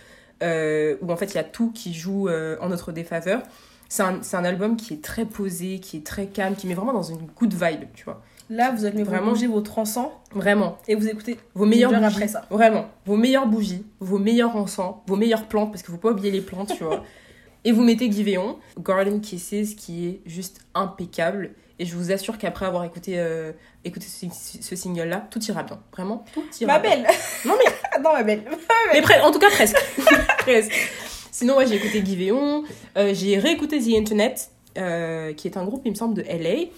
euh, 0.41 0.96
où 1.02 1.12
en 1.12 1.16
fait, 1.18 1.26
il 1.34 1.36
y 1.36 1.39
a 1.39 1.44
tout 1.44 1.72
qui 1.72 1.94
joue 1.94 2.30
en 2.30 2.70
notre 2.70 2.91
défaveur. 2.91 3.41
C'est 3.89 4.02
un, 4.04 4.22
un 4.34 4.44
album 4.46 4.76
qui 4.76 4.94
est 4.96 5.04
très 5.04 5.26
posé, 5.26 5.80
qui 5.80 5.98
est 5.98 6.06
très 6.06 6.26
calme, 6.26 6.56
qui 6.56 6.66
met 6.68 6.74
vraiment 6.74 6.94
dans 6.94 7.04
une 7.04 7.28
good 7.36 7.54
vibe, 7.54 7.84
tu 7.94 8.06
vois. 8.06 8.24
Là, 8.50 8.72
vous 8.72 8.86
avez 8.86 9.04
Vraiment. 9.04 9.28
mangé 9.28 9.46
votre 9.48 9.78
encens 9.80 10.10
Vraiment. 10.34 10.78
et 10.88 10.96
vous 10.96 11.08
écoutez 11.08 11.38
Vos 11.54 11.66
meilleures 11.66 11.91
bougies. 11.91 12.06
après 12.06 12.28
ça. 12.28 12.46
Vraiment. 12.50 12.86
Vos 13.06 13.16
meilleures 13.18 13.48
bougies, 13.48 13.86
vos 14.00 14.18
meilleurs 14.20 14.56
encens, 14.56 14.96
vos 15.08 15.16
meilleures 15.16 15.46
plantes, 15.48 15.72
parce 15.72 15.82
qu'il 15.84 15.91
faut 15.91 16.00
pas 16.00 16.12
oublier 16.12 16.32
les 16.32 16.41
plantes, 16.41 16.74
tu 16.76 16.84
vois. 16.84 17.04
Et 17.66 17.72
vous 17.72 17.84
mettez 17.84 18.10
Guy 18.10 18.24
Véon, 18.24 18.58
Garden 18.80 19.22
Kisses, 19.22 19.76
qui 19.76 20.08
est 20.08 20.22
juste 20.26 20.60
impeccable. 20.76 21.52
Et 21.84 21.86
je 21.86 21.98
vous 21.98 22.14
assure 22.14 22.38
qu'après 22.38 22.66
avoir 22.66 22.86
écouté, 22.86 23.20
euh, 23.20 23.52
écouté 23.84 24.06
ce, 24.08 24.28
ce 24.62 24.74
single-là, 24.74 25.28
tout 25.30 25.44
ira 25.44 25.64
bien. 25.64 25.82
Vraiment, 25.92 26.24
tout 26.34 26.46
ira 26.62 26.76
Ma 26.76 26.80
bien. 26.80 26.92
belle 26.92 27.08
Non, 27.44 27.56
mais, 27.58 28.00
Non, 28.02 28.14
ma 28.14 28.24
belle 28.24 28.42
mais 28.94 29.20
en 29.22 29.32
tout 29.32 29.40
cas, 29.40 29.50
presque. 29.50 29.76
Presque. 30.38 30.72
Sinon, 31.30 31.58
ouais, 31.58 31.68
j'ai 31.68 31.76
écouté 31.76 32.02
Guy 32.02 32.16
Véon. 32.16 32.64
Euh, 32.98 33.14
j'ai 33.14 33.38
réécouté 33.38 33.82
The 33.82 33.98
Internet, 33.98 34.50
euh, 34.78 35.34
qui 35.34 35.50
est 35.50 35.58
un 35.58 35.66
groupe, 35.66 35.82
il 35.84 35.92
me 35.92 35.96
semble, 35.96 36.14
de 36.14 36.22
LA. 36.22 36.70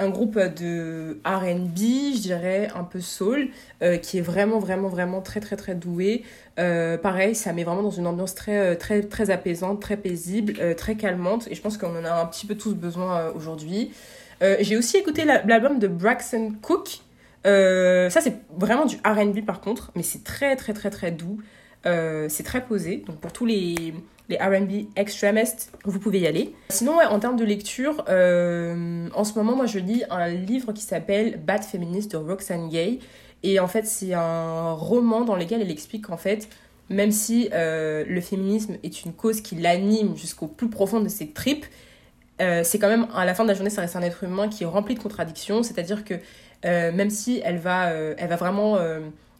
Un 0.00 0.10
groupe 0.10 0.36
de 0.36 1.20
RB, 1.24 1.76
je 2.16 2.20
dirais, 2.20 2.68
un 2.74 2.82
peu 2.82 3.00
soul, 3.00 3.50
euh, 3.84 3.96
qui 3.96 4.18
est 4.18 4.22
vraiment, 4.22 4.58
vraiment, 4.58 4.88
vraiment 4.88 5.20
très, 5.20 5.38
très, 5.38 5.54
très 5.54 5.76
doué. 5.76 6.24
Pareil, 6.56 7.36
ça 7.36 7.52
met 7.52 7.62
vraiment 7.62 7.84
dans 7.84 7.92
une 7.92 8.08
ambiance 8.08 8.34
très, 8.34 8.74
très, 8.74 9.02
très 9.02 9.30
apaisante, 9.30 9.80
très 9.80 9.96
paisible, 9.96 10.74
très 10.74 10.96
calmante. 10.96 11.46
Et 11.48 11.54
je 11.54 11.62
pense 11.62 11.78
qu'on 11.78 11.96
en 11.96 12.04
a 12.04 12.10
un 12.10 12.26
petit 12.26 12.46
peu 12.46 12.56
tous 12.56 12.74
besoin 12.74 13.28
aujourd'hui. 13.36 13.92
Euh, 14.42 14.56
j'ai 14.60 14.76
aussi 14.76 14.96
écouté 14.96 15.24
la- 15.24 15.42
l'album 15.44 15.78
de 15.78 15.88
Braxton 15.88 16.52
Cook. 16.62 16.98
Euh, 17.46 18.10
ça, 18.10 18.20
c'est 18.20 18.36
vraiment 18.56 18.84
du 18.86 18.96
RB 19.04 19.44
par 19.44 19.60
contre, 19.60 19.90
mais 19.94 20.02
c'est 20.02 20.24
très, 20.24 20.56
très, 20.56 20.72
très, 20.72 20.90
très 20.90 21.10
doux. 21.10 21.38
Euh, 21.86 22.26
c'est 22.28 22.42
très 22.42 22.64
posé. 22.64 23.02
Donc, 23.06 23.16
pour 23.20 23.32
tous 23.32 23.46
les, 23.46 23.94
les 24.28 24.36
RB 24.36 24.88
extremistes, 24.96 25.72
vous 25.84 25.98
pouvez 25.98 26.20
y 26.20 26.26
aller. 26.26 26.52
Sinon, 26.68 26.98
ouais, 26.98 27.06
en 27.06 27.18
termes 27.20 27.36
de 27.36 27.44
lecture, 27.44 28.00
en 28.08 29.24
ce 29.24 29.32
moment, 29.36 29.54
moi, 29.56 29.66
je 29.66 29.78
lis 29.78 30.02
un 30.10 30.28
livre 30.28 30.72
qui 30.72 30.82
s'appelle 30.82 31.40
Bad 31.44 31.62
Feminist 31.64 32.12
de 32.12 32.16
Roxane 32.16 32.68
Gay. 32.68 32.98
Et 33.44 33.60
en 33.60 33.68
fait, 33.68 33.86
c'est 33.86 34.14
un 34.14 34.72
roman 34.72 35.20
dans 35.22 35.36
lequel 35.36 35.62
elle 35.62 35.70
explique 35.70 36.06
qu'en 36.06 36.16
fait, 36.16 36.48
même 36.90 37.12
si 37.12 37.48
le 37.52 38.20
féminisme 38.20 38.76
est 38.82 39.04
une 39.04 39.12
cause 39.12 39.40
qui 39.40 39.54
l'anime 39.54 40.16
jusqu'au 40.16 40.48
plus 40.48 40.68
profond 40.68 41.00
de 41.00 41.08
ses 41.08 41.30
tripes, 41.30 41.64
euh, 42.40 42.62
c'est 42.64 42.78
quand 42.78 42.88
même, 42.88 43.06
à 43.14 43.24
la 43.24 43.34
fin 43.34 43.44
de 43.44 43.48
la 43.48 43.54
journée, 43.54 43.70
ça 43.70 43.80
reste 43.80 43.96
un 43.96 44.02
être 44.02 44.24
humain 44.24 44.48
qui 44.48 44.64
est 44.64 44.66
rempli 44.66 44.94
de 44.94 45.00
contradictions. 45.00 45.62
C'est-à-dire 45.62 46.04
que 46.04 46.14
euh, 46.64 46.92
même 46.92 47.10
si 47.10 47.40
elle 47.44 47.58
va, 47.58 47.88
euh, 47.88 48.14
elle 48.18 48.28
va 48.28 48.36
vraiment 48.36 48.78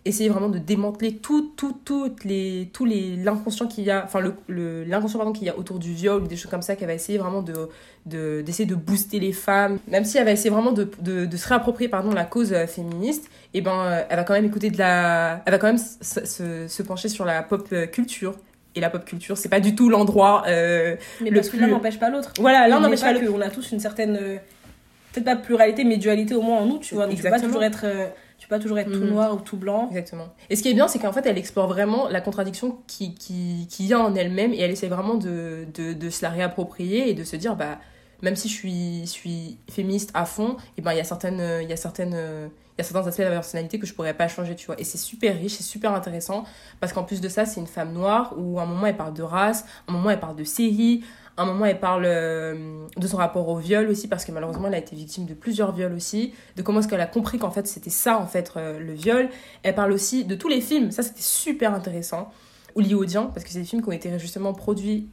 essayer 0.04 0.30
vraiment 0.30 0.48
de 0.48 0.58
démanteler 0.58 1.16
tout, 1.16 1.52
tout, 1.56 1.76
toutes 1.84 2.24
les, 2.24 2.70
tous 2.72 2.86
les, 2.86 3.16
l'inconscient 3.16 3.66
qu'il 3.66 3.84
y 3.84 3.90
a, 3.90 4.04
enfin, 4.04 4.20
le, 4.20 4.84
l'inconscient, 4.84 5.18
pardon, 5.18 5.32
qu'il 5.32 5.46
y 5.46 5.50
a 5.50 5.58
autour 5.58 5.78
du 5.78 5.92
viol 5.92 6.22
ou 6.22 6.26
des 6.26 6.36
choses 6.36 6.50
comme 6.50 6.62
ça, 6.62 6.76
qu'elle 6.76 6.86
va 6.86 6.94
essayer 6.94 7.18
vraiment 7.18 7.42
de, 7.42 7.68
de, 8.06 8.40
d'essayer 8.40 8.64
de 8.64 8.74
booster 8.74 9.20
les 9.20 9.32
femmes. 9.32 9.78
Même 9.88 10.04
si 10.04 10.16
elle 10.16 10.24
va 10.24 10.30
essayer 10.32 10.50
vraiment 10.50 10.72
de, 10.72 10.88
de, 11.02 11.36
se 11.36 11.48
réapproprier, 11.48 11.90
pardon, 11.90 12.10
la 12.12 12.24
cause 12.24 12.54
féministe, 12.66 13.28
et 13.52 13.60
ben, 13.60 13.80
euh, 13.84 14.02
elle 14.08 14.16
va 14.16 14.24
quand 14.24 14.34
même 14.34 14.46
écouter 14.46 14.70
de 14.70 14.78
la, 14.78 15.42
elle 15.44 15.52
va 15.52 15.58
quand 15.58 15.66
même 15.66 15.78
se, 15.78 16.66
se, 16.68 16.82
pencher 16.82 17.08
sur 17.08 17.26
la 17.26 17.42
pop 17.42 17.68
culture. 17.92 18.34
Et 18.74 18.80
la 18.80 18.90
pop 18.90 19.04
culture, 19.04 19.36
c'est 19.36 19.48
pas 19.48 19.60
du 19.60 19.74
tout 19.74 19.88
l'endroit, 19.88 20.44
euh, 20.46 20.94
Mais 21.20 21.30
Le 21.30 21.36
parce 21.36 21.48
que 21.50 21.56
l'un 21.56 21.64
plus- 21.64 21.72
n'empêche 21.72 21.98
pas 21.98 22.10
l'autre. 22.10 22.32
voilà, 22.38 22.68
l'un 22.68 22.80
n'empêche 22.80 23.00
pas 23.00 23.14
pas 23.14 23.20
qu'on 23.26 23.40
a 23.40 23.50
tous 23.50 23.72
une 23.72 23.80
certaine. 23.80 24.16
euh, 24.20 24.36
Peut-être 25.12 25.24
pas 25.24 25.36
pluralité, 25.36 25.84
mais 25.84 25.96
dualité 25.96 26.34
au 26.34 26.42
moins 26.42 26.58
en 26.58 26.66
nous, 26.66 26.78
tu 26.78 26.94
vois. 26.94 27.06
Donc, 27.06 27.16
tu 27.16 27.22
peux 27.22 27.30
pas 27.30 27.40
toujours 27.40 27.64
être, 27.64 27.80
euh, 27.84 28.06
tu 28.38 28.46
peux 28.46 28.54
pas 28.54 28.60
toujours 28.60 28.78
être 28.78 28.92
tout 28.92 28.98
Mhm. 29.00 29.08
noir 29.10 29.34
ou 29.34 29.38
tout 29.40 29.56
blanc. 29.56 29.86
Exactement. 29.90 30.28
Et 30.50 30.54
ce 30.54 30.62
qui 30.62 30.68
est 30.68 30.74
bien, 30.74 30.86
c'est 30.86 30.98
qu'en 30.98 31.12
fait, 31.12 31.24
elle 31.26 31.38
explore 31.38 31.66
vraiment 31.66 32.08
la 32.08 32.20
contradiction 32.20 32.76
qui, 32.86 33.14
qui, 33.14 33.66
qui 33.70 33.86
y 33.86 33.94
a 33.94 33.98
en 34.00 34.14
elle-même 34.14 34.52
et 34.52 34.60
elle 34.60 34.70
essaie 34.70 34.86
vraiment 34.88 35.14
de, 35.14 35.64
de, 35.74 35.94
de 35.94 36.10
se 36.10 36.22
la 36.22 36.28
réapproprier 36.28 37.08
et 37.08 37.14
de 37.14 37.24
se 37.24 37.36
dire, 37.36 37.56
bah, 37.56 37.78
même 38.22 38.36
si 38.36 38.48
je 38.48 39.06
suis, 39.06 39.58
féministe 39.70 40.10
à 40.14 40.24
fond, 40.24 40.56
et 40.76 40.82
ben, 40.82 40.92
il 40.92 40.98
y 40.98 41.00
a 41.00 41.04
certaines, 41.04 41.40
euh, 41.40 41.62
il 41.62 41.68
y 41.68 41.72
a 41.72 41.76
certaines, 41.76 42.14
euh, 42.14 42.48
il 42.76 42.78
y 42.78 42.80
a 42.80 42.84
certains 42.84 43.06
aspects 43.06 43.20
de 43.20 43.24
la 43.24 43.30
personnalité 43.30 43.78
que 43.78 43.86
je 43.86 43.94
pourrais 43.94 44.14
pas 44.14 44.28
changer, 44.28 44.56
tu 44.56 44.66
vois. 44.66 44.78
Et 44.80 44.84
c'est 44.84 44.98
super 44.98 45.36
riche, 45.36 45.54
c'est 45.54 45.62
super 45.62 45.92
intéressant 45.92 46.44
parce 46.80 46.92
qu'en 46.92 47.04
plus 47.04 47.20
de 47.20 47.28
ça, 47.28 47.44
c'est 47.44 47.60
une 47.60 47.66
femme 47.66 47.92
noire 47.92 48.34
où 48.36 48.58
à 48.58 48.62
un 48.62 48.66
moment 48.66 48.86
elle 48.86 48.96
parle 48.96 49.14
de 49.14 49.22
race, 49.22 49.64
à 49.86 49.92
un 49.92 49.94
moment 49.94 50.10
elle 50.10 50.20
parle 50.20 50.36
de 50.36 50.44
série, 50.44 51.04
à 51.36 51.42
un 51.42 51.46
moment 51.46 51.66
elle 51.66 51.78
parle 51.78 52.04
euh, 52.06 52.86
de 52.96 53.06
son 53.06 53.18
rapport 53.18 53.48
au 53.48 53.58
viol 53.58 53.88
aussi 53.88 54.08
parce 54.08 54.24
que 54.24 54.32
malheureusement 54.32 54.66
elle 54.66 54.74
a 54.74 54.78
été 54.78 54.96
victime 54.96 55.24
de 55.24 55.34
plusieurs 55.34 55.72
viols 55.72 55.92
aussi, 55.92 56.34
de 56.56 56.62
comment 56.62 56.80
est-ce 56.80 56.88
qu'elle 56.88 57.00
a 57.00 57.06
compris 57.06 57.38
qu'en 57.38 57.52
fait 57.52 57.66
c'était 57.68 57.90
ça 57.90 58.18
en 58.18 58.26
fait 58.26 58.52
le 58.56 58.92
viol. 58.92 59.28
Elle 59.62 59.74
parle 59.76 59.92
aussi 59.92 60.24
de 60.24 60.34
tous 60.34 60.48
les 60.48 60.60
films, 60.60 60.90
ça 60.90 61.04
c'était 61.04 61.22
super 61.22 61.72
intéressant, 61.72 62.32
hollywoodiens, 62.74 63.26
parce 63.26 63.44
que 63.44 63.50
c'est 63.50 63.60
des 63.60 63.64
films 63.64 63.82
qui 63.82 63.88
ont 63.88 63.92
été 63.92 64.18
justement 64.18 64.52
produits 64.52 65.08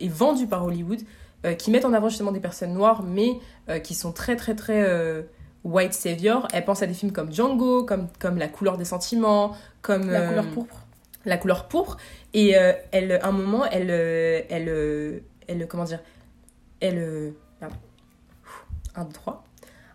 et 0.00 0.08
vendus 0.08 0.48
par 0.48 0.64
Hollywood, 0.64 1.00
euh, 1.44 1.54
qui 1.54 1.70
mettent 1.70 1.84
en 1.84 1.92
avant 1.92 2.08
justement 2.08 2.32
des 2.32 2.40
personnes 2.40 2.74
noires, 2.74 3.04
mais 3.04 3.38
euh, 3.68 3.78
qui 3.78 3.94
sont 3.94 4.10
très 4.10 4.34
très 4.34 4.56
très 4.56 4.82
euh, 4.82 5.22
white 5.62 5.92
savior. 5.92 6.48
Elle 6.52 6.64
pense 6.64 6.82
à 6.82 6.86
des 6.88 6.94
films 6.94 7.12
comme 7.12 7.32
Django, 7.32 7.84
comme, 7.84 8.08
comme 8.18 8.38
La 8.38 8.48
couleur 8.48 8.76
des 8.76 8.84
sentiments, 8.84 9.54
comme... 9.80 10.10
La 10.10 10.26
couleur 10.26 10.46
pourpre. 10.50 10.86
la 11.24 11.36
couleur 11.36 11.68
pourpre 11.68 11.96
et 12.34 12.56
elle 12.92 13.12
à 13.12 13.28
un 13.28 13.32
moment 13.32 13.64
elle 13.66 13.90
elle 13.90 15.22
elle 15.46 15.66
comment 15.68 15.84
dire 15.84 16.00
elle 16.80 17.32
merde. 17.60 17.72
un 18.94 19.04
deux 19.04 19.12
trois 19.12 19.44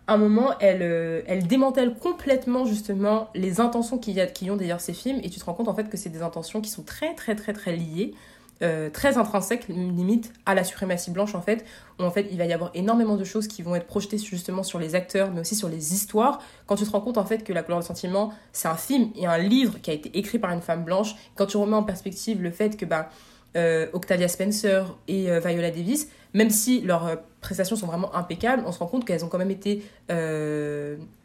à 0.06 0.14
un 0.14 0.16
moment 0.16 0.58
elle 0.60 0.82
elle 1.26 1.46
démantèle 1.46 1.94
complètement 1.94 2.64
justement 2.66 3.30
les 3.34 3.60
intentions 3.60 3.98
qu'il 3.98 4.14
y 4.14 4.20
a 4.20 4.26
qui 4.26 4.50
ont 4.50 4.56
derrière 4.56 4.80
ces 4.80 4.92
films 4.92 5.20
et 5.22 5.30
tu 5.30 5.38
te 5.38 5.44
rends 5.44 5.54
compte 5.54 5.68
en 5.68 5.74
fait 5.74 5.88
que 5.88 5.96
c'est 5.96 6.10
des 6.10 6.22
intentions 6.22 6.60
qui 6.60 6.70
sont 6.70 6.82
très 6.82 7.14
très 7.14 7.34
très 7.36 7.52
très 7.52 7.74
liées 7.74 8.14
euh, 8.62 8.88
très 8.88 9.18
intrinsèques 9.18 9.66
limite 9.68 10.32
à 10.46 10.54
la 10.54 10.62
suprématie 10.62 11.10
blanche 11.10 11.34
en 11.34 11.42
fait 11.42 11.64
où 11.98 12.04
en 12.04 12.10
fait 12.12 12.28
il 12.30 12.38
va 12.38 12.44
y 12.44 12.52
avoir 12.52 12.70
énormément 12.74 13.16
de 13.16 13.24
choses 13.24 13.48
qui 13.48 13.62
vont 13.62 13.74
être 13.74 13.86
projetées 13.86 14.16
justement 14.16 14.62
sur 14.62 14.78
les 14.78 14.94
acteurs 14.94 15.32
mais 15.32 15.40
aussi 15.40 15.56
sur 15.56 15.68
les 15.68 15.92
histoires. 15.92 16.40
Quand 16.66 16.76
tu 16.76 16.84
te 16.84 16.90
rends 16.90 17.00
compte 17.00 17.18
en 17.18 17.24
fait 17.24 17.42
que 17.42 17.52
la 17.52 17.64
couleur 17.64 17.80
du 17.80 17.86
sentiment 17.86 18.32
c'est 18.52 18.68
un 18.68 18.76
film 18.76 19.10
et 19.16 19.26
un 19.26 19.38
livre 19.38 19.80
qui 19.82 19.90
a 19.90 19.94
été 19.94 20.16
écrit 20.16 20.38
par 20.38 20.52
une 20.52 20.60
femme 20.60 20.84
blanche 20.84 21.16
quand 21.34 21.46
tu 21.46 21.56
remets 21.56 21.76
en 21.76 21.82
perspective 21.82 22.40
le 22.40 22.52
fait 22.52 22.76
que 22.76 22.84
bah, 22.84 23.10
euh, 23.56 23.88
Octavia 23.92 24.28
Spencer 24.28 24.84
et 25.08 25.30
euh, 25.30 25.40
Viola 25.40 25.72
Davis 25.72 26.08
même 26.32 26.50
si 26.50 26.80
leurs 26.80 27.18
prestations 27.40 27.74
sont 27.74 27.86
vraiment 27.88 28.14
impeccables 28.14 28.62
on 28.66 28.70
se 28.70 28.78
rend 28.78 28.86
compte 28.86 29.04
qu'elles 29.04 29.24
ont 29.24 29.28
quand 29.28 29.38
même 29.38 29.50
été 29.50 29.82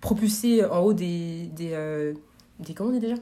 propulsées 0.02 0.66
en 0.66 0.80
haut 0.80 0.94
des 0.94 1.46
des, 1.56 2.14
des 2.60 2.74
comment 2.74 2.90
on 2.90 2.94
dit 2.94 3.00
déjà? 3.00 3.16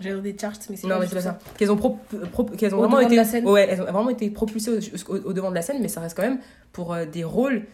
J'ai 0.00 0.20
des 0.20 0.36
charts, 0.38 0.52
mais 0.70 0.76
c'est 0.76 0.86
non, 0.86 0.94
pas 0.96 1.00
mais 1.00 1.06
c'est 1.06 1.14
pas 1.14 1.20
ça. 1.20 1.38
Qu'elles 1.58 1.70
ont, 1.70 1.76
pro- 1.76 1.98
pro- 2.32 2.44
qu'elles 2.44 2.74
ont 2.74 2.78
Au 2.78 2.82
vraiment 2.82 2.96
été, 3.00 3.16
ouais, 3.44 3.68
elles 3.70 3.80
ont 3.82 3.84
vraiment 3.84 4.10
été 4.10 4.30
propulsées 4.30 4.70
au, 5.08 5.12
au- 5.14 5.18
au 5.28 5.32
devant 5.32 5.50
de 5.50 5.54
la 5.54 5.62
scène, 5.62 5.78
mais 5.80 5.88
ça 5.88 6.00
reste 6.00 6.16
quand 6.16 6.22
même 6.22 6.40
pour 6.72 6.92
euh, 6.94 7.04
des 7.04 7.24
rôles 7.24 7.66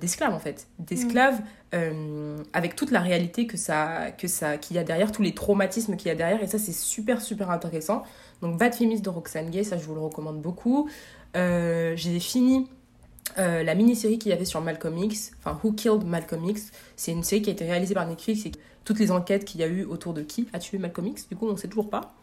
d'esclaves 0.00 0.32
en 0.34 0.40
fait. 0.40 0.66
D'esclaves 0.80 1.38
euh, 1.74 2.38
avec 2.52 2.74
toute 2.74 2.90
la 2.90 2.98
réalité 3.00 3.46
que 3.46 3.56
ça, 3.56 4.10
que 4.18 4.26
ça, 4.26 4.56
qu'il 4.56 4.74
y 4.74 4.78
a 4.80 4.84
derrière, 4.84 5.12
tous 5.12 5.22
les 5.22 5.32
traumatismes 5.32 5.94
qu'il 5.96 6.08
y 6.08 6.10
a 6.10 6.16
derrière. 6.16 6.42
Et 6.42 6.48
ça, 6.48 6.58
c'est 6.58 6.72
super, 6.72 7.20
super 7.20 7.50
intéressant. 7.50 8.02
Donc, 8.42 8.58
Bad 8.58 8.74
Feminist 8.74 9.04
de 9.04 9.10
Roxane 9.10 9.48
Gay, 9.50 9.62
ça, 9.62 9.76
je 9.76 9.84
vous 9.84 9.94
le 9.94 10.00
recommande 10.00 10.40
beaucoup. 10.42 10.88
J'ai 11.34 12.18
fini 12.18 12.68
la 13.36 13.74
mini-série 13.74 14.18
qu'il 14.18 14.30
y 14.30 14.32
avait 14.32 14.44
sur 14.44 14.60
Malcolm 14.60 14.96
X, 14.96 15.32
enfin 15.38 15.58
Who 15.62 15.72
Killed 15.72 16.04
Malcolm 16.04 16.44
X. 16.48 16.70
C'est 16.96 17.12
une 17.12 17.22
série 17.22 17.42
qui 17.42 17.50
a 17.50 17.52
été 17.52 17.64
réalisée 17.64 17.94
par 17.94 18.06
Netflix 18.06 18.46
et 18.46 18.52
toutes 18.84 18.98
les 18.98 19.10
enquêtes 19.10 19.44
qu'il 19.44 19.60
y 19.60 19.64
a 19.64 19.66
eu 19.66 19.84
autour 19.84 20.14
de 20.14 20.22
qui 20.22 20.48
a 20.52 20.58
tué 20.58 20.78
Malcolm 20.78 21.08
X. 21.08 21.28
Du 21.28 21.36
coup, 21.36 21.48
on 21.48 21.56
sait 21.56 21.68
toujours 21.68 21.90
pas. 21.90 22.14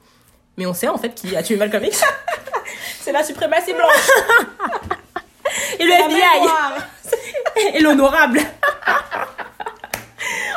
Mais 0.57 0.65
on 0.65 0.73
sait 0.73 0.87
en 0.87 0.97
fait 0.97 1.13
qui 1.13 1.35
a 1.35 1.43
tué 1.43 1.57
Malcolm 1.57 1.83
X. 1.83 2.03
c'est 2.99 3.11
la 3.11 3.23
suprématie 3.23 3.73
blanche. 3.73 4.09
et 5.79 5.83
le 5.83 5.91
FBI. 5.91 7.75
et 7.75 7.81
l'honorable. 7.81 8.39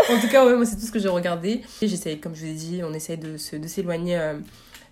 en 0.09 0.21
tout 0.21 0.29
cas, 0.29 0.47
ouais, 0.47 0.55
moi, 0.55 0.65
c'est 0.65 0.77
tout 0.77 0.87
ce 0.87 0.93
que 0.93 0.99
j'ai 0.99 1.09
regardé. 1.09 1.63
J'essaye, 1.83 2.21
comme 2.21 2.35
je 2.35 2.45
vous 2.45 2.51
ai 2.51 2.55
dit, 2.55 2.81
on 2.85 2.95
essaye 2.95 3.19
de, 3.19 3.33
de 3.33 3.69
s'éloigner. 3.69 4.17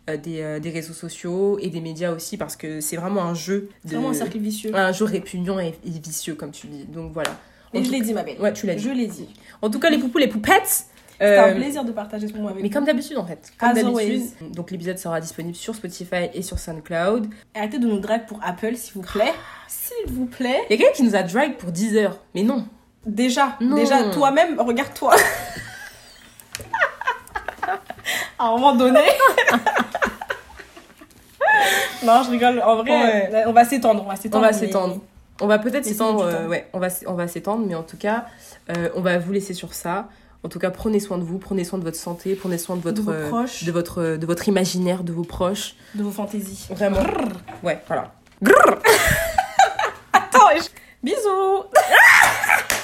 Euh, 0.08 0.12
euh, 0.12 0.16
des, 0.16 0.42
euh, 0.42 0.60
des, 0.60 0.70
réseaux 0.70 0.92
sociaux 0.92 1.58
et 1.60 1.68
des 1.68 1.80
médias 1.80 2.12
aussi 2.12 2.36
parce 2.36 2.56
que 2.56 2.80
c'est 2.80 2.96
vraiment 2.96 3.22
un 3.22 3.34
jeu 3.34 3.70
de, 3.84 3.90
vraiment 3.90 4.10
un 4.10 4.14
cercle 4.14 4.38
vicieux 4.38 4.70
un 4.74 4.92
jeu 4.92 5.04
répugnant 5.04 5.58
et, 5.58 5.74
vicieux 5.84 6.34
comme 6.34 6.50
tu 6.50 6.66
dis 6.66 6.84
donc 6.84 7.12
voilà 7.12 7.30
et 7.72 7.82
je 7.82 7.90
l'ai 7.90 8.00
dit 8.00 8.12
ma 8.12 8.22
belle 8.22 8.40
ouais 8.40 8.52
tu 8.52 8.66
l'as 8.66 8.74
dit 8.74 8.84
je 8.84 8.90
l'ai 8.90 9.06
dit 9.06 9.28
en 9.62 9.70
tout 9.70 9.78
cas 9.78 9.90
les 9.90 9.98
poupous 9.98 10.18
les 10.18 10.28
poupettes 10.28 10.86
c'est 11.18 11.38
un 11.38 11.54
plaisir 11.54 11.84
de 11.84 11.92
partager 11.92 12.28
ce 12.28 12.34
moment 12.34 12.48
avec 12.48 12.62
Mais 12.62 12.70
comme 12.70 12.84
d'habitude 12.84 13.16
en 13.16 13.24
fait. 13.24 13.52
Comme 13.56 13.72
d'habitude. 13.72 14.24
Donc 14.52 14.72
l'épisode 14.72 14.98
sera 14.98 15.20
disponible 15.20 15.54
sur 15.54 15.74
Spotify 15.74 16.28
et 16.34 16.42
sur 16.42 16.58
SoundCloud. 16.58 17.28
arrêtez 17.54 17.78
de 17.78 17.86
nous 17.86 18.00
drag 18.00 18.26
pour 18.26 18.40
Apple 18.42 18.74
s'il 18.74 18.94
vous 18.94 19.02
plaît. 19.02 19.32
S'il 19.68 20.12
vous 20.12 20.26
plaît. 20.26 20.62
Il 20.68 20.72
y 20.72 20.74
a 20.74 20.76
quelqu'un 20.76 20.92
qui 20.92 21.04
nous 21.04 21.14
a 21.14 21.22
drag 21.22 21.56
pour 21.56 21.70
10 21.70 21.96
heures. 21.96 22.18
Mais 22.34 22.42
non. 22.42 22.66
Déjà, 23.06 23.56
déjà 23.60 24.10
toi-même, 24.10 24.58
regarde-toi. 24.58 25.14
à 28.44 28.48
un 28.48 28.52
moment 28.52 28.74
donné. 28.74 29.00
non, 32.04 32.22
je 32.24 32.30
rigole. 32.30 32.62
En 32.62 32.76
vrai, 32.76 33.44
on 33.46 33.52
va 33.52 33.64
s'étendre. 33.64 34.02
On 34.04 34.08
va 34.08 34.16
s'étendre. 34.16 34.44
On 34.44 34.46
va 34.46 34.52
s'étendre. 34.52 35.00
On 35.40 35.46
va 35.46 35.58
peut-être 35.58 35.84
s'étendre. 35.84 36.24
Euh, 36.24 36.46
ouais, 36.46 36.68
on 36.72 36.78
va, 36.78 36.88
on 37.06 37.14
va 37.14 37.26
s'étendre, 37.26 37.64
mais 37.66 37.74
en 37.74 37.82
tout 37.82 37.96
cas, 37.96 38.26
euh, 38.70 38.90
on 38.94 39.00
va 39.00 39.18
vous 39.18 39.32
laisser 39.32 39.54
sur 39.54 39.74
ça. 39.74 40.08
En 40.44 40.48
tout 40.48 40.58
cas, 40.58 40.70
prenez 40.70 41.00
soin 41.00 41.16
de 41.16 41.24
vous, 41.24 41.38
prenez 41.38 41.64
soin 41.64 41.78
de 41.78 41.84
votre 41.84 41.96
santé, 41.96 42.34
prenez 42.34 42.58
soin 42.58 42.76
de 42.76 42.82
votre, 42.82 43.02
de, 43.02 43.10
euh, 43.10 43.28
proches. 43.28 43.64
de 43.64 43.72
votre, 43.72 44.16
de 44.16 44.26
votre 44.26 44.46
imaginaire, 44.46 45.02
de 45.02 45.12
vos 45.12 45.24
proches. 45.24 45.74
De 45.94 46.02
vos 46.02 46.10
fantaisies. 46.10 46.66
Vraiment. 46.70 47.02
Ouais, 47.62 47.82
voilà. 47.86 48.12
Attends, 50.12 50.50
bisous 51.02 51.64